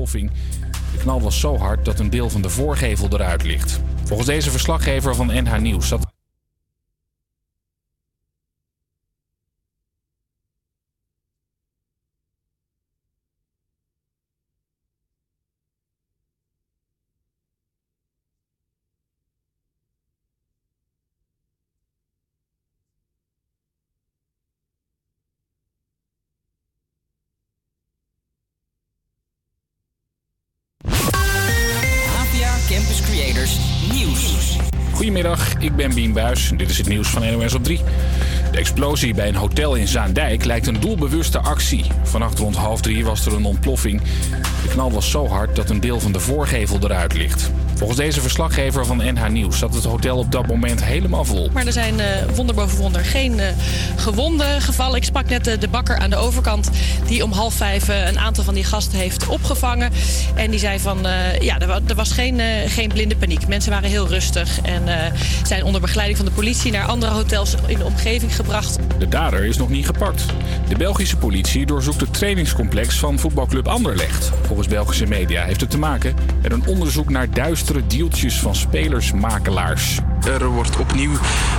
ontploffing. 0.00 0.30
De 0.92 0.98
knal 0.98 1.20
was 1.20 1.40
zo 1.40 1.56
hard 1.56 1.84
dat 1.84 1.98
een 1.98 2.10
deel 2.10 2.30
van 2.30 2.42
de 2.42 2.50
voorgevel 2.50 3.08
eruit 3.12 3.42
ligt. 3.42 3.80
Volgens 4.04 4.28
deze 4.28 4.50
verslaggever 4.50 5.14
van 5.14 5.26
NH 5.26 5.58
Nieuws 5.58 5.88
zat 5.88 6.06
Goedemiddag, 35.20 35.62
ik 35.62 35.76
ben 35.76 35.94
Bien 35.94 36.12
Buis. 36.12 36.52
Dit 36.56 36.70
is 36.70 36.78
het 36.78 36.88
nieuws 36.88 37.08
van 37.08 37.32
NOS 37.32 37.54
op 37.54 37.64
3. 37.64 37.80
De 38.52 38.58
explosie 38.58 39.14
bij 39.14 39.28
een 39.28 39.34
hotel 39.34 39.74
in 39.74 39.88
Zaandijk 39.88 40.44
lijkt 40.44 40.66
een 40.66 40.80
doelbewuste 40.80 41.38
actie. 41.38 41.84
Vannacht 42.02 42.38
rond 42.38 42.56
half 42.56 42.80
drie 42.80 43.04
was 43.04 43.26
er 43.26 43.32
een 43.32 43.44
ontploffing. 43.44 44.02
De 44.62 44.68
knal 44.68 44.92
was 44.92 45.10
zo 45.10 45.26
hard 45.26 45.56
dat 45.56 45.70
een 45.70 45.80
deel 45.80 46.00
van 46.00 46.12
de 46.12 46.20
voorgevel 46.20 46.78
eruit 46.82 47.14
ligt. 47.14 47.50
Volgens 47.80 48.00
deze 48.00 48.20
verslaggever 48.20 48.86
van 48.86 48.96
NH 48.96 49.28
Nieuws 49.28 49.58
zat 49.58 49.74
het 49.74 49.84
hotel 49.84 50.16
op 50.18 50.32
dat 50.32 50.46
moment 50.46 50.84
helemaal 50.84 51.24
vol. 51.24 51.50
Maar 51.52 51.66
er 51.66 51.72
zijn 51.72 52.00
eh, 52.00 52.06
wonder 52.34 52.54
boven 52.54 52.78
wonder 52.78 53.04
geen 53.04 53.40
eh, 53.40 53.46
gewonden 53.96 54.60
gevallen. 54.60 54.96
Ik 54.96 55.04
sprak 55.04 55.28
net 55.28 55.46
eh, 55.46 55.60
de 55.60 55.68
bakker 55.68 55.98
aan 55.98 56.10
de 56.10 56.16
overkant 56.16 56.70
die 57.06 57.24
om 57.24 57.32
half 57.32 57.54
vijf 57.54 57.88
een 57.88 58.18
aantal 58.18 58.44
van 58.44 58.54
die 58.54 58.64
gasten 58.64 58.98
heeft 58.98 59.26
opgevangen. 59.26 59.92
En 60.34 60.50
die 60.50 60.60
zei 60.60 60.78
van 60.78 60.98
ja, 61.40 61.58
er, 61.58 61.66
wa- 61.66 61.80
er 61.86 61.94
was 61.94 62.12
geen, 62.12 62.40
geen 62.66 62.88
blinde 62.88 63.16
paniek. 63.16 63.46
Mensen 63.46 63.70
waren 63.72 63.88
heel 63.88 64.08
rustig 64.08 64.60
en 64.62 64.82
zijn 65.46 65.64
onder 65.64 65.80
begeleiding 65.80 66.18
van 66.18 66.26
de 66.26 66.32
politie 66.34 66.72
naar 66.72 66.86
andere 66.86 67.12
hotels 67.12 67.54
in 67.66 67.78
de 67.78 67.84
omgeving 67.84 68.36
gebracht. 68.36 68.78
De 68.98 69.08
dader 69.08 69.44
is 69.44 69.56
nog 69.56 69.68
niet 69.68 69.86
gepakt. 69.86 70.24
De 70.68 70.76
Belgische 70.76 71.16
politie 71.16 71.66
doorzoekt 71.66 72.00
het 72.00 72.14
trainingscomplex 72.14 72.98
van 72.98 73.18
voetbalclub 73.18 73.68
Anderlecht. 73.68 74.30
Volgens 74.46 74.68
Belgische 74.68 75.06
media 75.06 75.44
heeft 75.44 75.60
het 75.60 75.70
te 75.70 75.78
maken 75.78 76.14
met 76.42 76.52
een 76.52 76.66
onderzoek 76.66 77.08
naar 77.10 77.30
duistere 77.72 77.98
deeltjes 77.98 78.40
van 78.40 78.54
spelersmakelaars. 78.54 79.98
Er 80.26 80.46
wordt 80.46 80.78
opnieuw 80.78 81.12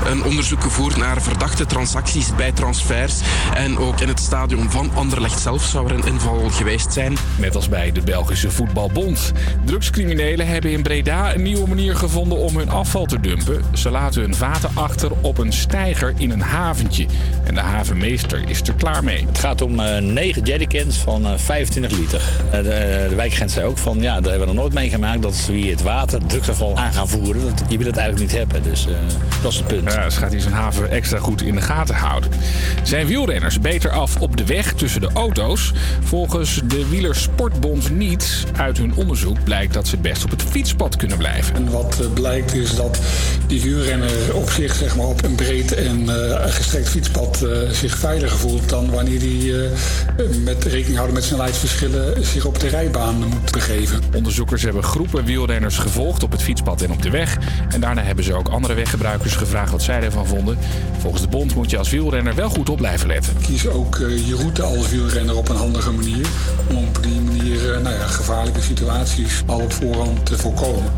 een 0.05 0.23
onderzoek 0.23 0.61
gevoerd 0.61 0.97
naar 0.97 1.21
verdachte 1.21 1.65
transacties 1.65 2.35
bij 2.35 2.51
transfers. 2.51 3.19
En 3.53 3.77
ook 3.77 3.99
in 3.99 4.07
het 4.07 4.19
stadion 4.19 4.71
van 4.71 4.91
Anderlecht 4.93 5.39
zelf 5.39 5.63
zou 5.63 5.87
er 5.87 5.93
een 5.93 6.05
inval 6.05 6.49
geweest 6.49 6.93
zijn. 6.93 7.17
Net 7.37 7.55
als 7.55 7.69
bij 7.69 7.91
de 7.91 8.01
Belgische 8.01 8.51
Voetbalbond. 8.51 9.31
Drugscriminelen 9.65 10.47
hebben 10.47 10.71
in 10.71 10.81
Breda 10.81 11.33
een 11.33 11.41
nieuwe 11.41 11.67
manier 11.67 11.95
gevonden 11.95 12.37
om 12.37 12.57
hun 12.57 12.69
afval 12.69 13.05
te 13.05 13.19
dumpen. 13.19 13.63
Ze 13.73 13.89
laten 13.89 14.21
hun 14.21 14.35
vaten 14.35 14.69
achter 14.73 15.11
op 15.21 15.37
een 15.37 15.53
steiger 15.53 16.13
in 16.17 16.31
een 16.31 16.41
haventje. 16.41 17.05
En 17.43 17.53
de 17.53 17.61
havenmeester 17.61 18.49
is 18.49 18.61
er 18.61 18.73
klaar 18.73 19.03
mee. 19.03 19.25
Het 19.25 19.39
gaat 19.39 19.61
om 19.61 19.79
eh 19.79 20.01
9 20.01 20.43
jerrycans 20.43 20.97
van 20.97 21.25
eh, 21.25 21.31
25 21.37 21.97
liter. 21.97 22.21
Eh, 22.51 22.57
de, 22.57 23.05
de 23.09 23.15
wijkagent 23.15 23.51
zei 23.51 23.65
ook 23.65 23.77
van, 23.77 24.01
ja, 24.01 24.21
daar 24.21 24.29
hebben 24.29 24.47
we 24.47 24.53
nog 24.53 24.63
nooit 24.63 24.73
meegemaakt... 24.73 25.21
dat 25.21 25.35
ze 25.35 25.51
hier 25.51 25.71
het 25.71 25.81
water, 25.81 26.00
drugsafval 26.07 26.77
aan 26.77 26.93
gaan 26.93 27.07
voeren. 27.07 27.41
Dat, 27.41 27.63
je 27.69 27.77
wil 27.77 27.87
het 27.87 27.97
eigenlijk 27.97 28.31
niet 28.31 28.39
hebben, 28.39 28.63
dus 28.63 28.87
eh, 28.87 28.93
dat 29.41 29.51
is 29.51 29.57
het 29.57 29.67
punt. 29.67 29.91
Ja, 29.91 30.03
dus 30.03 30.17
gaat 30.17 30.31
hij 30.31 30.39
zijn 30.39 30.53
haven 30.53 30.91
extra 30.91 31.19
goed 31.19 31.41
in 31.41 31.55
de 31.55 31.61
gaten 31.61 31.95
houden. 31.95 32.29
Zijn 32.83 33.07
wielrenners 33.07 33.59
beter 33.59 33.91
af 33.91 34.15
op 34.21 34.37
de 34.37 34.45
weg 34.45 34.73
tussen 34.73 35.01
de 35.01 35.09
auto's? 35.13 35.71
Volgens 36.03 36.61
de 36.65 36.89
Wielersportbond 36.89 37.89
niet. 37.95 38.45
Uit 38.57 38.77
hun 38.77 38.95
onderzoek 38.95 39.43
blijkt 39.43 39.73
dat 39.73 39.87
ze 39.87 39.91
het 39.91 40.01
best 40.01 40.23
op 40.23 40.29
het 40.29 40.43
fietspad 40.43 40.95
kunnen 40.95 41.17
blijven. 41.17 41.55
En 41.55 41.71
wat 41.71 41.99
eh, 41.99 42.05
blijkt 42.13 42.53
is 42.53 42.75
dat 42.75 42.99
die 43.47 43.61
wielrenner 43.61 44.35
op 44.35 44.49
zich 44.49 44.75
zeg 44.75 44.95
maar, 44.95 45.05
op 45.05 45.23
een 45.23 45.35
breed 45.35 45.73
en 45.73 46.09
eh, 46.09 46.51
gestrekt 46.53 46.89
fietspad 46.89 47.41
eh, 47.41 47.69
zich 47.69 47.97
veiliger 47.97 48.37
voelt 48.37 48.69
dan 48.69 48.91
wanneer 48.91 49.19
hij 49.19 49.69
eh, 50.17 50.37
met 50.43 50.63
rekening 50.63 50.95
houden 50.95 51.15
met 51.15 51.23
snelheidsverschillen 51.23 52.25
zich 52.25 52.45
op 52.45 52.59
de 52.59 52.67
rijbaan 52.67 53.15
moet 53.15 53.51
begeven. 53.51 54.01
Onderzoekers 54.15 54.63
hebben 54.63 54.83
groepen 54.83 55.25
wielrenners 55.25 55.77
gevolgd 55.91 56.23
op 56.23 56.31
het 56.31 56.43
fietspad 56.43 56.81
en 56.81 56.91
op 56.91 57.01
de 57.01 57.09
weg. 57.09 57.37
En 57.69 57.81
daarna 57.81 58.03
hebben 58.03 58.23
ze 58.23 58.33
ook 58.33 58.47
andere 58.47 58.73
weggebruikers 58.73 59.35
gevraagd 59.35 59.71
wat 59.71 59.81
zij 59.81 60.01
ervan 60.01 60.27
vonden. 60.27 60.57
Volgens 60.97 61.21
de 61.21 61.27
bond 61.27 61.55
moet 61.55 61.69
je 61.69 61.77
als 61.77 61.89
wielrenner 61.89 62.35
wel 62.35 62.49
goed 62.49 62.69
op 62.69 62.77
blijven 62.77 63.07
letten. 63.07 63.33
Kies 63.41 63.67
ook 63.67 63.95
eh, 63.95 64.27
je 64.27 64.35
route 64.35 64.63
als 64.63 64.89
wielrenner 64.89 65.37
op 65.37 65.49
een 65.49 65.55
handige 65.55 65.91
manier 65.91 66.27
om 66.69 66.77
op 66.77 67.03
die 67.03 67.21
manier 67.21 67.73
eh, 67.73 67.81
nou 67.81 67.95
ja, 67.95 68.07
gevaarlijke 68.07 68.61
situaties 68.61 69.43
al 69.45 69.59
op 69.59 69.73
voorhand 69.73 70.25
te 70.25 70.37
voorkomen. 70.37 70.91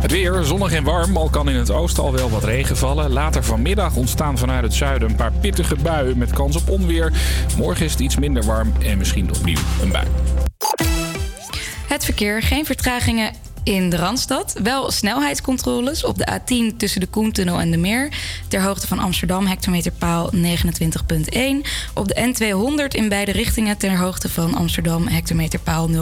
Het 0.00 0.10
weer, 0.10 0.42
zonnig 0.42 0.72
en 0.72 0.84
warm, 0.84 1.16
al 1.16 1.28
kan 1.28 1.48
in 1.48 1.56
het 1.56 1.70
oosten 1.70 2.02
al 2.02 2.12
wel 2.12 2.30
wat 2.30 2.44
regen 2.44 2.76
vallen. 2.76 3.10
Later 3.10 3.44
vanmiddag 3.44 3.96
ontstaan 3.96 4.38
vanuit 4.38 4.62
het 4.62 4.74
zuiden 4.74 5.08
een 5.08 5.16
paar 5.16 5.32
pittige 5.40 5.76
buien 5.82 6.18
met 6.18 6.30
kans 6.30 6.56
op 6.56 6.68
onweer. 6.68 7.12
Morgen 7.56 7.84
is 7.84 7.92
het 7.92 8.00
iets 8.00 8.16
minder 8.16 8.44
warm 8.44 8.72
en 8.82 8.98
misschien 8.98 9.30
opnieuw 9.34 9.60
een 9.82 9.90
bui. 9.90 10.06
Het 11.88 12.04
verkeer, 12.04 12.42
geen 12.42 12.64
vertragingen 12.64 13.32
in 13.66 13.90
de 13.90 13.96
Randstad. 13.96 14.54
Wel 14.62 14.90
snelheidscontroles 14.90 16.04
op 16.04 16.18
de 16.18 16.38
A10 16.40 16.76
tussen 16.76 17.00
de 17.00 17.06
Koentunnel 17.06 17.60
en 17.60 17.70
de 17.70 17.76
Meer. 17.76 18.12
Ter 18.48 18.62
hoogte 18.62 18.86
van 18.86 18.98
Amsterdam, 18.98 19.46
hectometerpaal 19.46 20.32
29.1. 20.34 20.40
Op 21.94 22.08
de 22.08 22.34
N200 22.34 22.96
in 22.96 23.08
beide 23.08 23.32
richtingen 23.32 23.78
ter 23.78 23.98
hoogte 23.98 24.28
van 24.28 24.54
Amsterdam, 24.54 25.06
hectometerpaal 25.06 25.88
0,9. 25.88 25.94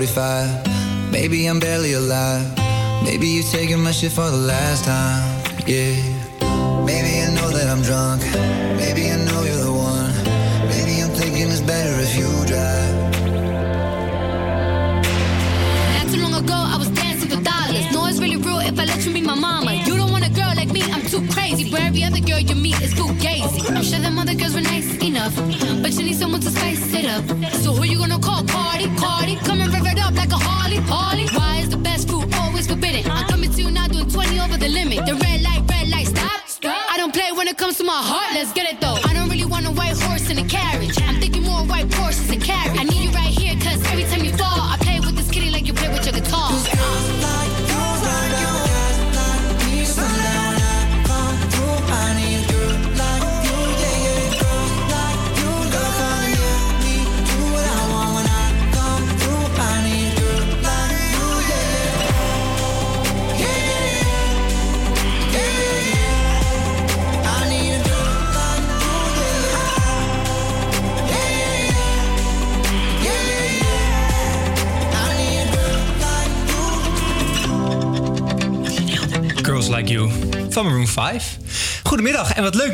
6:45. 0.00 1.12
Maybe 1.12 1.46
I'm 1.46 1.60
barely 1.60 1.92
alive. 1.92 2.44
Maybe 3.04 3.28
you're 3.28 3.44
taking 3.44 3.80
my 3.80 3.92
shit 3.92 4.12
for 4.12 4.28
the 4.28 4.36
last 4.36 4.84
time. 4.84 4.93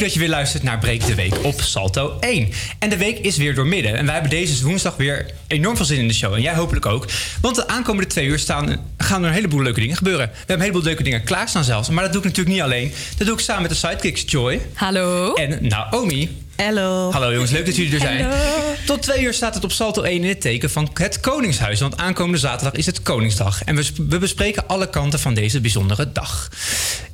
Leuk 0.01 0.09
dat 0.09 0.19
je 0.21 0.27
weer 0.27 0.37
luistert 0.37 0.63
naar 0.63 0.79
Breek 0.79 1.07
de 1.07 1.15
Week 1.15 1.45
op 1.45 1.61
Salto 1.61 2.17
1. 2.21 2.53
En 2.79 2.91
de 2.91 2.97
week 2.97 3.19
is 3.19 3.37
weer 3.37 3.55
doormidden. 3.55 3.97
En 3.97 4.05
wij 4.05 4.13
hebben 4.15 4.31
deze 4.31 4.65
woensdag 4.65 4.97
weer 4.97 5.31
enorm 5.47 5.77
veel 5.77 5.85
zin 5.85 5.99
in 5.99 6.09
de 6.09 6.15
show. 6.15 6.35
En 6.35 6.41
jij 6.41 6.55
hopelijk 6.55 6.87
ook. 6.87 7.07
Want 7.41 7.57
de 7.57 7.69
aankomende 7.69 8.09
twee 8.09 8.27
uur 8.27 8.39
staan, 8.39 8.93
gaan 8.99 9.23
er 9.23 9.29
een 9.29 9.35
heleboel 9.35 9.63
leuke 9.63 9.81
dingen 9.81 9.97
gebeuren. 9.97 10.29
We 10.29 10.37
hebben 10.37 10.57
een 10.57 10.63
heleboel 10.63 10.83
leuke 10.83 11.03
dingen 11.03 11.25
klaarstaan 11.25 11.65
zelfs. 11.65 11.89
Maar 11.89 12.03
dat 12.03 12.13
doe 12.13 12.23
ik 12.23 12.29
natuurlijk 12.29 12.57
niet 12.57 12.65
alleen. 12.65 12.93
Dat 13.17 13.27
doe 13.27 13.37
ik 13.37 13.43
samen 13.43 13.63
met 13.63 13.71
de 13.71 13.77
sidekicks 13.77 14.25
Joy. 14.27 14.61
Hallo. 14.75 15.35
En 15.35 15.59
Naomi. 15.61 16.29
Hallo. 16.57 17.11
Hallo 17.11 17.33
jongens, 17.33 17.51
leuk 17.51 17.67
dat 17.67 17.77
jullie 17.77 17.93
er 17.95 18.01
zijn. 18.01 18.31
Tot 18.87 19.03
twee 19.03 19.23
uur 19.23 19.35
staat 19.35 19.55
het 19.55 19.65
op 19.65 19.73
Salto 19.73 20.03
1 20.03 20.23
in 20.23 20.29
het 20.29 20.41
teken 20.41 20.71
van 20.71 20.91
het 20.95 21.21
Koningshuis. 21.21 21.81
Want 21.81 21.97
aankomende 21.97 22.39
zaterdag 22.39 22.73
is 22.73 22.87
het 22.87 23.03
Koningsdag. 23.03 23.65
En 23.65 23.77
we, 23.77 23.85
we 24.09 24.19
bespreken 24.19 24.67
alle 24.67 24.91
kanten 24.91 25.19
van 25.19 25.35
deze 25.35 25.61
bijzondere 25.61 26.13
dag. 26.13 26.49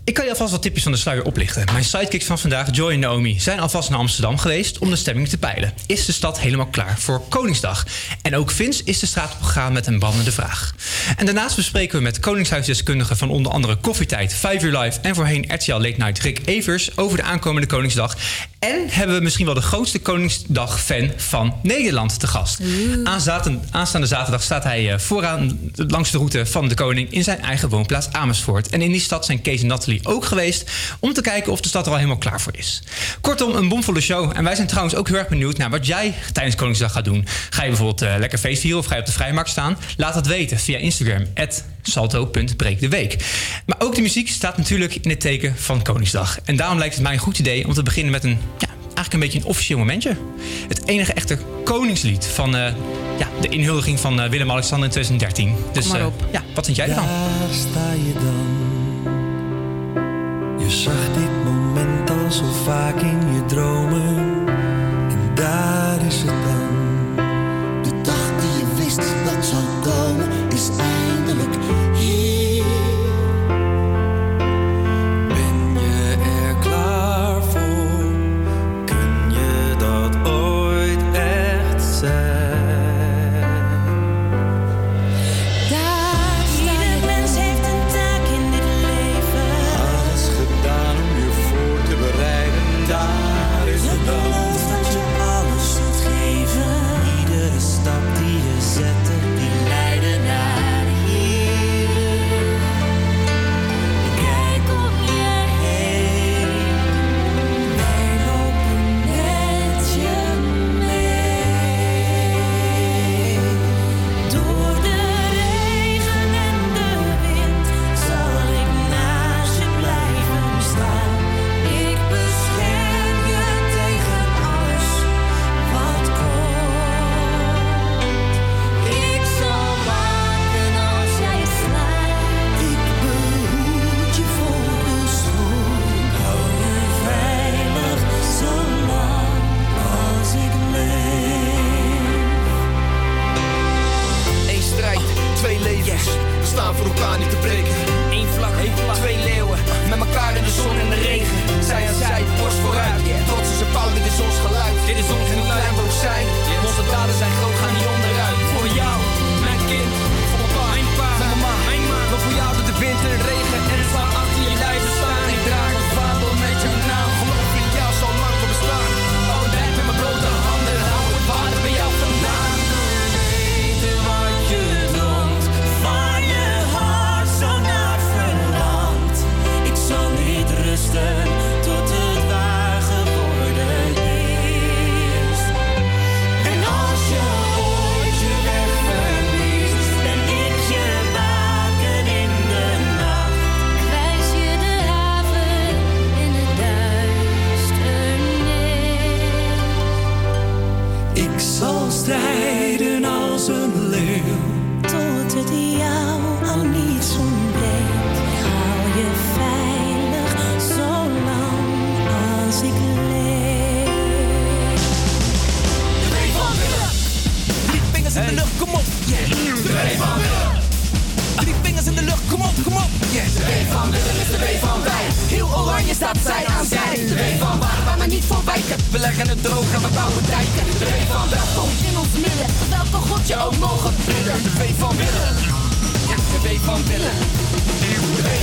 Ik 0.06 0.14
kan 0.14 0.24
je 0.24 0.30
alvast 0.30 0.52
wat 0.52 0.62
tipjes 0.62 0.82
van 0.82 0.92
de 0.92 0.98
sluier 0.98 1.24
oplichten. 1.24 1.64
Mijn 1.72 1.84
sidekicks 1.84 2.24
van 2.24 2.38
vandaag, 2.38 2.68
Joy 2.70 2.92
en 2.92 2.98
Naomi, 2.98 3.40
zijn 3.40 3.60
alvast 3.60 3.90
naar 3.90 3.98
Amsterdam 3.98 4.38
geweest 4.38 4.78
om 4.78 4.90
de 4.90 4.96
stemming 4.96 5.28
te 5.28 5.38
peilen. 5.38 5.72
Is 5.86 6.04
de 6.04 6.12
stad 6.12 6.40
helemaal 6.40 6.66
klaar 6.66 6.98
voor 6.98 7.22
Koningsdag? 7.28 7.86
En 8.22 8.36
ook 8.36 8.50
Vince 8.50 8.82
is 8.84 8.98
de 8.98 9.06
straat 9.06 9.32
op 9.32 9.42
gegaan 9.42 9.72
met 9.72 9.86
een 9.86 9.98
brandende 9.98 10.32
vraag. 10.32 10.74
En 11.16 11.26
daarnaast 11.26 11.56
bespreken 11.56 11.96
we 11.96 12.02
met 12.02 12.20
Koningshuisdeskundigen 12.20 13.16
van 13.16 13.30
onder 13.30 13.52
andere 13.52 13.76
Koffietijd, 13.76 14.34
5 14.34 14.62
uur 14.62 14.78
live 14.78 15.00
en 15.00 15.14
voorheen 15.14 15.44
RTL 15.48 15.72
Late 15.72 15.94
Night 15.98 16.18
Rick 16.18 16.40
Evers 16.44 16.96
over 16.96 17.16
de 17.16 17.22
aankomende 17.22 17.66
Koningsdag. 17.66 18.16
En 18.58 18.88
hebben 18.88 19.16
we 19.16 19.22
misschien 19.22 19.46
wel 19.46 19.54
de 19.54 19.60
grootste 19.60 19.98
Koningsdag-fan 19.98 21.10
van 21.16 21.54
Nederland 21.62 22.20
te 22.20 22.26
gast. 22.26 22.60
Aanstaande, 23.04 23.58
aanstaande 23.70 24.06
zaterdag 24.06 24.42
staat 24.42 24.64
hij 24.64 24.92
eh, 24.92 24.98
vooraan 24.98 25.58
langs 25.74 26.10
de 26.10 26.18
route 26.18 26.46
van 26.46 26.68
de 26.68 26.74
koning 26.74 27.12
in 27.12 27.24
zijn 27.24 27.40
eigen 27.40 27.68
woonplaats 27.68 28.12
Amersfoort. 28.12 28.68
En 28.68 28.82
in 28.82 28.92
die 28.92 29.00
stad 29.00 29.26
zijn 29.26 29.42
Kees 29.42 29.60
en 29.60 29.66
Nathalie 29.66 30.00
ook 30.06 30.24
geweest 30.24 30.70
om 31.00 31.12
te 31.12 31.20
kijken 31.20 31.52
of 31.52 31.60
de 31.60 31.68
stad 31.68 31.84
er 31.84 31.90
al 31.90 31.96
helemaal 31.96 32.18
klaar 32.18 32.40
voor 32.40 32.56
is. 32.56 32.82
Kortom, 33.20 33.54
een 33.54 33.68
bomvolle 33.68 34.00
show. 34.00 34.32
En 34.34 34.44
wij 34.44 34.54
zijn 34.54 34.66
trouwens 34.66 34.94
ook 34.94 35.08
heel 35.08 35.16
erg 35.16 35.28
benieuwd 35.28 35.56
naar 35.56 35.70
wat 35.70 35.86
jij 35.86 36.14
tijdens 36.32 36.56
Koningsdag 36.56 36.92
gaat 36.92 37.04
doen. 37.04 37.26
Ga 37.50 37.62
je 37.62 37.68
bijvoorbeeld 37.68 38.02
eh, 38.02 38.14
lekker 38.18 38.38
feestvieren 38.38 38.78
of 38.78 38.86
ga 38.86 38.94
je 38.94 39.00
op 39.00 39.06
de 39.06 39.12
vrijmarkt 39.12 39.50
staan? 39.50 39.78
Laat 39.96 40.14
dat 40.14 40.26
weten 40.26 40.58
via 40.58 40.78
Instagram, 40.78 41.26
salto.breekdeweek. 41.86 43.16
Maar 43.66 43.76
ook 43.78 43.94
de 43.94 44.02
muziek 44.02 44.28
staat 44.28 44.56
natuurlijk 44.56 44.94
in 44.94 45.10
het 45.10 45.20
teken 45.20 45.56
van 45.56 45.82
Koningsdag. 45.82 46.38
En 46.44 46.56
daarom 46.56 46.78
lijkt 46.78 46.94
het 46.94 47.02
mij 47.02 47.12
een 47.12 47.18
goed 47.18 47.38
idee 47.38 47.66
om 47.66 47.72
te 47.72 47.82
beginnen 47.82 48.12
met 48.12 48.24
een... 48.24 48.38
Ja, 48.58 48.68
eigenlijk 48.68 49.12
een 49.12 49.20
beetje 49.20 49.38
een 49.38 49.44
officieel 49.44 49.78
momentje. 49.78 50.16
Het 50.68 50.86
enige 50.86 51.12
echte 51.12 51.38
koningslied 51.64 52.26
van 52.26 52.56
eh, 52.56 52.72
ja, 53.18 53.28
de 53.40 53.48
inhuldiging 53.48 54.00
van 54.00 54.20
eh, 54.20 54.28
Willem-Alexander 54.30 54.84
in 54.86 54.92
2013. 54.92 55.54
Dus 55.72 55.84
Kom 55.86 55.92
maar 55.92 56.06
eh, 56.06 56.32
ja, 56.32 56.42
wat 56.54 56.64
vind 56.64 56.76
jij 56.76 56.88
ervan? 56.88 57.04
Daar 57.04 57.48
sta 57.50 57.92
je 57.92 58.12
dan. 58.12 58.74
Je 60.58 60.70
zag 60.70 61.12
dit 61.14 61.44
moment 61.44 62.10
al 62.10 62.32
zo 62.32 62.44
vaak 62.64 63.00
in 63.00 63.34
je 63.34 63.44
dromen. 63.46 64.46
En 65.08 65.30
daar 65.34 66.06
is 66.06 66.22
het 66.22 66.35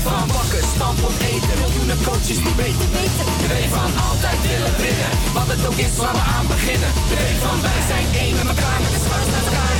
Van 0.03 0.27
bakken, 0.27 0.63
stamppot 0.75 1.17
eten. 1.31 1.55
Miljoenen 1.61 1.99
coaches 2.03 2.39
die 2.45 2.55
weten. 2.61 2.87
De 3.41 3.47
W 3.51 3.55
van 3.77 3.91
altijd 4.07 4.39
willen 4.51 4.75
winnen. 4.83 5.11
Wat 5.33 5.47
het 5.53 5.67
ook 5.67 5.79
is 5.85 5.95
waar 6.01 6.15
we 6.19 6.23
aan 6.35 6.47
beginnen. 6.47 6.91
W 7.11 7.15
van 7.43 7.61
wij 7.61 7.81
zijn 7.91 8.07
één 8.23 8.35
met 8.35 8.47
elkaar. 8.53 8.79
Met 8.83 8.91
de 8.95 9.01
zwart 9.05 9.27
naar 9.33 9.45
elkaar 9.49 9.72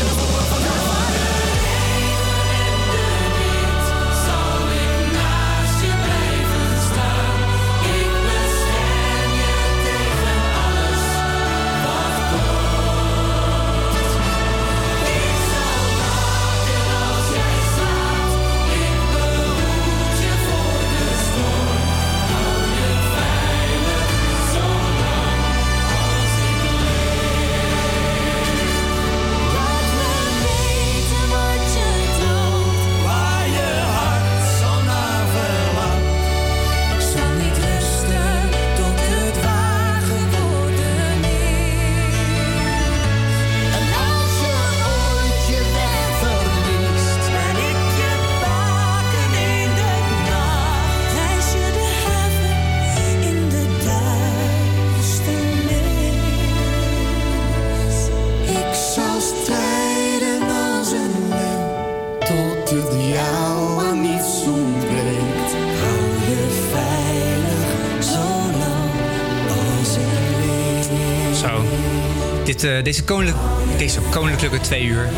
deze, 72.84 73.04
koninklijk, 73.04 73.38
deze 73.78 74.00
koninklijke 74.00 74.60
twee 74.60 74.84
uur 74.84 75.10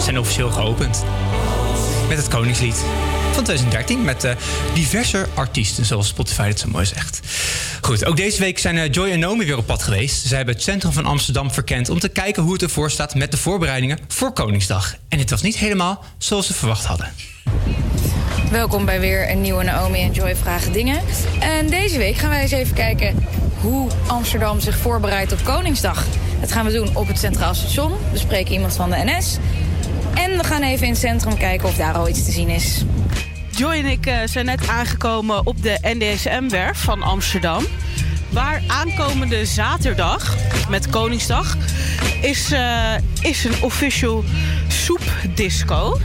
zijn 0.00 0.18
officieel 0.18 0.50
geopend. 0.50 1.04
Met 2.08 2.16
het 2.16 2.28
Koningslied 2.28 2.84
van 3.32 3.44
2013. 3.44 4.04
Met 4.04 4.24
eh, 4.24 4.34
diverse 4.74 5.26
artiesten, 5.34 5.84
zoals 5.84 6.08
Spotify 6.08 6.46
het 6.48 6.58
zo 6.58 6.68
mooi 6.68 6.86
zegt. 6.86 7.20
Goed, 7.80 8.04
ook 8.04 8.16
deze 8.16 8.40
week 8.40 8.58
zijn 8.58 8.78
eh, 8.78 8.90
Joy 8.90 9.10
en 9.10 9.18
Naomi 9.18 9.46
weer 9.46 9.56
op 9.56 9.66
pad 9.66 9.82
geweest. 9.82 10.26
Zij 10.26 10.36
hebben 10.36 10.54
het 10.54 10.64
centrum 10.64 10.92
van 10.92 11.06
Amsterdam 11.06 11.50
verkend 11.52 11.88
om 11.88 11.98
te 11.98 12.08
kijken 12.08 12.42
hoe 12.42 12.52
het 12.52 12.62
ervoor 12.62 12.90
staat 12.90 13.14
met 13.14 13.30
de 13.30 13.36
voorbereidingen 13.36 13.98
voor 14.08 14.32
Koningsdag. 14.32 14.94
En 15.08 15.18
dit 15.18 15.30
was 15.30 15.42
niet 15.42 15.56
helemaal 15.56 16.04
zoals 16.18 16.46
ze 16.46 16.54
verwacht 16.54 16.84
hadden. 16.84 17.12
Welkom 18.50 18.84
bij 18.84 19.00
weer 19.00 19.30
een 19.30 19.40
nieuwe 19.40 19.64
Naomi 19.64 20.00
en 20.00 20.12
Joy 20.12 20.36
Vragen 20.36 20.72
Dingen. 20.72 21.00
En 21.40 21.66
deze 21.66 21.98
week 21.98 22.16
gaan 22.16 22.30
wij 22.30 22.42
eens 22.42 22.50
even 22.50 22.74
kijken 22.74 23.26
hoe 23.60 23.90
Amsterdam 24.06 24.60
zich 24.60 24.76
voorbereidt 24.76 25.32
op 25.32 25.44
Koningsdag. 25.44 26.04
Dat 26.40 26.52
gaan 26.52 26.66
we 26.66 26.72
doen 26.72 26.96
op 26.96 27.06
het 27.06 27.18
Centraal 27.18 27.54
Station. 27.54 27.92
We 28.12 28.18
spreken 28.18 28.52
iemand 28.52 28.76
van 28.76 28.90
de 28.90 28.96
NS. 29.04 29.36
En 30.14 30.36
we 30.36 30.44
gaan 30.44 30.62
even 30.62 30.86
in 30.86 30.92
het 30.92 31.00
centrum 31.00 31.36
kijken 31.36 31.68
of 31.68 31.76
daar 31.76 31.94
al 31.94 32.08
iets 32.08 32.24
te 32.24 32.30
zien 32.30 32.48
is. 32.48 32.84
Joy 33.50 33.72
en 33.72 33.86
ik 33.86 34.06
eh, 34.06 34.16
zijn 34.24 34.44
net 34.44 34.68
aangekomen 34.68 35.46
op 35.46 35.62
de 35.62 35.78
NDSM-werf 35.82 36.78
van 36.78 37.02
Amsterdam. 37.02 37.64
Waar 38.30 38.62
aankomende 38.66 39.44
zaterdag, 39.44 40.36
met 40.68 40.90
Koningsdag, 40.90 41.56
is, 42.22 42.52
eh, 42.52 42.92
is 43.20 43.44
een 43.44 43.62
official 43.62 44.24
soepdisco. 44.68 45.98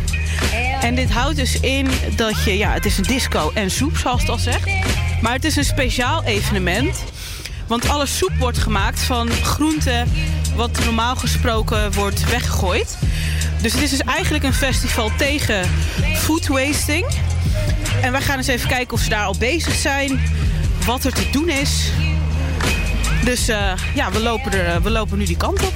En 0.82 0.96
dit 0.96 1.12
houdt 1.12 1.36
dus 1.36 1.60
in 1.60 1.88
dat 2.16 2.44
je, 2.44 2.58
ja, 2.58 2.74
het 2.74 2.86
is 2.86 2.98
een 2.98 3.04
disco 3.04 3.52
en 3.54 3.72
soep, 3.72 3.98
zoals 3.98 4.22
het 4.22 4.30
al 4.30 4.38
zegt. 4.38 4.70
Maar 5.22 5.34
het 5.34 5.46
is 5.46 5.56
een 5.56 5.64
speciaal 5.64 6.24
evenement. 6.24 7.04
Want 7.70 7.90
alle 7.90 8.06
soep 8.06 8.32
wordt 8.40 8.58
gemaakt 8.58 9.00
van 9.00 9.30
groenten 9.30 10.12
wat 10.56 10.80
normaal 10.86 11.16
gesproken 11.16 11.92
wordt 11.94 12.30
weggegooid. 12.30 12.98
Dus 13.62 13.74
het 13.74 13.82
is 13.82 13.90
dus 13.90 14.02
eigenlijk 14.02 14.44
een 14.44 14.54
festival 14.54 15.12
tegen 15.18 15.70
food 16.16 16.48
wasting. 16.48 17.06
En 18.02 18.12
wij 18.12 18.22
gaan 18.22 18.38
eens 18.38 18.48
even 18.48 18.70
kijken 18.70 18.94
of 18.94 19.00
ze 19.00 19.10
daar 19.10 19.26
al 19.26 19.36
bezig 19.40 19.74
zijn. 19.74 20.22
Wat 20.86 21.04
er 21.04 21.14
te 21.14 21.30
doen 21.32 21.50
is. 21.50 21.92
Dus 23.24 23.48
eh, 23.48 23.72
ja, 23.96 24.12
we 24.12 24.20
lopen, 24.20 24.52
er, 24.52 24.82
we 24.82 24.90
lopen 24.90 25.18
nu 25.18 25.26
die 25.26 25.38
kant 25.38 25.62
op. 25.64 25.74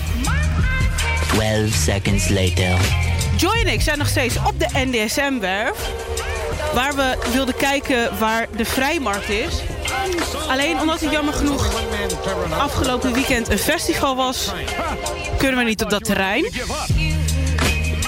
12 1.27 1.73
seconds 1.73 2.29
later. 2.29 2.77
Joy 3.38 3.62
en 3.65 3.73
ik 3.73 3.81
zijn 3.81 3.97
nog 3.97 4.07
steeds 4.07 4.38
op 4.38 4.59
de 4.59 4.67
NDSM-werf. 4.73 5.89
Waar 6.73 6.95
we 6.95 7.17
wilden 7.33 7.55
kijken 7.55 8.19
waar 8.19 8.47
de 8.57 8.65
vrijmarkt 8.65 9.29
is. 9.29 9.62
Alleen 10.47 10.79
omdat 10.79 11.01
het 11.01 11.12
jammer 11.12 11.33
genoeg 11.33 11.69
afgelopen 12.57 13.13
weekend 13.13 13.50
een 13.50 13.57
festival 13.57 14.15
was... 14.15 14.51
kunnen 15.38 15.57
we 15.57 15.63
niet 15.63 15.83
op 15.83 15.89
dat 15.89 16.03
terrein. 16.03 16.51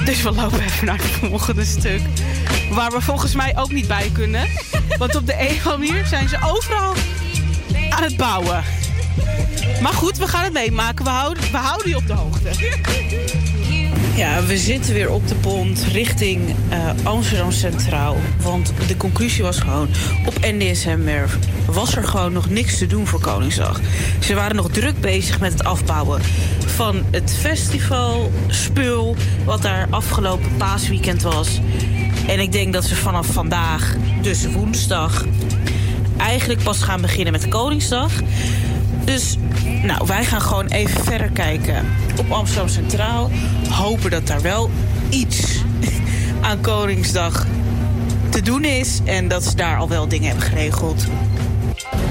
Dus 0.06 0.22
we 0.22 0.32
lopen 0.32 0.62
even 0.62 0.86
naar 0.86 0.98
het 0.98 1.30
volgende 1.30 1.66
stuk. 1.66 2.02
Waar 2.70 2.92
we 2.92 3.02
volgens 3.02 3.36
mij 3.36 3.58
ook 3.58 3.72
niet 3.72 3.88
bij 3.88 4.10
kunnen. 4.14 4.48
Want 4.98 5.16
op 5.16 5.26
de 5.26 5.36
een 5.40 5.56
of 5.56 5.68
andere 5.68 5.92
manier 5.92 6.06
zijn 6.06 6.30
ze 6.30 6.38
overal 6.44 6.94
aan 7.90 8.04
het 8.04 8.18
bouwen. 8.18 8.64
Maar 9.82 9.94
goed, 9.94 10.18
we 10.18 10.28
gaan 10.28 10.44
het 10.44 10.54
meemaken. 10.54 11.06
We 11.06 11.12
houden, 11.12 11.44
we 11.52 11.58
houden 11.58 11.90
je 11.90 11.96
op 11.96 12.08
de 12.08 12.14
hoogte. 12.14 12.50
Ja, 14.16 14.44
we 14.44 14.58
zitten 14.58 14.94
weer 14.94 15.12
op 15.12 15.28
de 15.28 15.36
pont 15.36 15.86
richting 15.92 16.56
eh, 16.70 16.90
Amsterdam 17.04 17.52
Centraal. 17.52 18.18
Want 18.42 18.74
de 18.88 18.98
conclusie 18.98 19.44
was 19.44 19.60
gewoon, 19.60 19.88
op 20.26 20.38
NDSM-werf 20.42 21.38
was 21.66 21.96
er 21.96 22.04
gewoon 22.04 22.34
nog 22.34 22.50
niks 22.50 22.78
te 22.78 22.88
doen 22.88 23.08
voor 23.08 23.20
Koningsdag. 23.20 23.80
Ze 24.20 24.34
waren 24.34 24.56
nog 24.56 24.70
druk 24.70 25.02
bezig 25.02 25.40
met 25.40 25.52
het 25.52 25.64
afbouwen 25.64 26.22
van 26.66 27.04
het 27.12 27.38
festivalspul... 27.40 29.16
wat 29.46 29.62
daar 29.62 29.88
afgelopen 29.90 30.58
paasweekend 30.58 31.22
was. 31.22 31.60
En 32.28 32.40
ik 32.40 32.52
denk 32.52 32.74
dat 32.74 32.84
ze 32.84 32.96
vanaf 32.96 33.28
vandaag, 33.28 33.96
dus 34.22 34.46
woensdag... 34.48 35.26
eigenlijk 36.18 36.64
pas 36.64 36.82
gaan 36.82 37.02
beginnen 37.02 37.32
met 37.32 37.48
Koningsdag... 37.48 38.12
Dus 39.06 39.38
nou, 39.84 40.08
wij 40.08 40.26
gaan 40.26 40.42
gewoon 40.42 40.68
even 40.68 41.04
verder 41.04 41.30
kijken 41.30 41.86
op 42.20 42.32
Amsterdam 42.32 42.68
Centraal. 42.68 43.32
Hopen 43.70 44.12
dat 44.12 44.28
daar 44.28 44.42
wel 44.42 44.70
iets 45.10 45.62
aan 46.42 46.62
Koningsdag 46.62 47.46
te 48.30 48.42
doen 48.42 48.64
is. 48.64 49.00
En 49.04 49.28
dat 49.28 49.44
ze 49.44 49.56
daar 49.56 49.78
al 49.78 49.90
wel 49.90 50.08
dingen 50.08 50.28
hebben 50.28 50.46
geregeld. 50.46 51.06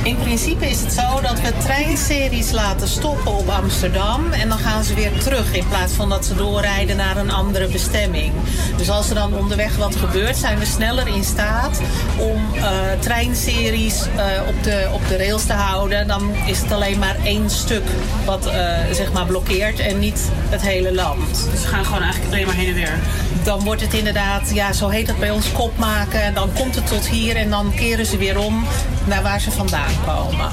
In 0.05 0.17
principe 0.17 0.67
is 0.67 0.81
het 0.81 0.93
zo 0.93 1.21
dat 1.21 1.41
we 1.41 1.53
treinseries 1.59 2.51
laten 2.51 2.89
stoppen 2.89 3.33
op 3.37 3.49
Amsterdam 3.49 4.33
en 4.33 4.49
dan 4.49 4.59
gaan 4.59 4.85
ze 4.85 4.95
weer 4.95 5.19
terug 5.23 5.55
in 5.55 5.69
plaats 5.69 5.93
van 5.93 6.09
dat 6.09 6.25
ze 6.25 6.35
doorrijden 6.35 6.97
naar 6.97 7.17
een 7.17 7.31
andere 7.31 7.69
bestemming. 7.69 8.33
Dus 8.77 8.91
als 8.91 9.09
er 9.09 9.15
dan 9.15 9.35
onderweg 9.35 9.77
wat 9.77 9.97
gebeurt, 9.97 10.37
zijn 10.37 10.59
we 10.59 10.65
sneller 10.65 11.09
in 11.09 11.25
staat 11.25 11.81
om 12.19 12.55
eh, 12.55 12.63
treinseries 12.99 14.01
eh, 14.17 14.25
op, 14.49 14.63
de, 14.63 14.89
op 14.93 15.09
de 15.09 15.17
rails 15.17 15.45
te 15.45 15.53
houden. 15.53 16.07
Dan 16.07 16.31
is 16.47 16.61
het 16.61 16.73
alleen 16.73 16.99
maar 16.99 17.17
één 17.25 17.51
stuk 17.51 17.85
wat 18.25 18.47
eh, 18.47 18.77
zeg 18.93 19.13
maar 19.13 19.27
blokkeert 19.27 19.79
en 19.79 19.99
niet 19.99 20.21
het 20.49 20.63
hele 20.63 20.95
land. 20.95 21.49
Dus 21.51 21.63
we 21.63 21.69
gaan 21.69 21.85
gewoon 21.85 22.03
eigenlijk 22.03 22.33
alleen 22.33 22.47
maar 22.47 22.57
heen 22.57 22.69
en 22.69 22.75
weer. 22.75 22.99
Dan 23.43 23.65
wordt 23.65 23.81
het 23.81 23.95
inderdaad, 23.95 24.51
ja, 24.55 24.73
zo 24.73 24.89
heet 24.89 25.07
het 25.07 25.19
bij 25.19 25.31
ons, 25.31 25.53
kop 25.53 25.79
maken. 25.79 26.23
En 26.23 26.35
dan 26.35 26.53
komt 26.53 26.75
het 26.75 26.87
tot 26.87 27.09
hier 27.09 27.37
en 27.37 27.51
dan 27.51 27.73
keren 27.75 28.07
ze 28.07 28.17
weer 28.17 28.39
om 28.39 28.65
naar 29.07 29.23
waar 29.23 29.41
ze 29.41 29.51
vandaan 29.51 29.93
komen. 30.07 30.51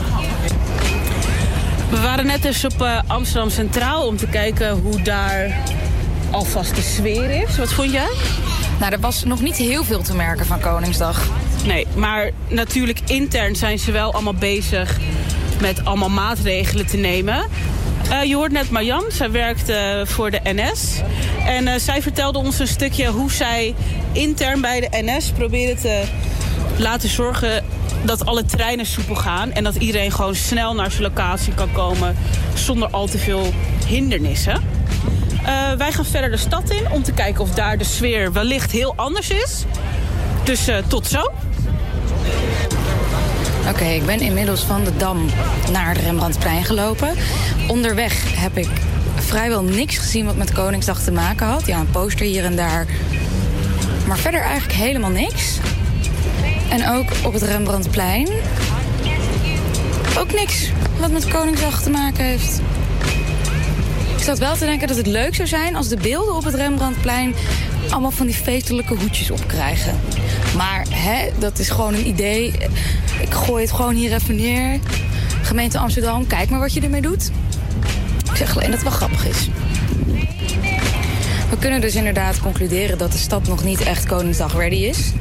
We 1.90 2.00
waren 2.02 2.26
net 2.26 2.42
dus 2.42 2.66
op 2.66 2.82
eh, 2.82 3.00
Amsterdam 3.08 3.50
Centraal 3.50 4.08
om 4.08 4.18
te 4.18 4.28
kijken 4.28 4.72
hoe 4.72 5.02
daar 5.02 5.60
alvast 6.32 6.76
de 6.76 6.82
sfeer 6.82 7.30
is. 7.30 7.58
Wat 7.58 7.74
vond 7.74 7.92
jij? 7.92 8.12
Nou, 8.80 8.92
er 8.92 9.00
was 9.00 9.24
nog 9.24 9.42
niet 9.42 9.56
heel 9.56 9.84
veel 9.84 10.02
te 10.02 10.16
merken 10.16 10.46
van 10.46 10.60
Koningsdag. 10.60 11.22
Nee, 11.66 11.88
maar 11.96 12.32
natuurlijk 12.48 13.00
intern 13.06 13.56
zijn 13.56 13.80
ze 13.80 13.92
wel 13.92 14.14
allemaal 14.14 14.34
bezig 14.34 15.00
met 15.62 15.86
allemaal 15.86 16.10
maatregelen 16.10 16.86
te 16.86 16.98
nemen. 16.98 17.46
Eh, 18.10 18.24
je 18.24 18.36
hoort 18.36 18.52
net 18.52 18.70
Marjan, 18.70 19.04
zij 19.10 19.32
werkt 19.32 19.70
eh, 19.70 20.02
voor 20.04 20.32
de 20.32 20.40
NS. 20.44 21.02
En 21.46 21.68
eh, 21.68 21.80
zij 21.80 22.02
vertelde 22.02 22.40
ons 22.40 22.60
een 22.60 22.68
stukje 22.68 23.08
hoe 23.08 23.32
zij 23.32 23.76
intern 24.12 24.62
bij 24.62 24.80
de 24.80 24.88
NS 24.92 25.32
proberen 25.32 25.78
te 25.78 26.04
laten 26.78 27.10
zorgen 27.10 27.66
dat 28.04 28.26
alle 28.26 28.46
treinen 28.46 28.86
soepel 28.86 29.16
gaan. 29.16 29.52
En 29.52 29.64
dat 29.64 29.76
iedereen 29.76 30.12
gewoon 30.12 30.36
snel 30.36 30.76
naar 30.76 30.92
zijn 30.92 31.04
locatie 31.04 31.54
kan 31.54 31.72
komen 31.72 32.16
zonder 32.54 32.90
al 32.90 33.08
te 33.08 33.18
veel 33.18 33.54
hindernissen. 33.88 34.62
Eh, 35.46 35.72
wij 35.78 35.92
gaan 35.92 36.06
verder 36.06 36.30
de 36.30 36.38
stad 36.38 36.70
in 36.70 36.92
om 36.92 37.04
te 37.04 37.12
kijken 37.12 37.42
of 37.42 37.50
daar 37.50 37.78
de 37.78 37.84
sfeer 37.84 38.34
wellicht 38.34 38.72
heel 38.72 38.94
anders 38.96 39.30
is. 39.30 39.66
Dus 40.44 40.68
eh, 40.68 40.78
tot 40.88 41.08
zo. 41.08 41.32
Oké, 43.70 43.86
ik 43.86 44.06
ben 44.06 44.20
inmiddels 44.20 44.62
van 44.62 44.84
de 44.84 44.98
Dam 44.98 45.26
naar 45.72 45.88
het 45.96 46.04
Rembrandtplein 46.04 46.64
gelopen. 46.64 47.16
Onderweg 47.68 48.40
heb 48.40 48.58
ik 48.58 48.70
vrijwel 49.16 49.64
niks 49.64 49.98
gezien 49.98 50.26
wat 50.26 50.36
met 50.36 50.52
Koningsdag 50.52 51.00
te 51.00 51.12
maken 51.12 51.48
had. 51.48 51.66
Ja, 51.66 51.80
een 51.80 51.92
poster 51.92 52.26
hier 52.26 52.44
en 52.44 52.56
daar. 52.56 52.86
Maar 54.08 54.18
verder 54.18 54.42
eigenlijk 54.42 54.80
helemaal 54.80 55.10
niks. 55.10 55.60
En 56.72 56.90
ook 56.90 57.10
op 57.26 57.34
het 57.34 57.42
Rembrandtplein. 57.42 58.28
Ook 60.18 60.34
niks 60.34 60.72
wat 61.00 61.12
met 61.12 61.28
Koningsdag 61.28 61.82
te 61.82 61.90
maken 61.90 62.24
heeft. 62.24 62.62
Ik 64.18 64.24
zat 64.24 64.40
wel 64.40 64.56
te 64.56 64.66
denken 64.66 64.88
dat 64.88 64.98
het 64.98 65.08
leuk 65.08 65.36
zou 65.36 65.48
zijn 65.48 65.76
als 65.76 65.88
de 65.88 65.98
beelden 65.98 66.36
op 66.36 66.44
het 66.44 66.54
Rembrandtplein 66.54 67.36
allemaal 67.90 68.12
van 68.12 68.26
die 68.26 68.36
feestelijke 68.36 68.96
hoedjes 68.96 69.32
opkrijgen. 69.32 70.00
Maar 70.56 70.86
hè, 70.90 71.30
dat 71.40 71.60
is 71.60 71.70
gewoon 71.70 71.94
een 71.94 72.08
idee. 72.08 72.54
Ik 73.22 73.34
gooi 73.34 73.64
het 73.64 73.72
gewoon 73.72 73.96
hier 73.96 74.14
even 74.14 74.36
neer. 74.36 74.80
Gemeente 75.42 75.78
Amsterdam, 75.78 76.28
kijk 76.28 76.50
maar 76.50 76.60
wat 76.60 76.74
je 76.74 76.82
ermee 76.82 77.02
doet. 77.02 77.32
Ik 78.30 78.36
zeg 78.36 78.56
alleen 78.56 78.72
dat 78.72 78.80
het 78.80 78.84
wel 78.84 78.98
grappig 78.98 79.28
is. 79.28 79.50
We 81.50 81.58
kunnen 81.60 81.82
dus 81.82 81.96
inderdaad 81.96 82.40
concluderen 82.40 82.98
dat 82.98 83.12
de 83.12 83.18
stad 83.18 83.48
nog 83.48 83.64
niet 83.64 83.82
echt 83.82 84.06
Koningsdag 84.06 84.56
ready 84.56 84.76
is. 84.76 85.12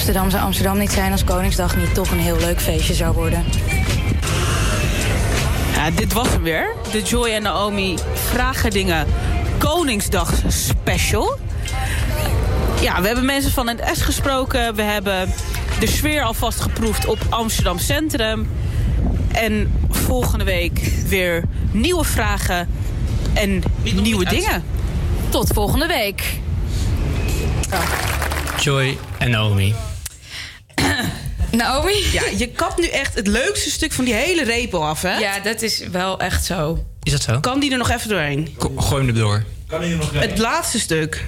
Amsterdam 0.00 0.30
zou 0.30 0.42
Amsterdam 0.42 0.78
niet 0.78 0.92
zijn 0.92 1.12
als 1.12 1.24
Koningsdag 1.24 1.76
niet 1.76 1.94
toch 1.94 2.10
een 2.10 2.18
heel 2.18 2.36
leuk 2.36 2.60
feestje 2.60 2.94
zou 2.94 3.14
worden. 3.14 3.44
Ja, 5.74 5.90
dit 5.90 6.12
was 6.12 6.28
hem 6.28 6.42
weer. 6.42 6.74
De 6.92 7.02
Joy 7.02 7.28
en 7.28 7.42
Naomi 7.42 7.98
vragen 8.14 8.70
dingen 8.70 9.06
Koningsdag 9.58 10.32
special. 10.48 11.38
Ja, 12.80 13.00
we 13.00 13.06
hebben 13.06 13.24
mensen 13.24 13.50
van 13.50 13.68
het 13.68 13.90
S 13.92 14.02
gesproken. 14.02 14.74
We 14.74 14.82
hebben 14.82 15.32
de 15.80 15.86
sfeer 15.86 16.22
alvast 16.22 16.60
geproefd 16.60 17.06
op 17.06 17.18
Amsterdam 17.28 17.78
Centrum. 17.78 18.48
En 19.32 19.72
volgende 19.90 20.44
week 20.44 20.78
weer 21.06 21.42
nieuwe 21.70 22.04
vragen 22.04 22.68
en 23.34 23.62
nieuwe 23.94 24.24
dingen. 24.24 24.64
Tot 25.28 25.50
volgende 25.52 25.86
week. 25.86 26.38
Joy 28.60 28.98
en 29.18 29.30
Naomi. 29.30 29.74
Naomi? 31.52 31.94
Ja, 32.12 32.22
je 32.36 32.46
kapt 32.48 32.78
nu 32.78 32.86
echt 32.86 33.14
het 33.14 33.26
leukste 33.26 33.70
stuk 33.70 33.92
van 33.92 34.04
die 34.04 34.14
hele 34.14 34.44
repel 34.44 34.86
af, 34.86 35.02
hè? 35.02 35.18
Ja, 35.18 35.40
dat 35.40 35.62
is 35.62 35.82
wel 35.92 36.20
echt 36.20 36.44
zo. 36.44 36.84
Is 37.02 37.12
dat 37.12 37.22
zo? 37.22 37.40
Kan 37.40 37.60
die 37.60 37.70
er 37.72 37.78
nog 37.78 37.90
even 37.90 38.08
doorheen? 38.08 38.54
Ko- 38.58 38.72
Gooi 38.76 39.04
hem 39.06 39.14
er 39.14 39.20
door. 39.20 39.44
Kan 39.66 39.82
hier 39.82 39.96
nog 39.96 40.10
Het 40.12 40.38
laatste 40.38 40.78
stuk. 40.80 41.24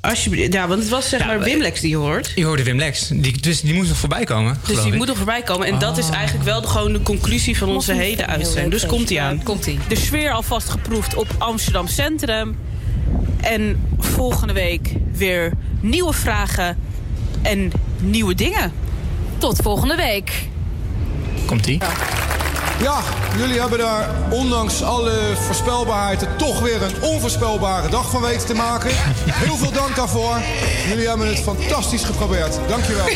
Alsjeblieft. 0.00 0.52
Ja, 0.52 0.68
want 0.68 0.80
het 0.80 0.88
was 0.88 1.08
zeg 1.08 1.26
maar 1.26 1.40
Wimlex 1.40 1.80
die 1.80 1.90
je 1.90 1.96
hoort. 1.96 2.32
Je 2.34 2.44
hoorde 2.44 2.62
Wim 2.62 2.78
Lex. 2.78 3.08
Die, 3.08 3.40
dus 3.40 3.60
die 3.60 3.74
moest 3.74 3.88
nog 3.88 3.98
voorbij 3.98 4.24
komen. 4.24 4.58
Dus 4.66 4.82
die 4.82 4.92
ik. 4.92 4.98
moet 4.98 5.08
er 5.08 5.16
voorbij 5.16 5.42
komen. 5.42 5.66
En 5.66 5.78
dat 5.78 5.98
is 5.98 6.08
eigenlijk 6.08 6.44
wel 6.44 6.60
de, 6.60 6.66
gewoon 6.68 6.92
de 6.92 7.02
conclusie 7.02 7.56
van 7.58 7.68
onze 7.68 7.92
hele 7.92 8.26
uitzending. 8.26 8.70
Dus 8.70 8.86
komt 8.86 9.10
ie 9.10 9.20
aan. 9.20 9.36
Ja, 9.36 9.42
komt-ie. 9.42 9.78
De 9.88 9.96
sfeer 9.96 10.30
alvast 10.32 10.68
geproefd 10.68 11.14
op 11.14 11.26
Amsterdam 11.38 11.86
Centrum. 11.88 12.58
En 13.40 13.86
volgende 13.98 14.52
week 14.52 14.92
weer 15.12 15.52
nieuwe 15.80 16.12
vragen 16.12 16.78
en 17.42 17.72
nieuwe 18.00 18.34
dingen. 18.34 18.72
Tot 19.38 19.58
volgende 19.62 19.96
week. 19.96 20.32
Komt 21.46 21.66
ie? 21.66 21.78
Ja, 22.82 23.00
jullie 23.38 23.60
hebben 23.60 23.78
daar 23.78 24.08
ondanks 24.30 24.82
alle 24.82 25.12
voorspelbaarheid 25.36 26.26
toch 26.38 26.60
weer 26.60 26.82
een 26.82 27.02
onvoorspelbare 27.02 27.88
dag 27.88 28.10
van 28.10 28.22
weten 28.22 28.46
te 28.46 28.54
maken. 28.54 28.90
Heel 29.30 29.56
veel 29.56 29.72
dank 29.72 29.96
daarvoor. 29.96 30.36
Jullie 30.88 31.08
hebben 31.08 31.26
het 31.26 31.38
fantastisch 31.40 32.04
geprobeerd. 32.04 32.58
Dankjewel. 32.68 33.04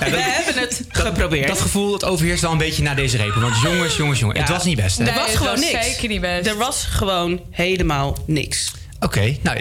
We 0.00 0.20
hebben 0.20 0.62
het 0.62 0.82
geprobeerd. 0.88 1.48
Dat 1.48 1.60
gevoel 1.60 1.90
dat 1.90 2.04
overheerst 2.04 2.42
wel 2.42 2.52
een 2.52 2.58
beetje 2.58 2.82
na 2.82 2.94
deze 2.94 3.16
repen. 3.16 3.40
Want 3.40 3.54
jongens, 3.62 3.96
jongens, 3.96 4.18
jongens. 4.18 4.38
Het 4.38 4.48
Ja. 4.48 4.54
was 4.54 4.64
niet 4.64 4.76
best, 4.76 4.98
hè? 4.98 5.04
Er 5.04 5.14
was 5.14 5.30
gewoon 5.34 5.52
was 5.52 5.60
niks. 5.72 5.84
zeker 5.86 6.08
niet 6.08 6.20
best. 6.20 6.46
Er 6.46 6.56
was 6.56 6.84
gewoon 6.90 7.40
helemaal 7.50 8.16
niks. 8.26 8.72
Oké, 9.02 9.36
nou, 9.42 9.58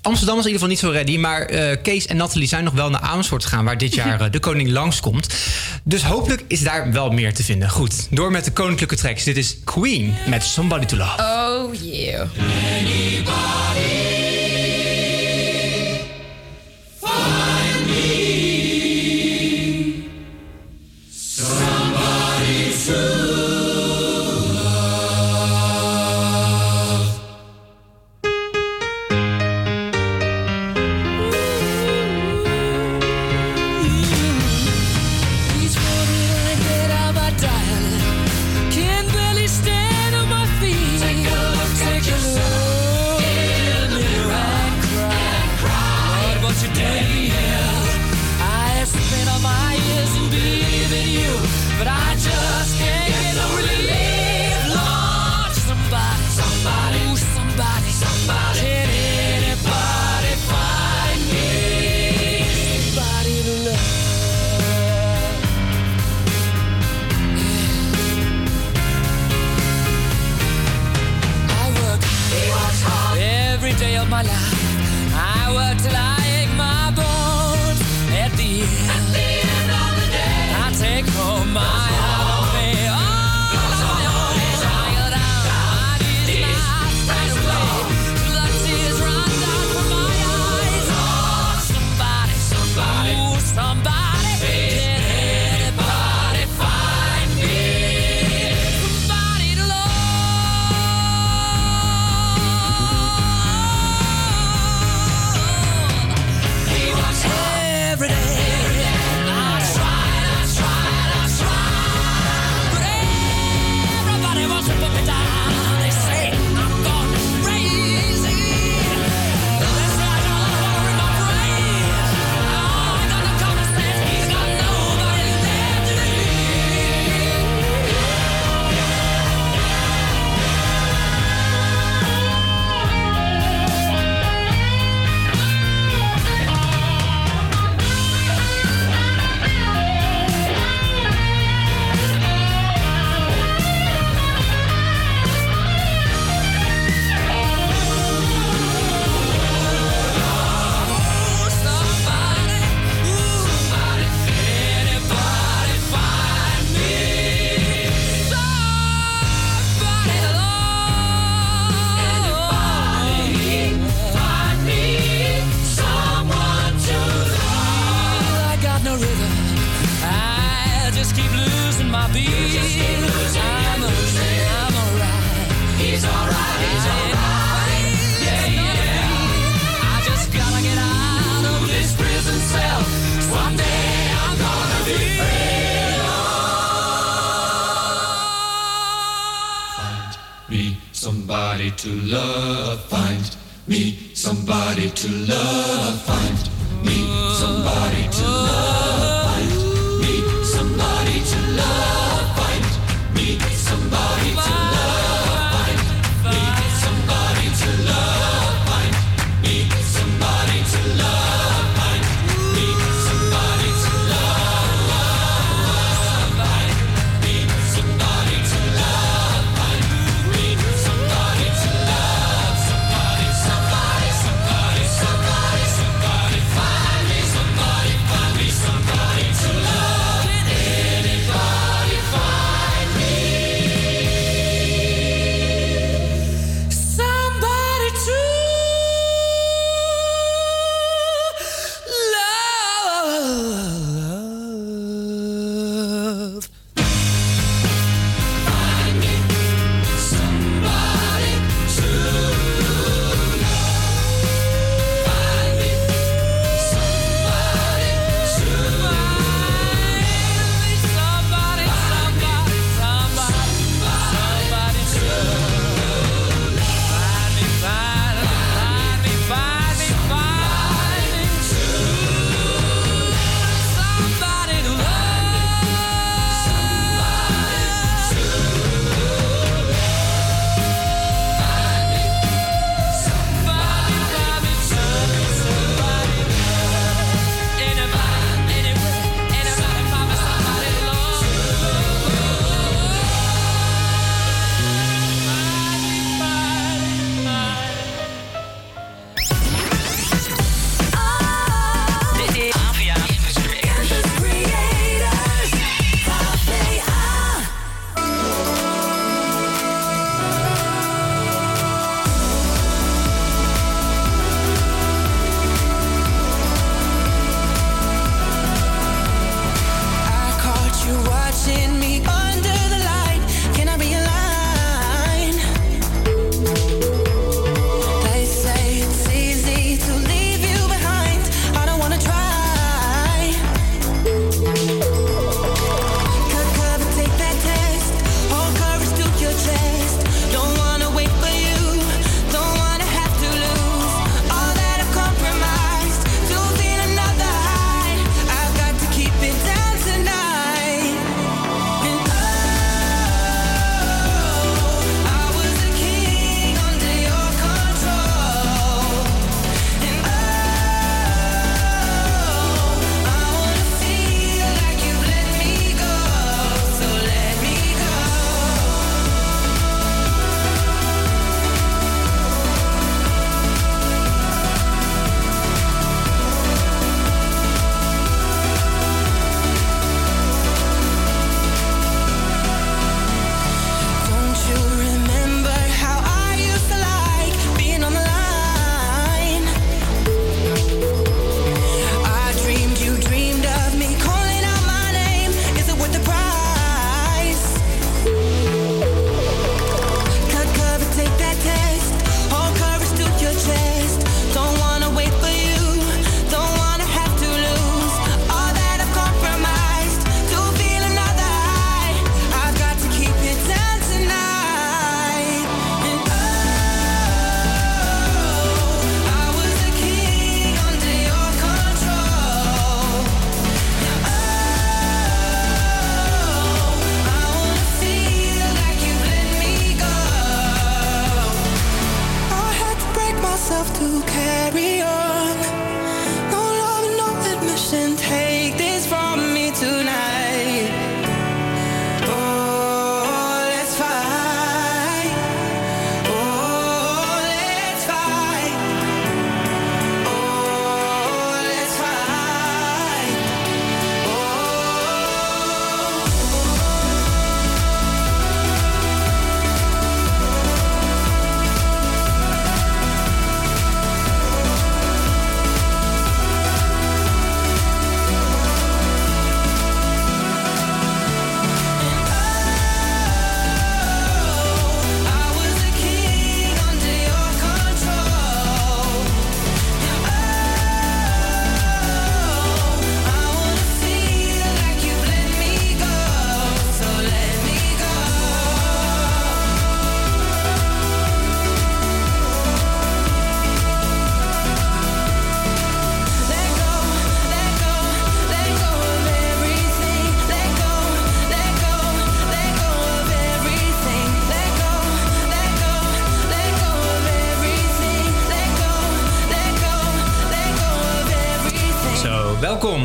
Amsterdam 0.00 0.38
is 0.38 0.44
in 0.44 0.52
ieder 0.52 0.68
geval 0.68 0.68
niet 0.68 0.78
zo 0.78 0.90
ready. 0.90 1.16
Maar 1.16 1.42
eh, 1.42 1.76
Kees 1.82 2.06
en 2.06 2.16
Nathalie 2.16 2.48
zijn 2.48 2.64
nog 2.64 2.74
wel 2.74 2.90
naar 2.90 3.00
Amersfoort 3.00 3.44
gegaan... 3.44 3.64
waar 3.64 3.78
dit 3.78 3.94
jaar 3.94 4.20
eh, 4.24 4.30
de 4.30 4.38
koning 4.38 4.70
langskomt. 4.70 5.34
Dus 5.82 6.02
hopelijk 6.02 6.44
is 6.48 6.60
daar 6.62 6.92
wel 6.92 7.10
meer 7.10 7.34
te 7.34 7.44
vinden. 7.44 7.70
Goed, 7.70 8.06
door 8.10 8.30
met 8.30 8.44
de 8.44 8.50
koninklijke 8.50 8.96
tracks. 8.96 9.24
Dit 9.24 9.36
is 9.36 9.56
Queen 9.64 10.14
met 10.26 10.42
Somebody 10.42 10.86
to 10.86 10.96
Love. 10.96 11.22
Oh 11.22 11.74
yeah. 11.74 13.61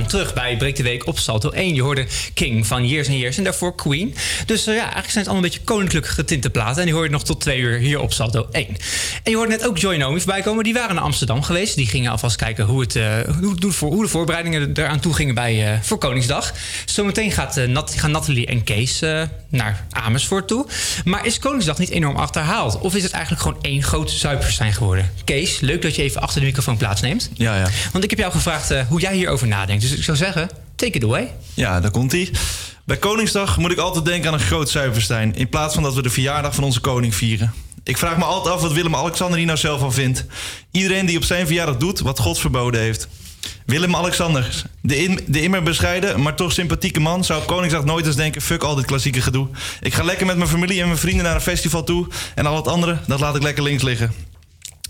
Terug 0.08 0.34
bij 0.34 0.58
Breek 0.58 0.76
de 0.76 0.84
Week 0.84 1.08
op 1.08 1.20
Salto 1.20 1.50
1. 1.50 1.74
Je 1.76 1.82
hoorde 1.82 2.06
King 2.34 2.67
van 2.67 2.88
Years 2.88 3.08
and 3.08 3.17
Years 3.17 3.38
en 3.38 3.43
daarvoor 3.43 3.76
Queen. 3.76 4.15
Dus 4.46 4.67
eh, 4.67 4.74
ja, 4.74 4.80
eigenlijk 4.82 5.12
zijn 5.12 5.24
het 5.24 5.34
allemaal 5.34 5.36
een 5.36 5.50
beetje 5.52 5.74
koninklijk 5.74 6.08
getinte 6.08 6.50
platen. 6.50 6.78
En 6.80 6.86
die 6.86 6.93
hoor 6.93 7.04
je 7.04 7.10
nog 7.10 7.24
tot 7.24 7.41
twee 7.41 7.60
uur 7.60 7.78
hier 7.80 8.00
op 8.00 8.13
Salto 8.13 8.48
1. 8.52 8.67
En 9.24 9.32
je 9.32 9.36
hoorde 9.36 9.52
net 9.52 9.67
ook 9.67 9.78
Joy 9.78 9.93
en 9.93 10.00
Naomi 10.00 10.17
voorbij 10.20 10.41
komen. 10.41 10.63
Die 10.63 10.74
waren 10.74 10.96
naar 10.96 11.04
Amsterdam 11.04 11.41
geweest. 11.43 11.76
Die 11.76 11.88
gingen 11.88 12.12
alvast 12.12 12.36
kijken 12.36 12.65
hoe, 12.65 12.82
het, 12.82 12.96
eh, 12.96 13.06
hoe, 13.39 13.72
voor- 13.72 13.91
hoe 13.91 14.04
de 14.04 14.10
voorbereidingen 14.10 14.72
eraan 14.74 15.00
toe 15.00 15.13
gingen 15.13 15.36
bij, 15.36 15.74
eh, 15.74 15.82
voor 15.82 15.98
Koningsdag. 15.98 16.54
Zometeen 16.86 17.32
gaat, 17.32 17.56
Nat, 17.67 17.93
gaan 17.98 18.12
Nathalie 18.12 18.46
en 18.46 18.63
Kees 18.63 19.02
naar 19.50 19.86
Amersfoort 19.90 20.48
toe. 20.48 20.66
Maar 21.06 21.26
is 21.26 21.40
Koningsdag 21.40 21.78
niet 21.78 21.90
enorm 21.90 22.16
achterhaald? 22.16 22.80
Of 22.80 22.96
is 22.96 23.04
het 23.04 23.12
eigenlijk 23.12 23.44
gewoon 23.44 23.58
één 23.62 23.84
groot 23.84 24.12
zuipfestijn 24.12 24.74
geworden? 24.74 25.12
Kees, 25.24 25.60
leuk 25.60 25.82
dat 25.82 25.96
je 25.96 26.02
even 26.02 26.22
achter 26.22 26.40
de 26.40 26.46
microfoon 26.46 26.78
plaatsneemt. 26.78 27.30
Ja, 27.34 27.58
ja. 27.58 27.70
Want 27.92 28.04
ik 28.04 28.10
heb 28.10 28.20
jou 28.20 28.32
gevraagd 28.32 28.72
eh, 28.72 28.82
hoe 28.88 29.00
jij 29.00 29.16
hierover 29.16 29.48
nadenkt. 29.48 29.82
Dus 29.82 29.92
ik 29.92 30.04
zou 30.04 30.18
zeggen, 30.18 30.50
take 30.76 30.92
it 30.92 31.04
away. 31.04 31.32
Ja, 31.54 31.80
daar 31.80 31.92
komt 31.92 32.14
ie. 32.14 32.32
Bij 32.84 32.98
Koningsdag 32.98 33.58
moet 33.58 33.72
ik 33.72 33.78
altijd 33.78 34.06
denken 34.06 34.28
aan 34.28 34.34
een 34.34 34.46
groot 34.46 34.70
zuiverstijn. 34.70 35.36
In 35.36 35.50
plaats 35.50 35.74
van 35.74 35.84
dat 35.84 35.94
we 35.94 36.02
de 36.02 36.10
verjaardag 36.10 36.56
van 36.56 36.64
onze 36.64 36.80
koning 36.80 37.16
vieren. 37.16 37.54
Ik 37.84 37.98
vraag 37.98 38.18
me 38.18 38.24
altijd 38.24 38.56
af 38.56 38.62
wat 38.62 38.74
Willem-Alexander 38.74 39.38
hier 39.38 39.46
nou 39.46 39.58
zelf 39.58 39.80
van 39.80 39.94
vindt. 39.94 40.26
Iedereen 40.72 41.06
die 41.06 41.18
op 41.18 41.24
zijn 41.24 41.46
verjaardag 41.46 41.78
doet 41.78 42.00
wat 42.00 42.20
God 42.20 42.40
verboden 42.40 42.82
heeft. 42.82 43.08
Willem-Alexander, 43.65 44.63
de, 44.82 45.23
de 45.28 45.41
immer 45.41 45.63
bescheiden, 45.63 46.21
maar 46.21 46.36
toch 46.36 46.52
sympathieke 46.52 47.00
man... 47.00 47.23
zou 47.23 47.41
op 47.41 47.47
Koningsdag 47.47 47.86
nooit 47.86 48.06
eens 48.06 48.15
denken, 48.15 48.41
fuck 48.41 48.63
al 48.63 48.76
dit 48.76 48.86
klassieke 48.86 49.21
gedoe. 49.21 49.47
Ik 49.82 49.93
ga 49.93 50.04
lekker 50.04 50.26
met 50.26 50.38
mijn 50.38 50.50
familie 50.50 50.82
en 50.82 50.88
mijn 50.88 51.00
vrienden 51.00 51.23
naar 51.23 51.36
een 51.36 51.41
festival 51.41 51.84
toe... 51.84 52.08
en 52.36 52.45
al 52.45 52.56
het 52.56 52.67
andere, 52.67 52.97
dat 53.08 53.19
laat 53.19 53.36
ik 53.36 53.43
lekker 53.43 53.63
links 53.63 53.84
liggen. 53.84 54.13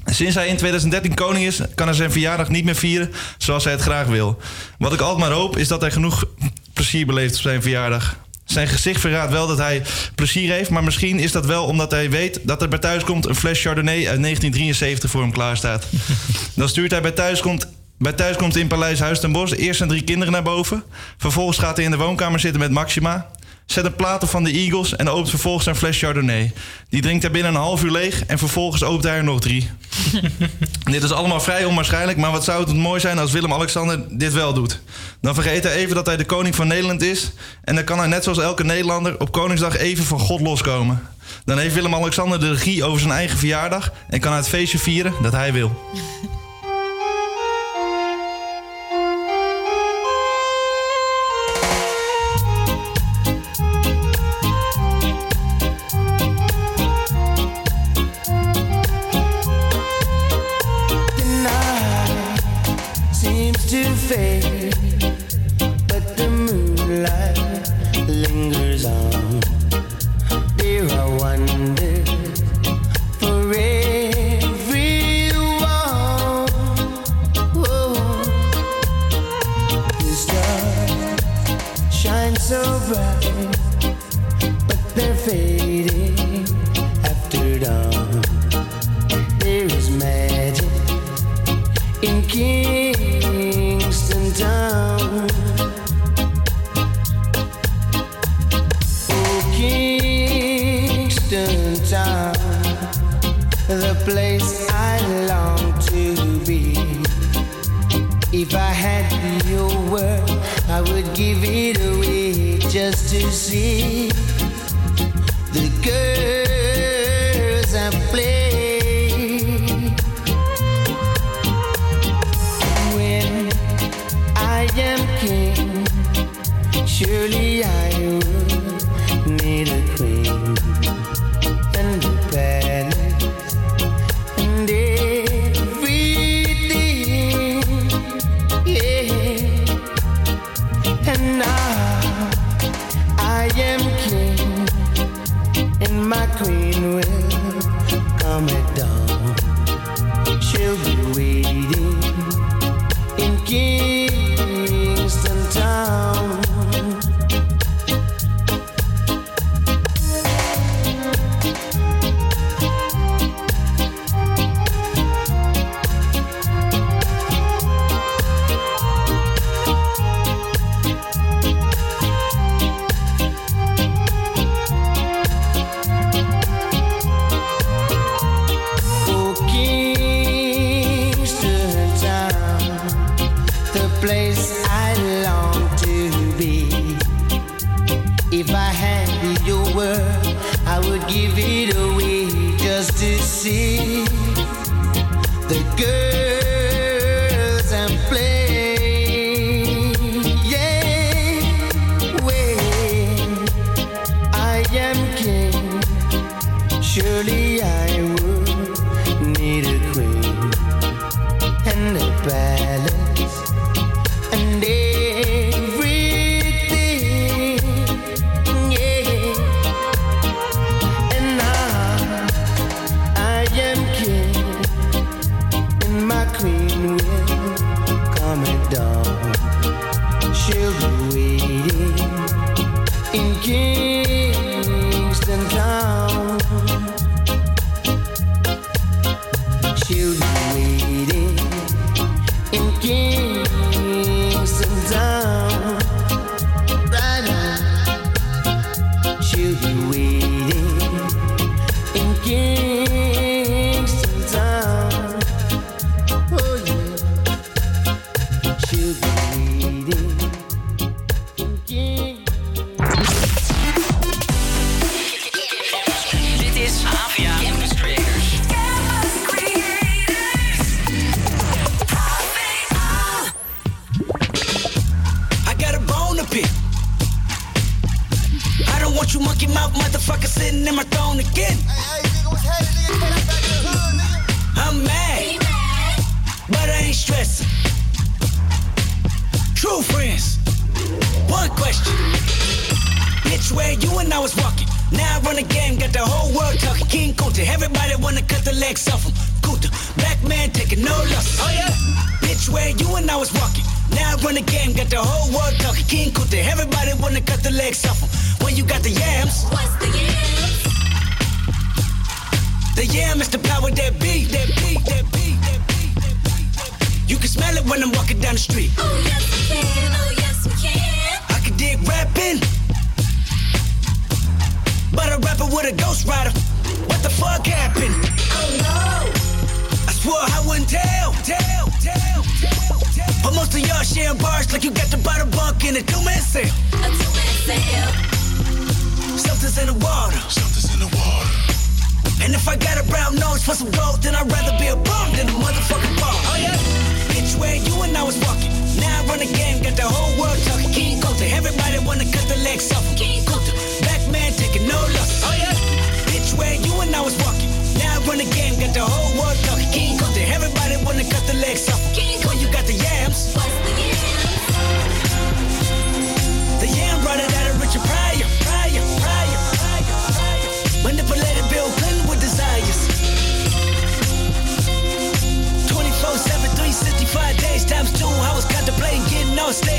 Sinds 0.05 0.35
hij 0.35 0.47
in 0.47 0.57
2013 0.57 1.13
koning 1.13 1.45
is, 1.45 1.61
kan 1.75 1.87
hij 1.87 1.95
zijn 1.95 2.11
verjaardag 2.11 2.49
niet 2.49 2.65
meer 2.65 2.75
vieren 2.75 3.11
zoals 3.37 3.63
hij 3.63 3.73
het 3.73 3.81
graag 3.81 4.07
wil. 4.07 4.37
Wat 4.77 4.93
ik 4.93 4.99
altijd 4.99 5.19
maar 5.19 5.37
hoop, 5.37 5.57
is 5.57 5.67
dat 5.67 5.81
hij 5.81 5.91
genoeg 5.91 6.25
plezier 6.73 7.05
beleeft 7.05 7.35
op 7.35 7.41
zijn 7.41 7.61
verjaardag. 7.61 8.17
Zijn 8.45 8.67
gezicht 8.67 9.01
verraadt 9.01 9.31
wel 9.31 9.47
dat 9.47 9.57
hij 9.57 9.81
plezier 10.15 10.51
heeft, 10.51 10.69
maar 10.69 10.83
misschien 10.83 11.19
is 11.19 11.31
dat 11.31 11.45
wel 11.45 11.65
omdat 11.65 11.91
hij 11.91 12.09
weet 12.09 12.39
dat 12.43 12.61
er 12.61 12.67
bij 12.67 12.79
thuiskomt 12.79 13.25
een 13.25 13.35
fles 13.35 13.61
Chardonnay 13.61 13.95
uit 13.95 14.21
1973 14.21 15.09
voor 15.09 15.21
hem 15.21 15.31
klaar 15.31 15.57
staat. 15.57 15.85
Dan 16.53 16.69
stuurt 16.69 16.91
hij 16.91 17.01
bij 17.01 17.11
thuiskomt, 17.11 17.67
bij 17.97 18.13
thuiskomt 18.13 18.55
in 18.55 18.67
Paleis 18.67 18.99
Huis 18.99 19.19
ten 19.19 19.31
Bosch 19.31 19.57
eerst 19.57 19.77
zijn 19.77 19.89
drie 19.89 20.03
kinderen 20.03 20.33
naar 20.33 20.43
boven. 20.43 20.83
Vervolgens 21.17 21.57
gaat 21.57 21.75
hij 21.75 21.85
in 21.85 21.91
de 21.91 21.97
woonkamer 21.97 22.39
zitten 22.39 22.59
met 22.59 22.71
Maxima. 22.71 23.29
Zet 23.65 23.85
een 23.85 23.95
plaat 23.95 24.23
op 24.23 24.29
van 24.29 24.43
de 24.43 24.51
Eagles 24.51 24.95
en 24.95 25.09
opent 25.09 25.29
vervolgens 25.29 25.63
zijn 25.63 25.75
fles 25.75 25.97
Chardonnay. 25.97 26.51
Die 26.89 27.01
drinkt 27.01 27.23
hij 27.23 27.31
binnen 27.31 27.53
een 27.53 27.59
half 27.59 27.83
uur 27.83 27.91
leeg 27.91 28.25
en 28.25 28.37
vervolgens 28.37 28.83
opent 28.83 29.03
hij 29.03 29.15
er 29.15 29.23
nog 29.23 29.39
drie. 29.39 29.69
dit 30.91 31.03
is 31.03 31.11
allemaal 31.11 31.39
vrij 31.39 31.65
onwaarschijnlijk, 31.65 32.17
maar 32.17 32.31
wat 32.31 32.43
zou 32.43 32.63
het 32.63 32.75
mooi 32.75 32.99
zijn 32.99 33.19
als 33.19 33.31
Willem-Alexander 33.31 34.17
dit 34.17 34.33
wel 34.33 34.53
doet. 34.53 34.81
Dan 35.21 35.33
vergeet 35.33 35.63
hij 35.63 35.73
even 35.73 35.95
dat 35.95 36.05
hij 36.05 36.17
de 36.17 36.25
koning 36.25 36.55
van 36.55 36.67
Nederland 36.67 37.01
is. 37.01 37.31
En 37.63 37.75
dan 37.75 37.83
kan 37.83 37.97
hij 37.97 38.07
net 38.07 38.23
zoals 38.23 38.39
elke 38.39 38.63
Nederlander 38.63 39.19
op 39.19 39.31
Koningsdag 39.31 39.77
even 39.77 40.03
van 40.03 40.19
God 40.19 40.41
loskomen. 40.41 41.01
Dan 41.45 41.57
heeft 41.57 41.73
Willem-Alexander 41.73 42.39
de 42.39 42.51
regie 42.51 42.83
over 42.83 42.99
zijn 42.99 43.11
eigen 43.11 43.37
verjaardag 43.37 43.91
en 44.09 44.19
kan 44.19 44.31
hij 44.31 44.39
het 44.39 44.49
feestje 44.49 44.79
vieren 44.79 45.13
dat 45.21 45.31
hij 45.31 45.53
wil. 45.53 45.75
to 64.17 64.56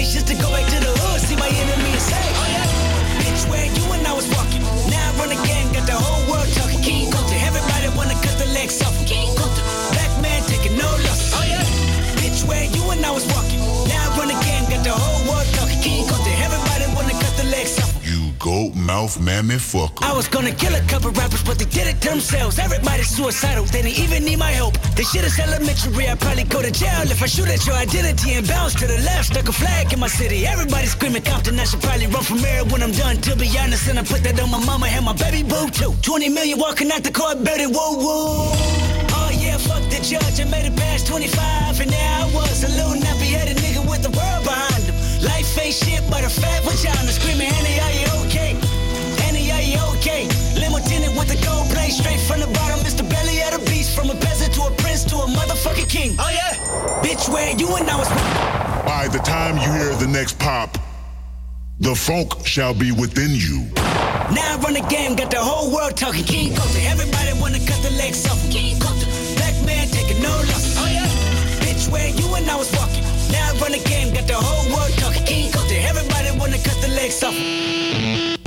getting 0.09 0.25
on 0.25 0.25
stage 0.25 0.25
just 0.25 0.27
to 0.27 0.35
go 0.35 0.51
back 0.51 0.67
to 0.67 0.81
the 0.81 0.88
mouth 18.99 19.21
mammy 19.21 19.55
fucker. 19.55 20.03
I 20.03 20.13
was 20.13 20.27
gonna 20.27 20.55
kill 20.63 20.75
a 20.75 20.85
couple 20.93 21.11
rappers, 21.13 21.43
but 21.49 21.57
they 21.61 21.71
did 21.79 21.87
it 21.93 22.01
themselves. 22.01 22.59
Everybody's 22.59 23.11
suicidal, 23.17 23.65
they 23.73 23.83
didn't 23.83 23.99
even 24.05 24.25
need 24.25 24.41
my 24.47 24.51
help. 24.61 24.75
This 24.97 25.13
shit 25.13 25.25
is 25.25 25.39
elementary, 25.39 26.09
I'd 26.09 26.19
probably 26.19 26.43
go 26.45 26.61
to 26.63 26.73
jail 26.73 27.07
if 27.15 27.23
I 27.23 27.27
shoot 27.27 27.49
at 27.49 27.65
your 27.67 27.77
identity 27.77 28.31
and 28.39 28.45
bounce 28.49 28.75
to 28.81 28.87
the 28.93 28.99
left. 29.09 29.27
Stuck 29.31 29.49
a 29.49 29.53
flag 29.53 29.93
in 29.93 30.01
my 30.01 30.09
city. 30.09 30.39
Everybody's 30.47 30.93
screaming 30.97 31.23
Compton, 31.23 31.61
I 31.61 31.65
should 31.71 31.81
probably 31.81 32.09
run 32.09 32.25
from 32.25 32.43
mayor 32.43 32.65
when 32.71 32.83
I'm 32.83 32.91
done. 32.91 33.17
To 33.27 33.37
be 33.37 33.47
honest, 33.63 33.87
and 33.89 33.99
I 34.01 34.03
put 34.03 34.21
that 34.27 34.41
on 34.41 34.51
my 34.51 34.63
mama 34.65 34.87
and 34.87 35.05
my 35.05 35.15
baby 35.25 35.43
boo 35.45 35.69
too. 35.71 35.93
20 36.03 36.29
million 36.31 36.59
walking 36.59 36.91
out 36.91 37.03
the 37.05 37.13
court, 37.13 37.45
better 37.45 37.69
whoa 37.69 37.93
whoa. 38.03 38.51
Oh 39.19 39.31
yeah, 39.31 39.59
fuck 39.59 39.85
the 39.95 40.01
judge, 40.03 40.41
I 40.43 40.45
made 40.51 40.67
it 40.67 40.77
past 40.77 41.07
25, 41.07 41.81
and 41.83 41.91
now 41.91 42.27
I 42.27 42.35
was 42.35 42.65
a 42.65 42.71
little 42.79 42.99
nappy 43.05 43.31
headed 43.37 43.59
nigga 43.59 43.83
with 43.89 44.03
the 44.03 44.11
world 44.19 44.43
behind 44.43 44.83
him. 44.91 44.97
Life 45.23 45.57
ain't 45.63 45.75
shit 45.75 46.03
but 46.11 46.25
a 46.25 46.31
fat 46.41 46.65
vagina 46.65 47.13
screaming, 47.15 47.47
Annie, 47.47 47.79
are 47.79 47.95
you 48.03 48.18
are 50.09 50.19
you 50.19 50.27
okay? 50.27 50.61
Limo 50.61 50.79
tinted 50.81 51.17
with 51.17 51.29
the 51.29 51.39
gold 51.45 51.69
plate 51.71 51.93
straight 51.93 52.21
from 52.21 52.41
the 52.41 52.47
bottom. 52.49 52.81
Mr. 52.81 53.09
Belly 53.09 53.41
of 53.43 53.59
the 53.59 53.71
beast, 53.71 53.97
from 53.97 54.11
a 54.11 54.15
peasant 54.15 54.55
to 54.55 54.63
a 54.63 54.71
prince 54.83 55.05
to 55.05 55.17
a 55.17 55.27
motherfucking 55.27 55.89
king. 55.89 56.17
Oh 56.19 56.31
yeah, 56.31 56.55
bitch, 57.03 57.29
where 57.29 57.55
you 57.57 57.69
and 57.77 57.89
I 57.89 57.97
was. 57.97 58.09
By 58.85 59.09
the 59.09 59.19
time 59.19 59.57
you 59.57 59.71
hear 59.73 59.95
the 59.97 60.07
next 60.07 60.39
pop, 60.39 60.79
the 61.81 61.95
funk 61.95 62.47
shall 62.47 62.75
be 62.75 62.93
within 62.93 63.31
you. 63.31 63.67
Now 64.35 64.57
I 64.57 64.59
run 64.63 64.75
the 64.75 64.87
game, 64.89 65.17
got 65.17 65.31
the 65.31 65.41
whole 65.41 65.73
world 65.73 65.97
talking. 65.97 66.25
King 66.25 66.55
Coulter, 66.55 66.81
everybody 66.85 67.33
wanna 67.41 67.61
cut 67.61 67.81
the 67.83 67.91
legs 67.97 68.27
off. 68.27 68.43
him. 68.45 68.51
King 68.51 68.81
Coulter, 68.81 69.07
black 69.37 69.55
man 69.65 69.89
taking 69.89 70.21
no 70.23 70.31
loss. 70.51 70.77
Oh 70.79 70.89
yeah, 70.89 71.09
bitch, 71.65 71.91
where 71.91 72.09
you 72.09 72.27
and 72.35 72.49
I 72.51 72.57
was 72.57 72.71
walking. 72.77 73.05
Now 73.33 73.53
I 73.53 73.59
run 73.61 73.73
the 73.73 73.83
game, 73.89 74.13
got 74.13 74.27
the 74.27 74.35
whole 74.35 74.67
world 74.73 74.93
talking. 74.99 75.25
King 75.25 75.53
Coulter, 75.53 75.81
everybody 75.81 76.31
wanna 76.39 76.59
cut 76.59 76.77
the 76.81 76.89
legs 76.89 77.23
off. 77.23 78.38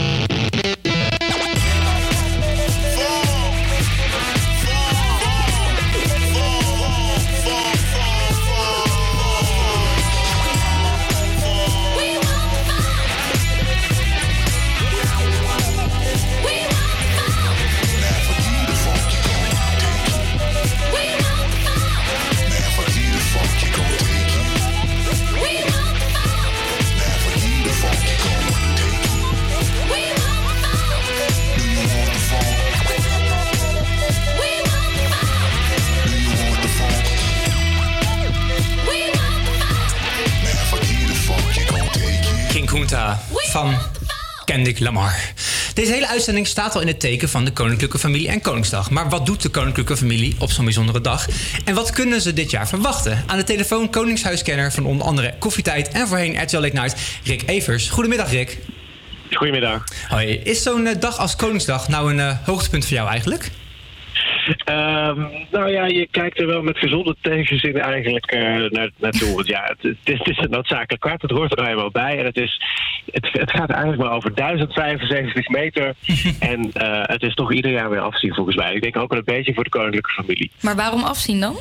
Van 43.50 43.78
Kendrick 44.46 44.80
Lamar. 44.80 45.16
Deze 45.74 45.92
hele 45.92 46.08
uitzending 46.08 46.48
staat 46.48 46.76
al 46.76 46.82
in 46.82 46.88
het 46.88 47.00
teken 47.00 47.30
van 47.30 47.46
de 47.46 47.52
Koninklijke 47.52 48.00
Familie 48.00 48.28
en 48.28 48.42
Koningsdag. 48.42 48.90
Maar 48.90 49.10
wat 49.10 49.26
doet 49.26 49.42
de 49.42 49.50
Koninklijke 49.50 49.98
Familie 49.98 50.36
op 50.40 50.52
zo'n 50.52 50.64
bijzondere 50.64 51.02
dag? 51.02 51.28
En 51.66 51.76
wat 51.76 51.90
kunnen 51.90 52.22
ze 52.22 52.34
dit 52.34 52.52
jaar 52.52 52.68
verwachten? 52.68 53.24
Aan 53.28 53.38
de 53.38 53.44
telefoon 53.44 53.90
Koningshuiskenner 53.90 54.72
van 54.72 54.86
onder 54.86 55.08
andere 55.08 55.34
Koffietijd 55.40 55.88
en 55.88 56.08
voorheen 56.08 56.42
RTL 56.44 56.58
Late 56.58 56.76
Night, 56.76 56.96
Rick 57.24 57.44
Evers. 57.46 57.90
Goedemiddag 57.90 58.32
Rick. 58.32 58.58
Goedemiddag. 59.32 59.84
Hoi. 60.08 60.28
Is 60.44 60.64
zo'n 60.64 60.88
eh, 60.88 61.00
dag 61.00 61.18
als 61.18 61.36
Koningsdag 61.36 61.88
nou 61.88 62.12
een 62.12 62.20
eh, 62.20 62.38
hoogtepunt 62.46 62.86
voor 62.86 62.94
jou 62.94 63.10
eigenlijk? 63.10 63.52
Ehm, 64.58 65.22
nou 65.52 65.72
ja, 65.72 65.86
je 65.86 66.08
kijkt 66.12 66.40
er 66.40 66.48
wel 66.48 66.62
met 66.62 66.78
gezonde 66.78 67.16
tegenzin 67.22 67.78
eigenlijk 67.78 68.26
eh, 68.26 68.42
naar, 68.70 68.90
naartoe. 68.98 69.36
Want 69.36 69.48
ja, 69.48 69.64
het, 69.64 69.82
het, 69.82 69.98
is, 70.04 70.18
het 70.18 70.28
is 70.28 70.38
een 70.38 70.50
noodzakelijk 70.50 71.02
kwaad. 71.02 71.22
Het 71.22 71.32
hoort 71.32 71.52
er 71.52 71.58
nou 71.58 71.70
eenmaal 71.70 71.92
bij. 71.92 72.18
En 72.18 72.26
het, 72.26 72.38
is, 72.38 72.62
het, 73.12 73.30
het 73.32 73.52
gaat 73.52 73.70
eigenlijk 73.70 74.02
maar 74.02 74.12
over 74.12 74.34
1075 74.36 75.48
meter. 75.50 75.94
en 76.40 76.72
eh, 76.74 77.02
het 77.04 77.24
is 77.24 77.34
toch 77.34 77.54
ieder 77.54 77.72
jaar 77.72 77.90
weer 77.90 78.00
afzien 78.00 78.34
volgens 78.34 78.56
mij. 78.56 78.74
Ik 78.74 78.82
denk 78.82 78.98
ook 78.98 79.10
wel 79.10 79.20
een 79.20 79.36
beetje 79.36 79.54
voor 79.54 79.64
de 79.64 79.70
koninklijke 79.70 80.12
familie. 80.12 80.52
Maar 80.62 80.76
waarom 80.76 81.04
afzien 81.04 81.40
dan? 81.40 81.56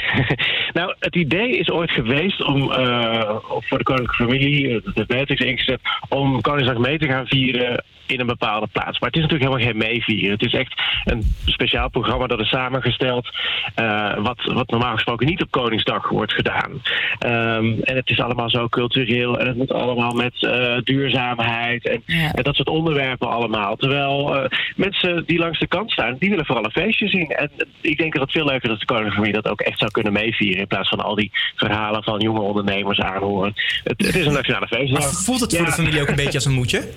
Nou, 0.76 0.94
het 0.98 1.16
idee 1.16 1.58
is 1.58 1.70
ooit 1.70 1.90
geweest 1.90 2.44
om 2.44 2.72
eh, 2.72 3.36
voor 3.40 3.78
de 3.78 3.84
koninklijke 3.84 4.24
familie, 4.24 4.68
eh, 4.68 4.94
de 4.94 5.04
Beatrix 5.06 5.40
ingezet, 5.40 5.80
om 6.08 6.40
Koningsdag 6.40 6.78
mee 6.78 6.98
te 6.98 7.06
gaan 7.06 7.26
vieren 7.26 7.84
in 8.06 8.20
een 8.20 8.26
bepaalde 8.26 8.66
plaats. 8.72 8.98
Maar 8.98 9.10
het 9.10 9.18
is 9.18 9.22
natuurlijk 9.22 9.50
helemaal 9.50 9.72
geen 9.72 9.90
meevieren. 9.90 10.30
Het 10.30 10.42
is 10.42 10.54
echt 10.54 10.82
een 11.04 11.22
speciaal 11.44 11.88
programma 11.88 12.26
dat 12.26 12.40
is 12.40 12.48
samengesteld, 12.48 13.28
eh, 13.74 14.16
wat, 14.16 14.44
wat 14.44 14.70
normaal 14.70 14.94
gesproken 14.94 15.26
niet 15.26 15.42
op 15.42 15.50
Koningsdag 15.50 16.08
wordt 16.08 16.32
gedaan. 16.32 16.82
Ehm, 17.18 17.80
en 17.82 17.96
het 17.96 18.10
is 18.10 18.20
allemaal 18.20 18.50
zo 18.50 18.68
cultureel 18.68 19.38
en 19.38 19.46
het 19.46 19.56
moet 19.56 19.72
allemaal 19.72 20.12
met 20.12 20.48
duurzaamheid 20.84 21.88
en, 21.88 22.02
en 22.06 22.42
dat 22.42 22.54
soort 22.54 22.68
onderwerpen 22.68 23.28
allemaal. 23.28 23.76
Terwijl 23.76 24.48
mensen 24.76 25.24
die 25.26 25.38
langs 25.38 25.58
de 25.58 25.66
kant 25.66 25.90
staan, 25.90 26.16
die 26.18 26.30
willen 26.30 26.46
vooral 26.46 26.64
een 26.64 26.70
feestje 26.70 27.08
zien. 27.08 27.28
En 27.28 27.50
ik 27.80 27.98
denk 27.98 28.12
dat 28.12 28.22
het 28.22 28.32
veel 28.32 28.44
leuker 28.44 28.64
is 28.64 28.70
dat 28.70 28.80
de 28.80 28.86
koninklijke 28.86 29.20
familie 29.20 29.42
dat 29.42 29.52
ook 29.52 29.60
echt 29.60 29.78
zou 29.86 29.90
kunnen 29.90 30.12
meevieren 30.12 30.60
in 30.60 30.66
plaats 30.66 30.88
van 30.88 31.00
al 31.00 31.14
die 31.14 31.30
verhalen 31.56 32.02
van 32.02 32.20
jonge 32.20 32.40
ondernemers 32.40 32.98
aanhoren. 33.00 33.52
Het, 33.84 34.06
het 34.06 34.16
is 34.16 34.26
een 34.26 34.32
nationale 34.32 34.66
feestdag. 34.66 35.22
Voelt 35.24 35.40
het 35.40 35.56
voor 35.56 35.66
de 35.66 35.72
familie 35.72 36.00
ook 36.00 36.08
een 36.08 36.14
beetje 36.14 36.34
als 36.38 36.44
een 36.44 36.52
moedje? 36.52 36.82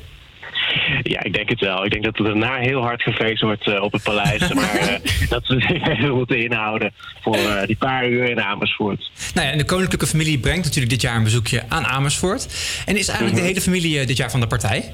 Ja, 1.03 1.23
ik 1.23 1.33
denk 1.33 1.49
het 1.49 1.59
wel. 1.59 1.85
Ik 1.85 1.91
denk 1.91 2.03
dat 2.03 2.17
er 2.17 2.23
daarna 2.23 2.55
heel 2.55 2.81
hard 2.81 3.01
gefeest 3.01 3.41
wordt 3.41 3.67
eh, 3.67 3.81
op 3.83 3.91
het 3.91 4.03
paleis. 4.03 4.53
maar 4.53 4.75
eh, 4.75 4.95
dat 5.29 5.47
we 5.47 5.61
zich 5.61 5.87
even 5.97 6.15
moeten 6.15 6.43
inhouden 6.43 6.93
voor 7.21 7.35
eh, 7.35 7.65
die 7.67 7.75
paar 7.75 8.09
uur 8.09 8.29
in 8.29 8.41
Amersfoort. 8.41 9.11
Nou 9.33 9.45
ja, 9.47 9.51
en 9.51 9.57
de 9.57 9.65
koninklijke 9.65 10.07
familie 10.07 10.39
brengt 10.39 10.63
natuurlijk 10.63 10.89
dit 10.91 11.01
jaar 11.01 11.15
een 11.15 11.23
bezoekje 11.23 11.63
aan 11.69 11.85
Amersfoort. 11.85 12.47
En 12.85 12.97
is 12.97 13.07
eigenlijk 13.07 13.31
Mhm. 13.31 13.35
de 13.35 13.47
hele 13.47 13.61
familie 13.61 14.05
dit 14.05 14.17
jaar 14.17 14.31
van 14.31 14.39
de 14.39 14.47
partij? 14.47 14.93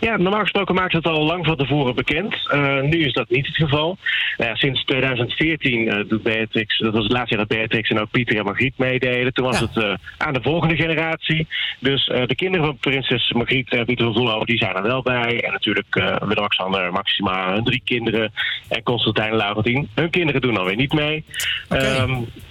Ja, 0.00 0.16
normaal 0.16 0.40
gesproken 0.40 0.74
maakt 0.74 0.92
het 0.92 1.06
al 1.06 1.24
lang 1.24 1.46
van 1.46 1.56
tevoren 1.56 1.94
bekend. 1.94 2.48
Eh, 2.50 2.80
nu 2.80 3.04
is 3.04 3.12
dat 3.12 3.30
niet 3.30 3.46
het 3.46 3.56
geval. 3.56 3.98
Ja, 4.36 4.54
sinds 4.54 4.84
2014 4.84 5.88
eh, 5.88 6.08
doet 6.08 6.22
Beatrix, 6.22 6.78
dat 6.78 6.92
was 6.92 7.02
het 7.02 7.12
laatste 7.12 7.36
jaar 7.36 7.46
dat 7.46 7.56
Beatrix 7.56 7.90
en 7.90 8.00
ook 8.00 8.10
Pieter 8.10 8.36
en 8.36 8.44
Margriet 8.44 8.78
meededen. 8.78 9.32
Toen 9.32 9.44
was 9.44 9.60
het 9.60 9.76
eh, 9.76 9.94
aan 10.16 10.32
de 10.32 10.42
volgende 10.42 10.76
generatie. 10.76 11.46
Dus 11.80 12.06
eh, 12.08 12.26
de 12.26 12.34
kinderen 12.34 12.66
van 12.66 12.76
prinses 12.76 13.32
Margriet 13.32 13.70
en 13.70 13.84
Pieter 13.84 14.04
van 14.04 14.14
Voelo, 14.14 14.44
die 14.44 14.58
zijn 14.58 14.74
er 14.74 14.82
wel 14.82 15.02
bij. 15.02 15.42
En 15.44 15.52
natuurlijk 15.52 15.96
eh 15.96 16.16
Willem-Alexander, 16.18 16.92
Maxima, 16.92 17.52
hun 17.52 17.64
drie 17.64 17.82
kinderen. 17.84 18.32
En 18.68 18.82
Constantijn 18.82 19.30
en 19.30 19.36
Laurentien. 19.36 19.88
Hun 19.94 20.10
kinderen 20.10 20.40
doen 20.40 20.56
alweer 20.56 20.76
niet 20.76 20.92
mee. 20.92 21.24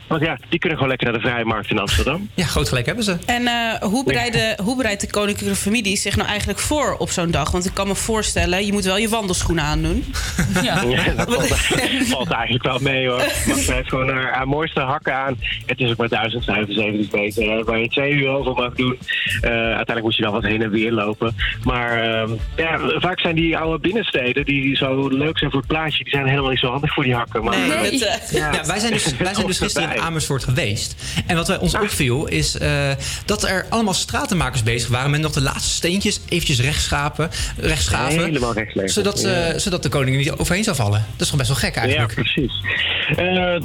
Want 0.07 0.21
ja, 0.21 0.37
die 0.49 0.59
kunnen 0.59 0.77
gewoon 0.77 0.89
lekker 0.97 1.11
naar 1.11 1.21
de 1.21 1.27
Vrije 1.27 1.45
Markt 1.45 1.69
in 1.69 1.79
Amsterdam. 1.79 2.29
Ja, 2.33 2.45
groot 2.45 2.67
gelijk 2.67 2.85
hebben 2.85 3.03
ze. 3.03 3.17
En 3.25 3.47
eh, 3.47 3.73
hoe, 3.81 4.03
bereiden, 4.03 4.61
hoe 4.63 4.75
bereidt 4.77 5.01
de 5.01 5.09
koninklijke 5.09 5.55
familie 5.55 5.97
zich 5.97 6.15
nou 6.15 6.27
eigenlijk 6.29 6.59
voor 6.59 6.95
op 6.97 7.09
zo'n 7.09 7.31
dag? 7.31 7.51
Want 7.51 7.65
ik 7.65 7.73
kan 7.73 7.87
me 7.87 7.95
voorstellen, 7.95 8.65
je 8.65 8.71
moet 8.73 8.83
wel 8.85 8.97
je 8.97 9.09
wandelschoenen 9.09 9.63
aandoen. 9.63 10.03
Ja, 10.63 10.83
dat 11.15 11.47
valt, 11.47 11.47
valt 12.07 12.29
eigenlijk 12.31 12.63
wel 12.63 12.79
mee 12.79 13.07
hoor. 13.07 13.17
Want 13.47 13.59
ze 13.59 13.73
heeft 13.73 13.89
gewoon 13.89 14.09
haar, 14.09 14.33
haar 14.33 14.47
mooiste 14.47 14.79
hakken 14.79 15.15
aan. 15.15 15.39
Het 15.65 15.79
is 15.79 15.89
ook 15.91 15.97
maar 15.97 16.07
1075 16.09 17.11
meter, 17.11 17.51
hè, 17.51 17.63
waar 17.63 17.79
je 17.79 17.87
twee 17.89 18.11
uur 18.13 18.27
over 18.29 18.53
mag 18.53 18.73
doen. 18.73 18.97
Eh, 19.41 19.49
uiteindelijk 19.51 20.01
moet 20.03 20.15
je 20.15 20.21
dan 20.21 20.31
wat 20.31 20.43
heen 20.43 20.61
en 20.61 20.69
weer 20.69 20.91
lopen. 20.91 21.35
Maar 21.63 22.03
ehm, 22.03 22.31
ja, 22.55 22.79
vaak 22.99 23.19
zijn 23.19 23.35
die 23.35 23.57
oude 23.57 23.79
binnensteden 23.79 24.45
die 24.45 24.75
zo 24.75 25.07
leuk 25.07 25.37
zijn 25.37 25.51
voor 25.51 25.59
het 25.59 25.69
plaatje, 25.69 26.03
die 26.03 26.13
zijn 26.13 26.27
helemaal 26.27 26.49
niet 26.49 26.59
zo 26.59 26.69
handig 26.71 26.93
voor 26.93 27.03
die 27.03 27.15
hakken. 27.15 27.43
Maar, 27.43 27.57
Nee. 27.57 28.05
eh, 28.05 28.31
Ja, 28.31 28.51
wij 28.65 28.79
zijn 28.79 28.93
dus, 28.93 29.17
wij 29.17 29.33
zijn 29.33 29.47
dus 29.47 29.57
gisteren 29.59 29.89
in 29.97 30.03
Amersfoort 30.03 30.43
geweest. 30.43 30.95
En 31.25 31.35
wat 31.35 31.47
wij 31.47 31.57
ons 31.57 31.73
opviel 31.73 32.27
is 32.27 32.57
eh, 32.57 32.89
dat 33.25 33.43
er 33.43 33.65
allemaal 33.69 33.93
stratenmakers 33.93 34.63
bezig 34.63 34.89
waren 34.89 35.11
met 35.11 35.21
nog 35.21 35.31
de 35.31 35.41
laatste 35.41 35.73
steentjes 35.73 36.19
eventjes 36.29 36.59
rechtschapen, 36.59 37.29
rechtschaven. 37.57 38.23
Helemaal 38.23 38.53
rechtsleggen, 38.53 38.93
Zodat, 38.93 39.23
eh, 39.23 39.51
ja. 39.51 39.57
zodat 39.57 39.83
de 39.83 39.89
koning 39.89 40.11
er 40.11 40.17
niet 40.17 40.31
overheen 40.31 40.63
zou 40.63 40.75
vallen. 40.75 41.05
Dat 41.11 41.21
is 41.21 41.29
gewoon 41.29 41.47
best 41.47 41.61
wel 41.61 41.69
gek 41.69 41.75
eigenlijk. 41.75 42.15
Ja, 42.15 42.21
precies. 42.21 42.53
Eh, 43.07 43.15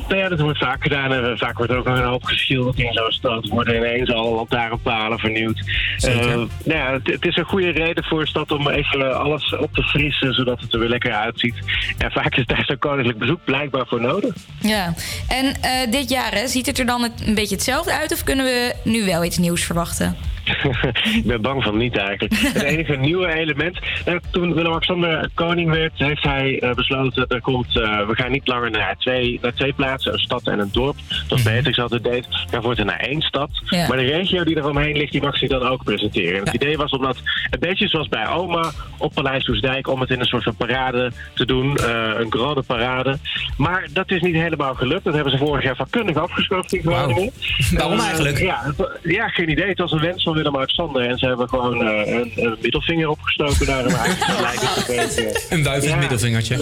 nou 0.09 0.17
ja, 0.17 0.29
dat 0.29 0.41
wordt 0.41 0.59
vaak 0.59 0.83
gedaan. 0.83 1.13
En 1.13 1.39
vaak 1.39 1.57
wordt 1.57 1.73
ook 1.73 1.87
een 1.87 2.03
hoop 2.03 2.25
geschilderd 2.25 2.79
in 2.79 2.93
zo'n 2.93 3.13
stad. 3.13 3.49
Worden 3.49 3.77
ineens 3.77 4.13
al 4.13 4.35
lantaarnpalen 4.35 5.19
vernieuwd. 5.19 5.63
Eh, 5.99 6.25
nou 6.25 6.49
ja, 6.65 6.93
het, 6.93 7.07
het 7.07 7.25
is 7.25 7.37
een 7.37 7.45
goede 7.45 7.71
reden 7.71 8.05
voor 8.05 8.21
een 8.21 8.27
stad 8.27 8.51
om 8.51 8.69
even 8.69 9.19
alles 9.19 9.57
op 9.57 9.75
te 9.75 9.83
frissen, 9.83 10.35
zodat 10.35 10.61
het 10.61 10.73
er 10.73 10.79
weer 10.79 10.89
lekker 10.89 11.13
uitziet. 11.13 11.55
En 11.99 12.11
vaak 12.11 12.37
is 12.37 12.47
daar 12.47 12.65
zo'n 12.65 12.79
koninklijk 12.79 13.19
bezoek 13.19 13.45
blijkbaar 13.45 13.87
voor 13.87 14.01
nodig. 14.01 14.35
Ja, 14.61 14.95
en 15.29 15.55
eh, 15.61 15.91
dit 15.91 16.11
jaar 16.11 16.22
ziet 16.45 16.67
het 16.67 16.79
er 16.79 16.87
dan 16.87 17.03
een 17.25 17.35
beetje 17.35 17.55
hetzelfde 17.55 17.93
uit... 17.93 18.13
of 18.13 18.25
kunnen 18.25 18.45
we 18.45 18.75
nu 18.85 19.05
wel 19.05 19.25
iets 19.25 19.39
nieuws 19.39 19.65
verwachten? 19.65 20.17
ik 21.19 21.25
ben 21.25 21.41
bang 21.41 21.63
van 21.63 21.77
niet 21.77 21.97
eigenlijk. 21.97 22.35
Het 22.53 22.63
enige 22.63 22.97
nieuwe 22.97 23.33
element. 23.35 23.79
Nou, 24.07 24.21
toen 24.31 24.55
Willem-Alexander 24.55 25.31
koning 25.35 25.71
werd, 25.71 25.93
heeft 25.97 26.23
hij 26.23 26.59
eh, 26.61 26.75
besloten: 26.75 27.27
er 27.29 27.41
komt, 27.41 27.77
eh, 27.77 28.07
we 28.07 28.15
gaan 28.15 28.31
niet 28.31 28.47
langer 28.49 28.71
naar 28.71 28.97
twee, 28.99 29.39
naar 29.43 29.55
twee 29.55 29.73
plaatsen, 29.73 30.13
een 30.13 30.19
stad 30.19 30.47
en 30.47 30.59
een 30.59 30.69
dorp. 30.73 30.97
Zoals 31.27 31.43
Beatrix 31.43 31.79
altijd 31.79 32.05
deed. 32.05 32.27
Dan 32.51 32.61
wordt 32.63 32.79
er 32.79 32.85
naar 32.85 33.01
één 33.01 33.21
stad. 33.21 33.51
Ja. 33.65 33.89
Maar 33.89 33.97
de 33.97 34.05
regio 34.05 34.45
die 34.45 34.57
er 34.57 34.69
omheen 34.69 34.97
ligt, 34.97 35.13
die 35.13 35.23
mag 35.23 35.37
zich 35.37 35.49
dan 35.49 35.63
ook 35.63 35.85
presenteren. 35.85 36.39
En 36.39 36.45
het 36.45 36.55
idee 36.55 36.77
was 36.77 36.91
om 36.91 37.03
dat 37.03 37.17
een 37.51 37.59
beetje 37.61 37.89
zoals 37.89 38.09
bij 38.09 38.29
oma 38.29 38.71
op 38.99 39.15
Paleis 39.15 39.45
Soesdijk, 39.45 39.89
om 39.89 40.01
het 40.01 40.11
in 40.11 40.21
een 40.21 40.27
soort 40.27 40.43
van 40.45 40.57
parade 40.57 41.13
te 41.35 41.45
doen. 41.47 41.77
eh, 41.77 42.11
een 42.19 42.33
grande 42.33 42.63
parade. 42.63 43.19
Maar 43.57 43.87
dat 43.93 44.11
is 44.11 44.21
niet 44.21 44.35
helemaal 44.35 44.75
gelukt. 44.75 45.05
Dat 45.05 45.15
hebben 45.15 45.33
ze 45.33 45.39
vorig 45.39 45.63
jaar 45.65 45.77
vakkundig 45.77 46.17
afgeschoven 46.17 46.79
in 46.79 46.83
Groningen. 46.83 47.31
Waarom 47.77 47.99
Eh, 47.99 48.05
eigenlijk? 48.07 48.39
ja, 48.39 48.61
het- 48.77 48.99
ja, 49.03 49.29
geen 49.29 49.51
idee. 49.51 49.69
Het 49.69 49.79
was 49.79 49.93
een 49.93 50.01
wens 50.01 50.23
van 50.23 50.32
Willem-Alexander. 50.35 51.03
En 51.09 51.19
ze 51.19 51.27
hebben 51.27 51.49
gewoon 51.49 51.83
eh, 51.87 52.13
een, 52.15 52.33
een 52.35 52.57
middelvinger 52.61 53.09
opgestoken 53.09 53.67
naar 53.67 53.85
hem. 53.85 53.95
Een 54.37 54.97
beetje. 54.97 55.41
Een 55.51 55.63
wuivend 55.63 55.93
Ja. 55.93 55.99
middelvingertje. 55.99 56.57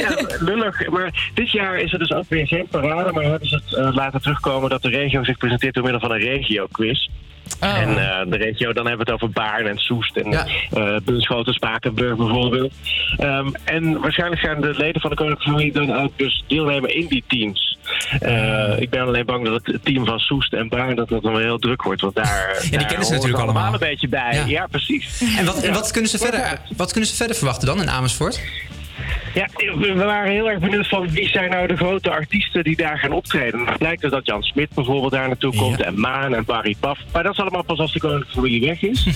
Ja, 0.00 0.16
lullig. 0.40 0.88
Maar 0.90 1.30
dit 1.34 1.50
jaar 1.50 1.78
is 1.80 1.92
er 1.92 1.98
dus 1.98 2.12
ook 2.12 2.24
weer 2.28 2.46
geen 2.46 2.66
parade. 2.70 3.12
Maar 3.12 3.24
hebben 3.24 3.48
ze 3.48 3.60
het 3.64 3.74
eh, 3.74 3.94
laten 3.94 4.20
terugkomen 4.22 4.70
dat 4.70 4.82
de 4.82 4.88
regio 4.88 5.24
zich 5.24 5.36
presenteert 5.38 5.74
door 5.74 5.82
middel 5.82 6.00
van 6.00 6.10
een 6.10 6.18
regio-quiz. 6.18 7.08
En 7.60 7.88
eh, 7.88 8.30
de 8.30 8.36
regio, 8.36 8.72
dan 8.72 8.86
hebben 8.86 9.06
we 9.06 9.12
het 9.12 9.22
over 9.22 9.34
Baarn 9.34 9.66
en 9.66 9.78
Soest 9.78 10.16
en 10.16 10.32
eh 10.32 10.96
Bunschoten, 11.04 11.52
Spakenburg 11.54 12.16
bijvoorbeeld. 12.16 12.72
Ehm, 13.16 13.48
en 13.64 14.00
waarschijnlijk 14.00 14.40
gaan 14.40 14.60
de 14.60 14.74
leden 14.76 15.00
van 15.00 15.10
de 15.10 15.16
koninklijke 15.16 15.50
familie 15.52 15.72
dan 15.72 16.02
ook 16.02 16.12
dus 16.18 16.44
deelnemen 16.46 16.94
in 16.94 17.06
die 17.06 17.24
teams. 17.28 17.78
Eh, 18.20 18.80
ik 18.80 18.90
ben 18.90 19.00
alleen 19.00 19.24
bang 19.26 19.44
dat 19.44 19.60
het 19.66 19.84
team 19.84 20.04
van 20.06 20.18
Soest 20.18 20.52
en 20.52 20.68
Baarn 20.68 20.96
dat 20.96 21.08
dat 21.08 21.22
dan 21.22 21.32
wel 21.32 21.40
heel 21.40 21.58
druk 21.58 21.82
wordt. 21.82 22.00
Want 22.00 22.14
daar, 22.14 22.58
Ja, 22.70 22.78
die 22.78 22.86
kennen 22.86 23.06
ze 23.06 23.12
natuurlijk 23.12 23.42
allemaal. 23.42 23.72
een 23.72 23.78
beetje 23.78 24.08
bij. 24.08 24.42
Ja, 24.46 24.66
precies. 24.70 25.22
En 25.38 25.44
wat, 25.44 25.56
en 25.62 25.68
Ja. 25.68 25.72
wat, 25.74 25.90
kunnen 25.90 26.10
ze 26.10 26.18
verder, 26.18 26.60
wat 26.76 26.90
kunnen 26.92 27.10
ze 27.10 27.16
verder 27.16 27.36
verwachten 27.36 27.66
dan 27.66 27.80
in 27.80 27.90
Amersfoort? 27.90 28.40
Ja, 29.34 29.48
we 29.78 29.94
waren 29.94 30.30
heel 30.32 30.50
erg 30.50 30.58
benieuwd 30.58 30.88
van 30.88 31.08
wie 31.10 31.28
zijn 31.28 31.50
nou 31.50 31.66
de 31.66 31.76
grote 31.76 32.10
artiesten 32.10 32.64
die 32.64 32.76
daar 32.76 32.98
gaan 32.98 33.12
optreden. 33.12 33.66
Het 33.66 33.80
lijkt 33.80 34.02
dus 34.02 34.10
dat 34.10 34.26
Jan 34.26 34.42
Smit 34.42 34.74
bijvoorbeeld 34.74 35.12
daar 35.12 35.26
naartoe 35.26 35.56
komt 35.56 35.82
en 35.82 36.00
Maan 36.00 36.34
en 36.34 36.44
Barry 36.44 36.76
Paf. 36.80 36.98
Maar 37.12 37.22
dat 37.22 37.32
is 37.32 37.38
allemaal 37.38 37.64
pas 37.64 37.78
als 37.78 37.92
de 37.92 38.00
koninklijke 38.00 38.34
familie 38.34 38.66
weg 38.66 38.82
is. 38.82 39.06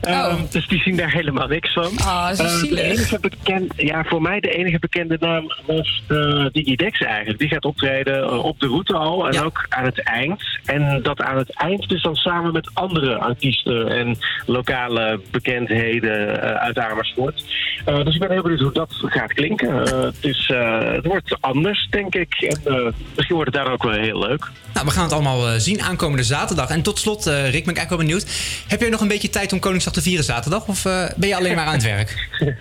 Ehm, 0.00 0.36
dus 0.50 0.66
die 0.68 0.80
zien 0.80 0.96
daar 0.96 1.12
helemaal 1.12 1.46
niks 1.46 1.72
van. 1.72 1.84
Oh, 1.84 2.30
zo 2.30 2.42
Ehm, 2.42 2.52
de 2.52 2.58
zielig. 2.58 2.80
enige 2.80 3.20
bekend, 3.20 3.72
ja, 3.76 4.04
voor 4.04 4.22
mij 4.22 4.40
de 4.40 4.50
enige 4.50 4.78
bekende 4.78 5.16
naam 5.20 5.52
was 5.66 6.02
uh, 6.08 6.46
Digidex 6.52 7.00
eigenlijk. 7.00 7.38
Die 7.38 7.48
gaat 7.48 7.64
optreden 7.64 8.22
eh, 8.22 8.44
op 8.44 8.60
de 8.60 8.66
route 8.66 8.94
al 8.94 9.28
en 9.28 9.40
ook 9.44 9.66
aan 9.68 9.84
het 9.84 10.02
eind. 10.02 10.42
En 10.64 11.02
dat 11.02 11.20
aan 11.22 11.36
het 11.36 11.50
eind 11.54 11.88
dus 11.88 12.02
dan 12.02 12.14
samen 12.14 12.52
met 12.52 12.70
andere 12.74 13.16
artiesten 13.16 13.88
en 13.88 14.16
lokale 14.46 15.20
bekendheden 15.30 16.42
eh, 16.42 16.50
uit 16.50 16.78
Amersfoort. 16.78 17.44
Eh, 17.84 18.04
dus 18.04 18.14
ik 18.14 18.20
ben 18.20 18.30
heel 18.30 18.42
benieuwd 18.42 18.60
hoe 18.60 18.72
dat 18.72 18.94
gaat 19.00 19.32
klinken. 19.32 19.55
Eh, 19.60 20.02
het, 20.02 20.16
is, 20.20 20.50
eh, 20.54 20.92
het 20.92 21.06
wordt 21.06 21.36
anders, 21.40 21.86
denk 21.90 22.14
ik. 22.14 22.34
En 22.34 22.60
eh, 22.64 22.92
misschien 23.14 23.36
wordt 23.36 23.54
het 23.54 23.64
daar 23.64 23.72
ook 23.72 23.82
wel 23.82 23.92
heel 23.92 24.18
leuk. 24.18 24.50
Nou, 24.72 24.86
we 24.86 24.92
gaan 24.92 25.02
het 25.02 25.12
allemaal 25.12 25.60
zien 25.60 25.82
aankomende 25.82 26.22
zaterdag. 26.22 26.70
En 26.70 26.82
tot 26.82 26.98
slot, 26.98 27.24
Rick, 27.24 27.34
ben 27.34 27.50
ik 27.52 27.54
eigenlijk 27.54 27.88
wel 27.88 27.98
benieuwd. 27.98 28.26
Heb 28.68 28.80
jij 28.80 28.88
nog 28.88 29.00
een 29.00 29.08
beetje 29.08 29.30
tijd 29.30 29.52
om 29.52 29.60
Koningsdag 29.60 29.92
te 29.92 30.02
vieren 30.02 30.24
zaterdag? 30.24 30.66
Of 30.66 30.82
ben 31.16 31.28
je 31.28 31.36
alleen 31.36 31.54
maar 31.54 31.66
aan 31.66 31.72
het 31.72 31.82
werk? 31.82 32.28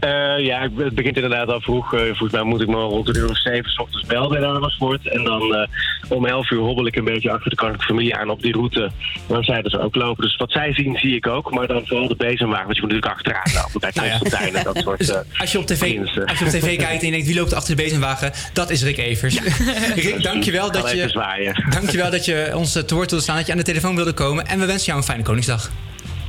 Ja, 0.42 0.68
het 0.76 0.94
begint 0.94 1.16
inderdaad 1.16 1.48
al 1.48 1.60
vroeg. 1.60 1.94
Eh, 1.94 2.00
volgens 2.00 2.32
mij 2.32 2.42
moet 2.42 2.60
ik 2.60 2.68
me 2.68 2.74
rond 2.74 3.08
een 3.08 3.16
uur 3.16 3.30
of 3.30 3.38
zeven 3.38 3.70
's 3.70 3.78
ochtends 3.78 4.06
melden 4.06 4.38
in 4.38 4.44
Amersfoort. 4.44 5.08
En 5.08 5.24
dan 5.24 5.68
om 6.08 6.26
elf 6.26 6.50
uur 6.50 6.58
hobbel 6.58 6.86
ik 6.86 6.96
een 6.96 7.04
beetje 7.04 7.30
achter 7.30 7.50
de 7.50 7.56
koninklijke 7.56 7.94
familie 7.94 8.16
aan 8.16 8.30
op 8.30 8.42
die 8.42 8.52
route. 8.52 8.90
Waar 9.26 9.44
zij 9.44 9.62
dus 9.62 9.76
ook 9.76 9.94
lopen. 9.94 10.24
Dus 10.24 10.36
wat 10.36 10.50
zij 10.50 10.74
zien, 10.74 10.96
zie 10.96 11.16
ik 11.16 11.26
ook. 11.26 11.54
Maar 11.54 11.66
dan 11.66 11.86
vooral 11.86 12.08
de 12.08 12.16
bezemwagen. 12.16 12.64
Want 12.64 12.76
je 12.76 12.82
moet 12.82 12.92
natuurlijk 12.92 13.20
achteraan 13.20 13.62
lopen 13.62 13.80
bij 13.80 13.90
Nou 13.94 14.06
ja. 14.08 14.58
En 14.58 14.64
dat 14.64 14.76
soort 14.84 14.98
Dus 14.98 15.12
als 15.38 15.52
je, 15.52 15.58
op 15.58 15.66
tv. 15.66 15.98
Als 16.26 16.38
je 16.38 16.44
op 16.44 16.50
tv 16.50 16.76
kijkt 16.76 17.00
en 17.00 17.06
je 17.06 17.10
denkt 17.10 17.26
wie 17.26 17.34
loopt 17.34 17.50
er 17.50 17.56
achter 17.56 17.76
de 17.76 17.82
bezemwagen, 17.82 18.32
dat 18.52 18.70
is 18.70 18.82
Rick 18.82 18.98
Evers. 18.98 19.38
Rick, 19.94 20.22
dankjewel 20.22 20.70
dat, 20.70 20.90
je, 20.90 21.54
dankjewel 21.70 22.10
dat 22.10 22.24
je 22.24 22.50
ons 22.54 22.74
eh, 22.74 22.82
te 22.82 22.94
woord 22.94 23.10
wilde 23.10 23.24
staan, 23.24 23.36
dat 23.36 23.46
je 23.46 23.52
aan 23.52 23.58
de 23.58 23.64
telefoon 23.64 23.94
wilde 23.94 24.12
komen. 24.12 24.46
En 24.46 24.58
we 24.58 24.66
wensen 24.66 24.86
jou 24.86 24.98
een 24.98 25.04
fijne 25.04 25.22
Koningsdag. 25.22 25.70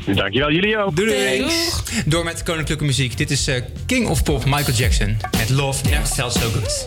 Dankjewel, 0.06 0.52
jullie 0.52 0.78
ook. 0.78 0.96
Doei 0.96 1.38
doei. 1.38 1.52
Door 2.06 2.24
met 2.24 2.44
koninklijke 2.44 2.84
muziek. 2.84 3.18
Dit 3.18 3.32
is 3.32 3.48
eh, 3.48 3.62
King 3.86 4.08
of 4.08 4.24
Pop 4.24 4.46
Michael 4.46 4.78
Jackson. 4.78 5.18
Met 5.38 5.50
Love 5.50 5.84
Never 5.90 6.06
Felt 6.06 6.34
So 6.34 6.50
Good. 6.50 6.86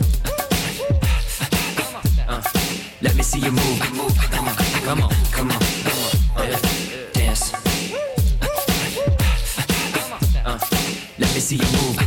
Let 3.01 3.15
me 3.15 3.23
see 3.23 3.41
you 3.41 3.53
move. 3.53 3.79
Come 3.79 4.01
on, 4.01 4.11
come 4.31 4.49
on, 4.49 4.55
come 4.85 5.03
on, 5.03 5.11
come 5.33 5.51
on. 5.51 5.61
Uh, 6.37 6.57
dance. 7.13 7.53
Uh, 10.45 10.59
let 11.19 11.35
me 11.35 11.41
see 11.41 11.57
you 11.57 11.67
move. 11.73 12.06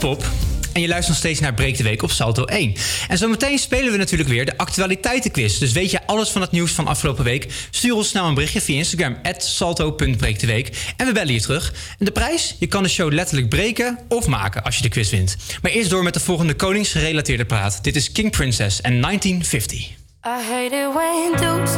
Pop. 0.00 0.24
En 0.72 0.80
je 0.80 0.88
luistert 0.88 1.08
nog 1.08 1.16
steeds 1.16 1.40
naar 1.40 1.54
Breek 1.54 1.76
de 1.76 1.82
Week 1.82 2.02
op 2.02 2.10
Salto 2.10 2.44
1. 2.44 2.74
En 3.08 3.18
zometeen 3.18 3.58
spelen 3.58 3.92
we 3.92 3.98
natuurlijk 3.98 4.28
weer 4.28 4.44
de 4.44 4.56
actualiteitenquiz. 4.56 5.58
Dus 5.58 5.72
weet 5.72 5.90
je 5.90 6.06
alles 6.06 6.28
van 6.28 6.40
het 6.40 6.50
nieuws 6.50 6.72
van 6.72 6.86
afgelopen 6.86 7.24
week? 7.24 7.46
Stuur 7.70 7.94
ons 7.94 8.08
snel 8.08 8.26
een 8.26 8.34
berichtje 8.34 8.60
via 8.60 8.76
Instagram, 8.76 9.16
salto.breekdeweek. 9.36 10.92
En 10.96 11.06
we 11.06 11.12
bellen 11.12 11.32
je 11.32 11.40
terug. 11.40 11.72
En 11.98 12.04
de 12.04 12.10
prijs? 12.10 12.56
Je 12.58 12.66
kan 12.66 12.82
de 12.82 12.88
show 12.88 13.12
letterlijk 13.12 13.48
breken 13.48 13.98
of 14.08 14.26
maken 14.26 14.62
als 14.64 14.76
je 14.76 14.82
de 14.82 14.88
quiz 14.88 15.10
wint. 15.10 15.36
Maar 15.62 15.70
eerst 15.70 15.90
door 15.90 16.02
met 16.02 16.14
de 16.14 16.20
volgende 16.20 16.54
koningsgerelateerde 16.54 17.44
praat. 17.44 17.84
Dit 17.84 17.96
is 17.96 18.12
King 18.12 18.30
Princess 18.30 18.80
en 18.80 19.00
1950. 19.00 19.78
I 19.80 19.92
hate 20.22 20.70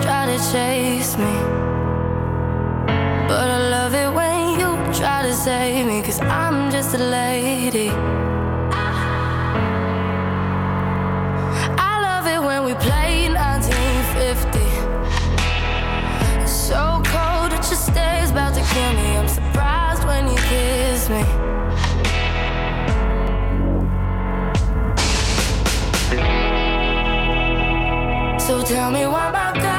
try 0.03 0.27
to 0.27 0.39
chase 0.53 1.19
me. 1.19 1.35
But 3.29 3.49
I 3.49 3.69
love 3.71 3.95
it 3.95 4.42
try 4.93 5.23
to 5.23 5.33
save 5.33 5.87
me, 5.87 6.03
cause 6.03 6.21
I'm 6.21 6.71
just 6.71 6.95
a 6.95 6.99
lady. 6.99 7.89
I 11.79 11.93
love 12.03 12.27
it 12.27 12.41
when 12.41 12.65
we 12.65 12.75
play 12.75 13.29
1950. 13.29 14.61
So 16.47 17.03
cold 17.07 17.65
stare's 17.65 18.31
about 18.31 18.55
to 18.55 18.61
kill 18.61 18.93
me. 18.93 19.17
I'm 19.17 19.29
surprised 19.29 20.05
when 20.05 20.29
you 20.29 20.37
kiss 20.37 21.09
me. 21.09 21.25
So 28.39 28.63
tell 28.63 28.91
me 28.91 29.07
why 29.07 29.31
my 29.31 29.53
guys 29.55 29.72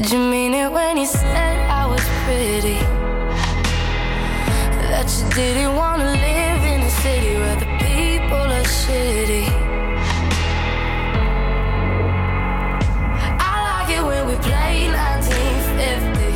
Did 0.00 0.12
you 0.12 0.20
mean 0.20 0.54
it 0.54 0.70
when 0.70 0.96
you 0.96 1.06
said 1.06 1.58
I 1.68 1.84
was 1.84 2.04
pretty? 2.22 2.78
That 4.90 5.10
you 5.18 5.28
didn't 5.34 5.74
want 5.74 6.02
to 6.02 6.06
live 6.06 6.62
in 6.72 6.82
a 6.82 6.90
city 7.02 7.34
where 7.34 7.56
the 7.56 7.66
people 7.82 8.46
are 8.58 8.68
shitty. 8.78 9.46
I 13.50 13.54
like 13.68 13.90
it 13.98 14.04
when 14.06 14.22
we 14.28 14.36
play 14.36 14.86
1950. 14.86 16.30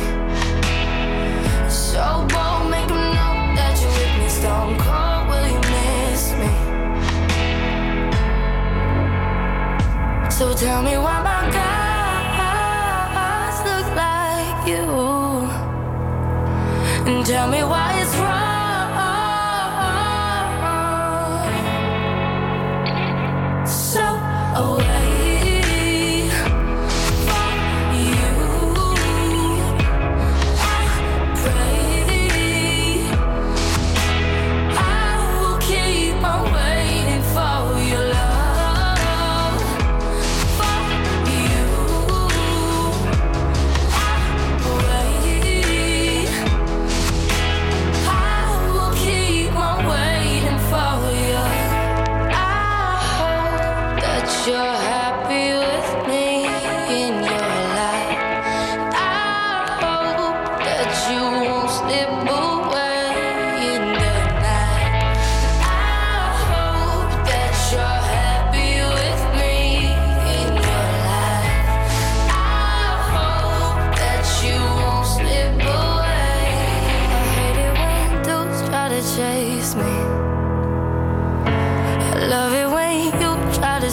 So 1.69 2.27
bold, 2.33 2.69
make 2.69 2.91
'em 2.91 3.15
know 3.15 3.33
that 3.55 3.79
you're 3.79 3.95
with 3.97 4.13
me. 4.19 4.27
Stone 4.27 4.75
cold, 4.83 5.23
will 5.29 5.47
you 5.55 5.61
miss 5.71 6.23
me? 6.41 6.51
So 10.29 10.53
tell 10.53 10.81
me 10.83 10.97
why 10.97 11.22
tell 17.25 17.47
me 17.47 17.63
why 17.63 17.92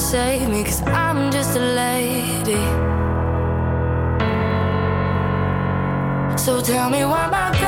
save 0.01 0.49
me, 0.49 0.65
cause 0.65 0.83
I'm 0.83 1.31
just 1.31 1.57
a 1.57 1.61
lady. 1.61 2.65
So 6.39 6.63
tell 6.63 6.89
me 6.89 7.05
why 7.05 7.29
my 7.29 7.60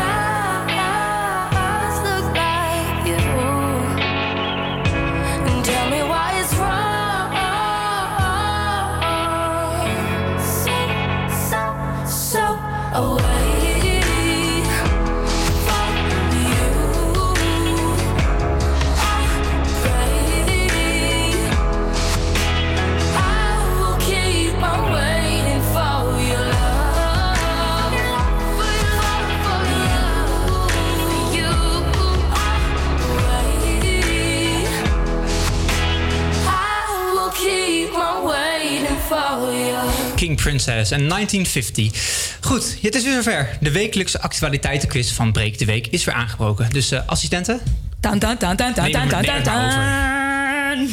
Princess 40.43 40.91
en 40.91 41.09
1950. 41.09 42.37
Goed, 42.41 42.77
het 42.83 42.95
is 42.95 43.05
weer 43.05 43.13
zover. 43.13 43.49
De 43.61 43.71
wekelijkse 43.71 44.21
actualiteitenquiz 44.21 45.13
van 45.13 45.33
Breek 45.33 45.59
de 45.59 45.65
Week 45.65 45.87
is 45.87 46.05
weer 46.05 46.15
aangebroken. 46.15 46.71
Dus 46.71 46.91
eh, 46.91 47.01
assistenten? 47.07 47.61
Hem- 48.01 48.19
taan, 48.19 48.37
neem 48.39 48.93
taan, 48.93 49.25
hem 49.25 49.27
maar 49.27 49.43
taan. 49.43 50.89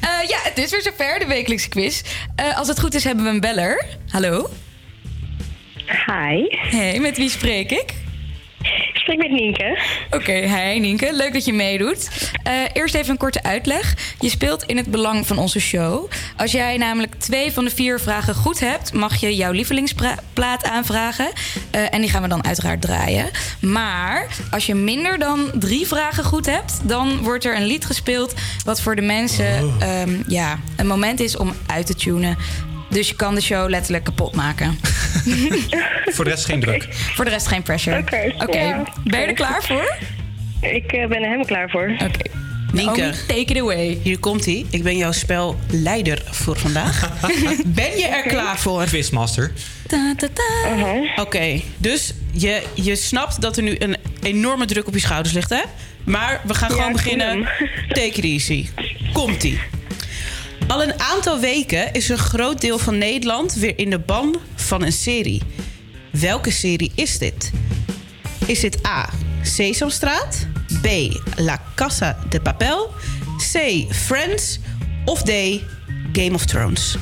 Eh, 0.00 0.28
ja, 0.28 0.38
het 0.42 0.58
is 0.58 0.70
weer 0.70 0.82
zover, 0.82 1.18
de 1.18 1.26
wekelijkse 1.26 1.68
quiz. 1.68 2.02
Eh, 2.36 2.58
als 2.58 2.68
het 2.68 2.80
goed 2.80 2.94
is, 2.94 3.04
hebben 3.04 3.24
we 3.24 3.30
een 3.30 3.40
beller. 3.40 3.84
Hallo? 4.08 4.50
Hi. 6.06 6.44
Hey, 6.48 7.00
met 7.00 7.16
wie 7.16 7.30
spreek 7.30 7.70
ik? 7.70 7.94
Ik 9.14 9.20
met 9.20 9.30
Nienke. 9.30 9.78
Oké, 10.10 10.32
hi 10.32 10.78
Nienke. 10.78 11.10
Leuk 11.12 11.32
dat 11.32 11.44
je 11.44 11.52
meedoet. 11.52 12.30
Eh, 12.42 12.52
eerst 12.72 12.94
even 12.94 13.10
een 13.10 13.16
korte 13.16 13.42
uitleg. 13.42 14.14
Je 14.20 14.28
speelt 14.28 14.62
in 14.62 14.76
het 14.76 14.90
belang 14.90 15.26
van 15.26 15.38
onze 15.38 15.60
show. 15.60 16.10
Als 16.36 16.52
jij 16.52 16.76
namelijk 16.76 17.14
twee 17.14 17.52
van 17.52 17.64
de 17.64 17.70
vier 17.70 18.00
vragen 18.00 18.34
goed 18.34 18.60
hebt... 18.60 18.92
mag 18.92 19.16
je 19.16 19.36
jouw 19.36 19.52
lievelingsplaat 19.52 20.64
aanvragen. 20.64 21.28
Eh, 21.70 21.94
en 21.94 22.00
die 22.00 22.10
gaan 22.10 22.22
we 22.22 22.28
dan 22.28 22.44
uiteraard 22.44 22.80
draaien. 22.80 23.30
Maar 23.60 24.26
als 24.50 24.66
je 24.66 24.74
minder 24.74 25.18
dan 25.18 25.50
drie 25.54 25.86
vragen 25.86 26.24
goed 26.24 26.46
hebt... 26.46 26.80
dan 26.88 27.22
wordt 27.22 27.44
er 27.44 27.56
een 27.56 27.66
lied 27.66 27.84
gespeeld... 27.84 28.34
wat 28.64 28.80
voor 28.80 28.96
de 28.96 29.02
mensen 29.02 29.74
ehm, 29.80 30.22
ja, 30.26 30.58
een 30.76 30.86
moment 30.86 31.20
is 31.20 31.36
om 31.36 31.52
uit 31.66 31.86
te 31.86 31.94
tunen. 31.94 32.36
Dus 32.94 33.08
je 33.08 33.14
kan 33.14 33.34
de 33.34 33.40
show 33.40 33.68
letterlijk 33.68 34.04
kapot 34.04 34.34
maken. 34.34 34.78
Voor 36.14 36.24
de 36.24 36.30
rest 36.30 36.44
geen 36.44 36.60
druk. 36.60 36.88
Voor 36.90 37.24
de 37.24 37.30
rest 37.30 37.46
geen 37.46 37.62
pressure. 37.62 37.98
Oké, 38.38 38.58
ja. 38.58 38.82
ben 39.04 39.20
je 39.20 39.26
er 39.26 39.32
klaar 39.32 39.62
voor? 39.62 39.96
Ik 40.60 40.92
eh, 40.92 41.08
ben 41.08 41.16
er 41.16 41.24
helemaal 41.24 41.44
klaar 41.44 41.70
voor. 41.70 41.90
Oké. 41.92 42.30
Nienke, 42.72 43.00
Naomi, 43.00 43.16
take 43.26 43.40
it 43.40 43.60
away. 43.60 43.98
hier 44.02 44.18
komt 44.18 44.44
hij. 44.44 44.66
Ik 44.70 44.82
ben 44.82 44.96
jouw 44.96 45.12
spelleider 45.12 46.22
voor 46.30 46.58
vandaag. 46.58 47.10
ben 47.66 47.96
je 47.96 48.06
er 48.06 48.22
klaar 48.22 48.58
voor? 48.58 48.84
Quizmaster. 48.84 49.52
Ta, 49.86 50.14
ta, 50.16 50.28
ta. 50.32 51.22
Oké, 51.22 51.60
dus 51.76 52.14
je, 52.32 52.62
je 52.74 52.96
snapt 52.96 53.40
dat 53.40 53.56
er 53.56 53.62
nu 53.62 53.76
een 53.78 53.96
enorme 54.22 54.64
druk 54.64 54.86
op 54.86 54.94
je 54.94 55.00
schouders 55.00 55.34
ligt, 55.34 55.50
hè? 55.50 55.62
Maar 56.04 56.40
we 56.44 56.54
gaan 56.54 56.68
Ja, 56.68 56.76
gewoon 56.76 56.92
beginnen. 56.92 57.48
Take 57.88 58.12
it 58.12 58.24
easy. 58.24 58.68
Komt-ie. 59.12 59.60
Al 60.68 60.82
een 60.82 61.00
aantal 61.00 61.38
weken 61.40 61.92
is 61.92 62.08
een 62.08 62.18
groot 62.18 62.60
deel 62.60 62.78
van 62.78 62.98
Nederland 62.98 63.54
weer 63.54 63.78
in 63.78 63.90
de 63.90 63.98
ban 63.98 64.36
van 64.54 64.82
een 64.82 64.92
serie. 64.92 65.42
Welke 66.10 66.50
serie 66.50 66.92
is 66.94 67.18
dit? 67.18 67.50
Is 68.46 68.60
dit 68.60 68.86
A. 68.86 69.08
Sesamstraat? 69.42 70.46
B. 70.82 70.86
La 71.36 71.62
Casa 71.74 72.18
de 72.28 72.40
Papel? 72.40 72.90
C. 73.52 73.58
Friends? 73.94 74.58
Of 75.04 75.22
D. 75.22 75.30
Game 76.12 76.34
of 76.34 76.44
Thrones? 76.44 76.96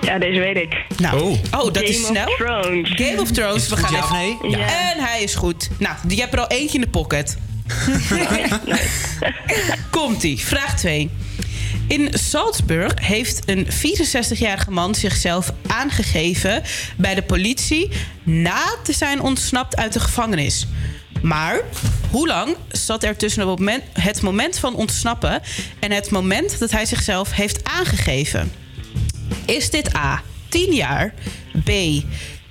Ja, 0.00 0.18
deze 0.18 0.38
weet 0.40 0.56
ik. 0.56 0.84
Nou, 0.98 1.22
oh, 1.50 1.64
dat 1.64 1.76
Game 1.76 1.88
is 1.88 2.00
of 2.00 2.06
snel. 2.06 2.26
Thrones. 2.36 2.90
Game 2.94 3.20
of 3.20 3.30
Thrones. 3.30 3.56
Is 3.64 3.70
het 3.70 3.78
we 3.80 3.86
goed, 3.86 3.96
gaan 3.96 4.10
ja 4.10 4.22
even- 4.28 4.36
of 4.36 4.42
nee? 4.50 4.60
Ja. 4.60 4.90
En 4.92 4.98
hij 5.04 5.22
is 5.22 5.34
goed. 5.34 5.68
Nou, 5.78 5.94
je 6.08 6.16
hebt 6.20 6.32
er 6.32 6.40
al 6.40 6.46
eentje 6.48 6.74
in 6.74 6.80
de 6.80 6.88
pocket. 6.90 7.36
Komt-ie. 9.90 10.38
Vraag 10.38 10.76
2. 10.76 11.10
In 11.88 12.08
Salzburg 12.12 13.06
heeft 13.06 13.48
een 13.48 13.66
64-jarige 13.66 14.70
man 14.70 14.94
zichzelf 14.94 15.52
aangegeven 15.66 16.62
bij 16.96 17.14
de 17.14 17.22
politie 17.22 17.90
na 18.22 18.64
te 18.82 18.92
zijn 18.92 19.20
ontsnapt 19.20 19.76
uit 19.76 19.92
de 19.92 20.00
gevangenis. 20.00 20.66
Maar 21.22 21.60
hoe 22.10 22.26
lang 22.26 22.56
zat 22.68 23.04
er 23.04 23.16
tussen 23.16 23.48
het 23.92 24.22
moment, 24.22 24.58
van 24.58 24.74
ontsnappen 24.74 25.42
en 25.78 25.92
het 25.92 26.10
moment 26.10 26.58
dat 26.58 26.70
hij 26.70 26.86
zichzelf 26.86 27.32
heeft 27.32 27.64
aangegeven? 27.64 28.52
Is 29.46 29.70
dit 29.70 29.96
A, 29.96 30.22
10 30.48 30.74
jaar, 30.74 31.14
B, 31.64 31.70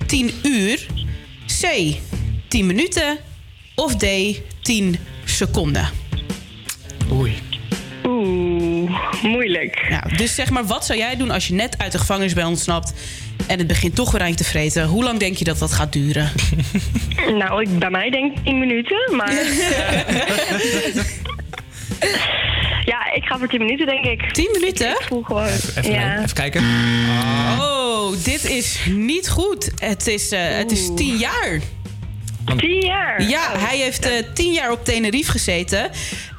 10 0.06 0.34
uur, 0.44 0.86
C, 1.62 1.96
10 2.48 2.66
minuten 2.66 3.18
of 3.76 3.96
D, 3.96 4.06
10 4.62 4.98
seconden? 5.26 5.90
Oei. 7.12 7.49
Oeh, 8.20 8.90
moeilijk. 9.24 9.86
Ja, 9.90 10.04
dus 10.18 10.36
zeg 10.36 10.50
maar, 10.50 10.66
wat 10.66 10.86
zou 10.86 11.00
jij 11.00 11.16
doen 11.16 11.32
als 11.32 11.48
je 11.48 11.54
net 11.54 11.78
uit 11.78 11.92
de 11.92 11.98
gevangenis 11.98 12.34
bent 12.34 12.48
ontsnapt 12.48 12.94
en 13.48 13.58
het 13.58 13.68
begint 13.68 13.96
toch 13.96 14.12
weer 14.12 14.22
aan 14.22 14.30
je 14.30 14.36
te 14.36 14.44
vreten? 14.44 14.86
Hoe 14.88 15.04
lang 15.04 15.20
denk 15.20 15.38
je 15.38 15.44
dat 15.44 15.60
dat 15.60 15.72
gaat 15.74 15.94
duren? 15.94 16.32
Nou, 17.38 17.62
ik, 17.62 17.80
bij 17.80 17.90
mij 17.90 18.10
denk 18.10 18.38
ik 18.38 18.44
10 18.44 18.60
minuten, 18.60 19.16
maar... 19.16 19.34
ja, 22.92 23.12
ik 23.14 23.24
ga 23.24 23.38
voor 23.38 23.48
10 23.48 23.60
minuten, 23.60 23.86
denk 23.86 24.06
ik. 24.06 24.34
10 24.34 24.50
minuten? 24.52 24.90
Ik 24.90 25.06
voel 25.08 25.22
gewoon... 25.22 25.46
Even, 25.46 25.92
ja. 25.92 26.18
even 26.18 26.34
kijken. 26.34 26.62
Oh, 27.60 28.12
dit 28.24 28.50
is 28.50 28.80
niet 28.90 29.30
goed. 29.30 29.72
Het 29.80 30.08
is, 30.08 30.32
eh, 30.32 30.58
het 30.58 30.72
is 30.72 30.90
10 30.96 31.18
jaar. 31.18 31.60
10 32.58 32.86
jaar? 32.86 33.22
Ja, 33.30 33.58
hij 33.58 33.78
heeft 33.78 34.06
eh 34.06 34.12
10 34.34 34.54
jaar 34.54 34.72
op 34.72 34.86
Tenerife 34.86 35.32
gezeten. 35.32 35.90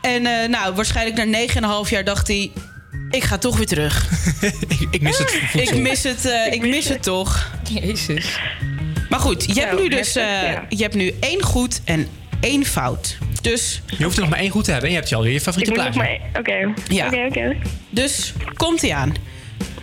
En 0.01 0.27
eh, 0.27 0.49
nou, 0.49 0.75
waarschijnlijk 0.75 1.25
na 1.27 1.83
9,5 1.85 1.91
jaar 1.91 2.05
dacht 2.05 2.29
hij... 2.29 2.51
Ik 3.11 3.25
ga 3.25 3.39
toch 3.39 3.57
weer 3.57 3.67
terug. 3.67 4.09
Ik 4.91 5.01
mis 5.01 5.19
het 5.19 5.31
voedsel. 5.31 5.75
Ik 5.77 5.83
mis 5.83 6.03
het, 6.03 6.25
eh, 6.27 6.53
ik 6.53 6.63
mis 6.63 6.89
het 6.89 7.03
toch. 7.03 7.51
Jezus. 7.81 8.39
Maar 9.09 9.21
goed, 9.21 9.45
je 9.55 9.61
hebt 9.61 9.73
Nou, 9.73 9.83
nu 9.83 9.89
dus 9.89 10.17
eh, 10.17 10.25
ja. 10.25 10.65
je 10.69 10.83
hebt 10.83 10.95
nu 10.95 11.15
één 11.21 11.43
goed 11.43 11.81
en 11.85 12.09
één 12.41 12.65
fout. 12.65 13.19
Dus, 13.41 13.83
Je 13.87 14.05
hoeft 14.05 14.17
er 14.17 14.21
nog 14.23 14.31
maar 14.31 14.39
één 14.39 14.51
goed 14.51 14.65
te 14.65 14.71
hebben 14.71 14.89
en 14.89 14.95
je 14.95 15.01
hebt 15.01 15.11
je 15.11 15.17
alweer 15.17 15.31
je 15.33 15.37
Ik 15.37 15.43
favoriete 15.45 15.73
moet 15.73 15.85
nog 15.85 15.93
plaatje. 15.93 16.19
maar... 16.33 16.41
Oké. 16.41 16.95
Ja. 16.95 17.07
Oké, 17.07 17.25
oké. 17.29 17.57
dus 17.91 18.33
komt 18.55 18.81
hij 18.81 18.95
aan. 18.95 19.15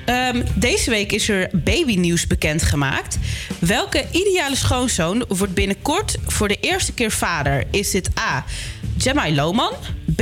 Ehm, 0.05 0.41
deze 0.55 0.89
week 0.89 1.11
is 1.11 1.29
er 1.29 1.49
babynieuws 1.53 2.27
bekendgemaakt. 2.27 3.17
Welke 3.59 4.05
ideale 4.11 4.55
schoonzoon 4.55 5.25
wordt 5.27 5.53
binnenkort 5.53 6.17
voor 6.25 6.47
de 6.47 6.59
eerste 6.59 6.93
keer 6.93 7.11
vader? 7.11 7.63
Is 7.71 7.91
dit 7.91 8.09
A. 8.19 8.45
Jamai 8.97 9.35
Lohman? 9.35 9.73
B. 10.15 10.21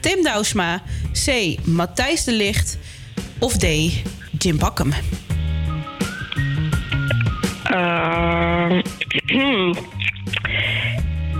Tim 0.00 0.22
Douwsma? 0.22 0.82
C. 1.24 1.56
Matthijs 1.64 2.24
de 2.24 2.32
Licht? 2.32 2.78
Of 3.38 3.56
D. 3.56 3.66
Jim 4.38 4.58
Bakkum? 4.58 4.92
Ehm, 7.64 8.80
hmm. 9.32 9.74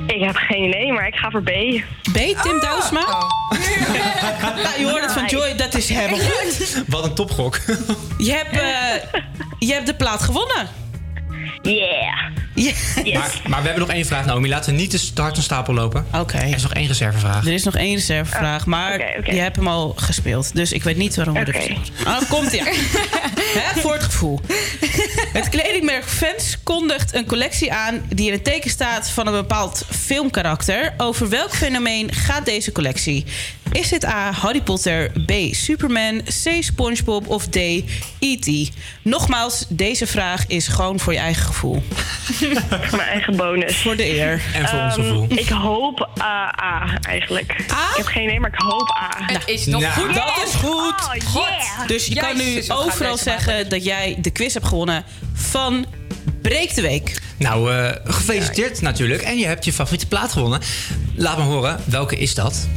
Ik 0.07 0.21
heb 0.23 0.37
geen 0.37 0.63
idee, 0.63 0.93
maar 0.93 1.07
ik 1.07 1.15
ga 1.15 1.31
voor 1.31 1.43
B. 1.43 1.51
B. 2.13 2.19
Tim 2.43 2.61
Douwsma? 2.61 3.05
Nou, 4.63 4.79
je 4.79 4.87
hoort 4.91 5.03
het 5.03 5.13
van. 5.13 5.27
Joy, 5.27 5.57
dat 5.57 5.75
is 5.75 5.89
helemaal 5.89 6.19
goed. 6.19 6.85
Wat 6.87 7.05
een 7.05 7.15
topgok. 7.15 7.61
Je 8.19 8.33
hebt, 8.33 8.53
eh, 8.53 9.21
je 9.59 9.73
hebt 9.73 9.87
de 9.87 9.95
plaat 9.95 10.23
gewonnen. 10.23 10.69
Yeah. 11.63 12.45
Ja. 12.55 13.19
Maar, 13.19 13.41
maar 13.47 13.61
we 13.61 13.67
hebben 13.69 13.87
nog 13.87 13.91
één 13.97 14.07
vraag, 14.07 14.25
Naomi. 14.25 14.49
Laten 14.49 14.75
we 14.75 14.81
niet 14.81 15.15
te 15.15 15.23
hard 15.23 15.37
een 15.37 15.43
stapel 15.43 15.75
lopen. 15.75 16.07
Oké. 16.13 16.37
Er 16.37 16.55
is 16.55 16.63
nog 16.63 16.75
één 16.75 16.87
reservevraag. 16.87 17.47
Er 17.47 17.53
is 17.53 17.65
nog 17.65 17.75
één 17.77 17.95
reservevraag, 17.95 18.67
maar 18.67 18.95
oké, 18.95 19.15
oké. 19.19 19.33
je 19.33 19.41
hebt 19.41 19.57
hem 19.57 19.69
al 19.69 19.93
gespeeld. 19.97 20.55
Dus 20.55 20.73
ik 20.73 20.83
weet 20.83 20.97
niet 20.97 21.17
waarom 21.17 21.35
we 21.35 21.41
Oké. 21.41 21.51
er. 21.51 21.77
Ah, 22.05 22.31
komt 22.31 22.53
ja. 22.53 22.65
Hè, 23.59 23.81
voor 23.81 23.93
het 23.93 24.03
gevoel. 24.03 24.41
Het 25.33 25.49
kledingmerk 25.49 26.05
Fans 26.05 26.57
kondigt 26.63 27.15
een 27.15 27.27
collectie 27.27 27.73
aan... 27.73 28.03
die 28.09 28.27
in 28.27 28.33
het 28.33 28.45
teken 28.45 28.71
staat 28.71 29.11
van 29.11 29.27
een 29.27 29.33
bepaald 29.33 29.85
filmkarakter. 29.91 30.95
Over 30.97 31.29
welk 31.29 31.55
fenomeen 31.55 32.13
gaat 32.13 32.45
deze 32.45 32.73
collectie? 32.73 33.27
Is 33.73 33.89
dit 33.89 34.05
A. 34.05 34.33
Harry 34.33 34.61
Potter, 34.63 35.11
B. 35.27 35.33
Superman, 35.51 36.23
C. 36.25 36.63
Spongebob 36.63 37.29
of 37.29 37.47
D. 37.47 37.57
E.T.? 38.19 38.71
Nogmaals, 39.03 39.65
deze 39.69 40.07
vraag 40.07 40.47
is 40.47 40.69
gewoon 40.69 41.01
voor 41.01 41.13
je 41.13 41.19
eigen 41.19 41.45
gevoel. 41.47 41.83
Voor 41.91 42.97
mijn 42.97 43.09
eigen 43.09 43.37
bonus. 43.37 43.77
Voor 43.77 43.97
de 43.97 44.07
eer. 44.15 44.41
En 44.55 44.69
voor 44.69 44.79
ons 44.81 44.97
Ehm, 44.97 45.03
gevoel. 45.07 45.27
Ik 45.31 45.49
hoop 45.49 46.09
uh, 46.19 46.25
A, 46.63 46.99
eigenlijk. 47.03 47.53
Ik 47.59 47.75
heb 47.97 48.07
geen 48.07 48.23
idee, 48.25 48.41
maar 48.41 48.53
ik 48.53 48.61
hoop 48.61 48.91
A. 48.91 49.33
Het 49.33 49.43
is 49.49 49.67
nog 49.67 49.81
Nou. 49.81 49.93
goed. 49.93 50.15
Dat 50.15 50.43
is 50.47 50.55
goed. 50.55 50.95
Oh, 51.35 51.49
yeah. 51.49 51.87
Dus 51.89 52.07
je 52.07 52.15
kan 52.15 52.37
nu 52.37 52.63
overal 52.69 53.17
zeggen 53.17 53.69
dat 53.69 53.85
jij 53.85 54.17
de 54.21 54.31
quiz 54.31 54.53
hebt 54.55 54.67
gewonnen 54.67 55.05
van 55.35 55.87
Breek 56.43 56.75
de 56.75 56.83
Week. 56.83 57.21
Nou, 57.39 57.73
eh, 57.73 57.91
gefeliciteerd 58.05 58.81
natuurlijk. 58.81 59.23
En 59.23 59.39
je 59.39 59.47
hebt 59.47 59.65
je 59.65 59.73
favoriete 59.73 60.07
plaat 60.07 60.33
gewonnen. 60.33 60.61
Laat 61.15 61.37
me 61.39 61.43
horen, 61.45 61.81
welke 61.85 62.17
is 62.19 62.35
dat? 62.35 62.69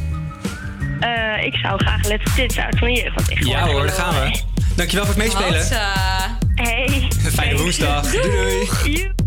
Eh, 1.00 1.44
ik 1.44 1.54
zou 1.54 1.84
graag 1.84 2.04
Let's 2.04 2.34
Tits 2.34 2.58
uit 2.58 2.78
van 2.78 2.88
de 2.88 2.94
jeugd. 2.94 3.46
Ja 3.46 3.66
hoor, 3.66 3.86
daar 3.86 3.94
gaan 3.94 4.14
we. 4.14 4.40
Dankjewel 4.76 5.06
voor 5.06 5.14
het 5.14 5.22
meespelen. 5.22 5.58
Hatsa. 5.58 6.38
Hey. 6.54 7.08
Fijne 7.32 7.58
woensdag. 7.58 8.10
Doei 8.10 8.30
doei. 8.30 8.68
Joe. 8.84 9.18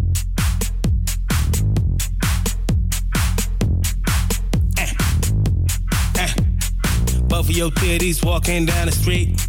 Both 7.28 7.50
of 7.50 7.56
your 7.56 7.74
titties 7.74 8.20
walking 8.20 8.68
down 8.68 8.86
the 8.86 8.92
street. 8.92 9.48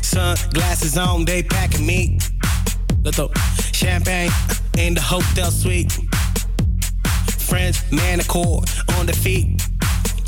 Sunglasses 0.00 0.96
on, 0.96 1.24
they 1.24 1.42
packing 1.42 1.84
me. 1.84 2.16
Little 3.02 3.30
champagne 3.72 4.30
in 4.78 4.94
the 4.94 5.00
hotel 5.00 5.50
suite. 5.50 5.98
Friends, 7.38 7.82
manicure 7.90 8.62
on 8.98 9.06
the 9.06 9.12
feet. 9.12 9.65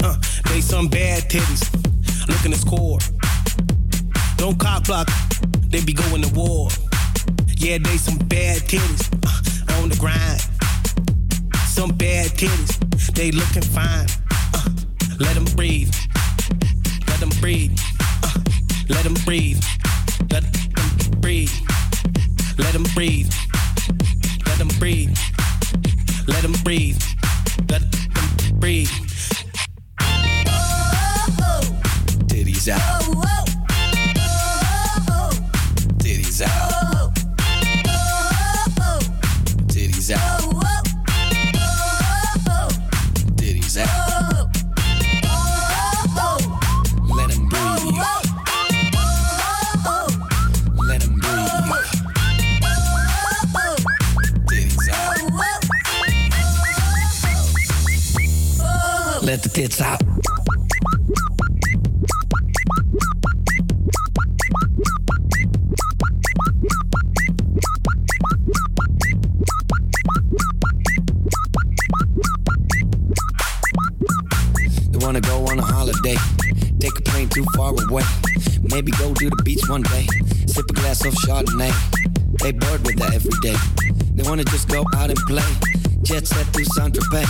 Uh, 0.02 0.16
they 0.50 0.60
some 0.60 0.88
bad 0.88 1.24
titties. 1.30 1.68
Looking 2.28 2.52
to 2.52 2.58
score. 2.58 2.98
Don't 4.36 4.58
cock 4.58 4.84
block, 4.84 5.08
they 5.68 5.82
be 5.82 5.92
going 5.92 6.22
to 6.22 6.32
war. 6.34 6.68
Yeah, 7.56 7.78
they 7.78 7.96
some 7.96 8.18
bad 8.28 8.62
titties 8.62 9.08
uh, 9.26 9.82
on 9.82 9.88
the 9.88 9.96
grind. 9.96 10.40
Some 11.66 11.90
bad 11.90 12.30
titties, 12.30 13.14
they 13.14 13.30
looking 13.30 13.62
fine. 13.62 14.06
Uh, 14.54 14.70
let 15.18 15.34
them 15.34 15.44
breathe. 15.56 15.92
Let 17.08 17.20
them 17.20 17.30
breathe. 17.40 17.76
Uh, 18.22 18.38
let 18.88 19.04
them 19.04 19.14
breathe. 19.24 19.62
Let 20.30 20.44
them 20.44 21.20
breathe. 21.20 21.50
Let 22.58 22.72
them 22.72 22.84
breathe. 22.94 23.32
Let 24.46 24.58
them 24.58 24.68
breathe. 24.78 25.16
Let 26.28 26.42
them 26.42 26.52
breathe. 26.62 27.02
Let 27.68 27.80
them 27.80 28.60
breathe. 28.60 29.07
Out. 32.70 33.08
Let. 33.14 33.38
Let 59.28 59.42
the 59.42 59.50
tits 59.50 59.82
out. 59.82 60.17
Too 77.38 77.44
far 77.56 77.72
away. 77.88 78.02
Maybe 78.62 78.90
go 78.92 79.14
to 79.14 79.30
the 79.30 79.42
beach 79.44 79.62
one 79.68 79.82
day. 79.82 80.06
Sip 80.46 80.64
a 80.68 80.72
glass 80.72 81.04
of 81.04 81.14
Chardonnay. 81.14 81.72
They 82.42 82.52
bored 82.52 82.84
with 82.84 82.98
that 82.98 83.14
every 83.14 83.36
day. 83.40 83.56
They 84.14 84.28
wanna 84.28 84.44
just 84.44 84.68
go 84.68 84.84
out 84.96 85.10
and 85.10 85.18
play. 85.30 85.50
Jet 86.02 86.26
set 86.26 86.52
to 86.52 86.64
Saint 86.64 86.94
Tropez. 86.94 87.28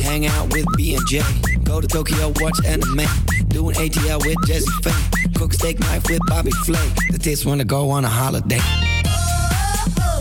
Hang 0.00 0.26
out 0.26 0.52
with 0.52 0.66
B 0.76 0.94
and 0.94 1.06
J. 1.08 1.22
Go 1.64 1.80
to 1.80 1.88
Tokyo, 1.88 2.32
watch 2.40 2.58
anime. 2.66 3.06
Doing 3.48 3.74
ATL 3.76 4.24
with 4.24 4.38
Jesse 4.46 4.70
Faye. 4.82 5.32
Cook 5.34 5.52
steak 5.52 5.78
knife 5.80 6.08
with 6.08 6.20
Bobby 6.26 6.52
Flay. 6.64 6.88
The 7.10 7.18
tits 7.18 7.44
wanna 7.44 7.64
go 7.64 7.90
on 7.90 8.04
a 8.04 8.08
holiday. 8.08 8.60
Oh, 8.60 9.08
oh, 9.08 9.94
oh. 10.00 10.20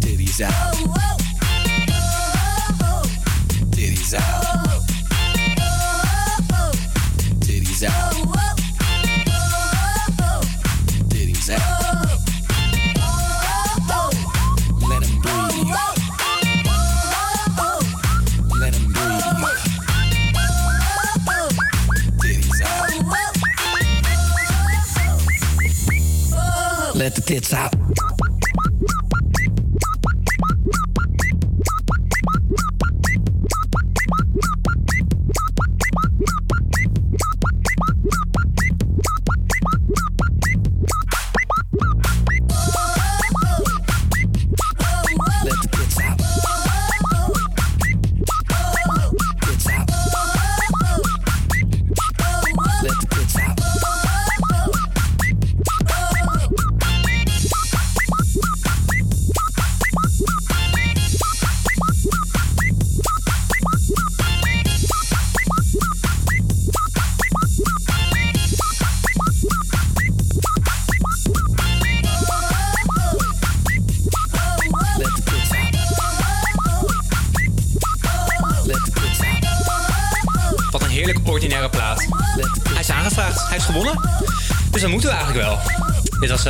Titties 0.00 0.40
out. 0.40 0.73
Tits 27.34 27.52
out. 27.52 28.23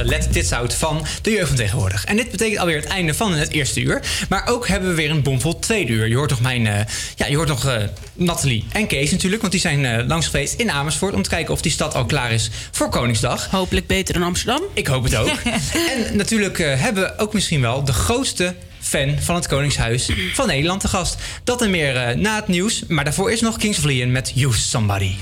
Let 0.04 0.32
Tits 0.32 0.52
Out 0.52 0.74
van 0.74 1.06
de 1.22 1.30
jeugd 1.30 1.46
van 1.46 1.56
tegenwoordig. 1.56 2.04
En 2.04 2.16
dit 2.16 2.30
betekent 2.30 2.58
alweer 2.58 2.76
het 2.76 2.84
einde 2.84 3.14
van 3.14 3.32
het 3.32 3.52
eerste 3.52 3.80
uur. 3.80 4.02
Maar 4.28 4.48
ook 4.48 4.68
hebben 4.68 4.88
we 4.88 4.94
weer 4.94 5.10
een 5.10 5.22
bomvol 5.22 5.58
tweede 5.58 5.92
uur. 5.92 6.08
Je 6.08 6.16
hoort 6.16 6.30
nog 6.30 6.40
mijn, 6.40 6.66
eh, 6.66 6.80
ja, 7.16 7.26
je 7.26 7.36
hoort 7.36 7.48
nog 7.48 7.66
eh, 7.66 7.76
Nathalie 8.12 8.64
en 8.72 8.86
Kees 8.86 9.10
natuurlijk. 9.10 9.40
Want 9.40 9.52
die 9.52 9.60
zijn 9.60 9.84
eh, 9.84 10.06
langs 10.06 10.26
geweest 10.26 10.54
in 10.54 10.70
Amersfoort 10.70 11.14
om 11.14 11.22
te 11.22 11.28
kijken 11.28 11.52
of 11.52 11.62
die 11.62 11.72
stad 11.72 11.94
al 11.94 12.04
klaar 12.04 12.32
is 12.32 12.50
voor 12.70 12.88
Koningsdag. 12.88 13.50
Hopelijk 13.50 13.86
beter 13.86 14.14
dan 14.14 14.22
Amsterdam. 14.22 14.62
Ik 14.72 14.86
hoop 14.86 15.04
het 15.04 15.16
ook. 15.16 15.28
en 16.08 16.16
natuurlijk 16.16 16.58
hebben 16.58 17.02
we 17.02 17.18
ook 17.18 17.32
misschien 17.32 17.60
wel 17.60 17.84
de 17.84 17.92
grootste 17.92 18.54
fan 18.80 19.16
van 19.20 19.34
het 19.34 19.46
Koningshuis 19.46 20.10
van 20.32 20.46
Nederland 20.46 20.80
te 20.80 20.88
gast. 20.88 21.16
Dat 21.44 21.62
en 21.62 21.70
meer 21.70 22.18
na 22.18 22.36
het 22.36 22.48
nieuws. 22.48 22.84
Maar 22.88 23.04
daarvoor 23.04 23.32
is 23.32 23.40
nog 23.40 23.56
Kings 23.56 23.78
of 23.78 23.84
Leon 23.84 24.12
met 24.12 24.32
Use 24.36 24.68
Somebody. 24.68 25.14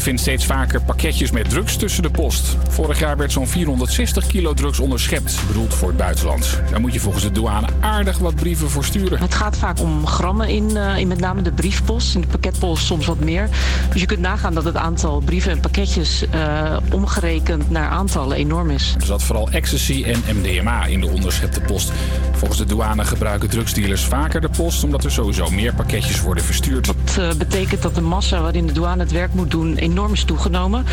Vindt 0.00 0.20
steeds 0.20 0.46
vaker 0.46 0.82
pakketjes 0.82 1.30
met 1.30 1.50
drugs 1.50 1.76
tussen 1.76 2.02
de 2.02 2.10
post. 2.10 2.56
Vorig 2.68 2.98
jaar 2.98 3.16
werd 3.16 3.32
zo'n 3.32 3.46
460 3.46 4.26
kilo 4.26 4.54
drugs 4.54 4.80
onderschept, 4.80 5.40
bedoeld 5.46 5.74
voor 5.74 5.88
het 5.88 5.96
buitenland. 5.96 6.60
Daar 6.70 6.80
moet 6.80 6.92
je 6.92 7.00
volgens 7.00 7.24
de 7.24 7.32
douane 7.32 7.66
aardig 7.80 8.18
wat 8.18 8.34
brieven 8.34 8.70
voor 8.70 8.84
sturen. 8.84 9.20
Het 9.20 9.34
gaat 9.34 9.56
vaak 9.56 9.80
om 9.80 10.06
grammen 10.06 10.48
in, 10.48 10.76
eh, 10.76 10.96
in 10.96 11.08
met 11.08 11.20
name 11.20 11.42
de 11.42 11.52
briefpost. 11.52 12.14
In 12.14 12.20
de 12.20 12.26
pakketpost 12.26 12.84
soms 12.84 13.06
wat 13.06 13.20
meer. 13.20 13.48
Dus 13.92 14.00
je 14.00 14.06
kunt 14.06 14.20
nagaan 14.20 14.54
dat 14.54 14.64
het 14.64 14.76
aantal 14.76 15.20
brieven 15.20 15.50
en 15.50 15.60
pakketjes 15.60 16.28
eh, 16.30 16.76
omgerekend 16.90 17.70
naar 17.70 17.88
aantallen 17.88 18.36
enorm 18.36 18.70
is. 18.70 18.94
Er 19.00 19.06
zat 19.06 19.22
vooral 19.22 19.50
ecstasy 19.50 20.04
en 20.04 20.36
MDMA 20.36 20.84
in 20.84 21.00
de 21.00 21.08
onderschepte 21.08 21.60
post. 21.60 21.92
Volgens 22.32 22.58
de 22.58 22.66
douane 22.66 23.04
gebruiken 23.04 23.48
drugsdealers 23.48 24.04
vaker 24.04 24.40
de 24.40 24.48
post... 24.48 24.84
omdat 24.84 25.04
er 25.04 25.10
sowieso 25.10 25.50
meer 25.50 25.74
pakketjes 25.74 26.20
worden 26.20 26.44
verstuurd. 26.44 26.92
Dat 27.14 27.18
eh, 27.18 27.38
betekent 27.38 27.82
dat 27.82 27.94
de 27.94 28.00
massa 28.00 28.40
waarin 28.40 28.66
de 28.66 28.72
douane 28.72 29.02
het 29.02 29.12
werk 29.12 29.34
moet 29.34 29.50
doen 29.50 29.76
enorm 29.76 30.12
is 30.12 30.24
toegenomen. 30.24 30.84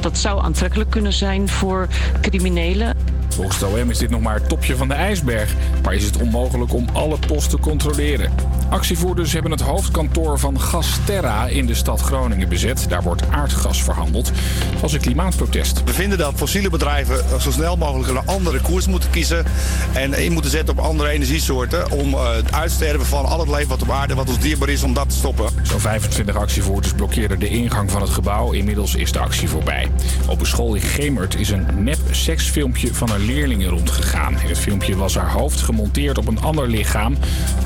Dat 0.00 0.18
zou 0.18 0.42
aantrekkelijk 0.42 0.90
kunnen 0.90 1.12
zijn 1.12 1.48
voor 1.48 1.88
criminelen. 2.20 2.96
Volgens 3.28 3.60
het 3.60 3.72
OM 3.72 3.90
is 3.90 3.98
dit 3.98 4.10
nog 4.10 4.20
maar 4.20 4.34
het 4.34 4.48
topje 4.48 4.76
van 4.76 4.88
de 4.88 4.94
ijsberg. 4.94 5.54
Maar 5.82 5.94
is 5.94 6.04
het 6.04 6.16
onmogelijk 6.16 6.72
om 6.72 6.86
alle 6.92 7.18
post 7.26 7.50
te 7.50 7.58
controleren. 7.58 8.32
Actievoerders 8.72 9.32
hebben 9.32 9.50
het 9.50 9.60
hoofdkantoor 9.60 10.38
van 10.38 10.60
Gasterra 10.60 11.46
in 11.46 11.66
de 11.66 11.74
stad 11.74 12.00
Groningen 12.00 12.48
bezet. 12.48 12.86
Daar 12.88 13.02
wordt 13.02 13.28
aardgas 13.30 13.82
verhandeld. 13.82 14.28
Het 14.70 14.80
was 14.80 14.92
een 14.92 15.00
klimaatprotest. 15.00 15.84
We 15.84 15.92
vinden 15.92 16.18
dat 16.18 16.34
fossiele 16.36 16.70
bedrijven 16.70 17.40
zo 17.40 17.50
snel 17.50 17.76
mogelijk 17.76 18.08
een 18.08 18.26
andere 18.26 18.60
koers 18.60 18.86
moeten 18.86 19.10
kiezen. 19.10 19.44
En 19.92 20.14
in 20.14 20.32
moeten 20.32 20.50
zetten 20.50 20.78
op 20.78 20.84
andere 20.84 21.08
energiesoorten. 21.10 21.90
Om 21.90 22.14
eh, 22.14 22.34
het 22.34 22.52
uitsterven 22.52 23.06
van 23.06 23.24
al 23.24 23.40
het 23.40 23.48
leven 23.48 23.68
wat 23.68 23.82
op 23.82 23.90
aarde, 23.90 24.14
wat 24.14 24.28
ons 24.28 24.38
dierbaar 24.38 24.68
is, 24.68 24.82
om 24.82 24.94
dat 24.94 25.08
te 25.08 25.16
stoppen. 25.16 25.50
Zo'n 25.62 25.80
25 25.80 26.36
actievoerders 26.36 26.92
blokkeerden 26.92 27.38
de 27.38 27.48
ingang 27.48 27.90
van 27.90 28.00
het 28.00 28.10
gebouw. 28.10 28.52
Inmiddels 28.52 28.94
is 28.94 29.12
de 29.12 29.18
actie 29.18 29.48
voorbij. 29.48 29.88
Op 30.28 30.40
een 30.40 30.46
school 30.46 30.74
in 30.74 30.80
Gemert 30.80 31.34
is 31.34 31.50
een 31.50 31.66
nep 31.84 31.98
seksfilmpje 32.10 32.94
van 32.94 33.10
een 33.10 33.24
leerling 33.24 33.68
rondgegaan. 33.68 34.40
In 34.40 34.48
het 34.48 34.58
filmpje 34.58 34.96
was 34.96 35.14
haar 35.14 35.30
hoofd 35.30 35.60
gemonteerd 35.60 36.18
op 36.18 36.26
een 36.26 36.40
ander 36.40 36.68
lichaam 36.68 37.16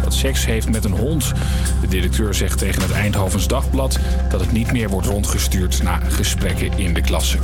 dat 0.02 0.14
seks 0.14 0.46
heeft 0.46 0.70
met 0.70 0.84
een 0.84 0.96
hond. 0.96 1.32
De 1.80 1.88
directeur 1.88 2.34
zegt 2.34 2.58
tegen 2.58 2.82
het 2.82 2.92
Eindhovens 2.92 3.48
Dagblad 3.48 3.98
dat 4.30 4.40
het 4.40 4.52
niet 4.52 4.72
meer 4.72 4.88
wordt 4.88 5.06
rondgestuurd 5.06 5.82
na 5.82 6.00
gesprekken 6.08 6.78
in 6.78 6.94
de 6.94 7.00
klasse. 7.00 7.38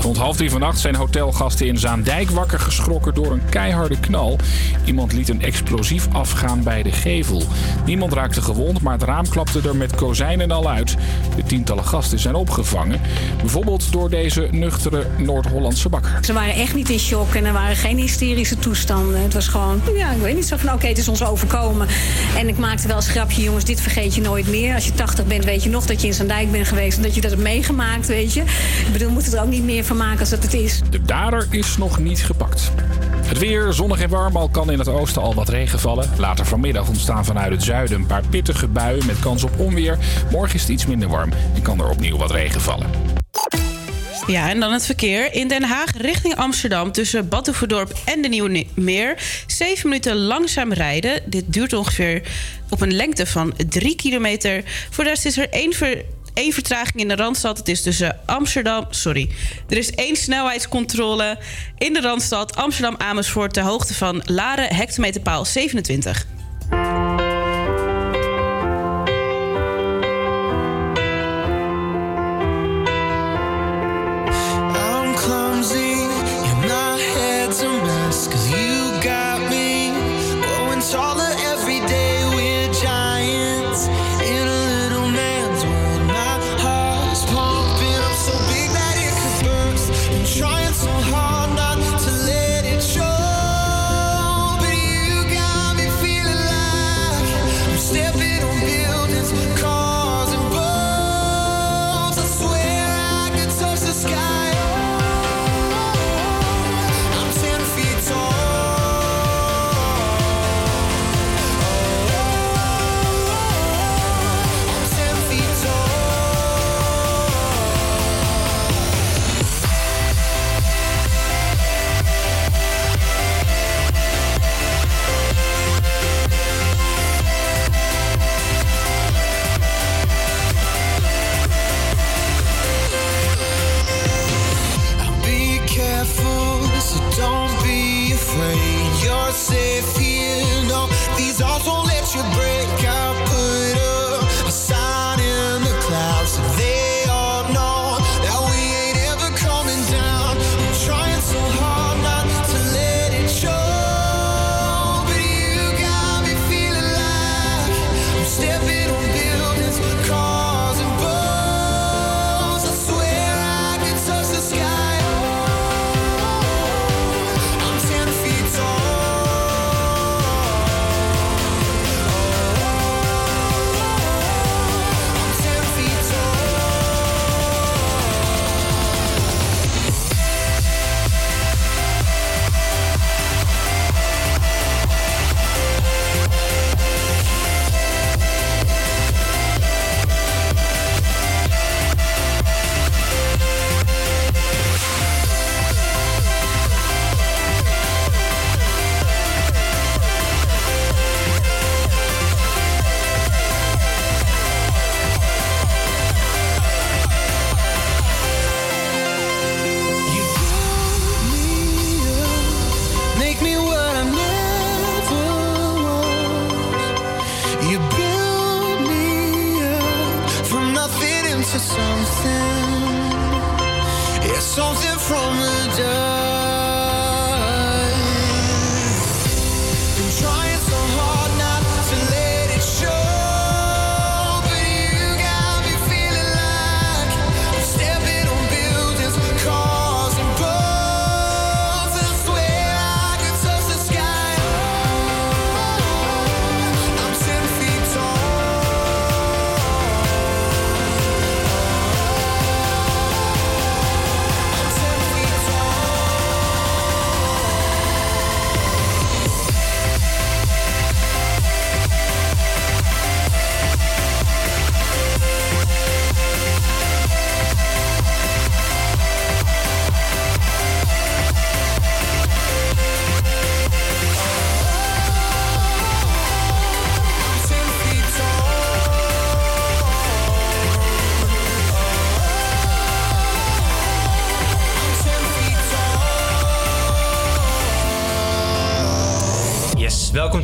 Rond 0.00 0.16
half 0.16 0.36
drie 0.36 0.50
vannacht 0.50 0.78
zijn 0.78 0.94
hotelgasten 0.94 1.66
in 1.66 1.78
Zaandijk 1.78 2.30
wakker 2.30 2.60
geschrokken 2.60 3.14
door 3.14 3.32
een 3.32 3.42
keiharde 3.50 4.00
knal. 4.00 4.38
Iemand 4.84 5.12
liet 5.12 5.28
een 5.28 5.42
explosief 5.42 6.08
afgaan 6.12 6.62
bij 6.62 6.82
de 6.82 6.92
gevel. 6.92 7.42
Niemand 7.84 8.12
raakte 8.12 8.42
gewond, 8.42 8.80
maar 8.80 8.92
het 8.92 9.02
raam 9.02 9.28
klapte 9.28 9.60
er 9.68 9.76
met 9.76 9.94
kozijnen 9.94 10.50
al 10.50 10.70
uit. 10.70 10.96
De 11.36 11.42
tientallen 11.42 11.84
gasten 11.84 12.18
zijn 12.18 12.34
opgevangen. 12.34 13.00
Bijvoorbeeld 13.40 13.92
door 13.92 14.10
deze 14.10 14.48
nuchtere 14.50 15.06
Noord-Hollandse 15.16 15.88
bakker. 15.88 16.18
Ze 16.20 16.32
waren 16.32 16.54
echt 16.54 16.74
niet 16.74 16.90
in 16.90 16.98
shock 16.98 17.34
en 17.34 17.44
er 17.44 17.52
waren 17.52 17.76
geen 17.76 17.96
hysterische 17.96 18.58
toestanden. 18.58 19.22
Het 19.22 19.34
was 19.34 19.48
gewoon, 19.48 19.80
ja, 19.96 20.12
ik 20.12 20.20
weet 20.20 20.34
niet, 20.34 20.46
zo 20.46 20.56
van 20.56 20.72
oké, 20.72 20.86
het 20.86 20.98
is 20.98 21.08
ons 21.08 21.24
overkomen. 21.24 21.86
En 22.36 22.48
ik 22.48 22.58
maakte 22.58 22.86
wel 22.86 22.96
eens 22.96 23.08
grapje, 23.08 23.42
jongens, 23.42 23.64
dit 23.64 23.80
vergeet 23.80 24.14
je 24.14 24.20
nooit 24.20 24.48
meer. 24.48 24.74
Als 24.74 24.84
je 24.84 24.94
80 24.94 25.26
bent, 25.26 25.44
weet 25.44 25.62
je 25.62 25.70
nog 25.70 25.86
dat 25.86 26.00
je 26.00 26.06
in 26.06 26.14
Zaandijk 26.14 26.52
bent 26.52 26.68
geweest 26.68 26.96
en 26.96 27.02
dat 27.02 27.14
je 27.14 27.20
dat 27.20 27.30
hebt 27.30 27.42
meegemaakt, 27.42 28.06
weet 28.06 28.32
je. 28.32 28.40
Ik 28.86 28.92
bedoel, 28.92 29.08
we 29.08 29.12
moeten 29.12 29.32
er 29.32 29.42
ook 29.42 29.50
niet 29.50 29.64
meer 29.64 29.84
van 29.86 29.96
maken 29.96 30.20
als 30.20 30.30
dat 30.30 30.42
het 30.42 30.54
is. 30.54 30.80
De 30.90 31.02
dader 31.02 31.46
is 31.50 31.76
nog 31.76 31.98
niet 31.98 32.24
gepakt. 32.24 32.70
Het 33.26 33.38
weer, 33.38 33.72
zonnig 33.72 34.00
en 34.00 34.08
warm, 34.08 34.36
al 34.36 34.48
kan 34.48 34.70
in 34.70 34.78
het 34.78 34.88
oosten 34.88 35.22
al 35.22 35.34
wat 35.34 35.48
regen 35.48 35.78
vallen. 35.80 36.10
Later 36.18 36.46
vanmiddag 36.46 36.88
ontstaan 36.88 37.24
vanuit 37.24 37.52
het 37.52 37.62
zuiden 37.62 38.00
een 38.00 38.06
paar 38.06 38.22
pittige 38.30 38.66
buien 38.66 39.06
met 39.06 39.18
kans 39.18 39.44
op 39.44 39.58
onweer. 39.58 39.98
Morgen 40.30 40.54
is 40.54 40.60
het 40.60 40.70
iets 40.70 40.86
minder 40.86 41.08
warm 41.08 41.32
en 41.54 41.62
kan 41.62 41.80
er 41.80 41.88
opnieuw 41.88 42.16
wat 42.16 42.30
regen 42.30 42.60
vallen. 42.60 42.86
Ja, 44.26 44.50
en 44.50 44.60
dan 44.60 44.72
het 44.72 44.86
verkeer. 44.86 45.32
In 45.32 45.48
Den 45.48 45.62
Haag 45.62 45.96
richting 45.96 46.36
Amsterdam 46.36 46.92
tussen 46.92 47.28
Badhoevedorp 47.28 47.98
en 48.04 48.22
de 48.22 48.28
Nieuwe 48.28 48.66
Meer. 48.74 49.18
Zeven 49.46 49.88
minuten 49.88 50.16
langzaam 50.16 50.72
rijden. 50.72 51.22
Dit 51.26 51.44
duurt 51.46 51.72
ongeveer 51.72 52.22
op 52.68 52.80
een 52.80 52.92
lengte 52.92 53.26
van 53.26 53.54
drie 53.68 53.96
kilometer. 53.96 54.62
Voor 54.90 55.04
de 55.04 55.10
rest 55.10 55.26
is 55.26 55.38
er 55.38 55.48
één, 55.50 55.72
ver- 55.72 56.04
één 56.36 56.52
vertraging 56.52 57.00
in 57.00 57.08
de 57.08 57.16
Randstad. 57.16 57.58
Het 57.58 57.68
is 57.68 57.82
tussen 57.82 58.18
Amsterdam... 58.26 58.86
Sorry. 58.90 59.30
Er 59.68 59.76
is 59.76 59.90
één 59.90 60.16
snelheidscontrole 60.16 61.38
in 61.78 61.92
de 61.92 62.00
Randstad. 62.00 62.56
Amsterdam-Amersfoort 62.56 63.52
ter 63.52 63.62
hoogte 63.62 63.94
van 63.94 64.22
Laren, 64.24 64.74
hectometerpaal 64.74 65.44
27. 65.44 66.35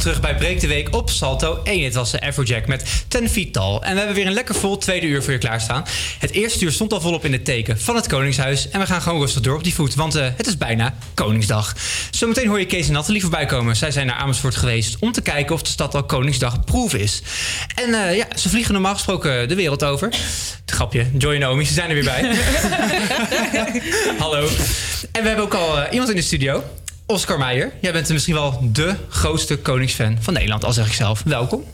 Terug 0.02 0.20
bij 0.20 0.36
Breek 0.36 0.60
de 0.60 0.66
Week 0.66 0.94
op 0.94 1.10
Salto 1.10 1.60
1. 1.64 1.84
Het 1.84 1.94
was 1.94 2.10
de 2.10 2.20
Afrojack 2.20 2.66
met 2.66 3.04
10 3.08 3.28
feet 3.28 3.52
tall. 3.52 3.78
En 3.78 3.92
we 3.92 3.98
hebben 3.98 4.14
weer 4.14 4.26
een 4.26 4.32
lekker 4.32 4.54
vol 4.54 4.78
tweede 4.78 5.06
uur 5.06 5.22
voor 5.22 5.32
je 5.32 5.38
klaarstaan. 5.38 5.84
Het 6.18 6.30
eerste 6.30 6.64
uur 6.64 6.72
stond 6.72 6.92
al 6.92 7.00
volop 7.00 7.24
in 7.24 7.32
het 7.32 7.44
teken 7.44 7.80
van 7.80 7.96
het 7.96 8.06
Koningshuis. 8.06 8.68
En 8.68 8.80
we 8.80 8.86
gaan 8.86 9.02
gewoon 9.02 9.20
rustig 9.20 9.42
door 9.42 9.56
op 9.56 9.64
die 9.64 9.74
voet, 9.74 9.94
want 9.94 10.14
eh, 10.14 10.26
het 10.36 10.46
is 10.46 10.56
bijna 10.56 10.94
Koningsdag. 11.14 11.74
Zometeen 12.10 12.48
hoor 12.48 12.58
je 12.58 12.66
Kees 12.66 12.86
en 12.86 12.92
Nathalie 12.92 13.20
voorbij 13.20 13.46
komen. 13.46 13.76
Zij 13.76 13.90
zijn 13.90 14.06
naar 14.06 14.16
Amersfoort 14.16 14.56
geweest 14.56 14.96
om 15.00 15.12
te 15.12 15.22
kijken 15.22 15.54
of 15.54 15.62
de 15.62 15.70
stad 15.70 15.94
al 15.94 16.04
Koningsdag 16.04 16.64
proef 16.64 16.94
is. 16.94 17.22
En 17.74 17.94
eh, 17.94 18.16
ja, 18.16 18.26
ze 18.36 18.48
vliegen 18.48 18.72
normaal 18.72 18.94
gesproken 18.94 19.48
de 19.48 19.54
wereld 19.54 19.84
over. 19.84 20.14
Grapje, 20.66 21.06
Joy 21.18 21.34
en 21.34 21.40
Naomi, 21.40 21.66
ze 21.66 21.72
zijn 21.72 21.88
er 21.88 21.94
weer 21.94 22.04
bij. 22.04 22.22
Hallo. 24.18 24.48
En 25.12 25.22
we 25.22 25.28
hebben 25.28 25.44
ook 25.44 25.54
al 25.54 25.80
eh, 25.80 25.92
iemand 25.92 26.10
in 26.10 26.16
de 26.16 26.22
studio. 26.22 26.62
Oscar 27.06 27.38
Meijer, 27.38 27.72
jij 27.80 27.92
bent 27.92 28.08
misschien 28.08 28.34
wel 28.34 28.58
de 28.62 28.94
grootste 29.08 29.58
koningsfan 29.58 30.16
van 30.20 30.34
Nederland, 30.34 30.64
al 30.64 30.72
zeg 30.72 30.86
ik 30.86 30.92
zelf. 30.92 31.22
Welkom. 31.24 31.64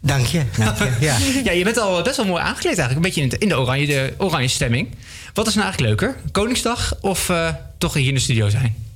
Dank 0.00 0.26
je, 0.26 0.42
dank 0.58 0.78
je. 0.78 0.96
Ja. 1.00 1.16
ja, 1.44 1.52
je 1.52 1.64
bent 1.64 1.78
al 1.78 2.02
best 2.02 2.16
wel 2.16 2.26
mooi 2.26 2.42
aangekleed 2.42 2.78
eigenlijk. 2.78 2.96
Een 2.96 3.02
beetje 3.02 3.20
in 3.20 3.28
de, 3.28 3.38
in 3.38 3.48
de 3.48 3.58
oranje, 3.58 3.86
de 3.86 4.14
oranje 4.18 4.48
stemming. 4.48 4.88
Wat 5.34 5.46
is 5.46 5.54
nou 5.54 5.66
eigenlijk 5.66 6.00
leuker? 6.00 6.20
Koningsdag 6.32 6.94
of 7.00 7.28
eh, 7.28 7.48
toch 7.78 7.94
hier 7.94 8.08
in 8.08 8.14
de 8.14 8.20
studio 8.20 8.48
zijn? 8.48 8.89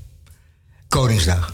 Koningsdag. 0.89 1.51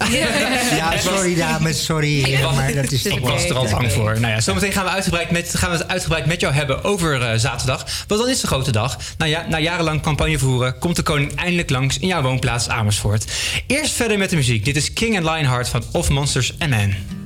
Ja, 0.71 0.99
sorry 0.99 1.35
dames, 1.35 1.85
sorry. 1.85 2.39
Maar 2.55 2.75
dat 2.75 2.93
is 2.93 3.05
ik 3.05 3.21
was 3.21 3.45
er 3.45 3.55
al 3.55 3.69
bang 3.71 3.93
voor. 3.93 4.21
Nou 4.21 4.33
ja, 4.33 4.41
zometeen 4.41 4.73
gaan 4.73 4.85
we, 4.85 4.91
uitgebreid 4.91 5.31
met, 5.31 5.57
gaan 5.57 5.71
we 5.71 5.77
het 5.77 5.89
uitgebreid 5.89 6.27
met 6.27 6.41
jou 6.41 6.55
hebben 6.55 6.85
over 6.85 7.23
eh, 7.23 7.39
zaterdag. 7.39 7.87
Want 8.07 8.21
dan 8.21 8.31
is 8.31 8.41
de 8.41 8.47
grote 8.47 8.73
dag. 8.73 8.99
Nou 9.19 9.31
ja, 9.31 9.47
na 9.49 9.59
jarenlang 9.59 10.03
campagne 10.03 10.39
voeren... 10.39 10.79
komt 10.79 10.97
de 10.97 11.03
koning 11.03 11.35
eindelijk 11.35 11.71
langs 11.71 11.99
in 11.99 12.09
jouw 12.09 12.23
woonplaats 12.23 12.69
Amersfoort. 12.69 13.33
Eerst 13.67 13.93
verder 13.93 14.19
met 14.19 14.31
de 14.31 14.37
muziek. 14.37 14.65
Dit 14.65 14.77
is 14.77 14.93
King 14.93 15.17
and 15.17 15.25
Lionheart 15.25 15.69
van 15.69 15.83
Of 15.93 16.09
Monsters 16.09 16.55
and 16.59 16.71
Men. 16.71 17.20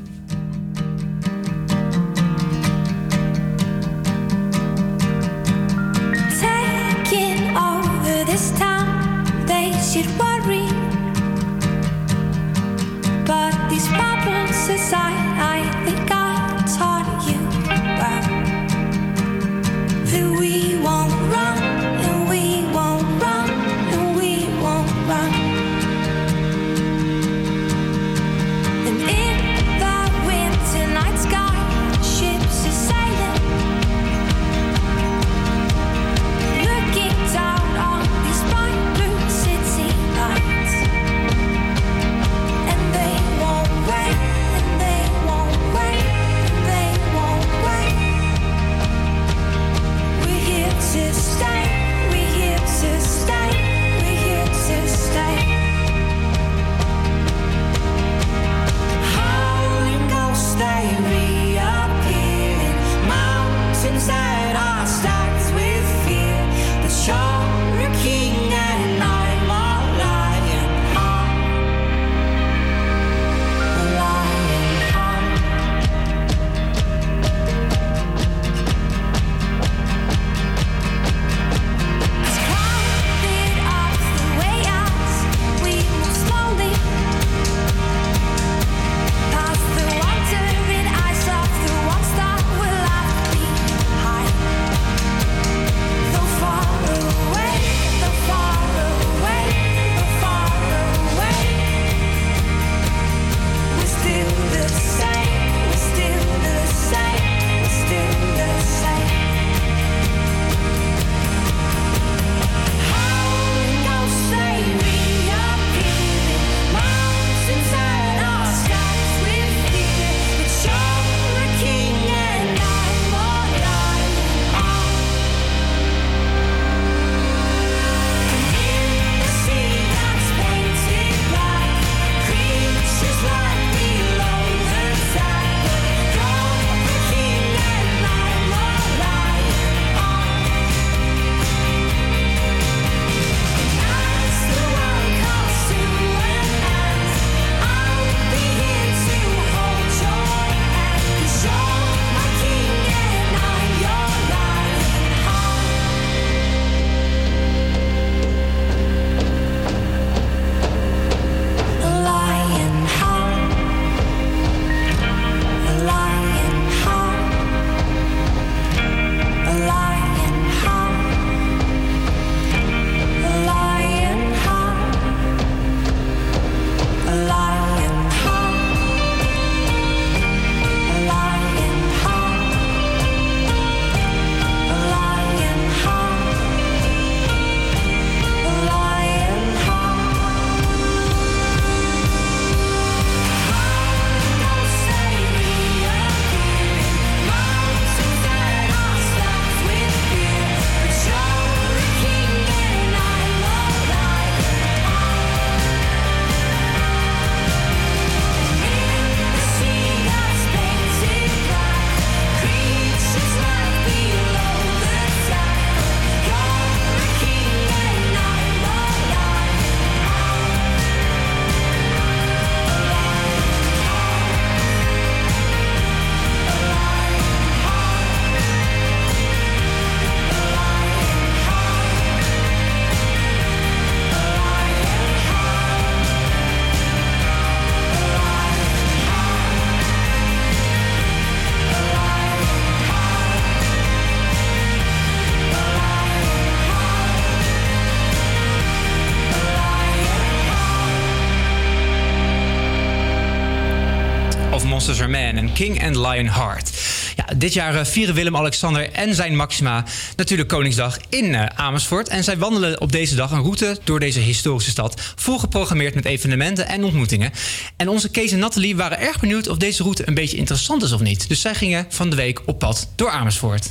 Monsters 254.86 255.10
Man 255.10 255.36
en 255.36 255.52
King 255.52 255.84
and 255.84 255.96
Lion 255.96 256.28
Heart. 256.28 256.70
Ja, 257.16 257.24
dit 257.36 257.52
jaar 257.52 257.74
eh, 257.74 257.84
vieren 257.84 258.14
Willem-Alexander 258.14 258.92
en 258.92 259.14
zijn 259.14 259.36
Maxima 259.36 259.84
natuurlijk 260.16 260.48
Koningsdag 260.48 260.98
in 261.08 261.34
eh, 261.34 261.46
Amersfoort. 261.54 262.08
En 262.08 262.24
zij 262.24 262.38
wandelen 262.38 262.80
op 262.80 262.92
deze 262.92 263.14
dag 263.14 263.30
een 263.30 263.42
route 263.42 263.78
door 263.84 264.00
deze 264.00 264.20
historische 264.20 264.70
stad. 264.70 265.00
Volgeprogrammeerd 265.16 265.94
met 265.94 266.04
evenementen 266.04 266.68
en 266.68 266.84
ontmoetingen. 266.84 267.32
En 267.76 267.88
onze 267.88 268.10
Kees 268.10 268.32
en 268.32 268.38
Nathalie 268.38 268.76
waren 268.76 268.98
erg 268.98 269.20
benieuwd 269.20 269.48
of 269.48 269.56
deze 269.56 269.82
route 269.82 270.08
een 270.08 270.14
beetje 270.14 270.36
interessant 270.36 270.82
is 270.82 270.92
of 270.92 271.00
niet. 271.00 271.28
Dus 271.28 271.40
zij 271.40 271.54
gingen 271.54 271.86
van 271.88 272.10
de 272.10 272.16
week 272.16 272.42
op 272.46 272.58
pad 272.58 272.88
door 272.96 273.10
Amersfoort. 273.10 273.70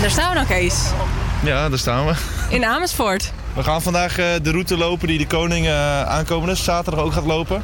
Daar 0.00 0.10
staan 0.10 0.28
we 0.28 0.34
nou, 0.34 0.46
Kees. 0.46 0.74
Ja, 1.44 1.68
daar 1.68 1.78
staan 1.78 2.06
we. 2.06 2.14
In 2.50 2.64
Amersfoort. 2.64 3.32
We 3.54 3.62
gaan 3.62 3.82
vandaag 3.82 4.18
eh, 4.18 4.26
de 4.42 4.50
route 4.50 4.76
lopen 4.76 5.08
die 5.08 5.18
de 5.18 5.26
koning 5.26 5.66
eh, 5.66 6.02
aankomende 6.02 6.54
zaterdag 6.54 7.04
ook 7.04 7.12
gaat 7.12 7.24
lopen. 7.24 7.62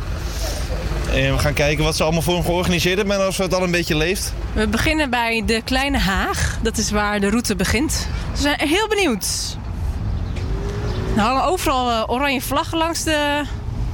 En 1.13 1.33
we 1.33 1.39
gaan 1.39 1.53
kijken 1.53 1.85
wat 1.85 1.97
ze 1.97 2.03
allemaal 2.03 2.23
voor 2.23 2.35
hem 2.35 2.45
georganiseerd 2.45 2.97
hebben 2.97 3.21
en 3.21 3.27
of 3.27 3.37
het 3.37 3.55
al 3.55 3.63
een 3.63 3.71
beetje 3.71 3.97
leeft. 3.97 4.33
We 4.53 4.69
beginnen 4.69 5.11
bij 5.11 5.43
de 5.47 5.63
Kleine 5.65 5.99
Haag. 5.99 6.59
Dat 6.63 6.79
is 6.79 6.91
waar 6.91 7.21
de 7.21 7.31
route 7.31 7.57
begint. 7.57 8.09
We 8.33 8.41
zijn 8.41 8.61
heel 8.61 8.89
benieuwd. 8.89 9.57
Er 11.17 11.23
hangen 11.23 11.45
overal 11.45 11.91
eh, 11.91 12.03
oranje 12.07 12.41
vlaggen 12.41 12.79
langs 12.79 13.03
de, 13.03 13.43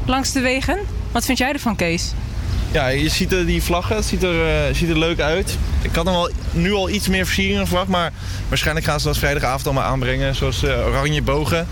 langs 0.06 0.32
de 0.32 0.40
wegen. 0.40 0.78
Wat 1.12 1.24
vind 1.24 1.38
jij 1.38 1.52
ervan, 1.52 1.76
Kees? 1.76 2.12
Ja, 2.72 2.86
je 2.88 3.08
ziet 3.08 3.32
er 3.32 3.46
die 3.46 3.62
vlaggen, 3.62 3.96
het 3.96 4.04
ziet 4.04 4.22
er, 4.22 4.46
eh, 4.46 4.74
ziet 4.74 4.88
er 4.88 4.98
leuk 4.98 5.20
uit. 5.20 5.56
Ik 5.82 5.94
had 5.94 6.04
nog 6.04 6.14
wel, 6.14 6.30
nu 6.52 6.72
al 6.72 6.90
iets 6.90 7.08
meer 7.08 7.24
versieringen 7.24 7.66
verwacht, 7.66 7.88
maar 7.88 8.12
waarschijnlijk 8.48 8.86
gaan 8.86 9.00
ze 9.00 9.06
dat 9.06 9.18
vrijdagavond 9.18 9.66
allemaal 9.66 9.84
aanbrengen. 9.84 10.34
Zoals 10.34 10.62
eh, 10.62 10.86
oranje 10.86 11.22
bogen. 11.22 11.66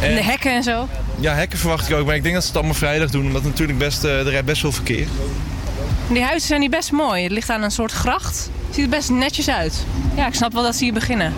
En 0.00 0.14
de 0.14 0.22
hekken 0.22 0.52
en 0.52 0.62
zo. 0.62 0.88
Ja, 1.20 1.34
hekken 1.34 1.58
verwacht 1.58 1.88
ik 1.88 1.96
ook, 1.96 2.06
maar 2.06 2.14
ik 2.14 2.22
denk 2.22 2.34
dat 2.34 2.42
ze 2.42 2.48
het 2.48 2.58
allemaal 2.58 2.76
vrijdag 2.76 3.10
doen, 3.10 3.26
omdat 3.26 3.42
natuurlijk 3.42 3.78
best, 3.78 4.04
eh, 4.04 4.18
er 4.18 4.30
rijdt 4.30 4.46
best 4.46 4.60
veel 4.60 4.72
verkeer. 4.72 5.06
Die 6.08 6.22
huizen 6.22 6.48
zijn 6.48 6.60
hier 6.60 6.70
best 6.70 6.92
mooi. 6.92 7.22
Het 7.22 7.32
ligt 7.32 7.50
aan 7.50 7.62
een 7.62 7.70
soort 7.70 7.92
gracht. 7.92 8.50
Ziet 8.70 8.84
er 8.84 8.90
best 8.90 9.10
netjes 9.10 9.48
uit. 9.48 9.84
Ja, 10.14 10.26
ik 10.26 10.34
snap 10.34 10.52
wel 10.52 10.62
dat 10.62 10.76
ze 10.76 10.84
hier 10.84 10.92
beginnen. 10.92 11.32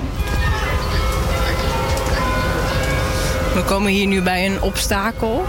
We 3.54 3.62
komen 3.66 3.92
hier 3.92 4.06
nu 4.06 4.22
bij 4.22 4.46
een 4.46 4.62
obstakel. 4.62 5.44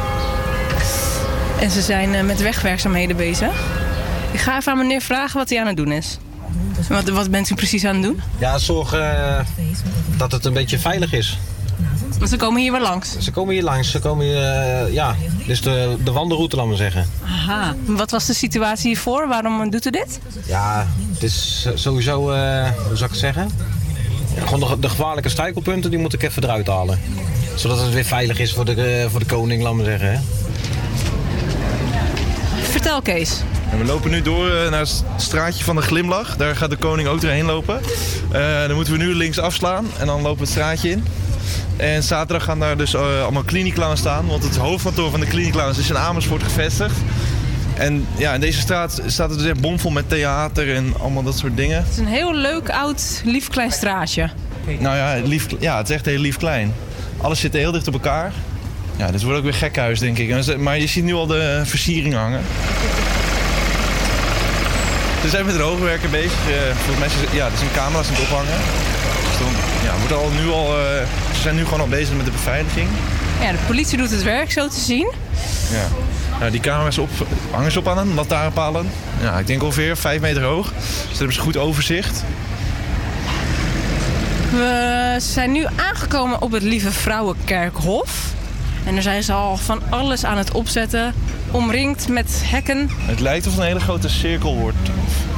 En 1.59 1.71
ze 1.71 1.81
zijn 1.81 2.13
eh, 2.13 2.23
met 2.23 2.41
wegwerkzaamheden 2.41 3.15
bezig. 3.15 3.51
Ik 4.31 4.39
ga 4.39 4.57
even 4.57 4.71
aan 4.71 4.77
meneer 4.77 5.01
vragen 5.01 5.37
wat 5.37 5.49
hij 5.49 5.59
aan 5.59 5.67
het 5.67 5.77
doen 5.77 5.91
is. 5.91 6.17
Wat, 6.89 7.09
wat 7.09 7.29
bent 7.29 7.49
u 7.49 7.55
precies 7.55 7.85
aan 7.85 7.95
het 7.95 8.03
doen? 8.03 8.21
Ja, 8.37 8.57
zorg 8.57 8.93
eh, 8.93 9.39
dat 10.17 10.31
het 10.31 10.45
een 10.45 10.53
beetje 10.53 10.79
veilig 10.79 11.13
is. 11.13 11.37
Want 12.17 12.29
ze 12.29 12.37
komen 12.37 12.61
hier 12.61 12.71
wel 12.71 12.81
langs. 12.81 13.17
Ze 13.19 13.31
komen 13.31 13.53
hier 13.53 13.63
langs, 13.63 13.91
ze 13.91 13.99
komen 13.99 14.25
hier, 14.25 14.43
eh, 14.43 14.93
ja, 14.93 15.15
is 15.45 15.61
de, 15.61 15.97
de 16.03 16.11
wandelroute, 16.11 16.55
laat 16.55 16.65
maar 16.65 16.75
zeggen. 16.75 17.09
Aha. 17.25 17.75
Wat 17.85 18.11
was 18.11 18.25
de 18.25 18.33
situatie 18.33 18.87
hiervoor? 18.87 19.27
Waarom 19.27 19.69
doet 19.69 19.85
u 19.85 19.89
dit? 19.89 20.19
Ja, 20.45 20.87
het 21.13 21.23
is 21.23 21.67
sowieso, 21.73 22.21
hoe 22.21 22.95
zou 22.95 23.03
ik 23.03 23.09
het 23.09 23.17
zeggen? 23.17 23.49
Ja, 24.35 24.45
gewoon 24.45 24.59
de, 24.59 24.79
de 24.79 24.89
gevaarlijke 24.89 25.29
struikelpunten, 25.29 25.89
die 25.89 25.99
moet 25.99 26.13
ik 26.13 26.23
even 26.23 26.43
eruit 26.43 26.67
halen. 26.67 26.99
Zodat 27.55 27.79
het 27.79 27.93
weer 27.93 28.05
veilig 28.05 28.39
is 28.39 28.53
voor 28.53 28.65
de, 28.65 29.07
voor 29.09 29.19
de 29.19 29.25
koning, 29.25 29.63
laat 29.63 29.73
maar 29.73 29.85
zeggen. 29.85 30.11
Hè? 30.11 30.19
Vertel 32.87 33.15
Kees. 33.15 33.41
En 33.71 33.77
we 33.77 33.85
lopen 33.85 34.11
nu 34.11 34.21
door 34.21 34.49
eh, 34.49 34.69
naar 34.69 34.79
het 34.79 35.03
straatje 35.17 35.63
van 35.63 35.75
de 35.75 35.81
Glimlach. 35.81 36.37
Daar 36.37 36.55
gaat 36.55 36.69
de 36.69 36.75
koning 36.75 37.07
ook 37.07 37.21
doorheen 37.21 37.45
lopen. 37.45 37.81
Eh, 38.31 38.67
dan 38.67 38.75
moeten 38.75 38.93
we 38.93 38.99
nu 38.99 39.15
links 39.15 39.39
afslaan 39.39 39.85
en 39.99 40.05
dan 40.05 40.21
lopen 40.21 40.37
we 40.37 40.43
het 40.43 40.51
straatje 40.51 40.89
in. 40.89 41.05
En 41.77 42.03
zaterdag 42.03 42.43
gaan 42.43 42.59
daar 42.59 42.77
dus 42.77 42.93
eh, 42.93 43.21
allemaal 43.21 43.43
klinieclowns 43.43 43.99
staan. 43.99 44.27
Want 44.27 44.43
het 44.43 44.55
hoofdkantoor 44.55 45.11
van 45.11 45.19
de 45.19 45.25
klinieclowns 45.25 45.77
is 45.77 45.89
in 45.89 45.97
Amersfoort 45.97 46.43
gevestigd. 46.43 46.95
En 47.77 48.07
ja, 48.17 48.33
in 48.33 48.39
deze 48.39 48.59
straat 48.59 49.01
staat 49.05 49.29
het 49.29 49.39
dus 49.39 49.47
echt 49.47 49.61
bomvol 49.61 49.91
met 49.91 50.09
theater 50.09 50.75
en 50.75 50.93
allemaal 50.99 51.23
dat 51.23 51.37
soort 51.37 51.57
dingen. 51.57 51.77
Het 51.77 51.91
is 51.91 51.97
een 51.97 52.07
heel 52.07 52.33
leuk, 52.33 52.69
oud, 52.69 53.21
lief 53.25 53.47
klein 53.47 53.71
straatje. 53.71 54.29
Nou 54.79 54.95
ja, 54.95 55.21
lief, 55.23 55.47
ja, 55.59 55.77
het 55.77 55.89
is 55.89 55.95
echt 55.95 56.05
heel 56.05 56.19
lief 56.19 56.37
klein. 56.37 56.73
Alles 57.17 57.39
zit 57.39 57.53
heel 57.53 57.71
dicht 57.71 57.87
op 57.87 57.93
elkaar. 57.93 58.33
Ja, 58.97 59.11
dit 59.11 59.23
wordt 59.23 59.37
ook 59.37 59.43
weer 59.43 59.53
gekhuis, 59.53 59.99
denk 59.99 60.17
ik. 60.17 60.57
Maar 60.57 60.79
je 60.79 60.87
ziet 60.87 61.03
nu 61.03 61.13
al 61.13 61.27
de 61.27 61.61
versieringen 61.65 62.19
hangen. 62.19 62.41
Ze 65.21 65.29
zijn 65.29 65.45
met 65.45 65.55
een 65.55 65.61
hoogwerker 65.61 66.09
bezig. 66.09 66.49
Eh, 66.49 66.75
volgens 66.75 66.99
mij 66.99 67.37
ja, 67.37 67.45
er 67.45 67.57
zijn 67.57 67.71
camera's 67.73 68.07
aan 68.07 68.13
het 68.13 68.21
ophangen. 68.21 68.57
Dus 69.29 69.37
dan 69.39 69.47
ja, 69.83 69.97
wordt 69.97 70.13
al 70.13 70.29
nu 70.41 70.51
al, 70.51 70.79
eh, 70.79 70.83
ze 71.33 71.41
zijn 71.41 71.55
nu 71.55 71.63
gewoon 71.63 71.79
al 71.79 71.87
bezig 71.87 72.15
met 72.15 72.25
de 72.25 72.31
beveiliging. 72.31 72.87
Ja, 73.41 73.51
de 73.51 73.57
politie 73.67 73.97
doet 73.97 74.11
het 74.11 74.23
werk, 74.23 74.51
zo 74.51 74.67
te 74.67 74.79
zien. 74.79 75.11
Ja. 75.71 75.87
Nou, 76.39 76.51
die 76.51 76.59
camera's 76.59 76.97
op, 76.97 77.09
hangen 77.51 77.71
ze 77.71 77.79
op 77.79 77.87
aan 77.87 77.97
een 77.97 78.13
lantaarnpalen. 78.13 78.89
Ja, 79.21 79.39
ik 79.39 79.47
denk 79.47 79.63
ongeveer 79.63 79.97
5 79.97 80.21
meter 80.21 80.43
hoog. 80.43 80.73
Dus 80.73 81.07
dan 81.07 81.17
hebben 81.17 81.33
ze 81.33 81.39
goed 81.39 81.57
overzicht. 81.57 82.23
We 84.51 85.15
zijn 85.17 85.51
nu 85.51 85.65
aangekomen 85.75 86.41
op 86.41 86.51
het 86.51 86.63
Lieve 86.63 86.91
Vrouwenkerkhof. 86.91 88.35
En 88.87 88.93
daar 88.93 89.01
zijn 89.03 89.23
ze 89.23 89.33
al 89.33 89.57
van 89.57 89.81
alles 89.89 90.25
aan 90.25 90.37
het 90.37 90.51
opzetten. 90.51 91.13
Omringd 91.51 92.07
met 92.07 92.41
hekken. 92.45 92.89
Het 93.01 93.19
lijkt 93.19 93.45
of 93.45 93.51
het 93.51 93.61
een 93.61 93.67
hele 93.67 93.79
grote 93.79 94.09
cirkel 94.09 94.55
wordt. 94.55 94.77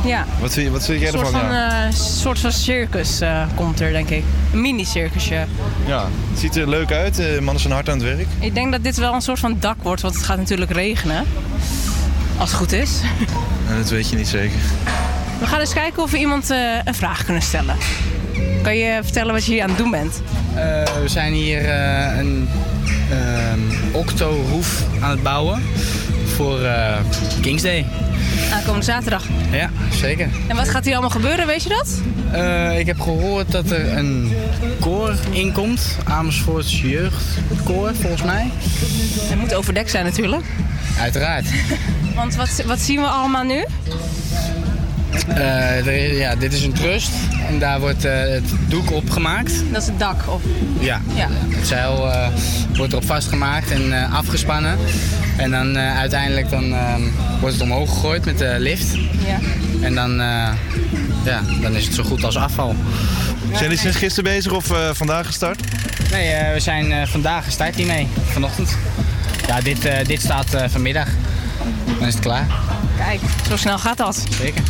Ja. 0.05 0.25
Wat 0.39 0.53
vind, 0.53 0.71
wat 0.71 0.85
vind 0.85 0.99
jij 0.99 1.07
Een 1.07 1.13
soort 1.13 1.25
ervan? 1.27 1.41
van, 1.41 1.51
ja? 1.51 1.85
eh, 1.87 1.93
soort 1.93 2.39
van 2.39 2.51
circus 2.51 3.21
eh, 3.21 3.43
komt 3.55 3.79
er, 3.79 3.91
denk 3.91 4.09
ik. 4.09 4.23
Een 4.53 4.61
mini-circusje. 4.61 5.45
ja, 5.85 6.05
het 6.31 6.39
ziet 6.39 6.55
er 6.55 6.69
leuk 6.69 6.91
uit. 6.91 7.15
De 7.15 7.37
mannen 7.41 7.59
zijn 7.61 7.73
hard 7.73 7.89
aan 7.89 7.97
het 7.99 8.03
werk. 8.17 8.27
Ik 8.39 8.53
denk 8.53 8.71
dat 8.71 8.83
dit 8.83 8.97
wel 8.97 9.13
een 9.13 9.21
soort 9.21 9.39
van 9.39 9.57
dak 9.59 9.75
wordt, 9.81 10.01
want 10.01 10.15
het 10.15 10.23
gaat 10.23 10.37
natuurlijk 10.37 10.71
regenen. 10.71 11.25
Als 12.37 12.49
het 12.49 12.59
goed 12.59 12.71
is. 12.71 12.91
Nou, 13.67 13.81
dat 13.81 13.89
weet 13.89 14.09
je 14.09 14.15
niet 14.15 14.27
zeker. 14.27 14.57
We 15.39 15.45
gaan 15.47 15.59
eens 15.59 15.73
kijken 15.73 16.03
of 16.03 16.11
we 16.11 16.17
iemand 16.17 16.49
eh, 16.49 16.57
een 16.85 16.95
vraag 16.95 17.25
kunnen 17.25 17.41
stellen. 17.43 17.75
Kan 18.63 18.75
je 18.75 18.99
vertellen 19.03 19.33
wat 19.33 19.45
je 19.45 19.51
hier 19.51 19.61
aan 19.63 19.69
het 19.69 19.77
doen 19.77 19.91
bent? 19.91 20.21
Eh, 20.55 20.83
we 21.01 21.07
zijn 21.07 21.33
hier 21.33 21.65
eh, 21.65 22.17
een 22.17 22.49
ehm 23.11 23.59
octo-roef 23.95 24.83
aan 25.01 25.09
het 25.09 25.23
bouwen 25.23 25.61
voor 26.35 26.61
eh, 26.61 26.97
Kings 27.41 27.61
Day. 27.61 27.85
Aankomende 28.53 28.85
zaterdag. 28.85 29.23
Ja, 29.51 29.69
zeker. 29.91 30.29
En 30.47 30.55
wat 30.55 30.69
gaat 30.69 30.83
hier 30.83 30.93
allemaal 30.93 31.09
gebeuren, 31.09 31.47
weet 31.47 31.63
je 31.63 31.69
dat? 31.69 32.01
Ik 32.79 32.85
heb 32.85 32.99
gehoord 32.99 33.51
dat 33.51 33.71
er 33.71 33.97
een 33.97 34.33
koor 34.79 35.15
inkomt. 35.31 35.97
Amersfoorts 36.03 36.81
jeugdkoor, 36.81 37.95
volgens 37.95 38.23
mij. 38.23 38.51
Het 39.29 39.39
moet 39.39 39.53
overdekt 39.53 39.89
zijn 39.89 40.05
natuurlijk. 40.05 40.43
Uiteraard. 40.99 41.45
Want 42.15 42.35
wat, 42.35 42.63
wat 42.65 42.79
zien 42.79 43.01
we 43.01 43.07
allemaal 43.07 43.43
nu? 43.43 43.65
Eh, 45.27 45.87
er 45.87 46.13
ja, 46.17 46.35
dit 46.35 46.53
is 46.53 46.63
een 46.63 46.73
trust 46.73 47.09
en 47.47 47.59
daar 47.59 47.79
wordt 47.79 48.05
eh, 48.05 48.19
het 48.19 48.43
doek 48.67 48.91
opgemaakt. 48.91 49.53
Dat 49.71 49.81
is 49.81 49.87
het 49.87 49.99
dak. 49.99 50.21
Of... 50.27 50.41
Ja, 50.79 51.01
Ja. 51.15 51.27
het 51.31 51.67
zeil 51.67 52.11
eh, 52.11 52.27
wordt 52.75 52.91
erop 52.93 53.05
vastgemaakt 53.05 53.71
en 53.71 53.93
eh, 54.03 54.13
afgespannen. 54.13 54.77
En 55.37 55.51
dan 55.51 55.75
eh, 55.75 55.97
uiteindelijk 55.97 56.49
dan, 56.49 56.73
ehm, 56.73 57.01
wordt 57.39 57.55
het 57.55 57.63
omhoog 57.63 57.89
gegooid 57.89 58.25
met 58.25 58.37
de 58.37 58.55
lift. 58.59 58.95
Ja. 59.27 59.39
En 59.81 59.95
dan, 59.95 60.11
eh, 60.21 60.47
ja, 61.25 61.41
dan 61.61 61.75
is 61.75 61.85
het 61.85 61.93
zo 61.93 62.03
goed 62.03 62.23
als 62.23 62.35
afval. 62.37 62.75
Zijn 63.49 63.63
jullie 63.63 63.77
sinds 63.77 63.97
gisteren 63.97 64.31
bezig 64.33 64.51
of 64.51 64.71
eh, 64.71 64.89
vandaag 64.93 65.25
gestart? 65.25 65.61
Nee, 66.11 66.29
eh, 66.31 66.53
we 66.53 66.59
zijn 66.59 66.91
eh, 66.91 67.07
vandaag 67.07 67.43
gestart 67.45 67.75
hiermee, 67.75 68.07
vanochtend. 68.31 68.75
Ja, 69.47 69.61
dit, 69.61 69.85
eh, 69.85 70.05
dit 70.05 70.21
staat 70.21 70.53
eh, 70.53 70.63
vanmiddag. 70.69 71.07
Dan 71.99 72.07
is 72.07 72.13
het 72.13 72.23
klaar. 72.23 72.45
Kijk, 73.05 73.19
zo 73.49 73.57
snel 73.57 73.79
gaat 73.79 73.97
dat. 73.97 74.25
Zeker. 74.29 74.63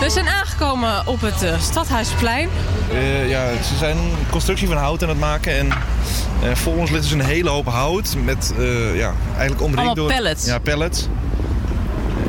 We 0.00 0.10
zijn 0.10 0.28
aangekomen 0.28 1.06
op 1.06 1.20
het 1.20 1.42
eh, 1.42 1.60
Stadhuisplein. 1.60 2.48
Eh, 2.92 3.28
ja, 3.28 3.62
ze 3.62 3.76
zijn 3.76 3.96
een 3.96 4.12
constructie 4.30 4.68
van 4.68 4.76
hout 4.76 5.02
aan 5.02 5.08
het 5.08 5.18
maken. 5.18 5.58
En 5.58 5.68
eh, 6.42 6.54
voor 6.54 6.76
ons 6.76 6.90
ligt 6.90 7.02
dus 7.02 7.12
een 7.12 7.20
hele 7.20 7.50
hoop 7.50 7.66
hout. 7.66 8.16
Met 8.24 8.54
eh, 8.58 8.96
ja, 8.96 9.14
eigenlijk 9.30 9.62
omringd 9.62 9.76
Allemaal 9.76 9.94
door... 9.94 10.12
pallets. 10.12 10.46
Ja, 10.46 10.58
pallets. 10.58 11.08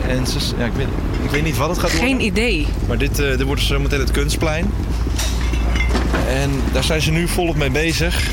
En 0.07 0.27
ze, 0.27 0.39
ja, 0.57 0.65
ik, 0.65 0.73
weet, 0.73 0.87
ik 1.23 1.29
weet 1.29 1.43
niet 1.43 1.57
wat 1.57 1.69
het 1.69 1.79
gaat 1.79 1.91
worden. 1.91 2.09
Geen 2.09 2.21
idee. 2.21 2.67
Maar 2.87 2.97
dit, 2.97 3.19
eh, 3.19 3.27
dit 3.37 3.41
wordt 3.41 3.61
zo 3.61 3.79
meteen 3.79 3.99
het 3.99 4.11
kunstplein. 4.11 4.71
En 6.27 6.51
daar 6.71 6.83
zijn 6.83 7.01
ze 7.01 7.11
nu 7.11 7.27
volop 7.27 7.55
mee 7.55 7.71
bezig. 7.71 8.29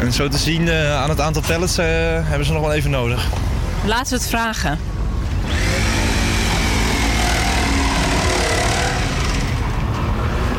En 0.00 0.12
zo 0.12 0.28
te 0.28 0.38
zien 0.38 0.68
eh, 0.68 1.02
aan 1.02 1.08
het 1.08 1.20
aantal 1.20 1.42
pallets 1.46 1.78
eh, 1.78 1.86
hebben 2.22 2.46
ze 2.46 2.52
nog 2.52 2.62
wel 2.62 2.72
even 2.72 2.90
nodig. 2.90 3.26
Laten 3.84 4.08
we 4.08 4.14
het 4.14 4.28
vragen. 4.28 4.78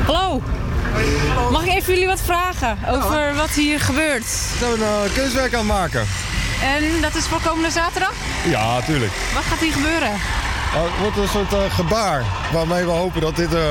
Hallo. 0.05 0.41
Mag 1.51 1.65
ik 1.65 1.73
even 1.73 1.93
jullie 1.93 2.07
wat 2.07 2.21
vragen 2.21 2.77
over 2.89 3.35
wat 3.35 3.49
hier 3.49 3.79
gebeurt? 3.79 4.25
Zijn 4.59 4.71
we 4.71 5.01
een 5.05 5.13
kunstwerk 5.13 5.53
aan 5.53 5.59
het 5.59 5.67
maken? 5.67 6.05
En 6.63 7.01
dat 7.01 7.15
is 7.15 7.25
voor 7.25 7.41
komende 7.41 7.71
zaterdag? 7.71 8.13
Ja, 8.45 8.81
tuurlijk. 8.81 9.11
Wat 9.33 9.43
gaat 9.43 9.59
hier 9.59 9.71
gebeuren? 9.73 10.11
Nou, 10.73 10.89
het 10.89 10.99
wordt 10.99 11.17
een 11.17 11.27
soort 11.27 11.53
eh, 11.53 11.73
gebaar 11.73 12.23
waarmee 12.53 12.85
we 12.85 12.91
hopen 12.91 13.21
dat 13.21 13.35
dit 13.35 13.53
eh, 13.53 13.61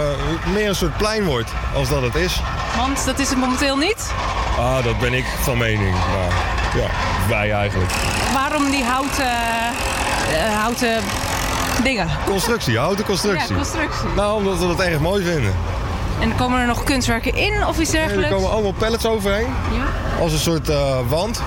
meer 0.53 0.69
een 0.69 0.75
soort 0.75 0.97
plein 0.97 1.25
wordt 1.25 1.51
als 1.75 1.89
dat 1.89 2.03
het 2.03 2.15
is. 2.15 2.41
Want 2.77 3.05
dat 3.05 3.19
is 3.19 3.29
het 3.29 3.39
momenteel 3.39 3.77
niet. 3.77 4.13
Ah, 4.59 4.85
dat 4.85 4.99
ben 4.99 5.13
ik 5.15 5.25
van 5.41 5.59
mening. 5.59 5.93
Maar 5.93 6.49
Ja, 6.83 6.87
wij 7.29 7.53
eigenlijk. 7.53 7.91
Waarom 8.35 8.71
die 8.71 8.85
houten, 8.85 9.25
eh, 9.31 10.59
houten 10.61 11.01
dingen? 11.83 12.09
Constructie, 12.27 12.79
houten 12.79 13.05
constructie. 13.05 13.49
Ja, 13.49 13.55
constructie. 13.55 14.09
Nou, 14.17 14.37
omdat 14.37 14.59
we 14.59 14.67
dat 14.67 14.81
erg 14.81 14.99
mooi 15.01 15.25
vinden. 15.25 15.53
En 16.21 16.35
komen 16.37 16.61
er 16.61 16.67
nog 16.67 16.85
kunstwerken 16.85 17.35
in 17.37 17.67
of 17.67 17.79
iets 17.79 17.91
Nee, 17.91 18.01
dergelijks? 18.01 18.31
er 18.31 18.37
komen 18.37 18.51
allemaal 18.51 18.73
pallets 18.73 19.07
overheen. 19.07 19.47
Ja. 19.73 19.85
Als 20.23 20.33
een 20.33 20.39
soort 20.39 20.69
eh, 20.69 20.99
wand. 21.09 21.43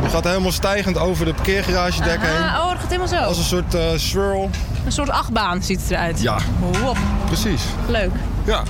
Die 0.00 0.10
gaat 0.10 0.24
helemaal 0.24 0.52
stijgend 0.52 0.98
over 0.98 1.24
de 1.24 1.34
parkeergaragedek 1.34 2.18
heen. 2.20 2.48
Ah, 2.48 2.60
oh, 2.62 2.68
dat 2.68 2.78
gaat 2.78 2.86
helemaal 2.88 3.08
zo. 3.08 3.16
Als 3.16 3.38
een 3.38 3.44
soort 3.44 3.74
eh, 3.74 3.82
swirl. 3.96 4.50
Een 4.84 4.92
soort 4.92 5.10
achtbaan 5.10 5.62
ziet 5.62 5.80
het 5.80 5.90
eruit. 5.90 6.20
Ja. 6.20 6.36
Wop. 6.82 6.96
Precies. 7.26 7.62
Leuk. 7.86 8.12
Ja. 8.44 8.62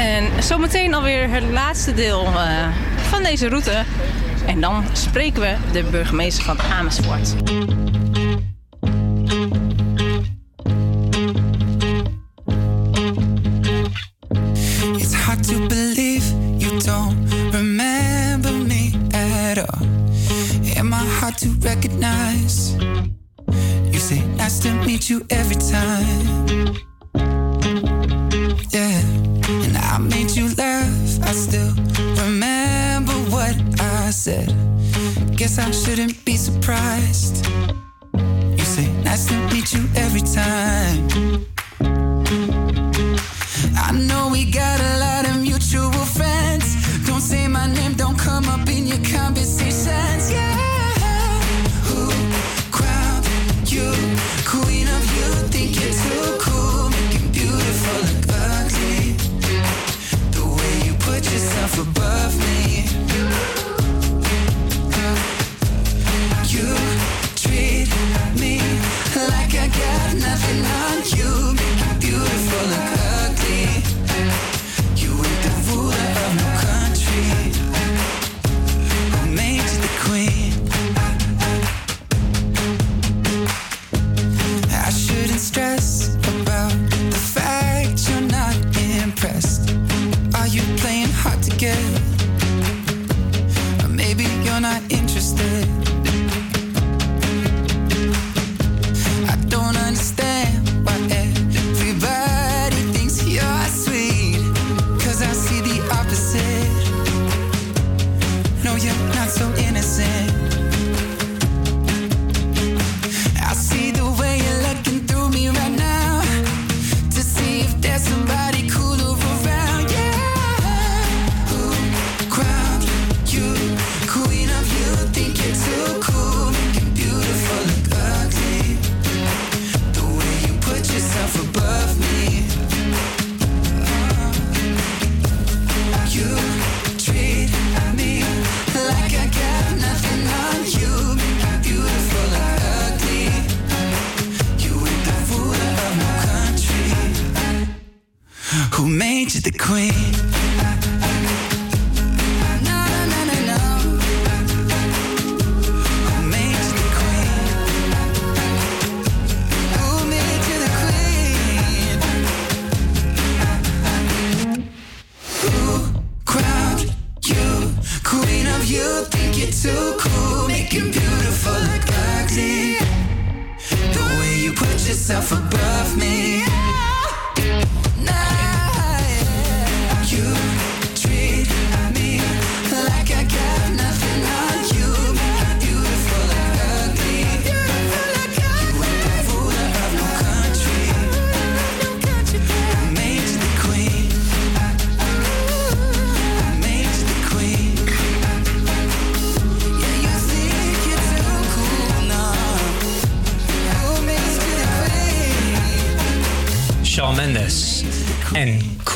En 0.00 0.42
zometeen 0.42 0.94
alweer 0.94 1.30
het 1.30 1.44
laatste 1.50 1.94
deel 1.94 2.26
eh, 2.26 2.68
van 2.96 3.22
deze 3.22 3.48
route. 3.48 3.82
En 4.46 4.60
dan 4.60 4.84
spreken 4.92 5.40
we 5.40 5.56
de 5.72 5.82
burgemeester 5.82 6.44
van 6.44 6.60
Amersfoort. 6.60 7.34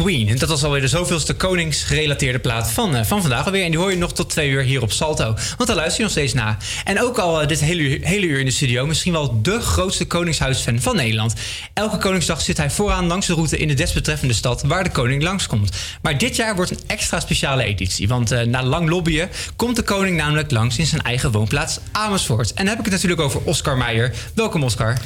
En 0.04 0.38
dat 0.38 0.48
was 0.48 0.64
alweer 0.64 0.80
de 0.80 0.88
zoveelste 0.88 1.34
koningsgerelateerde 1.34 2.38
plaat 2.38 2.70
van, 2.70 2.96
eh, 2.96 3.04
van 3.04 3.20
vandaag 3.20 3.46
alweer. 3.46 3.64
En 3.64 3.70
die 3.70 3.80
hoor 3.80 3.90
je 3.90 3.96
nog 3.96 4.12
tot 4.12 4.30
twee 4.30 4.48
uur 4.48 4.62
hier 4.62 4.82
op 4.82 4.92
Salto. 4.92 5.24
Want 5.56 5.66
daar 5.66 5.76
luister 5.76 5.96
je 5.96 6.02
nog 6.02 6.10
steeds 6.10 6.32
naar. 6.32 6.56
En 6.84 7.02
ook 7.02 7.18
al 7.18 7.40
eh, 7.40 7.48
dit 7.48 7.60
hele 7.60 7.82
uur, 7.82 7.98
hele 8.02 8.26
uur 8.26 8.38
in 8.38 8.44
de 8.44 8.50
studio... 8.50 8.86
misschien 8.86 9.12
wel 9.12 9.42
de 9.42 9.60
grootste 9.60 10.06
koningshuisfan 10.06 10.80
van 10.80 10.96
Nederland. 10.96 11.34
Elke 11.72 11.98
Koningsdag 11.98 12.40
zit 12.40 12.56
hij 12.56 12.70
vooraan 12.70 13.06
langs 13.06 13.26
de 13.26 13.34
route... 13.34 13.58
in 13.58 13.68
de 13.68 13.74
desbetreffende 13.74 14.34
stad 14.34 14.62
waar 14.62 14.84
de 14.84 14.90
koning 14.90 15.22
langskomt. 15.22 15.76
Maar 16.02 16.18
dit 16.18 16.36
jaar 16.36 16.56
wordt 16.56 16.70
een 16.70 16.80
extra 16.86 17.20
speciale 17.20 17.62
editie. 17.62 18.08
Want 18.08 18.30
eh, 18.30 18.46
na 18.46 18.62
lang 18.62 18.88
lobbyen 18.88 19.28
komt 19.56 19.76
de 19.76 19.82
koning 19.82 20.16
namelijk 20.16 20.50
langs... 20.50 20.78
in 20.78 20.86
zijn 20.86 21.02
eigen 21.02 21.32
woonplaats 21.32 21.78
Amersfoort. 21.92 22.48
En 22.48 22.56
dan 22.56 22.66
heb 22.66 22.78
ik 22.78 22.84
het 22.84 22.94
natuurlijk 22.94 23.20
over 23.20 23.40
Oscar 23.44 23.76
Meijer. 23.76 24.12
Welkom 24.34 24.62
Oscar. 24.64 24.98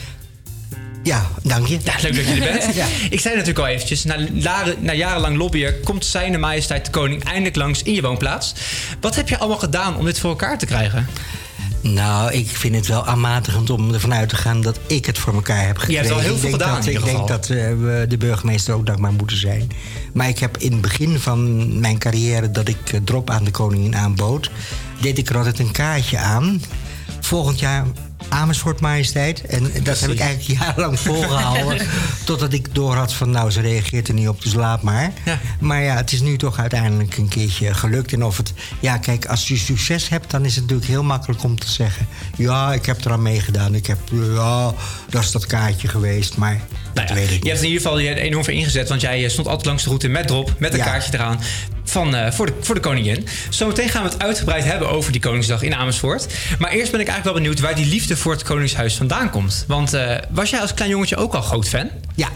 Ja, 1.09 1.27
dank 1.43 1.67
je. 1.67 1.79
Ja, 1.85 1.95
leuk 2.03 2.15
dat 2.15 2.25
je 2.25 2.33
er 2.33 2.53
bent. 2.53 2.75
Ja. 2.75 2.87
Ik 3.11 3.21
zei 3.21 3.35
natuurlijk 3.35 3.67
al 3.67 3.67
eventjes, 3.67 4.05
na, 4.05 4.93
jarenlang 4.93 5.37
lobbyen... 5.37 5.81
komt 5.85 6.05
zijn 6.05 6.41
majesteit 6.41 6.85
de 6.85 6.91
koning 6.91 7.25
eindelijk 7.25 7.57
langs 7.57 7.83
in 7.83 7.95
je 7.95 8.03
woonplaats. 8.03 8.55
Wat 9.01 9.17
heb 9.17 9.29
je 9.29 9.39
allemaal 9.39 9.59
gedaan 9.59 9.97
om 9.97 10.05
dit 10.05 10.19
voor 10.19 10.31
elkaar 10.31 10.59
te 10.59 10.67
krijgen? 10.67 11.07
Nou, 11.81 12.33
ik 12.33 12.49
vind 12.49 12.75
het 12.75 12.87
wel 12.87 13.07
aanmatigend 13.07 13.71
om 13.71 13.93
ervan 13.93 14.15
uit 14.15 14.29
te 14.29 14.37
gaan 14.37 14.61
dat 14.61 14.79
ik 14.87 15.07
het 15.07 15.19
voor 15.19 15.35
elkaar 15.35 15.67
heb 15.67 15.79
gekregen. 15.79 16.05
hebt 16.05 16.15
wel 16.15 16.25
heel 16.25 16.39
veel 16.39 16.51
denk 16.51 16.63
gedaan 16.63 16.75
dat, 16.75 16.87
in 16.87 16.93
ieder 16.93 17.09
Ik 17.09 17.15
denk 17.15 17.29
geval. 17.29 17.39
dat 17.39 17.51
eh, 17.51 17.97
we 17.99 18.05
de 18.09 18.17
burgemeester 18.17 18.75
ook 18.75 18.87
dankbaar 18.87 19.13
moeten 19.13 19.37
zijn. 19.37 19.71
Maar 20.13 20.29
ik 20.29 20.39
heb 20.39 20.57
in 20.57 20.73
het 20.73 20.81
begin 20.81 21.19
van 21.19 21.81
mijn 21.81 21.99
carrière 21.99 22.51
dat 22.51 22.69
ik 22.69 22.93
eh, 22.93 23.01
drop 23.05 23.31
aan 23.31 23.45
de 23.45 23.51
koningin 23.51 23.97
aanbood... 23.97 24.51
deed 25.01 25.19
ik 25.19 25.29
er 25.29 25.37
altijd 25.37 25.59
een 25.59 25.73
kaartje 25.73 26.19
aan. 26.19 26.63
Volgend 27.21 27.59
jaar 27.59 27.85
Amersfoort 28.29 28.81
Majesteit. 28.81 29.41
En 29.41 29.71
dat 29.83 30.01
heb 30.01 30.11
ik 30.11 30.19
eigenlijk 30.19 30.61
jarenlang 30.61 30.99
volgehouden. 31.09 31.87
totdat 32.25 32.53
ik 32.53 32.75
door 32.75 32.95
had 32.95 33.13
van, 33.13 33.31
nou, 33.31 33.51
ze 33.51 33.61
reageert 33.61 34.09
er 34.09 34.15
niet 34.15 34.29
op, 34.29 34.43
dus 34.43 34.55
laat 34.55 34.83
maar. 34.83 35.13
Maar 35.61 35.83
ja, 35.83 35.97
het 35.97 36.13
is 36.13 36.21
nu 36.21 36.37
toch 36.37 36.59
uiteindelijk 36.59 37.17
een 37.17 37.29
keertje 37.29 37.75
gelukt. 37.75 38.13
En 38.13 38.25
of 38.25 38.37
het, 38.37 38.53
ja, 38.81 38.99
kijk, 38.99 39.27
als 39.27 39.49
je 39.49 39.57
succes 39.57 40.09
hebt, 40.09 40.31
dan 40.31 40.45
is 40.45 40.55
het 40.55 40.63
natuurlijk 40.63 40.91
heel 40.91 41.03
makkelijk 41.03 41.43
om 41.43 41.59
te 41.59 41.71
zeggen: 41.71 42.07
ja, 42.37 42.73
ik 42.73 42.87
heb 42.87 43.05
eraan 43.05 43.23
meegedaan. 43.23 43.75
Ik 43.75 43.87
heb, 43.87 43.99
ja, 44.13 44.73
dat 45.09 45.23
is 45.23 45.33
dat 45.33 45.47
kaartje 45.47 45.89
geweest. 45.89 46.37
Maar 46.37 46.61
Nou 47.07 47.21
ja, 47.21 47.27
je 47.27 47.49
hebt 47.49 47.63
in 47.63 47.67
ieder 47.69 47.83
geval 47.83 47.99
je 47.99 48.15
enorm 48.15 48.45
voor 48.45 48.53
ingezet. 48.53 48.89
Want 48.89 49.01
jij 49.01 49.25
eh, 49.25 49.31
stond 49.31 49.47
altijd 49.47 49.67
langs 49.67 49.83
de 49.83 49.89
route 49.89 50.09
met 50.09 50.27
drop, 50.27 50.55
met 50.59 50.73
een 50.73 50.79
Ja. 50.79 50.85
kaartje 50.85 51.11
eraan. 51.15 51.41
Van, 51.85 52.15
eh, 52.15 52.33
voor, 52.33 52.47
de, 52.47 52.53
voor 52.61 52.75
de 52.75 52.81
koningin. 52.81 53.27
Zometeen 53.51 53.89
gaan 53.89 54.03
we 54.05 54.09
het 54.09 54.23
uitgebreid 54.23 54.65
hebben 54.65 54.91
over 54.91 55.13
die 55.13 55.21
Koningsdag 55.21 55.63
in 55.63 55.75
Amersfoort. 55.75 56.27
Maar 56.59 56.71
eerst 56.71 56.91
ben 56.93 57.01
ik 57.01 57.07
eigenlijk 57.09 57.25
wel 57.25 57.35
benieuwd 57.35 57.61
waar 57.61 57.75
die 57.75 57.87
liefde 57.87 58.17
voor 58.17 58.33
het 58.33 58.43
Koningshuis 58.43 58.95
vandaan 58.95 59.31
komt. 59.31 59.65
Want 59.67 59.93
eh, 59.95 60.17
was 60.31 60.51
jij 60.51 60.61
als 60.61 60.75
klein 60.75 60.91
jongetje 60.91 61.17
ook 61.17 61.35
al 61.35 61.43
groot 61.43 61.69
fan? 61.69 61.91
Ja. 62.15 62.29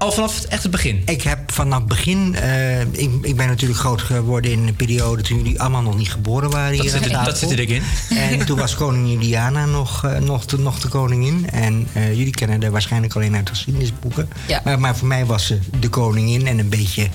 Al 0.00 0.12
vanaf 0.12 0.34
het 0.34 0.46
echt 0.46 0.62
het 0.62 0.72
begin? 0.72 1.02
Ik 1.04 1.22
heb 1.22 1.52
vanaf 1.52 1.78
het 1.78 1.88
begin... 1.88 2.34
eh, 2.34 2.80
ik, 2.80 3.10
ik 3.22 3.36
ben 3.36 3.46
natuurlijk 3.46 3.80
groot 3.80 4.00
geworden 4.00 4.50
in 4.50 4.66
een 4.66 4.74
periode... 4.76 5.22
toen 5.22 5.36
jullie 5.36 5.60
allemaal 5.60 5.82
nog 5.82 5.96
niet 5.96 6.10
geboren 6.10 6.50
waren 6.50 6.72
Dat 6.76 6.80
hier 6.80 6.90
zit 6.90 7.04
er- 7.06 7.24
dat 7.24 7.38
zit 7.38 7.50
er 7.50 7.70
in. 7.70 7.82
En 8.16 8.46
toen 8.46 8.58
was 8.58 8.74
koningin 8.74 9.18
Diana 9.18 9.66
nog, 9.66 10.04
eh, 10.04 10.18
nog, 10.18 10.46
de, 10.46 10.58
nog 10.58 10.78
de 10.80 10.88
koningin. 10.88 11.50
En 11.50 11.86
eh, 11.92 12.08
jullie 12.16 12.30
kennen 12.30 12.62
haar 12.62 12.70
waarschijnlijk 12.70 13.14
alleen 13.14 13.34
uit 13.36 13.46
de 13.46 13.52
geschiedenisboeken. 13.52 14.28
Ja. 14.48 14.60
Maar, 14.64 14.80
maar 14.80 14.96
voor 14.96 15.08
mij 15.08 15.26
was 15.26 15.46
ze 15.46 15.58
de 15.80 15.88
koningin 15.88 16.46
en 16.46 16.58
een 16.58 16.68
beetje... 16.68 17.08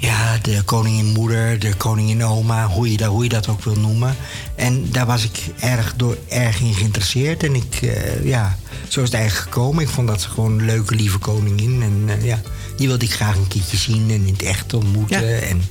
Ja, 0.00 0.38
de 0.42 0.62
koningin 0.62 1.06
moeder, 1.06 1.58
de 1.58 1.74
koningin 1.74 2.24
oma, 2.24 2.66
hoe 2.66 2.90
je, 2.90 2.96
dat, 2.96 3.08
hoe 3.08 3.22
je 3.22 3.28
dat 3.28 3.48
ook 3.48 3.64
wil 3.64 3.74
noemen. 3.74 4.16
En 4.54 4.90
daar 4.90 5.06
was 5.06 5.24
ik 5.24 5.38
erg, 5.60 5.94
door, 5.96 6.16
erg 6.28 6.60
in 6.60 6.74
geïnteresseerd. 6.74 7.42
En 7.42 7.54
ik, 7.54 7.78
eh, 7.82 8.24
ja, 8.24 8.58
zo 8.88 9.00
is 9.00 9.06
het 9.06 9.18
eigenlijk 9.18 9.52
gekomen. 9.52 9.82
Ik 9.82 9.88
vond 9.88 10.08
dat 10.08 10.20
ze 10.20 10.28
gewoon 10.28 10.58
een 10.58 10.64
leuke, 10.64 10.94
lieve 10.94 11.18
koningin. 11.18 11.82
En 11.82 12.18
eh, 12.18 12.24
ja, 12.24 12.40
die 12.76 12.88
wilde 12.88 13.04
ik 13.04 13.12
graag 13.12 13.36
een 13.36 13.48
keertje 13.48 13.76
zien 13.76 14.10
en 14.10 14.26
in 14.26 14.32
het 14.32 14.42
echt 14.42 14.74
ontmoeten. 14.74 15.42
En 15.48 15.62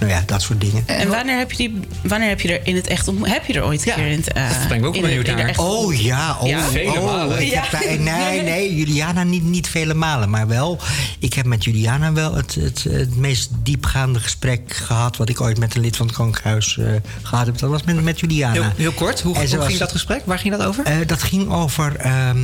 nou 0.00 0.12
ja, 0.12 0.22
dat 0.26 0.42
soort 0.42 0.60
dingen. 0.60 0.82
En 0.86 1.08
wanneer 1.08 1.38
heb 1.38 1.50
je, 1.50 1.56
die, 1.56 1.80
wanneer 2.02 2.28
heb 2.28 2.40
je 2.40 2.52
er 2.58 2.66
in 2.66 2.74
het 2.76 2.86
echt 2.86 3.08
ontmoet? 3.08 3.28
Heb 3.28 3.44
je 3.46 3.52
er 3.52 3.64
ooit 3.64 3.86
een 3.86 3.94
keer 3.94 4.06
in 4.06 4.16
het... 4.18 4.32
eh, 4.32 4.66
ben 4.68 4.76
ik 4.78 4.84
ook 4.86 5.00
benieuwd 5.00 5.28
in 5.28 5.36
de 5.36 5.42
naar. 5.42 5.58
Oh 5.58 5.94
ja, 5.94 6.36
oh, 6.40 6.48
Ja. 6.48 6.66
oh, 6.68 7.40
ik 7.40 7.52
heb 7.52 7.70
daar, 7.70 7.98
nee, 8.00 8.42
nee, 8.52 8.74
Juliana 8.76 9.22
niet, 9.22 9.44
niet 9.44 9.68
vele 9.68 9.94
malen, 9.94 10.30
maar 10.30 10.46
wel. 10.48 10.78
Ik 11.18 11.34
heb 11.34 11.46
met 11.46 11.64
Juliana 11.64 12.12
wel 12.12 12.34
het, 12.34 12.54
het, 12.54 12.82
het 12.90 13.16
meest 13.16 13.50
diepgaande 13.62 14.20
gesprek 14.20 14.72
gehad... 14.74 15.16
wat 15.16 15.28
ik 15.28 15.40
ooit 15.40 15.58
met 15.58 15.74
een 15.74 15.80
lid 15.80 15.96
van 15.96 16.06
het 16.06 16.16
Koningshuis 16.16 16.78
eh, 16.78 16.86
gehad 17.22 17.46
heb. 17.46 17.58
Dat 17.58 17.70
was 17.70 17.82
met, 17.82 18.02
met 18.02 18.20
Juliana. 18.20 18.52
Heel, 18.52 18.72
heel 18.76 18.92
kort, 18.92 19.20
hoe, 19.20 19.34
was- 19.34 19.66
ging 19.66 19.78
dat 19.78 19.90
gesprek? 19.92 20.22
Waar 20.24 20.38
ging 20.38 20.56
dat 20.56 20.66
over? 20.66 20.84
Eh, 20.84 20.96
dat 21.06 21.22
ging 21.22 21.52
over 21.52 21.96
ehm, 21.96 22.38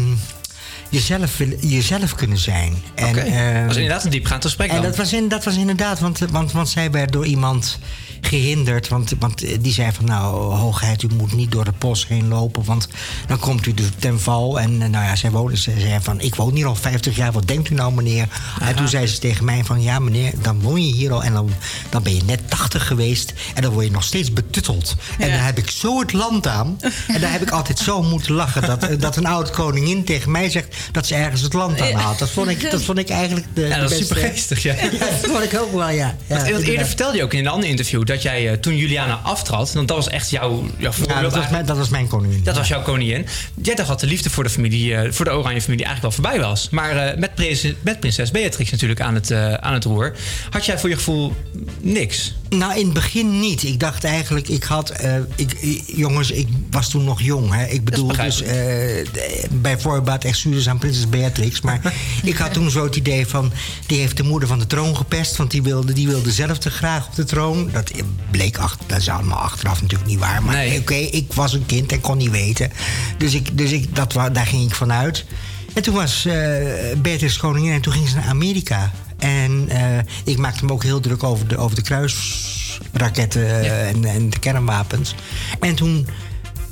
jezelf, 0.89 1.39
jezelf 1.61 2.15
kunnen 2.15 2.39
zijn. 2.39 2.83
En, 2.95 3.17
ehm, 3.17 3.55
Dat 3.57 3.67
was 3.67 3.77
inderdaad 3.77 4.05
een 4.05 4.11
diepgaand 4.11 4.45
gesprek 4.45 4.69
en 4.69 4.75
dan. 4.75 4.85
dat 4.85 4.97
was, 4.97 5.13
in, 5.13 5.29
dat 5.29 5.45
was 5.45 5.57
inderdaad, 5.57 6.01
want, 6.01 6.19
want, 6.19 6.53
want 6.53 6.69
zij 6.69 6.91
werd 6.91 7.13
door 7.13 7.27
iemand 7.27 7.79
gehinderd. 8.21 8.89
Want, 8.89 9.13
want 9.19 9.63
die 9.63 9.73
zei 9.73 9.93
van, 9.93 10.05
nou, 10.05 10.55
hoogheid, 10.55 11.03
u 11.03 11.09
moet 11.17 11.33
niet 11.33 11.51
door 11.51 11.65
het 11.65 11.79
bos 11.79 12.09
heen 12.09 12.29
lopen... 12.29 12.65
want 12.65 12.89
dan 13.27 13.39
komt 13.39 13.67
u 13.67 13.75
dus 13.75 13.87
ten 13.99 14.21
val. 14.21 14.61
En 14.61 14.83
eh, 14.83 14.89
nou 14.89 15.05
ja, 15.05 15.17
zij 15.17 15.31
woonde, 15.31 15.57
ze 15.57 15.73
zei 15.79 16.01
van, 16.01 16.21
ik 16.21 16.35
woon 16.35 16.55
hier 16.55 16.67
al 16.67 16.75
50 16.75 17.17
jaar, 17.17 17.33
wat 17.33 17.49
denkt 17.49 17.71
u 17.71 17.75
nou, 17.75 17.95
meneer? 17.95 18.29
En 18.61 18.77
toen 18.77 18.89
zei 18.89 19.07
ze 19.07 19.19
tegen 19.19 19.45
mij 19.45 19.65
van, 19.65 19.83
ja, 19.83 19.99
meneer, 19.99 20.33
dan 20.43 20.61
woon 20.61 20.87
je 20.87 20.93
hier 20.93 21.13
al... 21.13 21.23
en 21.25 21.33
dan, 21.33 21.51
dan 21.91 22.03
ben 22.03 22.15
je 22.15 22.23
net 22.25 22.51
80 22.51 22.87
geweest 22.87 23.33
en 23.55 23.63
dan 23.63 23.73
word 23.73 23.87
je 23.87 23.93
nog 23.93 24.05
steeds 24.05 24.33
betutteld. 24.33 24.95
En 25.19 25.31
dan 25.31 25.41
heb 25.41 25.59
ik 25.59 25.71
zo 25.71 26.01
het 26.01 26.13
land 26.13 26.47
aan. 26.47 26.79
En 27.09 27.21
daar 27.21 27.33
heb 27.33 27.43
ik 27.43 27.51
altijd 27.51 27.79
zo 27.79 28.03
moeten 28.03 28.33
lachen... 28.33 28.63
dat, 28.63 28.83
eh, 28.85 28.99
dat 29.01 29.17
een 29.17 29.27
oude 29.27 29.51
koningin 29.51 30.05
tegen 30.05 30.31
mij 30.31 30.51
zegt 30.51 30.77
dat 30.93 31.07
ze 31.07 31.15
ergens 31.15 31.41
het 31.41 31.53
land 31.53 31.81
aan 31.81 31.93
had. 31.93 32.19
Dat 32.19 32.31
vond 32.31 32.49
ik, 32.49 32.71
dat 32.71 32.83
vond 32.83 32.99
ik 32.99 33.09
eigenlijk 33.09 33.47
de, 33.55 33.61
Ja, 33.61 33.75
de 33.75 33.81
dat 33.81 33.91
is 33.91 33.99
beste- 33.99 34.15
super 34.15 34.31
geestig, 34.31 34.63
ja. 34.63 34.75
ja, 34.83 34.89
dat 34.91 35.31
vond 35.31 35.43
ik 35.43 35.59
ook 35.61 35.73
wel, 35.73 35.91
ja. 35.91 36.17
ja 36.27 36.51
Want, 36.51 36.63
eerder 36.63 36.87
vertelde 36.87 37.17
je 37.17 37.23
ook 37.23 37.33
in 37.33 37.39
een 37.39 37.51
ander 37.53 37.69
interview 37.69 38.06
dat 38.07 38.23
jij 38.23 38.51
eh, 38.51 38.57
toen 38.57 38.77
Juliana 38.77 39.21
aftrad, 39.23 39.73
want 39.73 39.89
dat 39.89 39.97
was 39.97 40.09
echt 40.09 40.31
jouw, 40.31 40.71
jouw 40.79 40.93
voorbeeld. 40.93 41.19
Ja, 41.19 41.23
dat 41.25 41.35
was, 41.35 41.49
mijn, 41.51 41.67
dat 41.67 41.77
was 41.77 41.89
mijn 41.89 42.09
koningin. 42.09 42.43
Dat 42.43 42.57
was 42.57 42.69
jouw 42.69 42.83
koningin. 42.83 43.27
Jij 43.63 43.75
dacht 43.75 43.89
dat 43.89 44.01
de 44.01 44.07
liefde 44.07 44.31
voor 44.31 44.45
de 44.45 44.51
familie, 44.51 44.95
eh, 44.95 45.13
voor 45.13 45.25
de 45.25 45.31
Oranje 45.31 45.61
familie 45.61 45.85
eigenlijk 45.85 46.15
wel 46.15 46.25
voorbij 46.25 46.49
was. 46.49 46.69
Maar 46.71 46.97
eh, 46.97 47.19
met, 47.19 47.35
prins- 47.35 47.73
met 47.81 48.01
prinses 48.01 48.31
Beatrix 48.31 48.71
natuurlijk 48.71 49.01
aan 49.01 49.15
het, 49.15 49.33
aan 49.61 49.75
het 49.75 49.85
roer, 49.85 50.17
had 50.51 50.65
jij 50.67 50.79
voor 50.79 50.89
je 50.89 50.97
gevoel 50.97 51.35
niks. 51.81 52.35
Nou, 52.49 52.79
in 52.79 52.85
het 52.85 52.95
begin 52.95 53.41
niet. 53.41 53.63
Ik 53.63 53.81
dacht 53.81 54.05
eigenlijk, 54.05 54.49
ik 54.49 54.63
had... 54.65 54.91
eh, 54.91 55.15
ik, 55.35 55.83
jongens, 55.87 56.31
ik 56.31 56.49
was 56.71 56.89
toen 56.91 57.05
nog 57.05 57.21
jong. 57.23 57.53
Hè. 57.55 57.65
Ik 57.67 57.85
bedoel, 57.85 58.07
dus 58.07 58.37
de- 58.37 59.47
bij 59.51 59.79
voorbaat 59.79 60.25
excuses 60.25 60.69
aan 60.69 60.79
prinses 60.79 61.09
Beatrix. 61.09 61.61
Maar 61.61 61.95
ik 62.23 62.37
had 62.37 62.53
toen 62.53 62.71
zo 62.71 62.85
het 62.85 62.97
idee 62.97 63.27
van... 63.27 63.53
die 63.87 63.99
heeft 63.99 64.17
de 64.17 64.23
moeder 64.23 64.49
van 64.49 64.59
de 64.59 64.67
troon 64.67 64.97
gepest... 64.97 65.37
want 65.37 65.51
die 65.51 65.63
wilde, 65.63 65.93
die 65.93 66.07
wilde 66.09 66.33
zelf 66.33 66.59
te 66.59 66.71
graag 66.71 67.07
op 67.07 67.15
de 67.15 67.25
troon. 67.25 67.69
Dat 67.73 67.91
bleek, 68.31 68.59
achter, 68.59 68.87
dat 68.87 68.99
is 68.99 69.09
allemaal 69.09 69.39
achteraf 69.39 69.83
natuurlijk 69.83 70.11
niet 70.11 70.19
waar. 70.19 70.43
Maar 70.43 70.67
oké, 70.79 70.95
ik 70.95 71.33
was 71.33 71.53
een 71.53 71.67
kind 71.67 71.93
en 71.93 72.01
kon 72.01 72.17
niet 72.17 72.31
weten. 72.31 72.71
Dus, 73.19 73.35
ik, 73.35 73.59
dus 73.59 73.71
ik, 73.71 73.95
dat, 73.97 74.13
daar 74.13 74.47
ging 74.47 74.69
ik 74.69 74.75
vanuit. 74.75 75.25
En 75.75 75.83
toen 75.83 75.95
was 75.95 76.25
eh 76.27 76.35
Beatrix 76.99 77.37
koningin 77.37 77.73
en 77.73 77.81
toen 77.81 77.93
ging 77.93 78.09
ze 78.09 78.15
naar 78.15 78.29
Amerika. 78.29 78.93
En 79.19 79.69
eh, 79.69 79.99
ik 80.25 80.39
maakte 80.39 80.65
me 80.65 80.73
ook 80.73 80.83
heel 80.83 81.01
druk 81.01 81.23
over 81.23 81.49
de, 81.49 81.57
over 81.57 81.77
de 81.77 81.83
kruisraketten 81.83 83.61
eh, 83.61 83.89
en, 83.89 84.05
en 84.05 84.31
de 84.31 84.39
kernwapens. 84.39 85.15
En 85.61 85.75
toen 85.75 86.07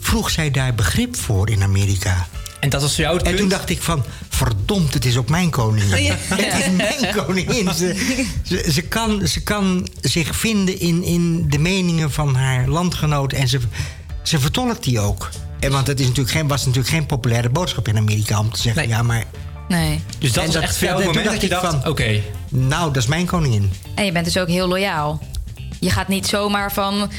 vroeg 0.00 0.30
zij 0.30 0.50
daar 0.50 0.74
begrip 0.74 1.16
voor 1.16 1.50
in 1.50 1.62
Amerika. 1.62 2.26
En 2.60 2.70
dat 2.70 2.82
was 2.82 2.94
voor 2.94 3.04
jou 3.04 3.16
het 3.16 3.26
En 3.26 3.34
punt? 3.34 3.40
toen 3.40 3.58
dacht 3.58 3.70
ik 3.70 3.82
van, 3.82 4.04
verdomd, 4.28 4.94
het 4.94 5.04
is 5.04 5.16
ook 5.16 5.28
mijn 5.28 5.50
koningin. 5.50 6.02
Ja. 6.02 6.16
Het 6.28 6.64
is 6.64 6.70
mijn 6.70 7.14
koningin. 7.14 7.74
Ze, 7.74 8.26
ze, 8.42 8.70
ze 8.72 8.82
kan, 8.82 9.26
ze 9.26 9.42
kan 9.42 9.88
zich 10.00 10.36
vinden 10.36 10.80
in, 10.80 11.02
in 11.02 11.48
de 11.48 11.58
meningen 11.58 12.10
van 12.10 12.34
haar 12.34 12.68
landgenoot. 12.68 13.32
En 13.32 13.48
ze, 13.48 13.60
ze 14.22 14.40
vertolkt 14.40 14.84
die 14.84 15.00
ook. 15.00 15.30
En 15.60 15.70
want 15.70 15.86
het 15.86 16.00
is 16.00 16.06
natuurlijk 16.06 16.36
geen, 16.36 16.48
was 16.48 16.66
natuurlijk 16.66 16.94
geen 16.94 17.06
populaire 17.06 17.48
boodschap 17.48 17.88
in 17.88 17.96
Amerika 17.96 18.38
om 18.38 18.52
te 18.52 18.60
zeggen... 18.60 18.88
ja, 18.88 19.02
maar 19.02 19.24
Nee. 19.68 20.00
Dus 20.18 20.32
dat 20.32 20.44
En 20.44 20.50
dat- 20.50 20.62
echt 20.62 20.76
voor 20.78 20.86
jou 20.86 20.98
ja, 21.00 21.04
het 21.06 21.14
toen 21.14 21.22
moment 21.22 21.40
dat 21.42 21.42
je 21.42 21.48
dacht 21.48 21.64
ik 21.64 21.70
dacht, 21.70 21.82
van- 21.84 21.92
oké. 21.92 22.20
Nou, 22.48 22.92
dat 22.92 23.02
is 23.02 23.08
mijn 23.08 23.26
koningin. 23.26 23.70
En 23.94 24.04
je 24.04 24.12
bent 24.12 24.24
dus 24.24 24.38
ook 24.38 24.48
heel 24.48 24.68
loyaal. 24.68 25.20
Je 25.80 25.90
gaat 25.90 26.08
niet 26.08 26.26
zomaar 26.26 26.72
van 26.72 27.10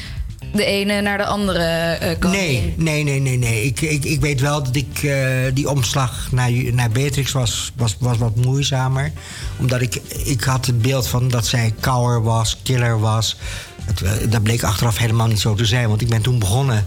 de 0.52 0.64
ene 0.64 1.00
naar 1.00 1.18
de 1.18 1.24
andere 1.26 1.62
eh 1.62 2.18
koningin. 2.18 2.74
Nee, 2.76 3.02
nee, 3.04 3.04
nee, 3.04 3.20
nee. 3.20 3.38
nee. 3.38 3.64
Ik, 3.64 3.80
ik, 3.80 4.04
ik 4.04 4.20
weet 4.20 4.40
wel 4.40 4.62
dat 4.62 4.76
ik 4.76 5.02
eh, 5.02 5.20
die 5.54 5.70
omslag 5.70 6.28
naar, 6.30 6.50
naar 6.52 6.90
Beatrix 6.90 7.32
was, 7.32 7.72
was, 7.76 7.96
was 8.00 8.18
wat 8.18 8.36
moeizamer. 8.36 9.12
Omdat 9.58 9.80
ik, 9.80 9.94
ik 10.24 10.42
had 10.44 10.66
het 10.66 10.82
beeld 10.82 11.06
van 11.08 11.28
dat 11.28 11.46
zij 11.46 11.74
kouwer 11.80 12.22
was, 12.22 12.58
killer 12.62 13.00
was. 13.00 13.36
Het, 13.84 14.02
eh, 14.02 14.10
dat 14.30 14.42
bleek 14.42 14.62
achteraf 14.62 14.98
helemaal 14.98 15.26
niet 15.26 15.40
zo 15.40 15.54
te 15.54 15.64
zijn. 15.64 15.88
Want 15.88 16.00
ik 16.00 16.08
ben 16.08 16.22
toen 16.22 16.38
begonnen 16.38 16.84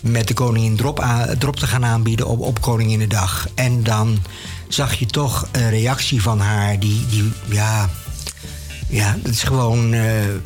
met 0.00 0.28
de 0.28 0.34
koningin 0.34 0.76
drop, 0.76 1.00
aan- 1.00 1.38
drop 1.38 1.56
te 1.56 1.66
gaan 1.66 1.84
aanbieden 1.84 2.26
op, 2.26 2.40
op 2.40 2.60
Koninginnedag. 2.60 3.46
En 3.54 3.82
dan 3.82 4.18
zag 4.74 4.94
je 4.94 5.06
toch 5.06 5.48
een 5.52 5.70
reactie 5.70 6.22
van 6.22 6.40
haar 6.40 6.78
die, 6.78 7.06
die 7.06 7.32
ja... 7.48 7.88
Ja, 8.92 9.16
het 9.22 9.34
is 9.34 9.42
gewoon 9.42 9.92
eh, 9.92 10.02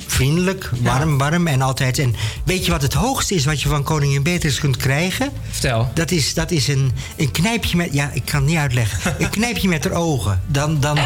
vriendelijk, 0.06 0.70
warm, 0.80 1.18
warm 1.18 1.46
en 1.46 1.62
altijd. 1.62 1.98
En 1.98 2.14
weet 2.44 2.64
je 2.64 2.70
wat 2.70 2.82
het 2.82 2.92
hoogste 2.92 3.34
is 3.34 3.44
wat 3.44 3.62
je 3.62 3.68
van 3.68 3.82
koningin 3.82 4.22
Beatrix 4.22 4.58
kunt 4.58 4.76
krijgen? 4.76 5.32
Vertel. 5.50 5.90
Dat 5.94 6.10
is, 6.10 6.34
dat 6.34 6.50
is 6.50 6.68
een, 6.68 6.92
een 7.16 7.30
knijpje 7.30 7.76
met... 7.76 7.88
Ja, 7.92 8.10
ik 8.12 8.24
kan 8.24 8.40
het 8.40 8.48
niet 8.48 8.58
uitleggen. 8.58 9.14
Een 9.18 9.30
knijpje 9.30 9.68
met 9.68 9.84
haar 9.84 9.92
ogen. 9.92 10.42
Dan, 10.46 10.80
dan, 10.80 10.98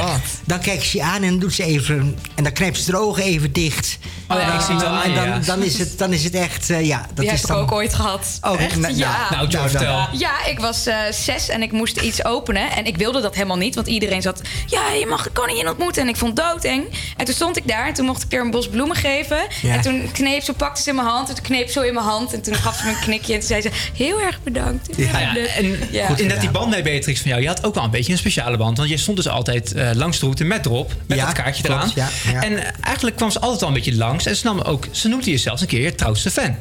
dan 0.45 0.61
kijkt 0.61 0.85
ze 0.85 0.97
je 0.97 1.03
aan 1.03 1.23
en 1.23 1.39
doet 1.39 1.55
ze 1.55 1.65
even... 1.65 2.19
En 2.35 2.45
dan 2.45 2.53
knijpt 2.53 2.79
ze 2.79 2.93
haar 2.93 3.01
ogen 3.01 3.23
even 3.23 3.53
dicht. 3.53 3.99
Oh 4.29 4.37
ja, 4.41 4.55
ik 4.55 4.61
zie 4.61 4.75
het 4.75 4.85
en 5.05 5.43
dan, 5.45 5.63
is 5.63 5.79
het, 5.79 5.99
dan 5.99 6.13
is 6.13 6.25
het 6.25 6.35
echt... 6.35 6.71
eh, 6.71 6.87
ja, 6.87 6.99
dat 6.99 7.17
Die 7.17 7.25
is 7.25 7.31
heb 7.31 7.41
ik 7.41 7.47
dan, 7.47 7.57
ook 7.57 7.73
ooit 7.73 7.95
gehad. 7.95 8.39
Oh, 8.41 8.61
Echt? 8.61 8.77
nou, 8.77 8.97
ja. 8.97 9.29
Nou, 9.31 9.49
Joe, 9.49 9.69
vertel. 9.69 10.09
Ja, 10.13 10.45
ik 10.47 10.59
was 10.59 10.87
eh, 10.87 10.97
zes 11.11 11.49
en 11.49 11.63
ik 11.63 11.73
moest 11.73 12.01
iets 12.01 12.25
openen. 12.25 12.71
En 12.71 12.85
ik 12.85 12.97
wilde 12.97 13.21
dat 13.21 13.35
helemaal 13.35 13.57
niet, 13.57 13.75
want 13.75 13.87
iedereen 13.87 14.23
zat... 14.23 14.41
Ja, 14.67 14.93
je 14.93 15.07
mag 15.07 15.23
de 15.23 15.31
koningin 15.31 15.69
ontmoeten. 15.69 16.03
En 16.03 16.09
ik 16.09 16.17
vond 16.17 16.39
het 16.39 16.47
doodeng. 16.47 16.85
En 17.17 17.25
toen 17.31 17.39
stond 17.39 17.57
ik 17.57 17.69
daar 17.69 17.87
en 17.87 17.95
toen 17.95 18.07
mocht 18.07 18.23
ik 18.23 18.33
er 18.33 18.41
een 18.41 18.51
bos 18.51 18.69
bloemen 18.69 18.97
geven. 18.97 19.39
Ja. 19.63 19.75
En 19.75 19.81
toen 19.81 20.09
kneep 20.13 20.43
ze, 20.43 20.53
pakte 20.53 20.83
ze 20.83 20.89
in 20.89 20.95
mijn 20.95 21.07
hand. 21.09 21.29
En 21.29 21.35
toen 21.35 21.45
kneep 21.45 21.67
ze 21.67 21.73
zo 21.73 21.81
in 21.81 21.95
mijn 21.95 22.07
hand. 22.07 22.33
En 22.33 22.43
toen 22.43 22.55
gaf 22.55 22.77
ze 22.79 22.85
me 22.85 22.91
een 22.91 22.99
knikje. 23.01 23.33
En 23.33 23.39
toen 23.39 23.49
zei 23.49 23.61
ze, 23.63 23.71
heel 23.97 24.21
erg 24.21 24.43
bedankt. 24.43 24.89
Ja, 24.97 25.19
ja, 25.21 25.37
en 25.37 25.79
Ja. 25.91 26.07
goed, 26.07 26.17
inderdaad, 26.21 26.41
die 26.41 26.51
band 26.51 26.71
met 26.71 26.83
Beatrix 26.83 27.21
van 27.21 27.31
jou, 27.31 27.43
je 27.43 27.49
had 27.49 27.65
ook 27.65 27.75
wel 27.75 27.85
een 27.85 27.91
beetje 27.91 28.13
een 28.13 28.19
speciale 28.19 28.57
band. 28.57 28.77
Want 28.77 28.89
je 28.91 28.97
stond 28.97 29.17
dus 29.17 29.29
altijd 29.29 29.73
eh, 29.73 29.91
langs 29.95 30.19
de 30.19 30.25
route 30.25 30.45
met 30.45 30.67
erop, 30.67 30.93
met 31.07 31.19
Ja, 31.19 31.25
dat 31.25 31.35
kaartje 31.35 31.63
klopt, 31.63 31.81
eraan. 31.97 32.09
ja, 32.25 32.33
ja. 32.33 32.43
En 32.43 32.83
eigenlijk 32.85 33.17
kwam 33.17 33.31
ze 33.31 33.41
altijd 33.41 33.63
al 33.63 33.69
een 33.69 33.75
beetje 33.75 33.97
langs. 33.97 34.27
En 34.27 34.37
ze, 34.37 34.45
nam 34.47 34.61
ook, 34.61 34.87
ze 34.91 35.09
noemde 35.09 35.31
je 35.31 35.39
zelfs 35.39 35.61
een 35.61 35.67
keer 35.69 35.81
je 35.81 35.95
trouwste 35.95 36.31
fan. 36.31 36.57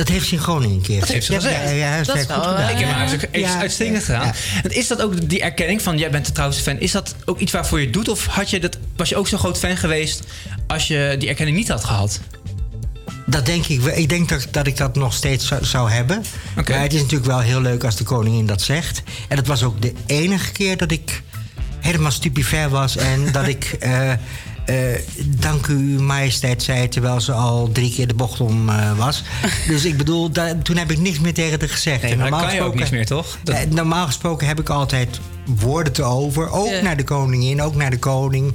Dat 0.00 0.08
heeft 0.08 0.26
ze 0.26 0.34
in 0.34 0.40
Groningen 0.40 0.76
een 0.76 0.82
keer 0.82 1.00
Dat 1.00 1.08
heeft 1.08 1.26
ze 1.26 1.34
gezegd. 1.34 1.62
Ja, 1.62 1.68
ja, 1.70 1.74
ja, 1.74 1.96
Dat 1.96 2.08
is 2.08 2.14
heeft 2.14 2.32
goed 2.32 2.44
wel, 2.44 2.54
gedaan. 2.54 2.70
Ik 2.70 2.78
heb 2.78 3.44
haar 3.46 3.60
uitstekend 3.60 4.04
gedaan. 4.04 4.26
ja. 4.26 4.34
En 4.62 4.70
Is 4.70 4.88
dat 4.88 5.02
ook 5.02 5.28
die 5.28 5.42
erkenning 5.42 5.82
van 5.82 5.98
jij 5.98 6.10
bent 6.10 6.26
de 6.26 6.32
trouwste 6.32 6.62
fan? 6.62 6.78
Is 6.78 6.92
dat 6.92 7.14
ook 7.24 7.38
iets 7.38 7.52
waarvoor 7.52 7.78
je 7.78 7.84
het 7.84 7.94
doet? 7.94 8.08
Of 8.08 8.26
had 8.26 8.50
je 8.50 8.60
dat, 8.60 8.78
was 8.96 9.08
je 9.08 9.16
ook 9.16 9.28
zo'n 9.28 9.38
groot 9.38 9.58
fan 9.58 9.76
geweest 9.76 10.22
als 10.66 10.86
je 10.88 11.16
die 11.18 11.28
erkenning 11.28 11.56
niet 11.56 11.68
had 11.68 11.84
gehad? 11.84 12.20
Dat 13.26 13.46
denk 13.46 13.66
ik 13.66 13.80
wel. 13.80 13.96
Ik 13.96 14.08
denk 14.08 14.28
dat, 14.28 14.46
dat 14.50 14.66
ik 14.66 14.76
dat 14.76 14.94
nog 14.94 15.14
steeds 15.14 15.46
zou, 15.46 15.64
zou 15.64 15.90
hebben. 15.90 16.24
Maar 16.54 16.80
het 16.80 16.92
is 16.92 17.00
natuurlijk 17.00 17.30
wel 17.30 17.40
heel 17.40 17.60
leuk 17.60 17.84
als 17.84 17.96
de 17.96 18.04
koningin 18.04 18.46
dat 18.46 18.62
zegt. 18.62 19.02
En 19.28 19.36
dat 19.36 19.46
was 19.46 19.62
ook 19.62 19.82
de 19.82 19.92
enige 20.06 20.52
keer 20.52 20.76
dat 20.76 20.90
ik 20.90 21.22
helemaal 21.80 22.10
stupefait 22.10 22.70
was. 22.70 22.96
En 22.96 23.32
dat 23.32 23.46
ik... 23.46 23.64
eh, 23.80 24.12
eh, 24.66 24.76
dank 25.26 25.66
u, 25.66 25.74
majesteit, 26.00 26.62
zei 26.62 26.88
terwijl 26.88 27.20
ze 27.20 27.32
al 27.32 27.70
drie 27.72 27.92
keer 27.94 28.06
de 28.08 28.14
bocht 28.14 28.40
om 28.40 28.68
eh, 28.68 28.98
was. 28.98 29.22
Dus 29.68 29.84
ik 29.84 29.96
bedoel, 29.96 30.30
da- 30.30 30.54
toen 30.62 30.76
heb 30.76 30.90
ik 30.90 30.98
niks 30.98 31.18
meer 31.20 31.34
tegen 31.34 31.58
haar 31.60 31.68
gezegd. 31.68 32.02
Nee, 32.02 32.10
dat 32.10 32.20
normaal 32.20 32.40
kan 32.40 32.54
je 32.54 32.60
ook 32.60 32.70
gesproken- 32.78 32.78
niks 32.78 32.90
meer, 32.90 33.06
toch? 33.06 33.38
Dat- 33.42 33.54
Eh, 33.54 33.70
normaal 33.70 34.06
gesproken 34.06 34.46
heb 34.46 34.60
ik 34.60 34.68
altijd 34.68 35.20
woorden 35.44 35.92
te 35.92 36.02
over. 36.02 36.50
Ook 36.50 36.68
Ja. 36.68 36.80
naar 36.82 36.96
de 36.96 37.04
koningin, 37.04 37.62
ook 37.62 37.74
naar 37.74 37.90
de 37.90 37.98
koning. 37.98 38.48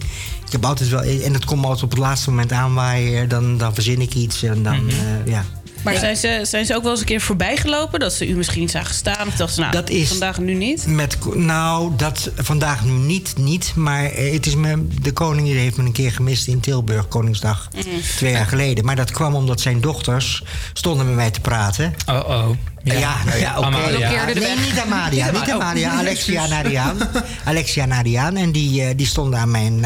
Ik 0.46 0.52
heb 0.52 0.66
altijd 0.66 0.90
wel... 0.90 1.02
En 1.02 1.34
het 1.34 1.46
komt 1.46 1.64
altijd 1.66 1.84
op 1.84 1.90
het 1.90 2.00
laatste 2.00 2.30
moment 2.30 2.52
aanwaaien. 2.52 3.30
Dan, 3.30 3.58
dan 3.58 3.74
verzin 3.74 4.02
ik 4.02 4.14
iets 4.14 4.44
en 4.44 4.64
dan... 4.64 4.86
Mhm. 4.86 4.96
ja. 5.30 5.46
Maar 5.86 5.98
zijn 6.00 6.18
ze, 6.18 6.40
zijn 6.44 6.66
ze 6.66 6.76
ook 6.76 6.82
wel 6.82 6.92
eens 6.92 7.00
een 7.00 7.06
keer 7.06 7.22
voorbij 7.22 7.58
gelopen? 7.58 8.00
Dat 8.00 8.14
ze 8.14 8.28
u 8.28 8.36
misschien 8.36 8.62
niet 8.62 8.72
zagen 8.72 8.96
staan? 8.96 9.28
Of 9.28 9.36
dachten 9.36 9.50
ze, 9.56 9.60
nou, 9.60 9.72
Dat 9.72 9.90
is- 9.90 10.08
vandaag 10.10 10.38
nu 10.40 10.54
niet? 10.54 10.88
Met, 10.88 11.18
nou, 11.36 11.92
dat 11.98 12.30
vandaag 12.36 12.86
nu 12.86 12.92
niet, 12.92 13.34
niet. 13.38 13.72
Maar 13.76 14.04
eh, 14.06 14.34
het 14.34 14.46
is 14.46 14.56
me, 14.56 14.88
de 15.02 15.12
koningin 15.12 15.56
heeft 15.58 15.78
me 15.78 15.84
een 15.84 15.92
keer 15.92 16.12
gemist 16.12 16.48
in 16.48 16.60
Tilburg, 16.60 17.08
Koningsdag. 17.08 17.70
Mhm. 17.76 17.84
Twee 18.18 18.32
jaar 18.32 18.46
geleden. 18.46 18.86
Maar 18.86 18.96
dat 18.96 19.12
kwam 19.12 19.36
omdat 19.36 19.62
zijn 19.62 19.82
dochters 19.82 20.44
stonden 20.74 21.06
met 21.06 21.16
mij 21.16 21.32
te 21.32 21.40
praten. 21.40 21.94
Oh, 22.10 22.24
oh. 22.30 22.50
Ja, 22.94 23.16
nou 23.26 23.40
ja, 23.40 23.58
oké. 23.58 23.70
Nee, 23.70 24.56
niet 24.56 24.80
Amalia. 24.86 25.26
Niet 25.26 25.34
Niet 25.34 25.52
Ama- 25.52 25.64
Amalia. 25.64 25.92
oh. 25.92 26.00
Alexia 26.00 26.48
Nadiaan. 26.48 26.98
Alexia 27.46 27.86
Nadiaan. 27.86 28.38
En 28.38 28.52
die, 28.52 28.82
eh, 28.82 28.90
die 28.96 29.06
stonden 29.08 29.40
aan 29.40 29.52
mijn, 29.52 29.80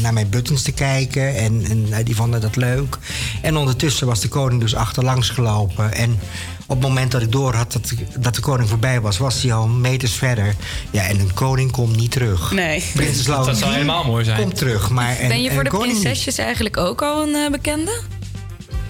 naar, 0.00 0.12
mijn 0.12 0.28
buttons 0.28 0.62
te 0.62 0.72
kijken. 0.72 1.36
En, 1.36 1.64
en 1.68 1.86
eh, 1.90 2.04
die 2.04 2.16
vonden 2.16 2.40
dat 2.40 2.56
leuk. 2.56 2.98
En 3.42 3.56
ondertussen 3.56 4.06
was 4.06 4.20
de 4.20 4.28
koning 4.28 4.60
dus 4.60 4.74
achterlangs 4.74 5.28
gelopen. 5.28 5.92
En 5.92 6.18
op 6.66 6.76
het 6.76 6.88
moment 6.88 7.10
dat 7.12 7.22
ik 7.22 7.32
door 7.32 7.54
had 7.54 7.72
dat, 7.72 7.92
dat 8.18 8.34
de 8.34 8.40
koning 8.40 8.68
voorbij 8.68 9.00
was... 9.00 9.18
was 9.18 9.42
hij 9.42 9.52
al 9.52 9.66
meters 9.68 10.12
verder. 10.12 10.54
Ja, 10.90 11.02
en 11.02 11.20
een 11.20 11.34
koning 11.34 11.70
komt 11.70 11.96
niet 11.96 12.10
terug. 12.10 12.52
Nee. 12.52 12.84
Prinses 12.94 13.24
Dat 13.24 13.56
zou 13.58 13.72
helemaal 13.72 14.04
mooi 14.04 14.24
zijn. 14.24 14.40
Komt 14.40 14.56
terug, 14.56 14.90
maar 14.90 15.20
een, 15.20 15.28
ben 15.28 15.42
je 15.42 15.52
voor 15.52 15.64
de 15.64 15.70
koning 15.70 16.00
prinsesjes 16.00 16.38
eigenlijk 16.38 16.76
ook 16.76 17.02
al 17.02 17.22
een 17.22 17.34
eh, 17.34 17.50
bekende? 17.50 18.00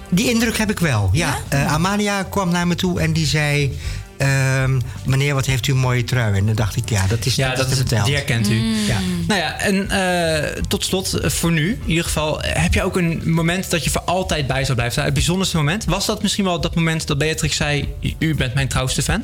Die 0.09 0.29
indruk 0.29 0.57
heb 0.57 0.69
ik 0.71 0.79
wel, 0.79 1.09
ja. 1.13 1.37
Eh, 1.49 1.73
Amalia 1.73 2.23
kwam 2.23 2.51
naar 2.51 2.67
me 2.67 2.75
toe 2.75 2.99
en 2.99 3.13
die 3.13 3.25
zei... 3.25 3.77
ehm, 4.17 4.79
meneer, 5.05 5.33
wat 5.33 5.45
heeft 5.45 5.67
u 5.67 5.71
een 5.71 5.77
mooie 5.77 6.03
trui? 6.03 6.37
En 6.37 6.45
dan 6.45 6.55
dacht 6.55 6.75
ik, 6.75 6.89
ja, 6.89 7.07
dat 7.07 7.25
is 7.25 7.35
Ja, 7.35 7.47
dat 7.49 7.57
dat 7.57 7.71
is 7.71 7.77
verteld. 7.77 8.05
die 8.05 8.15
herkent 8.15 8.49
u. 8.49 8.55
Ja. 8.87 8.97
Nou 9.27 9.39
ja, 9.39 9.59
en 9.59 9.89
eh, 9.89 10.61
tot 10.67 10.83
slot, 10.83 11.13
eh, 11.13 11.29
voor 11.29 11.51
nu 11.51 11.69
in 11.71 11.89
ieder 11.89 12.03
geval, 12.03 12.39
heb 12.41 12.73
je 12.73 12.83
ook 12.83 12.95
een 12.97 13.21
moment 13.25 13.69
dat 13.69 13.83
je 13.83 13.89
voor 13.89 14.01
altijd 14.01 14.47
bij 14.47 14.61
zou 14.63 14.73
blijven 14.73 14.91
staan? 14.93 15.05
Het 15.05 15.13
bijzonderste 15.13 15.57
moment? 15.57 15.85
Was 15.85 16.05
dat 16.05 16.21
misschien 16.21 16.45
wel 16.45 16.61
dat 16.61 16.75
moment 16.75 17.07
dat 17.07 17.17
Beatrix 17.17 17.55
zei: 17.55 17.93
U 18.19 18.35
bent 18.35 18.53
mijn 18.53 18.67
trouwste 18.67 19.01
fan? 19.01 19.23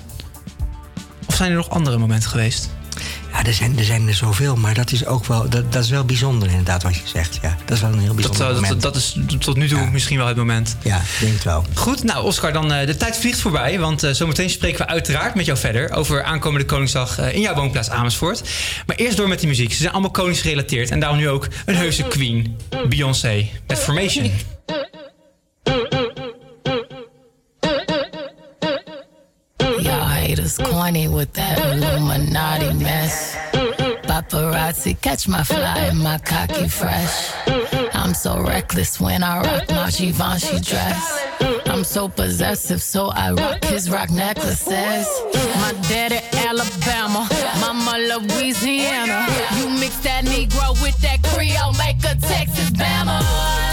Of 1.27 1.35
zijn 1.35 1.49
er 1.49 1.55
nog 1.57 1.69
andere 1.69 1.97
momenten 1.97 2.29
geweest? 2.29 2.69
Ja, 3.31 3.43
er 3.45 3.53
zijn, 3.53 3.77
er 3.77 3.83
zijn 3.83 4.07
er 4.07 4.13
zoveel, 4.13 4.55
maar 4.55 4.73
dat 4.73 4.91
is 4.91 5.05
ook 5.05 5.25
wel, 5.25 5.49
dat, 5.49 5.73
dat 5.73 5.83
is 5.83 5.89
wel 5.89 6.05
bijzonder 6.05 6.49
inderdaad 6.49 6.83
wat 6.83 6.95
je 6.95 7.01
zegt. 7.05 7.39
Ja, 7.41 7.57
dat 7.65 7.75
is 7.75 7.81
wel 7.83 7.91
een 7.91 7.99
heel 7.99 8.07
Dat, 8.07 8.15
bijzonder 8.15 8.47
eh, 8.47 8.53
moment. 8.53 8.81
dat, 8.81 8.93
dat 8.93 8.95
is 8.95 9.17
tot 9.39 9.57
nu 9.57 9.67
toe 9.67 9.89
misschien 9.91 10.17
wel 10.17 10.27
het 10.27 10.37
moment. 10.37 10.75
Ja, 10.83 11.01
denk 11.19 11.33
het 11.33 11.43
wel. 11.43 11.65
Goed, 11.73 12.03
nou 12.03 12.25
Oscar, 12.25 12.53
dan 12.53 12.73
eh, 12.73 12.85
de 12.85 12.97
tijd 12.97 13.17
vliegt 13.17 13.39
voorbij. 13.39 13.79
Want 13.79 14.03
eh, 14.03 14.11
zometeen 14.11 14.49
spreken 14.49 14.85
we 14.85 14.91
uiteraard 14.91 15.35
met 15.35 15.45
jou 15.45 15.57
verder 15.57 15.91
over 15.91 16.23
aankomende 16.23 16.65
Koningsdag 16.65 17.19
in 17.19 17.41
jouw 17.41 17.55
woonplaats 17.55 17.89
Amersfoort. 17.89 18.41
Maar 18.85 18.95
eerst 18.95 19.17
door 19.17 19.27
met 19.27 19.39
die 19.39 19.47
muziek. 19.47 19.71
Ze 19.71 19.77
zijn 19.77 19.91
allemaal 19.91 20.11
koningsgerelateerd 20.11 20.91
en 20.91 20.99
daarom 20.99 21.17
nu 21.17 21.29
ook 21.29 21.47
een 21.65 21.75
heuse 21.75 22.03
queen, 22.03 22.57
Beyoncé, 22.89 23.47
met 23.67 23.79
Formation. 23.79 24.31
Y'all 30.57 30.67
corny 30.67 31.07
with 31.07 31.31
that 31.33 31.59
Illuminati 31.59 32.73
mess. 32.73 33.35
Paparazzi 34.03 34.99
catch 35.01 35.27
my 35.27 35.43
fly 35.43 35.77
and 35.89 35.99
my 35.99 36.17
cocky 36.17 36.67
fresh. 36.67 37.31
I'm 37.93 38.13
so 38.13 38.41
reckless 38.41 38.99
when 38.99 39.23
I 39.23 39.41
rock 39.43 39.69
my 39.69 39.89
Givenchy 39.91 40.59
dress. 40.59 41.25
I'm 41.67 41.83
so 41.83 42.09
possessive, 42.09 42.81
so 42.81 43.11
I 43.13 43.31
rock 43.31 43.63
his 43.65 43.89
rock 43.89 44.09
necklaces. 44.09 45.07
My 45.61 45.73
daddy 45.87 46.19
Alabama, 46.33 47.29
mama 47.61 47.97
Louisiana. 47.97 49.27
You 49.57 49.69
mix 49.69 49.97
that 49.99 50.25
Negro 50.25 50.71
with 50.81 50.99
that 51.01 51.21
Creole, 51.23 51.73
make 51.73 51.99
a 51.99 52.19
Texas 52.19 52.71
Bama. 52.71 53.70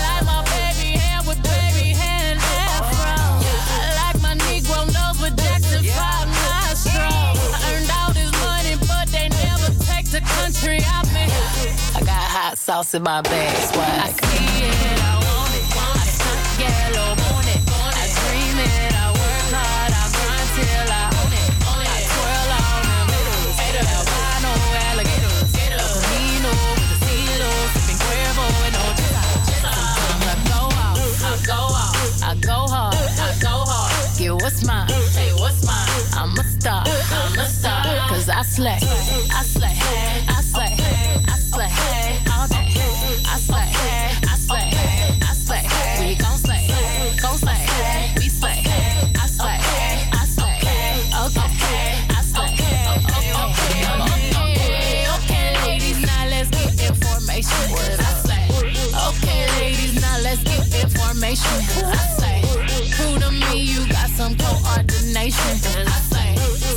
Out 10.67 11.07
me. 11.15 11.23
I 11.95 12.01
got 12.01 12.11
hot 12.11 12.59
sauce 12.59 12.95
in 12.95 13.03
my 13.03 13.23
bag, 13.23 13.57
swag. 13.71 13.89
I 13.89 14.11
see 14.11 14.67
it, 14.67 14.99
I 15.01 15.15
want 15.23 15.55
it. 15.55 15.63
I 15.71 16.03
yellow, 16.59 17.15
want 17.15 17.47
it. 17.47 17.63
I 17.63 18.05
dream 18.19 18.59
it, 18.59 18.93
I 18.93 19.07
work 19.15 19.55
hard, 19.55 19.93
I 19.95 20.05
grind 20.19 20.51
till 20.59 20.91
I 20.91 21.07
own 21.15 21.33
it. 21.33 21.47
I 21.63 22.03
alligators. 24.91 25.53
The 27.87 27.95
Cuervo 28.03 28.47
and 28.67 28.75
I 28.75 30.37
go 30.43 30.63
I 31.23 31.39
go 31.47 31.61
I 32.27 32.35
go 32.35 32.59
hard, 32.67 32.95
I 32.97 33.39
go 33.41 33.55
hard. 33.65 34.43
What's 34.43 34.65
mine, 34.67 34.89
hey, 35.15 35.31
what's 35.39 35.63
mine? 35.65 35.89
I'm 36.15 36.37
a 36.37 36.43
star, 36.43 36.83
I'm 36.85 37.39
a 37.39 37.47
star. 37.47 38.09
Cause 38.09 38.29
I 38.29 38.43
slay, 38.43 38.79
I 39.33 39.43
slay, 39.45 39.77
I 40.29 40.38
slay, 40.59 40.75
I 41.29 41.39
slay. 41.39 41.71
I 42.27 43.39
slay, 43.39 43.71
I 44.27 44.35
slay, 44.37 44.67
I 45.23 45.33
slay. 45.35 45.65
Slay. 48.29 48.63
I 49.15 49.27
slay, 49.27 50.59
okay. 51.25 51.49
Okay, 54.19 55.07
okay, 55.17 55.47
ladies, 55.65 56.01
now 56.05 56.23
let's 56.29 56.51
get 56.51 56.75
information. 56.91 57.65
I. 57.99 58.43
Okay, 59.09 59.47
I 61.87 62.03
slay. 62.19 62.43
Coordination. 64.39 65.57
I 65.87 65.99
slay. 66.11 66.35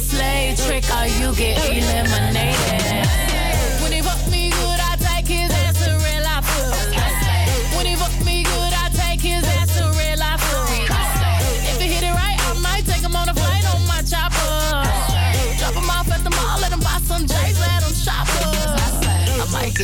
Slay 0.10 0.56
trick 0.56 0.86
or 0.95 1.06
you 1.08 1.34
get 1.36 1.58
eliminated. 1.66 3.20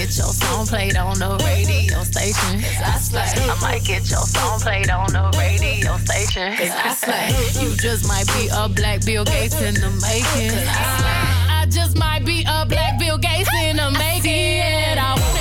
Get 0.08 0.18
your 0.18 0.34
song 0.34 0.66
played 0.66 0.96
on 0.96 1.20
the 1.20 1.36
radio 1.44 2.02
station. 2.04 2.64
I 2.82 2.98
slay. 2.98 3.22
I 3.22 3.58
might 3.60 3.84
get 3.84 4.10
your 4.10 4.24
song 4.24 4.60
played 4.60 4.90
on 4.90 5.12
the 5.12 5.36
radio 5.38 5.98
station. 5.98 6.54
I 6.54 6.94
slay. 6.94 7.62
You 7.62 7.76
just 7.76 8.08
might 8.08 8.28
be 8.28 8.48
a 8.54 8.70
black 8.70 9.06
Bill 9.06 9.26
Gates 9.26 9.60
in 9.62 9.74
the 9.74 9.90
making. 10.02 10.58
I 10.58 10.88
slay. 11.00 11.54
I 11.60 11.66
just 11.70 11.98
might 11.98 12.24
be 12.26 12.46
a 12.48 12.66
black 12.66 12.98
Bill 13.00 13.18
Gates 13.18 13.50
in 13.64 13.76
the 13.78 13.92
making. 13.92 14.98
I 14.98 15.37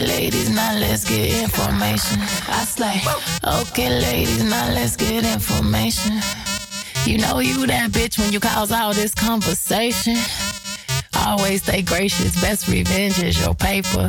ladies, 0.00 0.48
now 0.50 0.74
let's 0.78 1.04
get 1.04 1.42
information. 1.42 2.18
I 2.48 2.64
slay. 2.64 3.00
Okay, 3.44 3.88
ladies, 4.00 4.42
now 4.44 4.72
let's 4.72 4.96
get 4.96 5.24
information. 5.24 6.20
You 7.04 7.18
know 7.18 7.38
you 7.40 7.66
that 7.66 7.90
bitch 7.90 8.18
when 8.18 8.32
you 8.32 8.40
cause 8.40 8.72
all 8.72 8.92
this 8.92 9.14
conversation. 9.14 10.16
Always 11.26 11.62
stay 11.62 11.82
gracious. 11.82 12.40
Best 12.40 12.68
revenge 12.68 13.22
is 13.22 13.40
your 13.40 13.54
paper. 13.54 14.08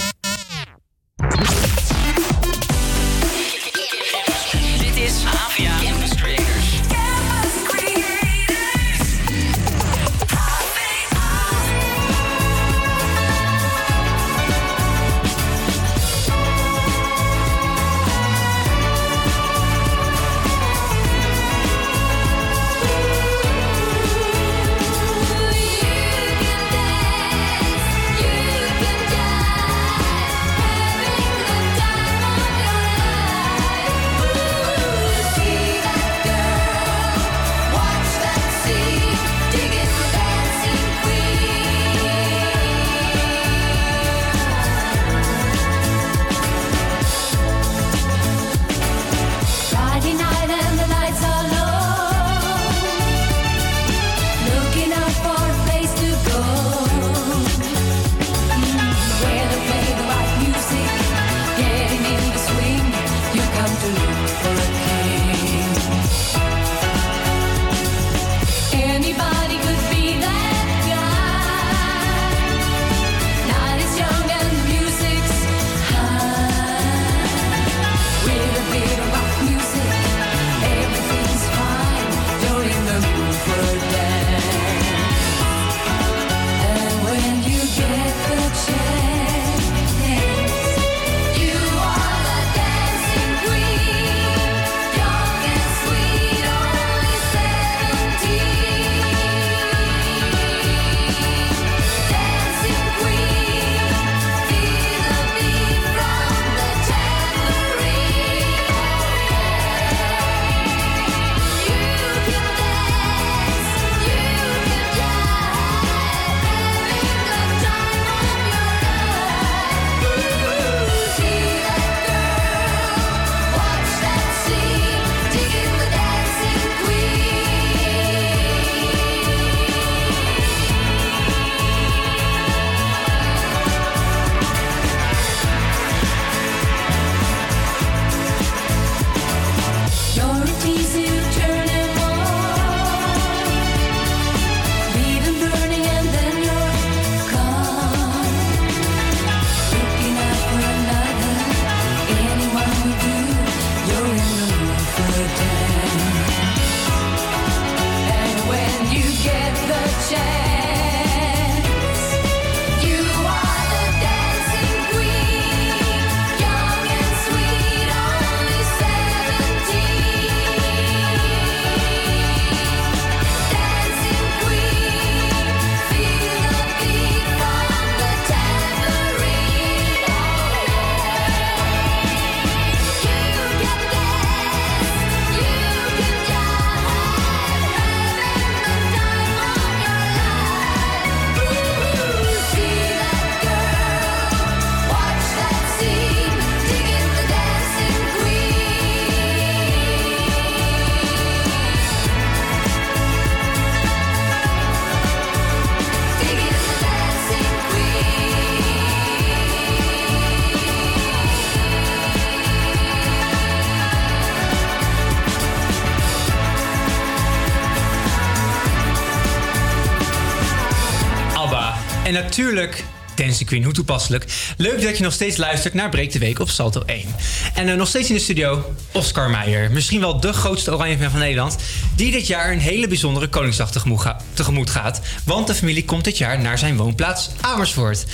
Natuurlijk 222.35 222.83
Dancing 223.15 223.49
Queen, 223.49 223.63
hoe 223.63 223.73
toepasselijk. 223.73 224.25
Leuk 224.57 224.81
dat 224.81 224.97
je 224.97 225.03
nog 225.03 225.13
steeds 225.13 225.37
luistert 225.37 225.73
naar 225.73 225.89
Breek 225.89 226.11
de 226.11 226.19
Week 226.19 226.39
op 226.39 226.49
Salto 226.49 226.83
1. 226.85 227.05
En 227.53 227.69
eh, 227.69 227.75
nog 227.75 227.87
steeds 227.87 228.09
in 228.09 228.15
de 228.15 228.21
studio 228.21 228.73
Oscar 228.91 229.29
Meijer. 229.29 229.71
Misschien 229.71 229.99
wel 229.99 230.19
de 230.19 230.33
grootste 230.33 230.73
oranje 230.73 230.97
fan 230.97 231.09
van 231.11 231.19
Nederland. 231.19 231.55
Die 231.95 232.11
dit 232.11 232.27
jaar 232.27 232.51
een 232.51 232.59
hele 232.59 232.87
bijzondere 232.87 233.27
Koningsdag 233.27 233.71
tegemoet, 233.71 234.01
ga- 234.01 234.17
tegemoet 234.33 234.69
gaat. 234.69 235.01
Want 235.25 235.47
de 235.47 235.53
familie 235.55 235.85
komt 235.85 236.03
dit 236.03 236.17
jaar 236.17 236.39
naar 236.39 236.57
zijn 236.57 236.77
woonplaats 236.77 237.29
Amersfoort. 237.41 238.05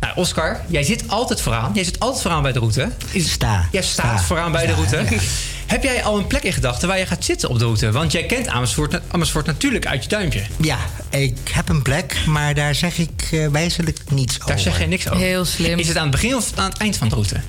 Nou, 0.00 0.12
Oscar, 0.16 0.60
jij 0.68 0.82
zit 0.82 1.04
altijd 1.08 1.40
vooraan. 1.40 1.70
Jij 1.74 1.84
zit 1.84 2.00
altijd 2.00 2.22
vooraan 2.22 2.42
bij 2.42 2.52
de 2.52 2.58
route. 2.58 2.90
Is, 3.10 3.30
Sta. 3.32 3.68
Jij 3.72 3.82
staat 3.82 4.18
Sta. 4.18 4.26
vooraan 4.26 4.52
bij 4.52 4.66
de 4.66 4.72
route. 4.74 4.96
ja. 5.10 5.20
Heb 5.66 5.82
jij 5.82 6.02
al 6.04 6.18
een 6.18 6.26
plek 6.26 6.42
in 6.42 6.52
gedachten 6.52 6.88
waar 6.88 6.98
je 6.98 7.06
gaat 7.06 7.24
zitten 7.24 7.48
op 7.48 7.58
de 7.58 7.64
route? 7.64 7.92
Want 7.92 8.12
jij 8.12 8.24
kent 8.26 8.46
Amersfoort, 8.48 9.00
Amersfoort 9.10 9.46
natuurlijk 9.46 9.86
uit 9.86 10.02
je 10.02 10.08
duimpje. 10.08 10.42
Ja, 10.60 10.78
ik 11.10 11.38
heb 11.50 11.68
een 11.68 11.82
plek, 11.82 12.16
maar 12.26 12.54
daar 12.54 12.74
zeg 12.74 12.98
ik 12.98 13.23
eh, 13.34 13.48
wijzelijk 13.48 13.98
niets 14.10 14.34
over. 14.34 14.46
Daar 14.48 14.58
zeg 14.58 14.78
je 14.78 14.86
niks 14.86 15.08
over. 15.08 15.20
Heel 15.20 15.44
slim. 15.44 15.78
Is 15.78 15.88
het 15.88 15.96
aan 15.96 16.02
het 16.02 16.10
begin 16.12 16.34
of 16.36 16.50
aan 16.54 16.70
het 16.70 16.78
eind 16.78 16.96
van 16.96 17.08
de 17.08 17.14
route? 17.14 17.40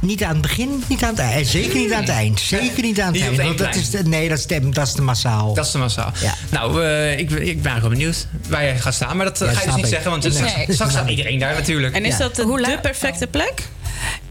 Niet 0.00 0.22
aan 0.22 0.32
het 0.32 0.40
begin, 0.40 0.82
niet 0.88 1.02
aan 1.02 1.10
het 1.10 1.18
eind. 1.18 1.46
Zeker 1.46 1.74
niet 1.76 1.92
aan 1.92 2.00
het 2.00 2.08
eind. 2.08 2.40
Zeker 2.40 2.82
niet 2.82 3.00
aan 3.00 3.12
het 3.12 3.22
eind. 3.22 3.36
Want 3.36 3.58
dat 3.58 3.74
is 3.74 3.90
de, 3.90 4.02
nee, 4.02 4.28
dat 4.28 4.38
is, 4.38 4.46
de, 4.46 4.68
dat 4.68 4.86
is 4.86 4.92
de 4.94 5.02
massaal. 5.02 5.54
Dat 5.54 5.66
is 5.66 5.70
de 5.72 5.78
massaal. 5.78 6.12
Ja. 6.22 6.34
Nou, 6.50 6.84
eh, 6.84 7.18
ik, 7.18 7.30
ik 7.30 7.62
ben 7.62 7.80
wel 7.80 7.90
benieuwd 7.90 8.26
waar 8.48 8.62
jij 8.62 8.78
gaat 8.78 8.94
staan. 8.94 9.16
Maar 9.16 9.26
dat 9.26 9.40
eh, 9.40 9.48
Ja, 9.48 9.54
ga 9.54 9.60
je 9.60 9.66
dus 9.66 9.74
niet 9.76 9.84
ik. 9.84 9.90
zeggen, 9.90 10.10
want 10.10 10.22
Nee. 10.22 10.32
straks, 10.32 10.54
Nee. 10.56 10.66
straks 10.72 10.92
staat 10.92 11.08
iedereen 11.08 11.38
daar 11.38 11.54
natuurlijk. 11.54 11.94
En 11.94 12.04
is 12.04 12.12
Ja. 12.12 12.18
dat 12.18 12.36
de, 12.36 12.44
de 12.44 12.78
perfecte 12.82 13.26
plek? 13.26 13.62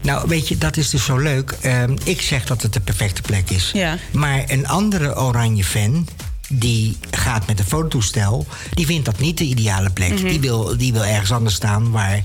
Nou, 0.00 0.28
weet 0.28 0.48
je, 0.48 0.58
dat 0.58 0.76
is 0.76 0.90
dus 0.90 1.04
zo 1.04 1.16
leuk. 1.18 1.54
Ehm, 1.60 1.96
ik 2.04 2.20
zeg 2.22 2.44
dat 2.46 2.62
het 2.62 2.72
de 2.72 2.80
perfecte 2.80 3.22
plek 3.22 3.50
is. 3.50 3.70
Ja. 3.74 3.96
Maar 4.10 4.44
een 4.46 4.68
andere 4.68 5.16
oranje 5.20 5.64
fan 5.64 6.08
die 6.48 6.96
gaat 7.10 7.46
met 7.46 7.58
een 7.58 7.64
fototoestel, 7.64 8.46
die 8.74 8.86
vindt 8.86 9.04
dat 9.04 9.18
niet 9.18 9.38
de 9.38 9.44
ideale 9.44 9.90
plek. 9.90 10.12
Mhm. 10.12 10.28
die, 10.28 10.40
wil, 10.40 10.76
die 10.76 10.92
wil 10.92 11.04
ergens 11.04 11.32
anders 11.32 11.54
staan 11.54 11.90
waar 11.90 12.22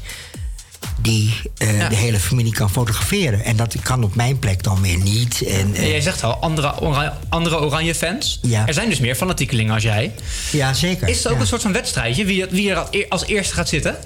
die 1.02 1.34
eh, 1.58 1.90
de 1.90 1.96
hele 1.96 2.20
familie 2.20 2.54
kan 2.54 2.70
fotograferen. 2.70 3.44
En 3.44 3.56
dat 3.56 3.76
kan 3.84 4.04
op 4.04 4.16
mijn 4.16 4.40
plek 4.40 4.64
dan 4.64 4.82
weer 4.82 4.98
niet. 4.98 5.42
En, 5.42 5.76
eh, 5.76 5.90
Jij 5.90 6.02
zegt 6.02 6.24
al, 6.24 6.34
andere, 6.36 6.80
ora- 6.82 7.18
andere 7.30 7.60
oranje 7.62 7.96
fans. 7.96 8.40
Ja. 8.42 8.68
Er 8.68 8.74
zijn 8.74 8.90
dus 8.90 9.00
meer 9.00 9.16
fanatiekelingen 9.16 9.74
als 9.74 9.84
jij. 9.84 10.14
ja, 10.52 10.74
zeker. 10.74 11.08
Is 11.08 11.18
het 11.18 11.28
ook 11.28 11.34
ja. 11.34 11.40
een 11.42 11.48
soort 11.48 11.62
van 11.62 11.72
wedstrijdje? 11.74 12.26
Wie, 12.26 12.46
wie 12.50 12.70
er 12.70 12.78
als- 12.78 13.10
als 13.10 13.26
eerste 13.26 13.54
gaat 13.54 13.70
zitten? 13.70 13.98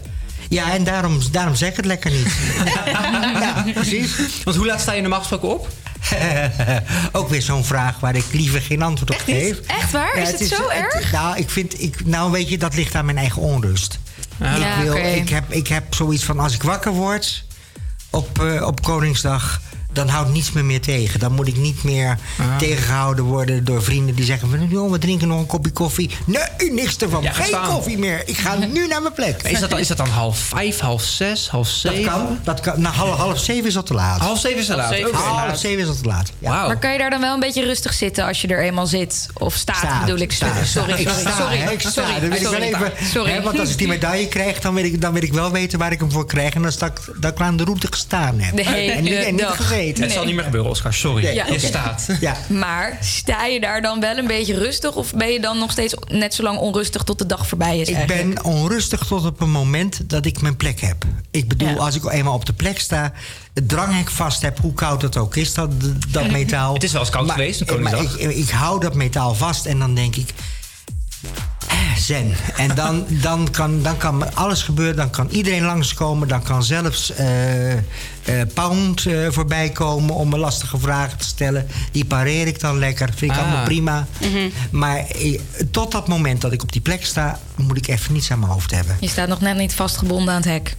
Ja, 0.50 0.74
en 0.74 0.84
daarom, 0.84 1.20
daarom 1.32 1.56
zeg 1.56 1.70
ik 1.70 1.76
het 1.76 1.86
lekker 1.86 2.12
niet. 2.12 2.28
ja, 3.42 3.66
precies. 3.74 4.12
Want 4.44 4.56
hoe 4.58 4.66
laat 4.66 4.82
sta 4.82 4.92
je 4.94 5.02
normaal 5.02 5.20
gesproken 5.20 5.50
op? 5.50 5.68
Ook 7.12 7.30
weer 7.30 7.42
zo'n 7.42 7.66
vraag 7.66 8.00
waar 8.00 8.16
ik 8.16 8.26
liever 8.32 8.62
geen 8.62 8.82
antwoord 8.82 9.12
op 9.12 9.20
geef. 9.20 9.60
Echt 9.60 9.92
waar? 9.92 10.18
Is 10.18 10.32
het 10.32 10.48
zo 10.48 10.70
erg? 10.70 11.12
nou, 11.12 11.38
ik 11.38 11.50
vind, 11.50 11.82
ik, 11.82 12.06
nou, 12.06 12.32
weet 12.32 12.50
je, 12.50 12.58
dat 12.58 12.76
ligt 12.76 12.96
aan 12.96 13.06
mijn 13.06 13.18
eigen 13.18 13.42
onrust. 13.42 14.00
Ja, 14.40 14.78
ik, 14.78 14.84
wil, 14.84 14.96
ik, 14.96 15.30
heb, 15.30 15.52
ik 15.52 15.68
heb 15.68 15.94
zoiets 15.94 16.24
van, 16.24 16.40
als 16.40 16.54
ik 16.54 16.64
wakker 16.64 16.92
word 16.92 17.44
op, 18.10 18.42
eh, 18.42 18.66
op 18.68 18.84
Koningsdag... 18.84 19.62
dan 19.98 20.08
houdt 20.08 20.32
niets 20.32 20.52
me 20.52 20.64
meer 20.64 20.82
tegen. 20.82 21.20
Dan 21.20 21.32
moet 21.34 21.48
ik 21.48 21.58
niet 21.58 21.84
meer 21.84 22.18
Ah. 22.40 22.58
tegengehouden 22.58 23.26
worden 23.26 23.64
door 23.66 23.84
vrienden 23.84 24.16
die 24.16 24.26
zeggen... 24.26 24.50
van, 24.50 24.68
joh, 24.70 24.92
we 24.92 24.98
drinken 24.98 25.28
nog 25.28 25.40
een 25.40 25.46
kopje 25.46 25.72
koffie. 25.72 26.10
Nee, 26.26 26.72
niks 26.72 26.98
ervan. 26.98 27.24
Ja, 27.24 27.32
ga 27.32 27.38
Geen 27.42 27.48
staan. 27.48 27.68
koffie 27.70 27.98
meer. 27.98 28.22
Ik 28.26 28.38
ga 28.38 28.56
nu 28.56 28.88
naar 28.88 29.02
mijn 29.02 29.14
plek. 29.14 29.42
Is 29.44 29.60
dat, 29.60 29.70
dan- 29.70 29.80
is 29.80 29.88
dat 29.88 29.98
dan 29.98 30.08
half 30.10 30.38
vijf, 30.40 30.80
half 30.80 31.04
zes, 31.04 31.50
half 31.50 31.68
zeven? 31.68 32.04
Dat 32.04 32.12
kan. 32.14 32.40
Dat 32.44 32.60
kan. 32.60 32.82
Nou, 32.82 32.96
half, 32.96 33.18
half 33.18 33.40
zeven 33.40 33.66
is 33.70 33.76
al 33.78 33.84
te 33.84 33.94
laat. 33.94 34.20
Half 34.20 34.40
zeven 34.40 34.60
is 34.60 34.66
te 34.66 34.76
laat. 34.76 35.00
Oké. 35.00 35.16
Half 35.18 35.58
zeven 35.58 35.82
is 35.84 35.88
al 35.88 35.96
te 35.96 36.08
laat. 36.08 36.32
Ja. 36.40 36.68
Maar 36.68 36.78
kan 36.80 36.92
je 36.92 36.98
daar 36.98 37.10
dan 37.10 37.22
wel 37.22 37.34
een 37.34 37.40
beetje 37.40 37.64
rustig 37.64 37.94
zitten 37.94 38.26
als 38.26 38.42
je 38.42 38.48
er 38.48 38.64
eenmaal 38.64 38.88
zit? 38.88 39.28
Of 39.34 39.54
staat, 39.54 39.76
Staat, 39.76 40.06
bedoel 40.06 40.20
ik. 40.20 40.32
staat, 40.32 40.50
Sorry, 40.68 40.68
sorry, 40.68 40.92
sorry. 41.08 41.20
sta, 41.20 41.32
sorry, 41.38 41.80
sta. 41.80 41.90
sorry, 41.90 42.20
Dan 42.20 42.30
wil 42.30 42.32
ik 42.38 42.42
wel 42.42 42.52
sorry. 42.52 42.64
even, 42.68 42.92
Sorry. 43.12 43.32
hè, 43.32 43.42
want 43.42 43.60
als 43.60 43.70
ik 43.70 43.78
die 43.78 43.88
medaille 43.88 44.28
krijg, 44.28 44.60
dan 44.60 44.74
wil 44.74 44.84
ik, 44.84 45.02
dan 45.02 45.14
wil 45.14 45.22
ik 45.24 45.34
wel 45.34 45.52
weten 45.52 45.80
waar 45.80 45.92
ik 45.92 46.00
hem 46.00 46.12
voor 46.12 46.26
krijg. 46.26 46.54
En 46.54 46.62
dan 46.62 46.72
sta 46.72 46.86
ik, 46.86 47.00
dat 47.20 47.32
ik 47.32 47.40
aan 47.42 47.58
de 47.58 47.64
route 47.64 47.88
gestaan 47.90 48.40
heb. 48.40 48.58
En 48.58 49.04
niet, 49.04 49.14
en 49.14 49.36
niet 49.36 49.42
dag. 49.42 49.56
Het 49.96 50.12
zal 50.12 50.26
niet 50.26 50.36
meer 50.36 50.44
gebeuren, 50.44 50.70
Oscar. 50.70 50.94
Sorry. 50.94 51.24
Nee, 51.24 51.34
Ja, 51.36 51.46
je 51.48 51.60
staat. 51.60 52.08
Ja. 52.20 52.36
Maar 52.48 52.98
sta 53.02 53.46
je 53.46 53.60
daar 53.60 53.82
dan 53.82 54.00
wel 54.00 54.18
een 54.18 54.28
beetje 54.28 54.54
rustig? 54.58 54.96
Of 54.96 55.14
ben 55.14 55.28
je 55.28 55.40
dan 55.40 55.58
nog 55.58 55.72
steeds 55.72 55.94
net 56.08 56.34
zo 56.34 56.44
lang 56.44 56.58
onrustig 56.58 57.04
tot 57.04 57.20
de 57.20 57.26
dag 57.26 57.48
voorbij 57.48 57.80
is? 57.80 57.88
Ik 57.90 57.96
eigenlijk? 57.96 58.34
ben 58.34 58.44
onrustig 58.44 59.06
tot 59.06 59.26
op 59.26 59.42
een 59.42 59.52
moment 59.52 60.10
dat 60.10 60.26
ik 60.26 60.42
mijn 60.42 60.58
plek 60.58 60.80
heb. 60.80 61.06
Ik 61.32 61.48
bedoel, 61.48 61.80
als 61.80 61.96
ik 61.96 62.12
eenmaal 62.12 62.34
op 62.34 62.46
de 62.46 62.54
plek 62.54 62.80
sta, 62.80 63.14
het 63.54 63.70
dranghek 63.70 64.10
vast 64.10 64.42
heb, 64.42 64.60
hoe 64.60 64.74
koud 64.74 65.02
het 65.02 65.18
ook 65.18 65.36
is, 65.36 65.54
dat, 65.54 65.70
dat 66.08 66.32
metaal. 66.32 66.74
Het 66.78 66.84
is 66.84 66.92
wel 66.92 67.02
eens 67.02 67.10
koud 67.10 67.26
Maar- 67.26 67.36
geweest, 67.36 67.62
een 67.70 67.82
maar 67.82 68.02
ik, 68.02 68.12
ik 68.14 68.50
hou 68.50 68.80
dat 68.80 68.94
metaal 68.96 69.34
vast 69.36 69.66
en 69.66 69.80
dan 69.80 69.96
denk 69.96 70.16
ik. 70.16 70.30
Eh, 71.68 71.96
Zen. 71.98 72.32
En 72.58 72.76
dan, 72.76 73.06
dan, 73.10 73.48
kan, 73.52 73.82
dan 73.82 73.98
kan 73.98 74.36
alles 74.36 74.64
gebeuren. 74.64 74.96
Dan 74.96 75.10
kan 75.10 75.28
iedereen 75.30 75.64
langskomen. 75.64 76.28
Dan 76.28 76.44
kan 76.44 76.64
zelfs 76.64 77.14
eh, 77.14 77.72
eh, 77.74 77.80
Pound 78.54 79.06
eh, 79.06 79.28
voorbij 79.30 79.70
komen 79.70 80.16
om 80.16 80.30
me 80.30 80.38
lastige 80.38 80.78
vragen 80.80 81.18
te 81.18 81.26
stellen. 81.26 81.68
Die 81.92 82.06
pareer 82.06 82.48
ik 82.48 82.60
dan 82.60 82.80
lekker. 82.80 83.10
Vind 83.16 83.32
ik 83.32 83.38
Ah. 83.38 83.44
allemaal 83.44 83.64
prima. 83.64 84.08
Mhm. 84.22 84.50
Maar 84.72 85.06
tot 85.72 85.92
dat 85.92 86.08
moment 86.08 86.42
dat 86.42 86.52
ik 86.52 86.62
op 86.62 86.72
die 86.72 86.82
plek 86.82 87.06
sta, 87.06 87.40
moet 87.56 87.78
ik 87.78 87.88
even 87.88 88.14
niets 88.14 88.32
aan 88.32 88.40
mijn 88.40 88.52
hoofd 88.52 88.72
hebben. 88.72 88.98
Je 89.00 89.10
staat 89.10 89.28
nog 89.28 89.42
net 89.42 89.58
niet 89.58 89.74
vastgebonden 89.74 90.34
aan 90.34 90.42
het 90.42 90.50
hek. 90.50 90.76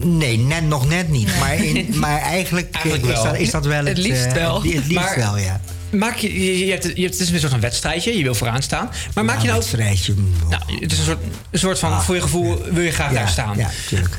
Nee, 0.00 0.38
net, 0.38 0.62
nog 0.68 0.88
net 0.88 1.08
niet. 1.08 1.38
Maar, 1.38 1.54
in, 1.64 1.98
maar 1.98 2.20
eigenlijk, 2.20 2.74
Eigenlijk 2.74 3.16
is, 3.16 3.22
dat, 3.22 3.36
is 3.36 3.50
dat 3.50 3.64
wel 3.64 3.78
het, 3.78 3.88
Het 3.88 3.98
liefst 3.98 4.32
wel. 4.32 4.62
Het, 4.62 4.72
het 4.74 4.86
liefst 4.86 4.94
Maar- 5.04 5.16
wel, 5.16 5.36
ja. 5.38 5.60
Maak 5.90 6.16
je, 6.16 6.44
je, 6.44 6.66
je 6.66 6.70
hebt, 6.72 6.84
je 6.84 7.02
hebt, 7.02 7.18
het 7.18 7.20
is 7.20 7.30
een 7.30 7.38
soort 7.38 7.52
van 7.52 7.60
wedstrijdje. 7.60 8.16
Je 8.16 8.22
wil 8.22 8.34
vooraan 8.34 8.62
staan. 8.62 8.90
Maar 9.14 9.24
maak 9.24 9.40
je 9.40 9.46
nou 9.46 9.56
ook... 9.56 9.64
wedstrijdje. 9.64 10.14
Nou, 10.50 10.62
het 10.80 10.92
is 10.92 10.98
een 10.98 11.04
soort, 11.04 11.18
een 11.50 11.58
soort 11.58 11.78
van, 11.78 11.92
Ah. 11.92 12.00
voor 12.00 12.14
je 12.14 12.20
gevoel 12.20 12.62
wil 12.70 12.82
je 12.84 12.90
graag 12.90 13.12
Ja, 13.12 13.18
daar 13.18 13.28
staan. 13.28 13.56
ja. 13.56 13.70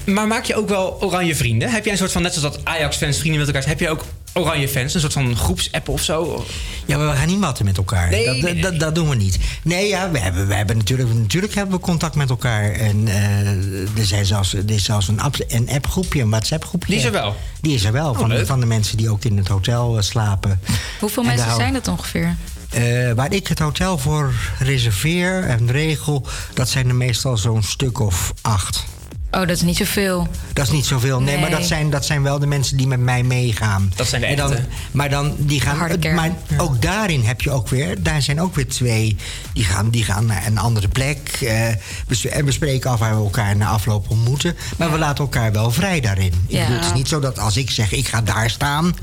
Maar 0.05 0.27
maak 0.27 0.43
je 0.45 0.55
ook 0.55 0.69
wel 0.69 0.97
oranje 1.01 1.35
vrienden? 1.35 1.69
Heb 1.69 1.83
jij 1.83 1.91
een 1.91 1.97
soort 1.99 2.11
van, 2.11 2.21
net 2.21 2.33
zoals 2.33 2.55
dat 2.55 2.65
Ajax-fans 2.65 3.17
vrienden 3.17 3.39
met 3.45 3.47
elkaar 3.55 3.67
heb 3.69 3.79
je 3.79 3.89
ook 3.89 4.05
oranje 4.39 4.67
fans? 4.69 4.93
Een 4.93 4.99
soort 4.99 5.13
van 5.13 5.35
groepsapp 5.37 5.89
of 5.89 6.01
zo? 6.03 6.45
Ja, 6.85 6.97
maar 6.97 7.09
we 7.09 7.15
gaan 7.15 7.27
niet 7.27 7.39
matten 7.39 7.65
met 7.65 7.77
elkaar. 7.77 8.09
Nee, 8.09 8.25
dat, 8.25 8.33
nee, 8.35 8.53
nee. 8.53 8.61
Dat, 8.61 8.79
dat 8.79 8.95
doen 8.95 9.09
we 9.09 9.15
niet. 9.15 9.37
Nee, 9.63 9.87
ja, 9.87 10.11
we 10.11 10.19
hebben, 10.19 10.47
we 10.47 10.53
hebben 10.53 10.77
natuurlijk, 10.77 11.13
natuurlijk 11.13 11.53
hebben 11.55 11.75
we 11.75 11.81
contact 11.81 12.15
met 12.15 12.29
elkaar. 12.29 12.71
En 12.71 13.07
eh, 13.07 13.97
er, 13.97 14.05
zijn 14.05 14.25
zelfs, 14.25 14.53
er 14.53 14.71
is 14.71 14.83
zelfs 14.83 15.07
een, 15.07 15.19
app- 15.19 15.45
een 15.47 15.69
appgroepje, 15.69 16.21
een 16.21 16.29
WhatsApp-groepje. 16.29 16.87
Die 16.87 16.97
is 16.97 17.03
er 17.05 17.11
wel? 17.11 17.35
Die 17.61 17.73
is 17.75 17.83
er 17.83 17.91
wel, 17.91 18.09
Oh, 18.09 18.17
van, 18.19 18.29
leuk. 18.29 18.45
van 18.47 18.59
de 18.59 18.65
mensen 18.65 18.97
die 18.97 19.09
ook 19.09 19.23
in 19.23 19.37
het 19.37 19.47
hotel 19.47 19.97
eh, 19.97 20.03
slapen. 20.03 20.59
Hoeveel 20.99 21.23
En 21.23 21.29
mensen 21.29 21.55
zijn 21.55 21.73
dat 21.73 21.87
ongeveer? 21.87 22.35
Eh, 22.69 23.11
waar 23.15 23.33
ik 23.33 23.47
het 23.47 23.59
hotel 23.59 23.97
voor 23.97 24.33
reserveer 24.59 25.43
en 25.43 25.71
regel, 25.71 26.25
dat 26.53 26.69
zijn 26.69 26.87
er 26.89 26.95
meestal 26.95 27.37
zo'n 27.37 27.63
stuk 27.63 27.99
of 27.99 28.33
acht. 28.41 28.85
Oh, 29.31 29.39
dat 29.39 29.49
is 29.49 29.61
niet 29.61 29.77
zoveel. 29.77 30.27
Dat 30.53 30.65
is 30.65 30.71
niet 30.71 30.85
zoveel. 30.85 31.19
Nee, 31.21 31.33
Nee. 31.33 31.41
maar 31.41 31.49
dat 31.59 31.65
zijn, 31.67 31.89
dat 31.89 32.05
zijn 32.05 32.23
wel 32.23 32.39
de 32.39 32.45
mensen 32.47 32.77
die 32.77 32.87
met 32.87 32.99
mij 32.99 33.23
meegaan. 33.23 33.91
Dat 33.95 34.07
zijn 34.07 34.21
de 34.21 34.27
En 34.27 34.35
dan, 34.35 34.51
echte. 34.51 34.65
Maar 34.91 35.09
dan, 35.09 35.35
die 35.37 35.61
gaan. 35.61 35.77
Harde 35.77 35.99
kern. 35.99 36.15
Maar 36.15 36.31
ook 36.57 36.81
daarin 36.81 37.23
heb 37.23 37.41
je 37.41 37.51
ook 37.51 37.67
weer. 37.67 38.03
Daar 38.03 38.21
zijn 38.21 38.41
ook 38.41 38.55
weer 38.55 38.67
twee. 38.67 39.15
Die 39.53 39.63
gaan, 39.63 39.89
die 39.89 40.03
gaan 40.03 40.25
naar 40.25 40.45
een 40.47 40.57
andere 40.57 40.87
plek. 40.87 41.17
eh, 41.41 41.67
en 41.67 42.45
we 42.45 42.51
spreken 42.51 42.89
af 42.91 42.99
waar 42.99 43.15
we 43.17 43.23
elkaar 43.23 43.55
na 43.55 43.67
afloop 43.67 44.09
ontmoeten. 44.09 44.55
Maar 44.77 44.91
we 44.91 44.97
laten 44.97 45.23
elkaar 45.23 45.51
wel 45.51 45.71
vrij 45.71 45.99
daarin. 46.01 46.25
Ik 46.47 46.55
Ja. 46.55 46.61
bedoel, 46.61 46.75
het 46.77 46.85
is 46.85 46.93
niet 46.93 47.07
zo 47.07 47.19
dat 47.19 47.39
als 47.39 47.57
ik 47.57 47.69
zeg 47.71 47.91
ik 47.91 48.07
ga 48.07 48.21
daar 48.21 48.49
staan. 48.49 48.95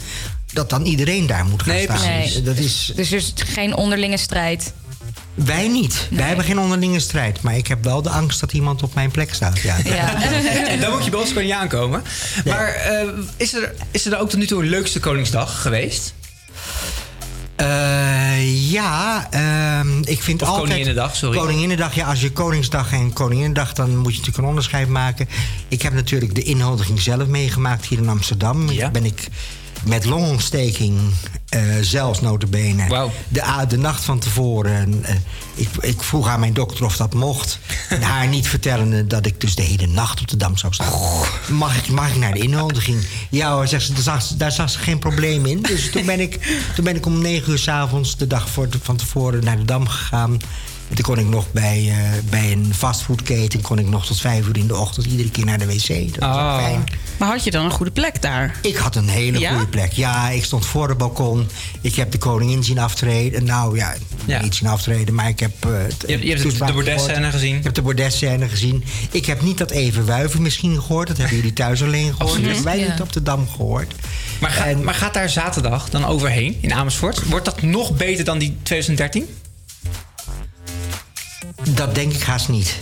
dat 0.53 0.71
dan 0.71 0.85
iedereen 0.85 1.27
daar 1.27 1.45
moet 1.45 1.63
gaan 1.63 1.75
Nee, 1.75 1.83
staan. 1.85 1.97
precies. 1.97 2.43
Dat 2.43 2.57
is, 2.57 2.93
Dus 2.97 3.11
er 3.11 3.17
is 3.17 3.33
geen 3.37 3.75
onderlinge 3.77 4.17
strijd. 4.17 4.73
Wij 5.35 5.69
niet. 5.69 6.09
Wij 6.11 6.27
hebben 6.27 6.45
geen 6.45 6.59
onderlinge 6.59 7.01
strijd. 7.01 7.43
Maar 7.43 7.57
ik 7.57 7.67
heb 7.67 7.85
wel 7.85 8.03
de 8.03 8.11
angst 8.11 8.41
dat 8.41 8.53
iemand 8.53 8.83
op 8.83 8.95
mijn 8.95 9.11
plek 9.11 9.35
staat. 9.35 9.61
Ja. 9.61 9.77
Ja. 9.85 10.23
en 10.73 10.81
dan 10.81 10.93
moet 10.93 11.05
je 11.05 11.11
bij 11.11 11.21
ons 11.21 11.29
gewoon 11.29 11.45
niet 11.45 11.53
aankomen. 11.53 12.03
Maar 12.45 12.75
eh, 12.75 13.09
is, 13.37 13.55
er, 13.55 13.75
is 13.91 14.05
er 14.05 14.11
dan 14.11 14.21
ook 14.21 14.31
tot 14.31 14.39
nu 14.39 14.47
toe 14.47 14.63
een 14.63 14.69
leukste 14.69 15.01
Koningsdag 15.01 15.63
geweest? 15.63 16.15
Eh, 17.57 18.71
ja, 18.71 19.27
ehm, 19.31 20.03
ik 20.03 20.23
vind 20.23 20.43
Of 20.43 20.49
altijd... 20.49 20.69
Koninginnedag, 20.69 21.17
sorry. 21.17 21.39
Koninginnedag, 21.39 21.95
ja, 21.95 22.07
als 22.07 22.21
je 22.21 22.33
Koningsdag 22.33 22.93
en 22.93 23.13
Koninginnedag... 23.13 23.73
dan 23.73 23.97
moet 23.97 24.13
je 24.13 24.19
natuurlijk 24.19 24.39
een 24.39 24.49
onderscheid 24.49 24.89
maken. 24.89 25.29
Ik 25.69 25.83
heb 25.83 25.93
natuurlijk 25.93 26.35
de 26.35 26.43
inhuldiging 26.43 27.01
zelf 27.01 27.27
meegemaakt 27.27 27.85
hier 27.85 27.99
in 27.99 28.09
Amsterdam. 28.09 28.71
Ja. 28.71 28.91
Ben 28.91 29.05
ik 29.05 29.29
met 29.85 30.05
longontsteking, 30.05 30.99
eh 31.49 31.61
zelfs 31.81 32.21
notabene... 32.21 32.89
De, 33.29 33.45
a- 33.45 33.65
de 33.67 33.77
nacht 33.79 34.05
van 34.05 34.19
tevoren... 34.19 35.05
eh, 35.05 35.15
ik, 35.55 35.69
ik 35.81 36.03
vroeg 36.03 36.29
aan 36.29 36.41
mijn 36.41 36.53
dokter 36.53 36.85
of 36.85 36.97
dat 36.97 37.15
mocht. 37.15 37.59
En 37.89 38.03
haar 38.13 38.27
niet 38.29 38.49
vertellende 38.49 39.07
dat 39.07 39.27
ik 39.27 39.41
dus 39.41 39.55
de 39.55 39.63
hele 39.63 39.87
nacht 39.87 40.21
op 40.21 40.29
de 40.29 40.37
Dam 40.37 40.57
zou 40.57 40.73
staan. 40.73 40.93
Mag 41.49 41.77
ik, 41.77 41.89
mag 41.89 42.09
ik 42.11 42.17
naar 42.17 42.33
de 42.33 42.39
inhuldiging? 42.39 43.07
Ja 43.31 43.53
hoor, 43.55 43.67
zegt 43.67 43.85
ze, 43.87 43.93
daar 43.93 44.03
zag, 44.03 44.23
ze- 44.23 44.37
daar 44.37 44.53
zag 44.53 44.71
ze 44.71 44.79
geen 44.79 44.99
probleem 44.99 45.47
in. 45.47 45.63
Dus 45.63 45.91
toen 45.91 46.07
ben 46.07 46.21
ik, 46.21 46.57
toen 46.75 46.85
ben 46.85 46.97
ik 46.97 47.07
om 47.07 47.21
negen 47.23 47.53
uur 47.53 47.59
s'avonds 47.59 48.17
de 48.17 48.27
dag 48.27 48.49
voor, 48.49 48.69
van 48.83 48.97
tevoren 48.97 49.45
naar 49.45 49.57
de 49.57 49.65
Dam 49.65 49.89
gegaan. 49.89 50.33
En 50.89 50.95
toen 50.95 51.05
kon 51.05 51.19
ik 51.19 51.29
nog 51.29 51.53
bij, 51.53 51.89
eh, 51.89 51.97
bij 52.31 52.53
een 52.53 52.73
fastfoodketen... 52.75 53.61
kon 53.61 53.79
ik 53.79 53.89
nog 53.89 54.07
tot 54.07 54.21
vijf 54.21 54.47
uur 54.47 54.57
in 54.57 54.67
de 54.67 54.77
ochtend 54.77 55.07
iedere 55.07 55.31
keer 55.31 55.45
naar 55.45 55.59
de 55.59 55.67
wc. 55.67 55.89
Dat 56.15 56.29
was 56.29 56.37
Ah. 56.37 56.57
fijn. 56.59 56.85
Maar 57.17 57.29
had 57.29 57.45
je 57.45 57.51
dan 57.51 57.65
een 57.65 57.71
goede 57.71 57.91
plek 57.93 58.23
daar? 58.23 58.57
Ik 58.63 58.77
had 58.77 58.97
een 58.97 59.09
hele 59.09 59.39
Ja? 59.39 59.51
goede 59.51 59.67
plek. 59.67 59.93
Ja, 59.93 60.29
ik 60.31 60.45
stond 60.45 60.67
voor 60.67 60.89
het 60.89 60.99
balkon. 60.99 61.49
Ik 61.81 61.95
heb 61.95 62.11
de 62.13 62.19
koningin 62.19 62.65
zien 62.65 62.79
aftreden. 62.79 63.45
Nou 63.45 63.77
ja, 63.77 63.95
Ja. 64.25 64.43
niet 64.43 64.55
zien 64.55 64.69
aftreden, 64.69 65.15
maar 65.15 65.29
ik 65.29 65.41
heb... 65.41 65.53
eh, 65.65 65.71
het- 65.73 66.05
Je, 66.07 66.13
hebt- 66.13 66.23
je 66.25 66.31
hebt 66.37 66.67
de 66.67 66.73
bordesscène 66.73 67.31
gezien. 67.31 67.57
Ik 67.57 67.65
heb 67.65 67.75
de 67.75 67.83
bordesscène 67.83 68.49
gezien. 68.49 68.85
Ik 69.11 69.27
heb 69.27 69.43
niet 69.43 69.59
dat 69.59 69.71
even 69.71 70.07
wuiven 70.07 70.43
misschien 70.43 70.83
gehoord. 70.83 71.09
Dat 71.09 71.17
hebben 71.17 71.37
jullie 71.37 71.53
thuis 71.53 71.83
alleen 71.83 72.15
gehoord. 72.15 72.35
Dat 72.37 72.45
hebben 72.45 72.65
wij 72.65 72.79
Ja. 72.79 72.91
niet 72.91 73.01
op 73.01 73.13
de 73.13 73.23
Dam 73.23 73.49
gehoord. 73.51 73.95
Maar, 74.41 74.51
ga- 74.51 74.65
En- 74.67 74.85
maar 74.85 74.95
gaat 74.95 75.15
daar 75.15 75.29
zaterdag 75.29 75.91
dan 75.91 76.05
overheen 76.07 76.57
in 76.61 76.73
Amersfoort? 76.73 77.25
Wordt 77.29 77.45
dat 77.45 77.63
nog 77.63 77.97
beter 77.97 78.25
dan 78.25 78.39
die 78.39 78.57
2013? 78.63 79.27
Dat 81.71 81.95
denk 81.95 82.13
ik 82.13 82.23
haast 82.23 82.49
niet. 82.49 82.77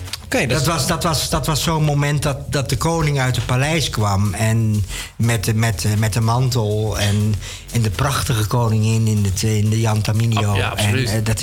Dat, 0.48 0.66
was, 0.66 0.86
dat 0.86 1.02
was, 1.02 1.30
dat 1.30 1.46
was 1.46 1.62
zo'n 1.62 1.84
moment 1.84 2.22
dat, 2.22 2.52
dat 2.52 2.68
de 2.68 2.76
koning 2.76 3.20
uit 3.20 3.36
het 3.36 3.46
paleis 3.46 3.90
kwam. 3.90 4.34
En 4.34 4.84
met, 5.16 5.44
de- 5.44 5.54
met, 5.54 5.80
de- 5.82 5.96
met 5.96 6.12
de 6.12 6.20
mantel. 6.20 6.98
En, 6.98 7.34
en 7.72 7.82
de 7.82 7.90
prachtige 7.90 8.46
koningin 8.46 9.06
in, 9.06 9.24
het, 9.24 9.42
in 9.42 9.70
de 9.70 9.80
Jan 9.80 10.00
Taminio. 10.00 10.50
Oh, 10.50 10.56
ja, 10.56 10.68
absoluut. 10.68 11.08
En, 11.10 11.18
eh, 11.18 11.24
dat, 11.24 11.40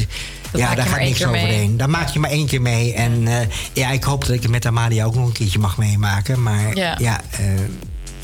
Dat 0.51 0.61
ja, 0.61 0.75
daar 0.75 0.85
gaat 0.85 0.99
niks 0.99 1.25
overheen. 1.25 1.77
Daar 1.77 1.89
maak 1.89 2.09
je 2.09 2.19
maar 2.19 2.29
één 2.29 2.47
keer 2.47 2.61
mee. 2.61 2.93
En 2.93 3.27
eh, 3.27 3.47
ja, 3.73 3.89
ik 3.89 4.03
hoop 4.03 4.25
dat 4.25 4.35
ik 4.35 4.41
het 4.41 4.51
met 4.51 4.65
Amalia 4.65 5.05
ook 5.05 5.15
nog 5.15 5.25
een 5.27 5.31
keertje 5.33 5.59
mag 5.59 5.77
meemaken. 5.77 6.43
Maar 6.43 6.75
Ja. 6.75 6.95
ja, 6.99 7.21
eh, 7.31 7.45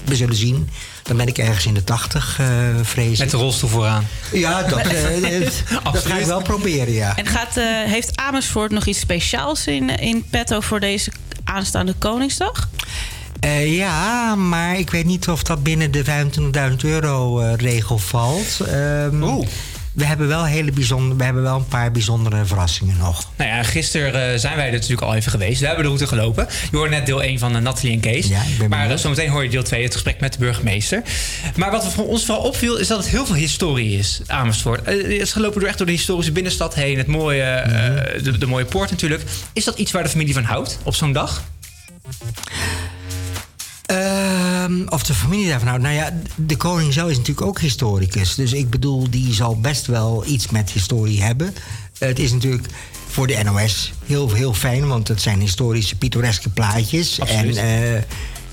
we 0.07 0.15
zullen 0.15 0.35
zien. 0.35 0.69
Dan 1.03 1.17
ben 1.17 1.27
ik 1.27 1.37
ergens 1.37 1.65
in 1.65 1.73
de 1.73 1.83
tachtig, 1.83 2.39
eh 2.39 2.47
vrees 2.81 3.19
Met 3.19 3.31
de 3.31 3.37
rolstoel 3.37 3.69
vooraan. 3.69 4.07
Ja, 4.31 4.63
dat, 4.63 4.79
eh, 4.79 5.39
dat 5.93 6.05
ga 6.05 6.17
ik 6.17 6.25
wel 6.25 6.41
proberen, 6.41 6.93
ja. 6.93 7.15
En 7.15 7.25
gaat, 7.25 7.57
eh, 7.57 7.65
heeft 7.65 8.17
Amersfoort 8.17 8.71
nog 8.71 8.85
iets 8.85 8.99
speciaals 8.99 9.67
in, 9.67 9.89
in 9.89 10.25
petto 10.29 10.59
voor 10.59 10.79
deze 10.79 11.11
aanstaande 11.43 11.93
Koningsdag? 11.93 12.69
Eh, 13.39 13.75
ja, 13.75 14.35
maar 14.35 14.77
ik 14.79 14.89
weet 14.89 15.05
niet 15.05 15.27
of 15.27 15.43
dat 15.43 15.63
binnen 15.63 15.91
de 15.91 16.03
25.000 16.03 16.75
euro 16.83 17.39
eh, 17.39 17.53
regel 17.55 17.97
valt. 17.97 18.59
Ehm, 18.59 19.23
Oeh. 19.23 19.47
We 19.95 20.05
hebben 20.05 20.27
wel, 20.27 20.45
hele 20.45 20.71
bijzonder, 20.71 21.17
we 21.17 21.23
hebben 21.23 21.43
wel 21.43 21.55
een 21.55 21.67
paar 21.67 21.91
bijzondere 21.91 22.45
verrassingen 22.45 22.97
nog. 22.97 23.29
Nou 23.35 23.49
ja, 23.49 23.63
gisteren 23.63 24.31
eh, 24.33 24.39
zijn 24.39 24.55
wij 24.55 24.65
er 24.65 24.71
natuurlijk 24.71 25.01
al 25.01 25.15
even 25.15 25.31
geweest. 25.31 25.59
We 25.59 25.65
hebben 25.65 25.83
de 25.83 25.89
route 25.89 26.07
gelopen. 26.07 26.47
Je 26.71 26.77
hoorde 26.77 26.91
net 26.95 27.05
deel 27.05 27.23
1 27.23 27.39
van 27.39 27.55
uh, 27.55 27.61
Nathalie 27.61 27.93
en 27.93 27.99
Kees. 27.99 28.27
maar 28.69 28.91
uh, 28.91 28.97
zometeen 28.97 29.29
hoor 29.29 29.43
je 29.43 29.49
deel 29.49 29.63
2, 29.63 29.83
het 29.83 29.93
gesprek 29.93 30.19
met 30.19 30.33
de 30.33 30.39
burgemeester. 30.39 31.01
Maar 31.55 31.71
wat 31.71 31.93
voor 31.93 32.07
ons 32.07 32.25
vooral 32.25 32.43
opviel, 32.43 32.77
is 32.77 32.87
dat 32.87 32.97
het 32.97 33.07
heel 33.07 33.25
veel 33.25 33.35
historie 33.35 33.97
is, 33.97 34.21
Amersfoort. 34.27 34.85
het 34.85 35.05
is 35.05 35.31
gelopen 35.33 35.59
door 35.59 35.69
echt 35.69 35.77
door 35.77 35.87
de 35.87 35.93
historische 35.93 36.31
binnenstad 36.31 36.75
heen. 36.75 36.97
Het 36.97 37.07
mooie, 37.07 37.63
Mhm. 37.65 38.23
de, 38.23 38.37
de 38.37 38.47
mooie 38.47 38.65
poort 38.65 38.89
natuurlijk. 38.89 39.23
Is 39.53 39.63
dat 39.63 39.77
iets 39.77 39.91
waar 39.91 40.03
de 40.03 40.09
familie 40.09 40.33
van 40.33 40.43
houdt 40.43 40.79
op 40.83 40.95
zo'n 40.95 41.13
dag? 41.13 41.43
Ehm, 43.85 44.87
of 44.87 45.03
de 45.03 45.13
familie 45.13 45.47
daarvan 45.47 45.67
houdt. 45.67 45.83
Nou 45.83 45.95
ja, 45.95 46.13
de 46.35 46.57
koning 46.57 46.93
zelf 46.93 47.09
is 47.09 47.17
natuurlijk 47.17 47.47
ook 47.47 47.59
historicus. 47.59 48.35
Dus 48.35 48.53
ik 48.53 48.69
bedoel, 48.69 49.09
die 49.09 49.33
zal 49.33 49.59
best 49.59 49.85
wel 49.85 50.25
iets 50.25 50.49
met 50.49 50.71
historie 50.71 51.21
hebben. 51.21 51.53
het 51.99 52.19
is 52.19 52.31
natuurlijk 52.31 52.67
voor 53.07 53.27
de 53.27 53.43
NOS 53.43 53.93
heel, 54.05 54.33
heel 54.33 54.53
fijn, 54.53 54.87
want 54.87 55.07
het 55.07 55.21
zijn 55.21 55.39
historische, 55.39 55.95
pittoreske 55.95 56.49
plaatjes. 56.49 57.21
Absoluut. 57.21 57.57
En 57.57 57.95
eh, 57.95 58.01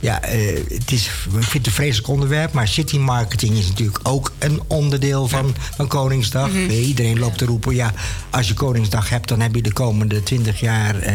ja, 0.01 0.23
eh, 0.23 0.59
het 0.69 0.93
is, 0.93 1.07
ik 1.07 1.43
vind 1.43 1.53
het 1.53 1.67
een 1.67 1.73
vreselijk 1.73 2.09
onderwerp, 2.09 2.53
maar 2.53 2.69
city 2.69 2.99
marketing 2.99 3.57
is 3.57 3.69
natuurlijk 3.69 4.01
ook 4.03 4.33
een 4.39 4.61
onderdeel 4.67 5.29
van, 5.29 5.55
van 5.77 5.87
Koningsdag. 5.87 6.49
Mhm. 6.51 6.71
Iedereen 6.71 7.19
loopt 7.19 7.39
te 7.39 7.45
roepen, 7.45 7.75
ja, 7.75 7.93
als 8.31 8.49
je 8.49 8.55
Koningsdag 8.55 9.09
hebt, 9.09 9.29
dan 9.29 9.41
heb 9.41 9.55
je 9.55 9.63
de 9.63 9.73
komende 9.73 10.23
twintig 10.23 10.61
jaar 10.61 10.99
eh, 10.99 11.15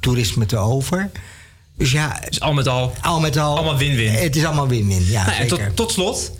toerisme 0.00 0.46
te 0.46 0.56
over. 0.56 1.10
Dus 1.76 1.90
ja, 1.90 2.20
Dus 2.28 2.40
al 2.40 2.52
met 2.52 2.68
al, 2.68 2.94
al 3.00 3.20
met 3.20 3.36
al 3.36 3.56
allemaal 3.56 3.76
win-win. 3.76 4.12
het 4.12 4.36
is 4.36 4.44
allemaal 4.44 4.68
win-win, 4.68 5.06
ja, 5.06 5.26
Nou, 5.26 5.36
en 5.40 5.46
tot, 5.46 5.58
zeker. 5.58 5.74
tot 5.74 5.92
slot, 5.92 6.32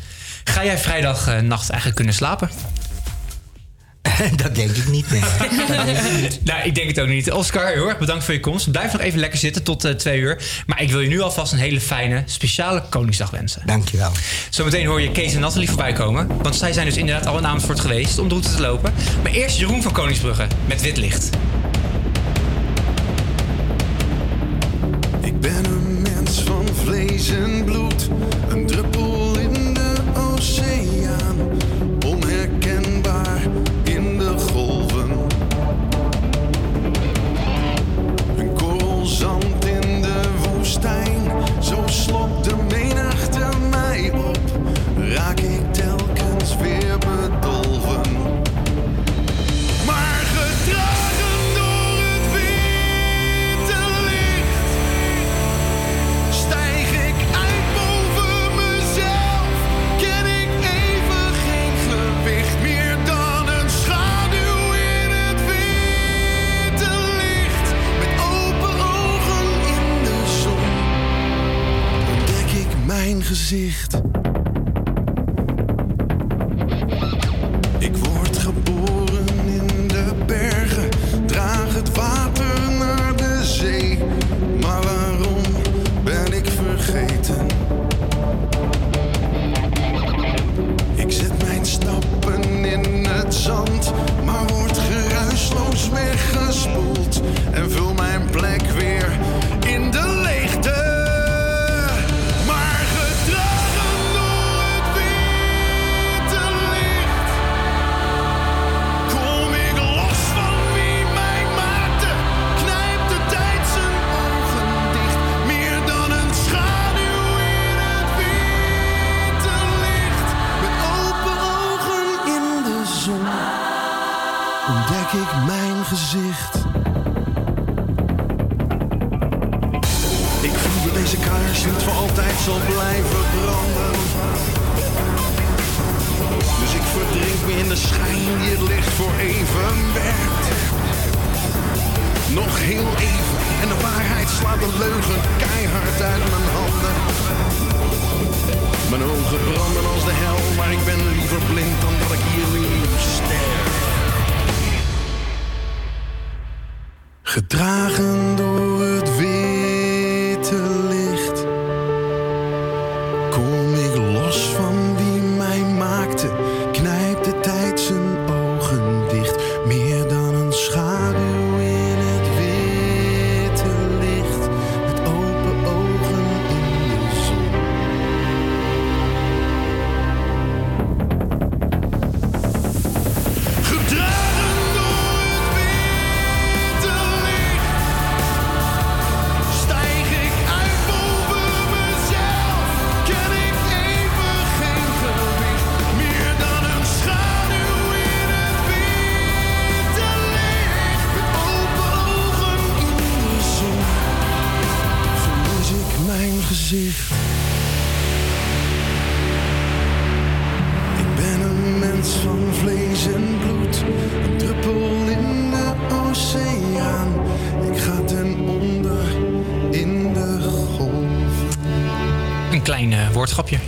ga 0.45 0.65
jij 0.65 0.79
vrijdagnacht 0.79 1.69
eigenlijk 1.69 1.95
kunnen 1.97 2.15
slapen? 2.15 2.51
dat 4.43 4.55
denk 4.55 4.71
ik 4.71 4.89
niet, 4.89 5.11
nee. 5.11 5.21
nou, 6.45 6.63
ik 6.65 6.75
denk 6.75 6.89
het 6.89 7.01
ook 7.01 7.09
niet. 7.09 7.33
Oscar, 7.33 7.67
heel 7.67 7.89
erg 7.89 7.99
bedankt 7.99 8.25
voor 8.25 8.35
je 8.35 8.41
komst. 8.41 8.71
Blijf 8.71 8.93
nog 8.93 9.01
even 9.01 9.19
lekker 9.19 9.39
zitten 9.39 9.63
tot 9.63 9.85
eh, 9.85 9.93
twee 9.93 10.21
uur. 10.21 10.43
Maar 10.67 10.83
ik 10.83 10.91
wil 10.91 11.01
je 11.01 11.09
nu 11.09 11.21
alvast 11.21 11.53
een 11.53 11.59
hele 11.59 11.81
fijne, 11.81 12.23
speciale 12.27 12.83
Koningsdag 12.89 13.31
wensen. 13.31 13.63
Dankjewel. 13.67 14.11
Zometeen 14.51 14.87
hoor 14.87 15.01
je 15.01 15.13
Kees 15.13 15.35
en 15.35 15.41
Nathalie 15.41 15.69
voorbij 15.69 15.93
komen. 15.93 16.43
Want 16.43 16.57
zij 16.57 16.73
zijn 16.73 16.87
dus 16.87 16.97
inderdaad 16.97 17.27
al 17.27 17.39
in 17.39 17.47
Amersfoort 17.47 17.81
geweest 17.81 18.19
om 18.19 18.29
de 18.29 18.35
route 18.35 18.55
te 18.55 18.61
lopen. 18.61 18.95
Maar 19.23 19.33
eerst 19.33 19.59
Jeroen 19.59 19.83
van 19.83 19.93
Koningsbrugge 19.93 20.47
met 20.67 20.81
wit 20.81 20.97
licht. 20.97 21.31
Ben 25.47 25.65
een 25.65 26.03
mens 26.03 26.43
van 26.43 26.67
vlees 26.75 27.31
en 27.31 27.65
bloed, 27.65 28.09
een 28.49 28.67
druppel 28.67 29.26
gezicht. 73.47 74.26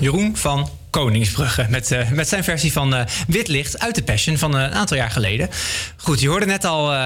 Jeroen 0.01 0.37
van 0.37 0.69
Koningsbrugge. 0.91 1.67
Met, 1.69 1.91
eh, 1.93 2.11
met 2.11 2.29
zijn 2.29 2.45
versie 2.45 2.73
van 2.73 2.95
eh, 2.95 3.05
Wit 3.27 3.49
Licht 3.49 3.79
uit 3.79 3.95
de 3.95 4.03
Passion 4.03 4.37
van 4.39 4.57
eh, 4.57 4.63
een 4.63 4.73
aantal 4.75 4.97
jaar 4.97 5.11
geleden. 5.11 5.49
Goed, 5.97 6.21
je 6.21 6.29
hoorde 6.29 6.47
net 6.47 6.65
al 6.65 6.93
eh, 6.93 6.99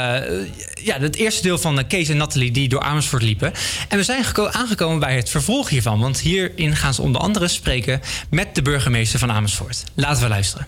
ja, 0.84 0.98
het 1.00 1.16
eerste 1.16 1.42
deel 1.42 1.58
van 1.58 1.78
eh, 1.78 1.84
Kees 1.88 2.08
en 2.08 2.16
Nathalie 2.16 2.50
die 2.50 2.68
door 2.68 2.80
Amersfoort 2.82 3.22
liepen. 3.22 3.52
En 3.88 3.98
we 3.98 4.04
zijn 4.04 4.24
geko- 4.24 4.48
aangekomen 4.48 4.98
bij 4.98 5.16
het 5.16 5.28
vervolg 5.30 5.68
hiervan. 5.68 6.00
Want 6.00 6.20
hierin 6.20 6.76
gaan 6.76 6.94
ze 6.94 7.02
onder 7.02 7.20
andere 7.20 7.48
spreken 7.48 8.00
met 8.30 8.54
de 8.54 8.62
burgemeester 8.62 9.18
van 9.18 9.30
Amersfoort. 9.32 9.84
Laten 9.94 10.22
we 10.22 10.28
luisteren. 10.28 10.66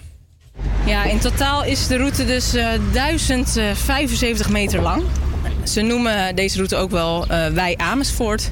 Ja, 0.87 1.05
in 1.05 1.19
totaal 1.19 1.65
is 1.65 1.87
de 1.87 1.97
route 1.97 2.25
dus 2.25 2.55
eh 2.55 2.69
1075 2.93 4.49
meter 4.49 4.81
lang. 4.81 5.03
Ze 5.65 5.81
noemen 5.81 6.35
deze 6.37 6.57
route 6.57 6.77
ook 6.77 6.91
wel 6.91 7.27
eh, 7.27 7.47
Wij 7.47 7.77
Amersfoort. 7.77 8.51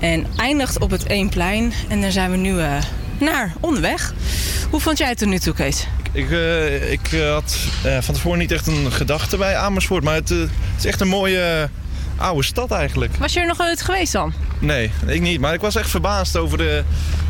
En 0.00 0.26
eindigt 0.36 0.78
op 0.78 0.90
het 0.90 1.08
Eemplein. 1.08 1.72
En 1.88 2.00
daar 2.00 2.12
zijn 2.12 2.30
we 2.30 2.36
nu 2.36 2.60
eh, 2.60 2.76
naar 3.18 3.52
onderweg. 3.60 4.14
Hoe 4.70 4.80
vond 4.80 4.98
jij 4.98 5.08
het 5.08 5.20
er 5.20 5.26
nu 5.26 5.38
toe, 5.38 5.54
Kees? 5.54 5.86
Ik, 6.12 6.30
ik 6.90 7.12
eh, 7.12 7.32
had 7.32 7.58
eh, 7.84 7.98
van 8.00 8.14
tevoren 8.14 8.38
niet 8.38 8.52
echt 8.52 8.66
een 8.66 8.92
gedachte 8.92 9.36
bij 9.36 9.56
Amersfoort, 9.56 10.04
maar 10.04 10.14
het, 10.14 10.28
het 10.28 10.50
is 10.78 10.84
echt 10.84 11.00
een 11.00 11.08
mooie 11.08 11.68
oude 12.16 12.44
stad 12.44 12.70
eigenlijk. 12.70 13.16
Was 13.16 13.32
je 13.32 13.40
er 13.40 13.46
nog 13.46 13.58
nooit 13.58 13.82
geweest 13.82 14.12
dan? 14.12 14.32
Nee, 14.58 14.90
ik 15.06 15.20
niet. 15.20 15.40
Maar 15.40 15.54
ik 15.54 15.60
was 15.60 15.76
echt 15.76 15.90
verbaasd 15.90 16.36
over 16.36 16.58
de, 16.58 16.84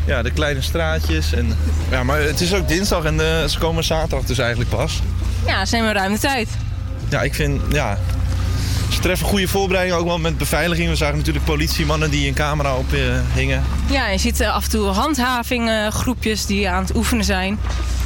ja, 0.05 0.21
de 0.21 0.31
kleine 0.31 0.61
straatjes. 0.61 1.33
En, 1.33 1.57
ja, 1.89 2.03
maar 2.03 2.21
het 2.21 2.41
is 2.41 2.53
ook 2.53 2.67
dinsdag 2.67 3.03
en 3.03 3.49
ze 3.49 3.57
komen 3.59 3.83
zaterdag 3.83 4.25
dus 4.25 4.37
eigenlijk 4.37 4.69
pas. 4.69 5.01
Ja, 5.45 5.65
ze 5.65 5.75
nemen 5.75 5.93
ruim 5.93 6.13
de 6.13 6.19
tijd. 6.19 6.49
Ja, 7.09 7.21
ik 7.21 7.33
vind, 7.33 7.61
ja... 7.69 7.97
Treffen 9.07 9.27
goede 9.27 9.47
voorbereiding, 9.47 9.97
ook 9.97 10.05
wel 10.05 10.19
met 10.19 10.37
beveiliging. 10.37 10.89
We 10.89 10.95
zagen 10.95 11.17
natuurlijk 11.17 11.45
politiemannen 11.45 12.09
die 12.09 12.27
een 12.27 12.33
camera 12.33 12.75
op 12.75 12.93
eh, 12.93 12.99
hingen. 13.33 13.63
Ja, 13.89 14.07
je 14.07 14.17
ziet 14.17 14.39
eh, 14.39 14.53
af 14.53 14.63
en 14.63 14.69
toe 14.69 14.87
handhavinggroepjes 14.87 16.45
die 16.45 16.69
aan 16.69 16.81
het 16.81 16.95
oefenen 16.95 17.25
zijn. 17.25 17.59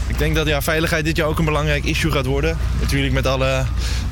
Ik 0.08 0.18
denk 0.18 0.36
dat 0.36 0.48
ja, 0.48 0.62
veiligheid 0.62 1.06
dit 1.06 1.16
jaar 1.16 1.28
ook 1.28 1.40
een 1.40 1.46
belangrijk 1.46 1.84
issue 1.86 2.12
gaat 2.12 2.26
worden. 2.26 2.58
Natuurlijk 2.80 3.14
met 3.14 3.28
alle 3.28 3.64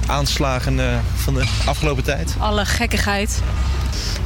aanslagen 0.07 0.79
eh, 0.79 0.97
van 1.15 1.33
de 1.33 1.45
afgelopen 1.65 2.03
tijd. 2.03 2.35
Alle 2.39 2.65
gekkigheid. 2.65 3.41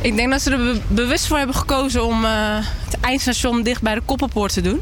Ik 0.01 0.15
denk 0.15 0.31
dat 0.31 0.41
ze 0.41 0.51
er 0.51 0.57
be- 0.57 0.81
bewust 0.87 1.27
voor 1.27 1.37
hebben 1.37 1.55
gekozen 1.55 2.05
om 2.05 2.25
eh, 2.25 2.31
het 2.85 2.99
eindstation 2.99 3.63
dicht 3.63 3.81
bij 3.81 3.95
de 3.95 4.01
Koppelpoort 4.05 4.53
te 4.53 4.61
doen. 4.61 4.81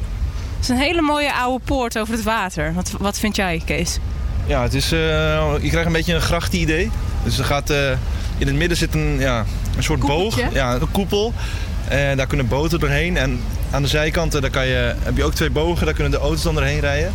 Het 0.56 0.64
is 0.64 0.70
een 0.70 0.78
hele 0.78 1.02
mooie 1.02 1.34
oude 1.34 1.64
poort 1.66 1.98
over 2.00 2.14
het 2.14 2.24
water. 2.24 2.74
Wat, 2.74 2.92
wat 3.00 3.20
vind 3.20 3.36
jij, 3.36 3.62
Kees? 3.66 3.98
Ja, 4.46 4.62
het 4.62 4.74
is, 4.74 4.92
eh, 4.92 5.00
je 5.62 5.70
krijgt 5.70 5.86
een 5.86 5.94
beetje 5.94 6.14
een 6.14 6.22
grachtenidee. 6.22 6.92
Dus 7.24 7.38
er 7.38 7.46
gaat, 7.46 7.70
eh, 7.70 7.90
in 8.38 8.48
het 8.48 8.56
midden 8.56 8.78
zit 8.78 8.94
een, 8.94 9.16
ja, 9.20 9.46
een 9.78 9.84
soort 9.84 10.00
boog, 10.00 10.40
ja, 10.54 10.74
een 10.74 10.92
koepel. 10.92 11.34
En 11.88 12.18
daar 12.18 12.28
kunnen 12.28 12.48
boten 12.48 12.80
doorheen. 12.80 13.18
En 13.18 13.42
aan 13.72 13.82
de 13.82 13.88
zijkanten 13.88 14.42
daar 14.42 14.50
kan 14.50 14.68
je, 14.68 14.96
heb 15.00 15.18
je 15.18 15.24
ook 15.24 15.34
twee 15.34 15.50
bogen, 15.50 15.86
daar 15.86 15.94
kunnen 15.94 16.12
de 16.12 16.18
auto's 16.20 16.42
dan 16.44 16.54
doorheen 16.54 16.80
rijden. 16.80 17.14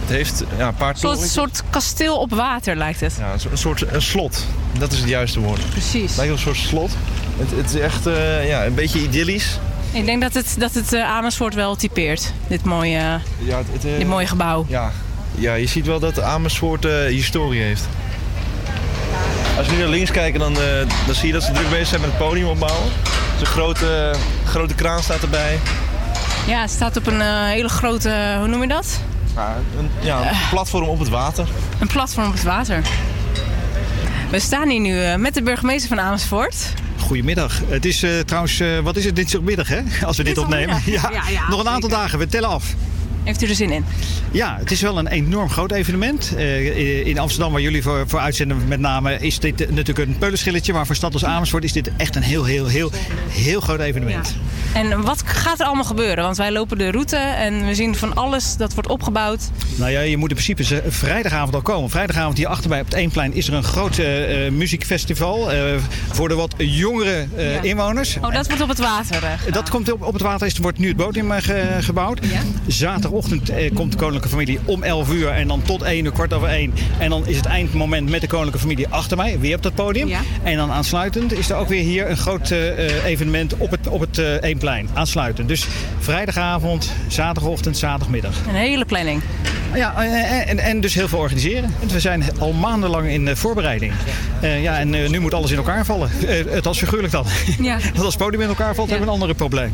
Het 0.00 0.16
heeft 0.16 0.44
ja, 0.58 0.68
een 0.68 0.74
paar 0.74 0.88
Een 0.90 0.96
soort, 0.96 1.12
torens. 1.14 1.32
soort 1.32 1.62
kasteel 1.70 2.16
op 2.18 2.30
water 2.34 2.76
lijkt 2.76 3.00
het. 3.00 3.14
Ja, 3.18 3.32
een 3.32 3.40
soort- 3.40 3.52
een 3.52 3.58
soort 3.58 3.92
een 3.92 4.02
slot. 4.02 4.44
Dat 4.78 4.92
is 4.92 4.98
het 4.98 5.08
juiste 5.08 5.40
woord. 5.40 5.70
Precies. 5.70 6.08
Het 6.08 6.16
lijkt 6.16 6.32
een 6.32 6.38
soort 6.38 6.56
slot. 6.56 6.90
Het, 7.36 7.50
het 7.56 7.74
is 7.74 7.80
echt 7.80 8.06
eh, 8.06 8.48
ja, 8.48 8.64
een 8.66 8.74
beetje 8.74 9.02
idyllisch. 9.02 9.58
Ik 9.92 10.04
denk 10.06 10.22
dat 10.22 10.34
het, 10.34 10.54
dat 10.58 10.74
het 10.74 10.92
eh, 10.92 11.02
Amersfoort 11.10 11.54
wel 11.54 11.76
typeert, 11.76 12.32
dit 12.48 12.64
mooie, 12.64 12.98
Ja, 13.38 13.56
het, 13.58 13.66
het, 13.72 13.84
eh, 13.84 13.98
dit 13.98 14.06
mooie 14.06 14.26
gebouw. 14.26 14.64
Ja. 14.68 14.92
ja, 15.34 15.54
je 15.54 15.66
ziet 15.66 15.86
wel 15.86 15.98
dat 16.00 16.20
Amersfoort 16.20 16.84
eh, 16.84 16.92
historie 17.04 17.62
heeft. 17.62 17.88
Als 19.56 19.66
we 19.66 19.72
nu 19.72 19.78
naar 19.78 19.88
links 19.88 20.10
kijken, 20.10 20.40
dan, 20.40 20.60
eh, 20.60 20.88
dan 21.06 21.14
zie 21.14 21.26
je 21.26 21.32
dat 21.32 21.42
ze 21.42 21.52
druk 21.52 21.70
bezig 21.70 21.86
zijn 21.86 22.00
met 22.00 22.10
het 22.10 22.18
podium 22.18 22.48
opbouwen. 22.48 22.88
Dus 23.32 23.40
een 23.40 23.46
grote, 23.46 24.14
grote 24.44 24.74
kraan 24.74 25.02
staat 25.02 25.22
erbij. 25.22 25.58
Ja, 26.46 26.60
het 26.60 26.70
staat 26.70 26.96
op 26.96 27.06
een 27.06 27.20
eh, 27.20 27.46
hele 27.46 27.68
grote, 27.68 28.36
hoe 28.38 28.48
noem 28.48 28.62
je 28.62 28.68
dat? 28.68 29.00
Ja, 29.34 29.56
een, 29.78 29.90
ja, 30.00 30.30
een 30.30 30.36
platform 30.50 30.88
op 30.88 30.98
het 30.98 31.08
water. 31.08 31.48
Een 31.78 31.86
platform 31.86 32.26
op 32.26 32.32
het 32.32 32.42
water. 32.42 32.82
We 34.30 34.38
staan 34.40 34.68
hier 34.68 34.80
nu 34.80 35.00
eh, 35.00 35.16
met 35.16 35.34
de 35.34 35.42
burgemeester 35.42 35.88
van 35.88 36.00
Amersfoort. 36.00 36.56
Goedemiddag. 36.98 37.60
Het 37.66 37.84
is 37.84 38.02
eh, 38.02 38.18
trouwens, 38.18 38.60
eh, 38.60 38.78
wat 38.78 38.96
is 38.96 39.04
het, 39.04 39.16
dinsdagmiddag 39.16 39.68
hè? 39.68 39.80
Als 40.06 40.16
we 40.16 40.22
dit 40.22 40.38
opnemen. 40.38 40.74
Dinsdagmiddag. 40.84 41.30
Ja, 41.30 41.40
ja, 41.40 41.48
nog 41.48 41.60
een 41.60 41.68
aantal 41.68 41.90
zeker. 41.90 42.04
dagen, 42.04 42.18
we 42.18 42.26
tellen 42.26 42.48
af. 42.48 42.74
Heeft 43.24 43.42
u 43.42 43.48
er 43.48 43.54
zin 43.54 43.70
in? 43.70 43.84
Ja, 44.36 44.56
het 44.58 44.70
is 44.70 44.80
wel 44.80 44.98
een 44.98 45.06
enorm 45.06 45.50
groot 45.50 45.72
evenement. 45.72 46.32
Eh, 46.36 47.06
in 47.06 47.18
Amsterdam, 47.18 47.52
waar 47.52 47.60
jullie 47.60 47.82
voor, 47.82 48.04
voor 48.08 48.18
uitzenden 48.18 48.68
met 48.68 48.80
name, 48.80 49.18
is 49.18 49.38
dit 49.38 49.60
eh, 49.60 49.68
natuurlijk 49.70 50.08
een 50.08 50.18
peulenschilletje. 50.18 50.72
Maar 50.72 50.86
voor 50.86 50.94
stad 50.94 51.12
als 51.12 51.24
Amersfoort 51.24 51.64
is 51.64 51.72
dit 51.72 51.90
echt 51.96 52.16
een 52.16 52.22
heel, 52.22 52.44
heel, 52.44 52.66
heel, 52.66 52.90
heel 53.28 53.60
groot 53.60 53.80
evenement. 53.80 54.34
En 54.74 55.02
wat 55.02 55.22
gaat 55.26 55.60
er 55.60 55.66
allemaal 55.66 55.84
gebeuren? 55.84 56.24
Want 56.24 56.36
wij 56.36 56.52
lopen 56.52 56.78
de 56.78 56.90
route 56.90 57.16
en 57.16 57.66
we 57.66 57.74
zien 57.74 57.94
van 57.96 58.14
alles 58.14 58.56
dat 58.56 58.74
wordt 58.74 58.88
opgebouwd. 58.88 59.40
Nou 59.76 59.90
ja, 59.90 60.00
je 60.00 60.16
moet 60.16 60.30
in 60.30 60.36
principe 60.36 60.82
vrijdagavond 60.88 61.54
al 61.54 61.62
komen. 61.62 61.90
Vrijdagavond 61.90 62.36
hier 62.38 62.46
achterbij 62.46 62.80
op 62.80 62.84
het 62.86 62.94
Eemplein 62.94 63.34
is 63.34 63.48
er 63.48 63.54
een 63.54 63.64
groot 63.64 63.98
eh, 63.98 64.46
eh, 64.46 64.52
muziekfestival 64.52 65.52
eh, 65.52 65.60
voor 66.12 66.28
de 66.28 66.34
wat 66.34 66.54
jongere 66.58 67.26
eh, 67.36 67.54
Ja. 67.54 67.62
inwoners. 67.62 68.16
Oh, 68.22 68.32
dat 68.32 68.46
wordt 68.46 68.62
op 68.62 68.68
het 68.68 68.78
water. 68.78 69.22
eh. 69.24 69.52
Dat 69.52 69.68
komt 69.70 69.92
op, 69.92 70.02
op 70.02 70.12
het 70.12 70.22
water, 70.22 70.46
er 70.56 70.62
wordt 70.62 70.78
nu 70.78 70.88
het 70.88 70.96
eh, 71.26 71.36
ge- 71.42 71.76
gebouwd. 71.80 72.20
Zaterdagochtend 72.66 73.48
eh, 73.48 73.74
komt 73.74 73.92
de 73.92 73.98
koninklijke 74.26 74.60
familie 74.62 74.76
om 74.76 74.82
11 74.82 75.12
uur 75.12 75.28
en 75.28 75.48
dan 75.48 75.62
tot 75.62 75.82
1 75.82 76.04
uur, 76.04 76.12
kwart 76.12 76.32
over 76.32 76.48
1. 76.48 76.74
En 76.98 77.10
dan 77.10 77.26
is 77.26 77.36
het 77.36 77.46
eindmoment 77.46 78.10
met 78.10 78.20
de 78.20 78.26
koninklijke 78.26 78.58
familie 78.58 78.88
achter 78.88 79.16
mij, 79.16 79.38
weer 79.38 79.56
op 79.56 79.62
dat 79.62 79.74
podium. 79.74 80.10
En 80.42 80.56
dan 80.56 80.70
aansluitend 80.70 81.32
is 81.32 81.50
er 81.50 81.56
ook 81.56 81.68
weer 81.68 81.82
hier 81.82 82.10
een 82.10 82.16
groot 82.16 82.50
eh, 82.50 82.68
eh, 82.68 83.04
evenement 83.04 83.56
op 83.56 83.70
het, 83.70 83.88
op 83.88 84.00
het 84.00 84.18
eh, 84.18 84.42
Eemplein. 84.42 84.88
Aansluitend. 84.94 85.48
Dus 85.48 85.66
vrijdagavond, 85.98 86.92
zaterdagochtend, 87.08 87.76
zaterdagmiddag. 87.76 88.34
Een 88.48 88.54
hele 88.54 88.84
planning. 88.84 89.22
Ja, 89.74 90.04
en, 90.46 90.58
en 90.58 90.80
dus 90.80 90.94
heel 90.94 91.08
veel 91.08 91.18
organiseren. 91.18 91.74
We 91.92 92.00
zijn 92.00 92.24
al 92.38 92.52
maandenlang 92.52 93.08
in 93.08 93.36
voorbereiding. 93.36 93.92
Ja, 94.40 94.78
en 94.78 94.90
nu 94.90 95.18
moet 95.18 95.34
alles 95.34 95.50
in 95.50 95.56
elkaar 95.56 95.84
vallen. 95.84 96.10
Het 96.48 96.66
als 96.66 96.78
figuurlijk 96.78 97.12
dan. 97.12 97.24
Ja. 97.60 97.78
Want 97.94 98.04
als 98.04 98.14
het 98.14 98.22
podium 98.22 98.42
in 98.42 98.48
elkaar 98.48 98.74
valt, 98.74 98.88
hebben 98.88 99.06
we 99.06 99.14
een 99.14 99.20
ander 99.20 99.36
probleem. 99.36 99.72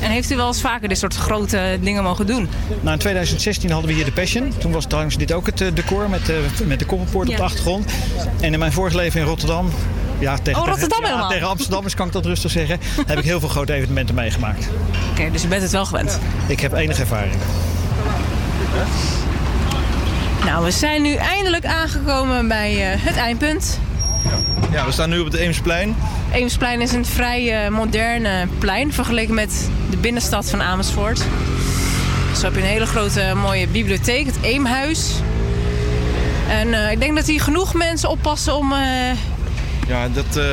En 0.00 0.10
heeft 0.10 0.30
u 0.30 0.36
wel 0.36 0.46
eens 0.46 0.60
vaker 0.60 0.88
dit 0.88 0.98
soort 0.98 1.14
grote 1.14 1.78
dingen 1.80 2.02
mogen 2.02 2.26
doen? 2.26 2.48
Nou, 2.80 2.92
in 2.92 2.98
2016 2.98 3.70
hadden 3.70 3.90
we 3.90 3.96
hier 3.96 4.04
de 4.04 4.12
Passion. 4.12 4.52
Toen 4.58 4.72
was 4.72 4.86
trouwens 4.86 5.16
dit 5.16 5.32
ook 5.32 5.46
het 5.46 5.60
eh, 5.60 5.68
decor 5.74 6.08
met, 6.10 6.28
eh, 6.28 6.36
met 6.64 6.78
de 6.78 6.84
koppelpoort 6.84 7.28
op 7.28 7.36
de 7.36 7.42
achtergrond. 7.42 7.92
En 8.40 8.52
in 8.52 8.58
mijn 8.58 8.72
vorige 8.72 8.96
leven 8.96 9.20
in 9.20 9.26
Rotterdam... 9.26 9.70
Ja, 10.18 10.38
tegen, 10.42 10.60
Oh, 10.60 10.66
Rotterdam 10.66 10.88
tegen, 10.88 11.02
ja, 11.02 11.08
helemaal. 11.08 11.30
tegen 11.30 11.48
Amsterdammers 11.48 11.94
kan 11.94 12.06
ik 12.06 12.12
dat 12.12 12.26
rustig 12.26 12.50
zeggen. 12.50 12.78
heb 13.06 13.18
ik 13.18 13.24
heel 13.24 13.40
veel 13.40 13.48
grote 13.48 13.72
evenementen 13.72 14.14
meegemaakt. 14.14 14.68
Oké, 15.10 15.30
dus 15.30 15.44
u 15.44 15.48
bent 15.48 15.62
het 15.62 15.70
wel 15.70 15.86
gewend. 15.86 16.18
Ik 16.46 16.60
heb 16.60 16.72
enige 16.72 17.00
ervaring. 17.00 17.34
Nou, 20.44 20.64
we 20.64 20.70
zijn 20.70 21.02
nu 21.02 21.14
eindelijk 21.14 21.66
aangekomen 21.66 22.48
bij 22.48 22.92
eh, 22.92 23.00
het 23.02 23.16
eindpunt. 23.16 23.78
Ja, 24.70 24.84
we 24.84 24.92
staan 24.92 25.10
nu 25.10 25.18
op 25.18 25.24
het 25.24 25.34
Eemsplein. 25.34 25.96
Eemsplein 26.32 26.80
is 26.80 26.92
een 26.92 27.06
vrij 27.06 27.64
eh, 27.64 27.70
moderne 27.70 28.48
plein 28.58 28.92
vergeleken 28.92 29.34
met 29.34 29.68
de 29.90 29.96
binnenstad 29.96 30.50
van 30.50 30.62
Amersfoort. 30.62 31.18
Zo 32.36 32.44
heb 32.44 32.54
je 32.54 32.60
een 32.60 32.66
hele 32.66 32.86
grote 32.86 33.32
mooie 33.34 33.68
bibliotheek, 33.68 34.26
het 34.26 34.38
Eemhuis. 34.42 35.12
En 36.48 36.74
eh, 36.74 36.90
ik 36.90 37.00
denk 37.00 37.16
dat 37.16 37.26
hier 37.26 37.40
genoeg 37.40 37.74
mensen 37.74 38.10
oppassen 38.10 38.56
om, 38.56 38.72
eh, 38.72 38.78
Ja, 39.86 40.08
dat, 40.08 40.44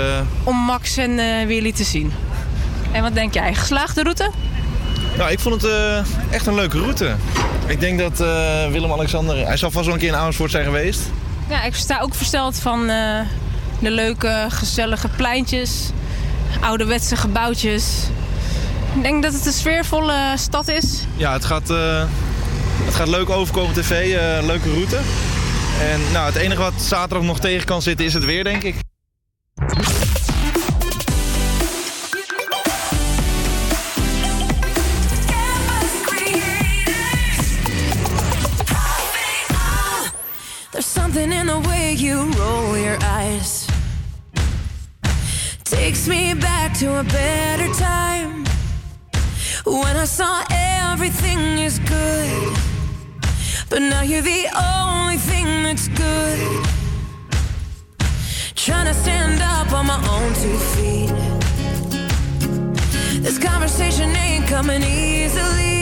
om 0.44 0.56
Max 0.58 0.98
en 0.98 1.48
Willy 1.48 1.72
te 1.72 1.84
zien. 1.84 2.14
En 2.92 3.02
wat 3.02 3.14
denk 3.14 3.34
jij? 3.34 3.54
Geslaagde 3.54 4.04
route? 4.04 4.32
nou, 5.18 5.32
ik 5.32 5.40
vond 5.40 5.62
het 5.62 5.72
echt 6.30 6.48
een 6.48 6.56
leuke 6.56 6.80
route. 6.80 7.16
Ik 7.68 7.80
denk 7.80 8.00
dat 8.00 8.18
Willem-Alexander... 8.72 9.46
Hij 9.48 9.58
zal 9.58 9.72
vast 9.72 9.86
wel 9.86 9.94
een 9.94 10.00
keer 10.00 10.10
in 10.10 10.16
Amersfoort 10.16 10.52
zijn 10.52 10.66
geweest. 10.66 11.02
Ja, 11.50 11.64
ik 11.64 11.76
sta 11.76 12.00
ook 12.00 12.16
versteld 12.16 12.60
van 12.60 12.90
de 13.80 13.92
leuke, 13.92 14.46
gezellige 14.50 15.08
pleintjes, 15.08 15.90
ouderwetse 16.60 17.16
gebouwtjes. 17.16 17.84
Ik 18.96 19.04
denk 19.04 19.24
dat 19.24 19.34
het 19.34 19.46
een 19.46 19.54
sfeervolle 19.54 20.34
stad 20.36 20.68
is. 20.68 21.04
Ja, 21.16 21.34
het 21.34 21.46
gaat, 21.46 21.70
eh, 21.70 22.04
het 22.86 22.96
gaat 22.96 23.08
leuk 23.08 23.30
overkomen 23.30 23.70
op 23.70 23.76
tv. 23.76 24.16
eh, 24.16 24.46
leuke 24.46 24.72
route. 24.72 24.98
En 25.92 26.00
nou, 26.14 26.26
het 26.26 26.36
enige 26.36 26.62
wat 26.62 26.74
zaterdag 26.82 27.28
nog 27.28 27.40
tegen 27.40 27.66
kan 27.66 27.82
zitten 27.82 28.06
is 28.06 28.14
het 28.14 28.26
weer, 28.26 28.44
denk 28.44 28.64
ik. 28.64 28.76
There's 40.72 40.86
something 40.86 41.32
in 41.32 41.48
the 41.48 41.60
way 41.60 41.94
you 41.94 42.32
roll 42.34 42.78
your 42.78 42.98
eyes. 43.02 43.67
Takes 45.88 46.10
me 46.10 46.34
back 46.34 46.78
to 46.80 47.00
a 47.00 47.04
better 47.06 47.74
time. 47.76 48.44
When 49.66 49.96
I 49.96 50.04
saw 50.04 50.44
everything 50.52 51.60
is 51.60 51.80
good. 51.80 52.58
But 53.70 53.80
now 53.84 54.02
you're 54.02 54.22
the 54.22 54.48
only 54.54 55.16
thing 55.16 55.64
that's 55.64 55.88
good. 55.88 56.66
Trying 58.54 58.88
to 58.88 58.94
stand 58.94 59.42
up 59.42 59.72
on 59.72 59.86
my 59.86 60.00
own 60.16 60.34
two 60.44 60.58
feet. 60.76 61.14
This 63.24 63.38
conversation 63.40 64.10
ain't 64.10 64.46
coming 64.46 64.84
easily. 64.84 65.77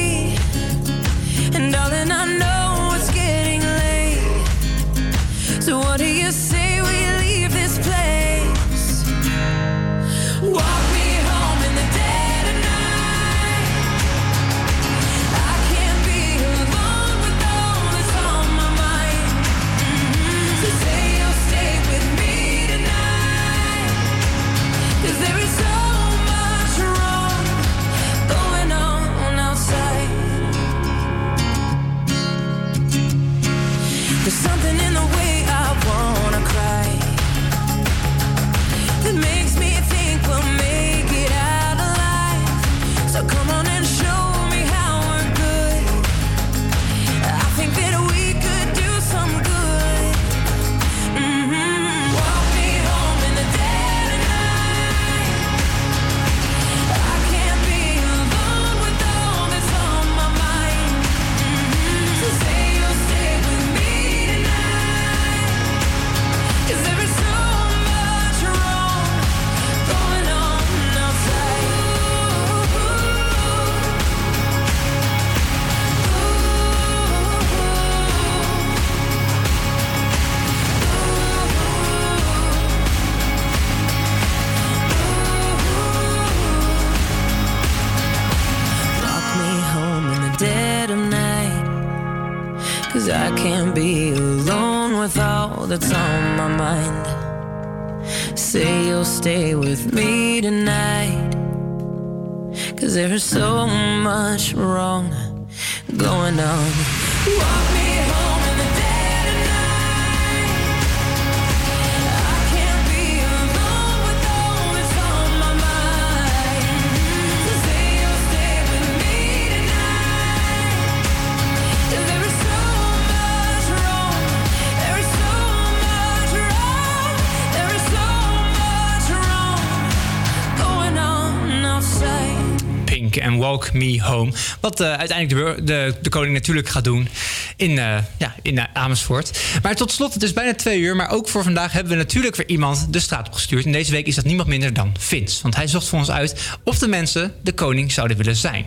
Me 133.76 134.02
Home. 134.02 134.32
Wat 134.60 134.80
eh, 134.80 134.94
uiteindelijk 134.94 135.58
de, 135.58 135.64
de, 135.64 135.96
de 136.02 136.10
koning 136.10 136.34
natuurlijk 136.34 136.70
gaat 136.70 136.84
doen 136.84 137.08
in, 137.56 137.80
eh, 137.80 137.98
ja, 138.18 138.36
in 138.42 138.58
eh, 138.58 138.66
Amersfoort. 138.74 139.40
Maar 139.62 139.76
tot 139.76 139.92
slot, 139.92 140.14
het 140.14 140.24
is 140.24 140.34
bijna 140.34 140.56
twee 140.56 140.80
uur. 140.80 140.96
Maar 140.96 141.12
ook 141.12 141.30
voor 141.30 141.44
vandaag 141.44 141.72
hebben 141.72 141.92
we 141.92 141.98
natuurlijk 141.98 142.36
weer 142.36 142.48
iemand 142.48 142.94
de 142.94 143.00
straat 143.00 143.28
opgestuurd. 143.28 143.66
En 143.66 143.72
deze 143.72 143.92
week 143.92 144.08
is 144.08 144.16
dat 144.16 144.26
niemand 144.26 144.48
minder 144.48 144.74
dan 144.74 144.92
Vince. 145.00 145.42
Want 145.42 145.56
hij 145.56 145.68
zocht 145.68 145.88
voor 145.88 146.00
ons 146.00 146.12
uit 146.12 146.58
of 146.64 146.78
de 146.78 146.88
mensen 146.88 147.34
de 147.44 147.54
koning 147.54 147.92
zouden 147.92 148.18
willen 148.18 148.36
zijn. 148.36 148.66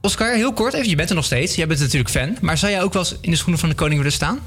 Oscar, 0.00 0.34
heel 0.34 0.52
kort 0.52 0.74
even, 0.74 0.88
je 0.88 0.96
bent 0.96 1.08
er 1.08 1.14
nog 1.14 1.24
steeds. 1.24 1.54
Jij 1.54 1.66
bent 1.66 1.80
natuurlijk 1.80 2.10
fan. 2.10 2.36
Maar 2.40 2.58
zou 2.58 2.72
jij 2.72 2.82
ook 2.82 2.92
wel 2.92 3.02
eens 3.02 3.16
in 3.20 3.30
de 3.30 3.36
schoenen 3.36 3.60
van 3.60 3.68
de 3.68 3.74
koning 3.74 3.96
willen 3.96 4.12
staan? 4.12 4.40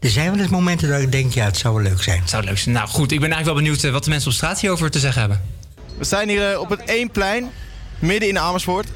Er 0.00 0.10
zijn 0.10 0.30
wel 0.30 0.40
eens 0.40 0.50
momenten 0.50 0.88
dat 0.88 1.00
ik 1.00 1.12
denk, 1.12 1.32
ja, 1.32 1.44
het 1.44 1.56
zou 1.56 1.74
wel 1.74 1.82
leuk 1.82 2.02
zijn. 2.02 2.20
Het 2.20 2.30
zou 2.30 2.44
leuk 2.44 2.58
zijn. 2.58 2.74
Nou 2.74 2.88
goed, 2.88 3.12
ik 3.12 3.20
ben 3.20 3.32
eigenlijk 3.32 3.44
wel 3.44 3.54
benieuwd 3.54 3.92
wat 3.92 4.04
de 4.04 4.10
mensen 4.10 4.28
op 4.28 4.34
straat 4.34 4.60
hierover 4.60 4.90
te 4.90 4.98
zeggen 4.98 5.20
hebben. 5.20 5.40
We 5.98 6.04
zijn 6.04 6.28
hier 6.28 6.60
op 6.60 6.68
het 6.68 6.80
Eénplein, 6.88 7.50
midden 8.04 8.28
in 8.28 8.38
Amersfoort. 8.38 8.86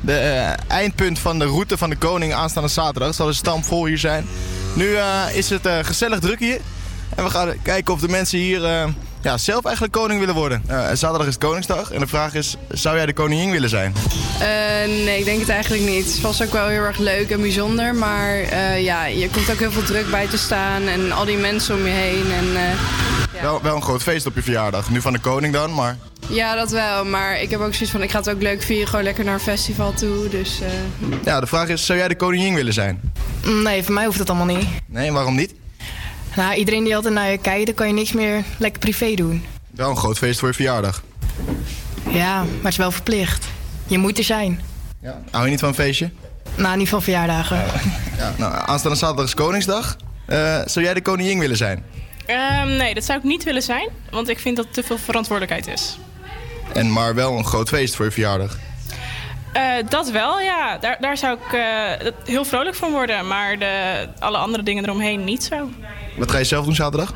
De 0.00 0.12
eh, 0.12 0.52
eindpunt 0.76 1.18
van 1.18 1.38
de 1.38 1.44
route 1.44 1.78
van 1.78 1.90
de 1.90 1.96
koning 1.96 2.32
aanstaande 2.32 2.68
zaterdag. 2.68 3.14
Zal 3.14 3.28
een 3.28 3.34
stam 3.34 3.64
vol 3.64 3.86
hier 3.86 3.98
zijn. 3.98 4.26
Nu 4.74 4.94
eh, 4.94 5.22
is 5.32 5.50
het 5.50 5.66
eh, 5.66 5.78
gezellig 5.82 6.18
druk 6.18 6.38
hier. 6.38 6.60
En 7.16 7.24
we 7.24 7.30
gaan 7.30 7.52
kijken 7.62 7.94
of 7.94 8.00
de 8.00 8.08
mensen 8.08 8.38
hier 8.38 8.60
ja, 9.24 9.38
zelf 9.38 9.64
eigenlijk 9.64 9.94
koning 9.94 10.20
willen 10.20 10.34
worden. 10.34 10.62
Eh, 10.66 10.86
zaterdag 10.92 11.26
is 11.26 11.38
Koningsdag. 11.38 11.90
En 11.90 12.00
de 12.00 12.06
vraag 12.06 12.34
is, 12.34 12.56
zou 12.68 12.96
jij 12.96 13.06
de 13.06 13.12
koningin 13.12 13.50
willen 13.50 13.68
zijn? 13.68 13.94
Eh, 14.40 14.48
nee, 15.04 15.18
ik 15.18 15.24
denk 15.24 15.40
het 15.40 15.48
eigenlijk 15.48 15.82
niet. 15.82 16.04
Het 16.06 16.20
was 16.20 16.42
ook 16.42 16.52
wel 16.52 16.66
heel 16.66 16.82
erg 16.82 16.98
leuk 16.98 17.30
en 17.30 17.40
bijzonder. 17.40 17.94
Maar 17.94 18.34
eh, 18.38 18.82
ja, 18.84 19.04
je 19.04 19.28
komt 19.30 19.50
ook 19.50 19.58
heel 19.58 19.70
veel 19.72 19.82
druk 19.82 20.10
bij 20.10 20.26
te 20.26 20.38
staan. 20.38 20.82
En 20.82 21.12
al 21.12 21.24
die 21.24 21.36
mensen 21.36 21.74
om 21.74 21.84
je 21.86 21.92
heen. 21.92 22.32
En, 22.32 22.56
eh, 22.56 23.42
Wel, 23.42 23.62
wel 23.62 23.76
een 23.76 23.82
groot 23.82 24.02
feest 24.02 24.26
op 24.26 24.34
je 24.34 24.42
verjaardag. 24.42 24.90
Nu 24.90 25.00
van 25.00 25.12
de 25.12 25.18
koning 25.18 25.52
dan, 25.54 25.74
maar... 25.74 25.96
ja, 26.26 26.54
dat 26.54 26.70
wel. 26.70 27.04
Maar 27.04 27.40
ik 27.40 27.50
heb 27.50 27.60
ook 27.60 27.72
zoiets 27.74 27.90
van, 27.90 28.02
ik 28.02 28.10
ga 28.10 28.18
het 28.18 28.30
ook 28.30 28.42
leuk 28.42 28.62
vieren. 28.62 28.88
Gewoon 28.88 29.04
lekker 29.04 29.24
naar 29.24 29.34
een 29.34 29.40
festival 29.40 29.92
toe. 29.92 30.28
Dus 30.28 30.60
eh, 30.60 30.68
Ja, 31.24 31.40
de 31.40 31.46
vraag 31.46 31.68
is, 31.68 31.86
zou 31.86 31.98
jij 31.98 32.08
de 32.08 32.16
koningin 32.16 32.54
willen 32.54 32.72
zijn? 32.72 33.00
Nee, 33.42 33.82
voor 33.82 33.94
mij 33.94 34.04
hoeft 34.04 34.18
dat 34.18 34.28
allemaal 34.30 34.56
niet. 34.56 34.66
Nee, 34.86 35.12
waarom 35.12 35.34
niet? 35.34 35.54
Nou, 36.36 36.54
iedereen 36.54 36.84
die 36.84 36.96
altijd 36.96 37.14
naar 37.14 37.30
je 37.30 37.38
kijkt, 37.38 37.66
dan 37.66 37.74
kan 37.74 37.86
je 37.86 37.92
niks 37.92 38.12
meer 38.12 38.44
lekker 38.58 38.80
privé 38.80 39.14
doen. 39.14 39.44
Wel 39.70 39.90
een 39.90 39.96
groot 39.96 40.18
feest 40.18 40.38
voor 40.38 40.48
je 40.48 40.54
verjaardag. 40.54 41.02
Ja, 42.08 42.42
maar 42.42 42.54
het 42.62 42.72
is 42.72 42.76
wel 42.76 42.90
verplicht. 42.90 43.46
Je 43.86 43.98
moet 43.98 44.18
er 44.18 44.24
zijn. 44.24 44.60
Hou 45.30 45.44
je 45.44 45.50
niet 45.50 45.60
van 45.60 45.68
een 45.68 45.74
feestje? 45.74 46.10
Nou, 46.54 46.76
niet 46.76 46.88
van 46.88 47.02
verjaardagen. 47.02 47.56
Ja, 48.18 48.34
nou, 48.38 48.54
aanstaande 48.66 48.98
zaterdag 48.98 49.24
is 49.24 49.34
Koningsdag. 49.34 49.96
Eh, 50.26 50.60
zou 50.64 50.84
jij 50.84 50.94
de 50.94 51.02
koningin 51.02 51.38
willen 51.38 51.56
zijn? 51.56 51.84
Ehm, 52.26 52.76
nee, 52.76 52.94
dat 52.94 53.04
zou 53.04 53.18
ik 53.18 53.24
niet 53.24 53.44
willen 53.44 53.62
zijn, 53.62 53.88
want 54.10 54.28
ik 54.28 54.38
vind 54.38 54.56
dat 54.56 54.64
het 54.64 54.74
te 54.74 54.82
veel 54.82 54.98
verantwoordelijkheid 54.98 55.66
is. 55.66 55.98
En 56.72 56.92
maar 56.92 57.14
wel 57.14 57.36
een 57.38 57.44
groot 57.44 57.68
feest 57.68 57.94
voor 57.96 58.04
je 58.04 58.10
verjaardag. 58.10 58.58
Eh, 59.54 59.62
dat 59.88 60.10
wel, 60.10 60.40
ja. 60.40 60.78
Daar, 60.78 60.96
daar 61.00 61.16
zou 61.16 61.38
ik 61.46 61.52
eh, 61.52 62.10
heel 62.24 62.44
vrolijk 62.44 62.76
van 62.76 62.90
worden, 62.90 63.26
maar 63.26 63.58
de, 63.58 64.06
alle 64.18 64.36
andere 64.36 64.62
dingen 64.62 64.84
eromheen 64.84 65.24
niet 65.24 65.44
zo. 65.44 65.70
Wat 66.16 66.30
ga 66.30 66.38
je 66.38 66.44
zelf 66.44 66.64
doen 66.64 66.74
zaterdag? 66.74 67.14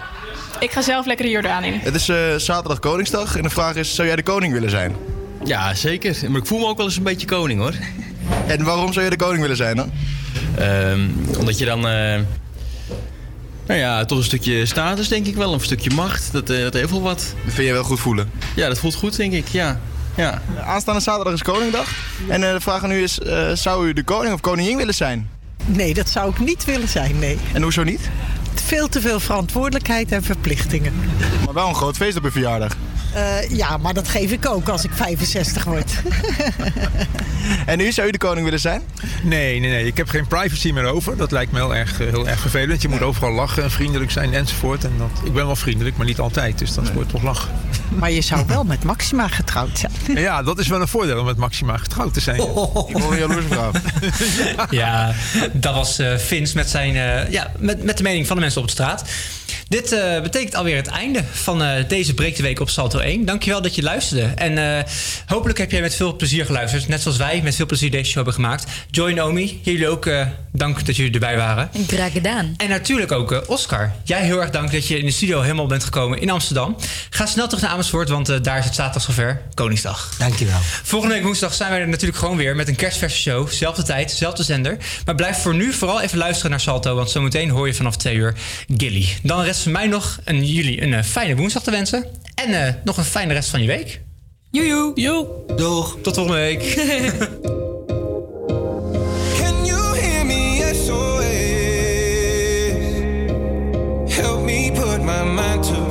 Ik 0.60 0.70
ga 0.70 0.82
zelf 0.82 1.06
lekker 1.06 1.24
de 1.24 1.30
Jordaan 1.30 1.64
in. 1.64 1.74
Het 1.82 1.94
is 1.94 2.08
eh, 2.08 2.34
zaterdag 2.36 2.78
Koningsdag 2.78 3.36
en 3.36 3.42
de 3.42 3.50
vraag 3.50 3.74
is, 3.74 3.94
zou 3.94 4.06
jij 4.06 4.16
de 4.16 4.22
koning 4.22 4.52
willen 4.52 4.70
zijn? 4.70 4.96
Ja, 5.44 5.74
zeker. 5.74 6.30
Maar 6.30 6.40
ik 6.40 6.46
voel 6.46 6.58
me 6.58 6.66
ook 6.66 6.76
wel 6.76 6.86
eens 6.86 6.96
een 6.96 7.02
beetje 7.02 7.26
koning 7.26 7.60
hoor. 7.60 7.74
En 8.46 8.64
waarom 8.64 8.92
zou 8.92 9.04
je 9.04 9.10
de 9.10 9.16
koning 9.16 9.40
willen 9.40 9.56
zijn 9.56 9.76
dan? 9.76 9.92
Ehm, 10.56 11.00
omdat 11.38 11.58
je 11.58 11.64
dan, 11.64 11.78
eh, 11.78 12.20
nou 13.66 13.80
ja, 13.80 14.04
toch 14.04 14.18
een 14.18 14.24
stukje 14.24 14.66
status 14.66 15.08
denk 15.08 15.26
ik 15.26 15.34
wel, 15.34 15.52
een 15.52 15.60
stukje 15.60 15.90
macht. 15.90 16.32
Dat, 16.32 16.50
eh, 16.50 16.62
dat 16.62 16.74
heeft 16.74 16.90
wel 16.90 17.02
wat. 17.02 17.34
Dat 17.44 17.54
vind 17.54 17.66
je 17.66 17.72
wel 17.72 17.84
goed 17.84 18.00
voelen? 18.00 18.30
Ja, 18.56 18.68
dat 18.68 18.78
voelt 18.78 18.94
goed 18.94 19.16
denk 19.16 19.32
ik, 19.32 19.48
ja. 19.48 19.80
Ja. 20.18 20.42
Aanstaande 20.64 21.00
zaterdag 21.00 21.32
is 21.32 21.42
Koningdag. 21.42 21.88
En 22.28 22.44
eh, 22.44 22.52
de 22.52 22.60
vraag 22.60 22.84
aan 22.84 22.92
u 22.92 23.02
is, 23.02 23.18
eh, 23.18 23.52
zou 23.52 23.88
u 23.88 23.92
de 23.92 24.02
koning 24.04 24.34
of 24.34 24.40
koningin 24.40 24.76
willen 24.76 24.94
zijn? 24.94 25.30
Nee, 25.66 25.94
dat 25.94 26.08
zou 26.08 26.30
ik 26.30 26.38
niet 26.38 26.64
willen 26.64 26.88
zijn, 26.88 27.18
nee. 27.18 27.38
En 27.52 27.62
hoezo 27.62 27.82
niet? 27.82 28.10
Veel 28.54 28.88
te 28.88 29.00
veel 29.00 29.20
verantwoordelijkheid 29.20 30.12
en 30.12 30.22
verplichtingen. 30.22 30.92
Maar 31.44 31.54
wel 31.54 31.68
een 31.68 31.74
groot 31.74 31.96
feest 31.96 32.16
op 32.16 32.24
uw 32.24 32.30
verjaardag. 32.30 32.76
Eh, 33.14 33.50
ja, 33.50 33.76
maar 33.76 33.94
dat 33.94 34.08
geef 34.08 34.30
ik 34.30 34.48
ook 34.48 34.68
als 34.68 34.84
ik 34.84 34.90
65 34.94 35.64
word. 35.64 35.92
En 37.66 37.80
u, 37.80 37.92
zou 37.92 38.08
u 38.08 38.10
de 38.10 38.18
koning 38.18 38.44
willen 38.44 38.60
zijn? 38.60 38.82
Nee, 39.22 39.60
nee, 39.60 39.70
nee. 39.70 39.86
Ik 39.86 39.96
heb 39.96 40.08
geen 40.08 40.26
privacy 40.26 40.72
meer 40.72 40.84
over. 40.84 41.16
Dat 41.16 41.30
lijkt 41.30 41.52
me 41.52 41.58
heel 41.58 41.74
erg, 41.74 42.00
eh, 42.00 42.06
heel 42.06 42.28
erg 42.28 42.40
vervelend. 42.40 42.82
Je 42.82 42.88
moet 42.88 43.02
overal 43.02 43.32
lachen 43.32 43.62
en 43.62 43.70
vriendelijk 43.70 44.10
zijn 44.10 44.34
enzovoort. 44.34 44.84
En 44.84 44.92
dat, 44.98 45.10
ik 45.24 45.32
ben 45.32 45.46
wel 45.46 45.56
vriendelijk, 45.56 45.96
maar 45.96 46.06
niet 46.06 46.18
altijd. 46.18 46.58
Dus 46.58 46.74
dat 46.74 46.92
wordt 46.92 47.10
toch 47.10 47.22
lachen. 47.22 47.50
Maar 47.88 48.10
je 48.10 48.20
zou 48.20 48.46
wel 48.46 48.64
met 48.64 48.84
Maxima 48.84 49.28
getrouwd 49.28 49.78
zijn. 49.78 49.92
Ja, 50.28 50.42
dat 50.42 50.58
is 50.58 50.68
wel 50.68 50.80
een 50.80 50.88
voordeel 50.88 51.18
om 51.18 51.24
met 51.24 51.36
Maxima 51.36 51.76
getrouwd 51.76 52.14
te 52.14 52.20
zijn. 52.20 52.36
Ik 52.36 52.42
hoor 52.42 53.12
een 53.12 53.18
jaloerse 53.18 53.48
vrouw. 53.48 53.70
Ja, 54.70 55.14
dat 55.52 55.74
was 55.74 55.98
eh, 55.98 56.16
Vince 56.16 56.54
met, 56.56 56.70
zijn, 56.70 56.96
eh, 56.96 57.30
ja, 57.30 57.50
met, 57.58 57.82
met 57.82 57.96
de 57.96 58.02
mening 58.02 58.26
van 58.26 58.36
de 58.36 58.42
mensen 58.42 58.60
op 58.60 58.66
de 58.66 58.72
straat. 58.72 59.04
Dit 59.68 59.92
eh, 59.92 60.20
betekent 60.20 60.54
alweer 60.54 60.76
het 60.76 60.86
einde 60.86 61.24
van 61.32 61.62
eh, 61.62 61.88
deze 61.88 62.14
Breek 62.14 62.36
de 62.36 62.42
Week 62.42 62.60
op 62.60 62.70
Salto 62.70 62.97
1. 63.02 63.24
Dankjewel 63.24 63.62
dat 63.62 63.74
je 63.74 63.82
luisterde. 63.82 64.22
En 64.22 64.58
eh, 64.58 64.84
hopelijk 65.26 65.58
heb 65.58 65.70
jij 65.70 65.80
met 65.80 65.94
veel 65.94 66.16
plezier 66.16 66.44
geluisterd. 66.44 66.88
Net 66.88 67.02
zoals 67.02 67.16
wij 67.16 67.40
met 67.42 67.54
veel 67.54 67.66
plezier 67.66 67.90
deze 67.90 68.04
show 68.04 68.14
hebben 68.14 68.34
gemaakt. 68.34 68.66
Joy 68.90 69.10
en 69.10 69.22
Omi, 69.22 69.60
jullie 69.62 69.88
ook 69.88 70.06
eh, 70.06 70.26
dank 70.52 70.86
dat 70.86 70.96
jullie 70.96 71.12
erbij 71.12 71.36
waren. 71.36 71.70
Graag 71.86 72.12
gedaan. 72.12 72.54
En 72.56 72.68
natuurlijk 72.68 73.12
ook 73.12 73.32
eh, 73.32 73.38
Oscar. 73.46 73.92
Jij 74.04 74.24
heel 74.24 74.40
erg 74.40 74.50
dank 74.50 74.72
dat 74.72 74.86
je 74.86 74.98
in 74.98 75.04
de 75.04 75.10
studio 75.10 75.40
helemaal 75.40 75.66
bent 75.66 75.84
gekomen 75.84 76.20
in 76.20 76.30
Amsterdam. 76.30 76.76
Ga 77.10 77.26
snel 77.26 77.46
terug 77.46 77.62
naar 77.62 77.72
Amersfoort, 77.72 78.08
want 78.08 78.28
eh, 78.28 78.36
daar 78.42 78.58
is 78.58 78.64
het 78.64 78.74
zaterdag 78.74 79.02
zover. 79.02 79.42
Koningsdag. 79.54 80.10
Dankjewel. 80.18 80.58
Volgende 80.82 81.14
week 81.14 81.24
woensdag 81.24 81.54
zijn 81.54 81.70
wij 81.70 81.80
er 81.80 81.88
natuurlijk 81.88 82.18
gewoon 82.18 82.36
weer 82.36 82.56
met 82.56 82.68
een 82.68 82.76
kerstverse 82.76 83.16
show. 83.16 83.48
Zelfde 83.48 83.82
tijd, 83.82 84.10
zelfde 84.10 84.42
zender. 84.42 84.76
Maar 85.04 85.14
blijf 85.14 85.38
voor 85.38 85.54
nu 85.54 85.72
vooral 85.72 86.00
even 86.00 86.18
luisteren 86.18 86.50
naar 86.50 86.60
Salto, 86.60 86.94
want 86.94 87.10
zometeen 87.10 87.50
hoor 87.50 87.66
je 87.66 87.74
vanaf 87.74 87.96
twee 87.96 88.14
uur 88.14 88.34
Gilly. 88.76 89.08
Dan 89.22 89.42
rest 89.42 89.62
van 89.62 89.72
mij 89.72 89.86
nog 89.86 90.18
en 90.24 90.46
jullie 90.46 90.82
een 90.82 91.04
fijne 91.04 91.36
woensdag 91.36 91.62
te 91.62 91.70
wensen. 91.70 92.06
En 92.34 92.66
eh, 92.66 92.74
nog 92.88 92.96
een 92.96 93.04
fijne 93.04 93.32
rest 93.32 93.50
van 93.50 93.60
je 93.60 93.66
week. 93.66 94.00
Joejoe. 94.50 94.92
Joe. 94.94 95.26
Doeg. 95.56 95.96
Tot 96.02 96.14
volgende 96.14 96.38
week. 96.40 96.60
Can 99.38 99.64
you 99.64 99.96
hear 99.96 100.26
me 100.26 100.70
SOS? 100.74 101.24
Help 104.16 104.42
me 104.44 104.70
put 104.72 105.02
my 105.02 105.22
mind 105.24 105.62
to 105.62 105.87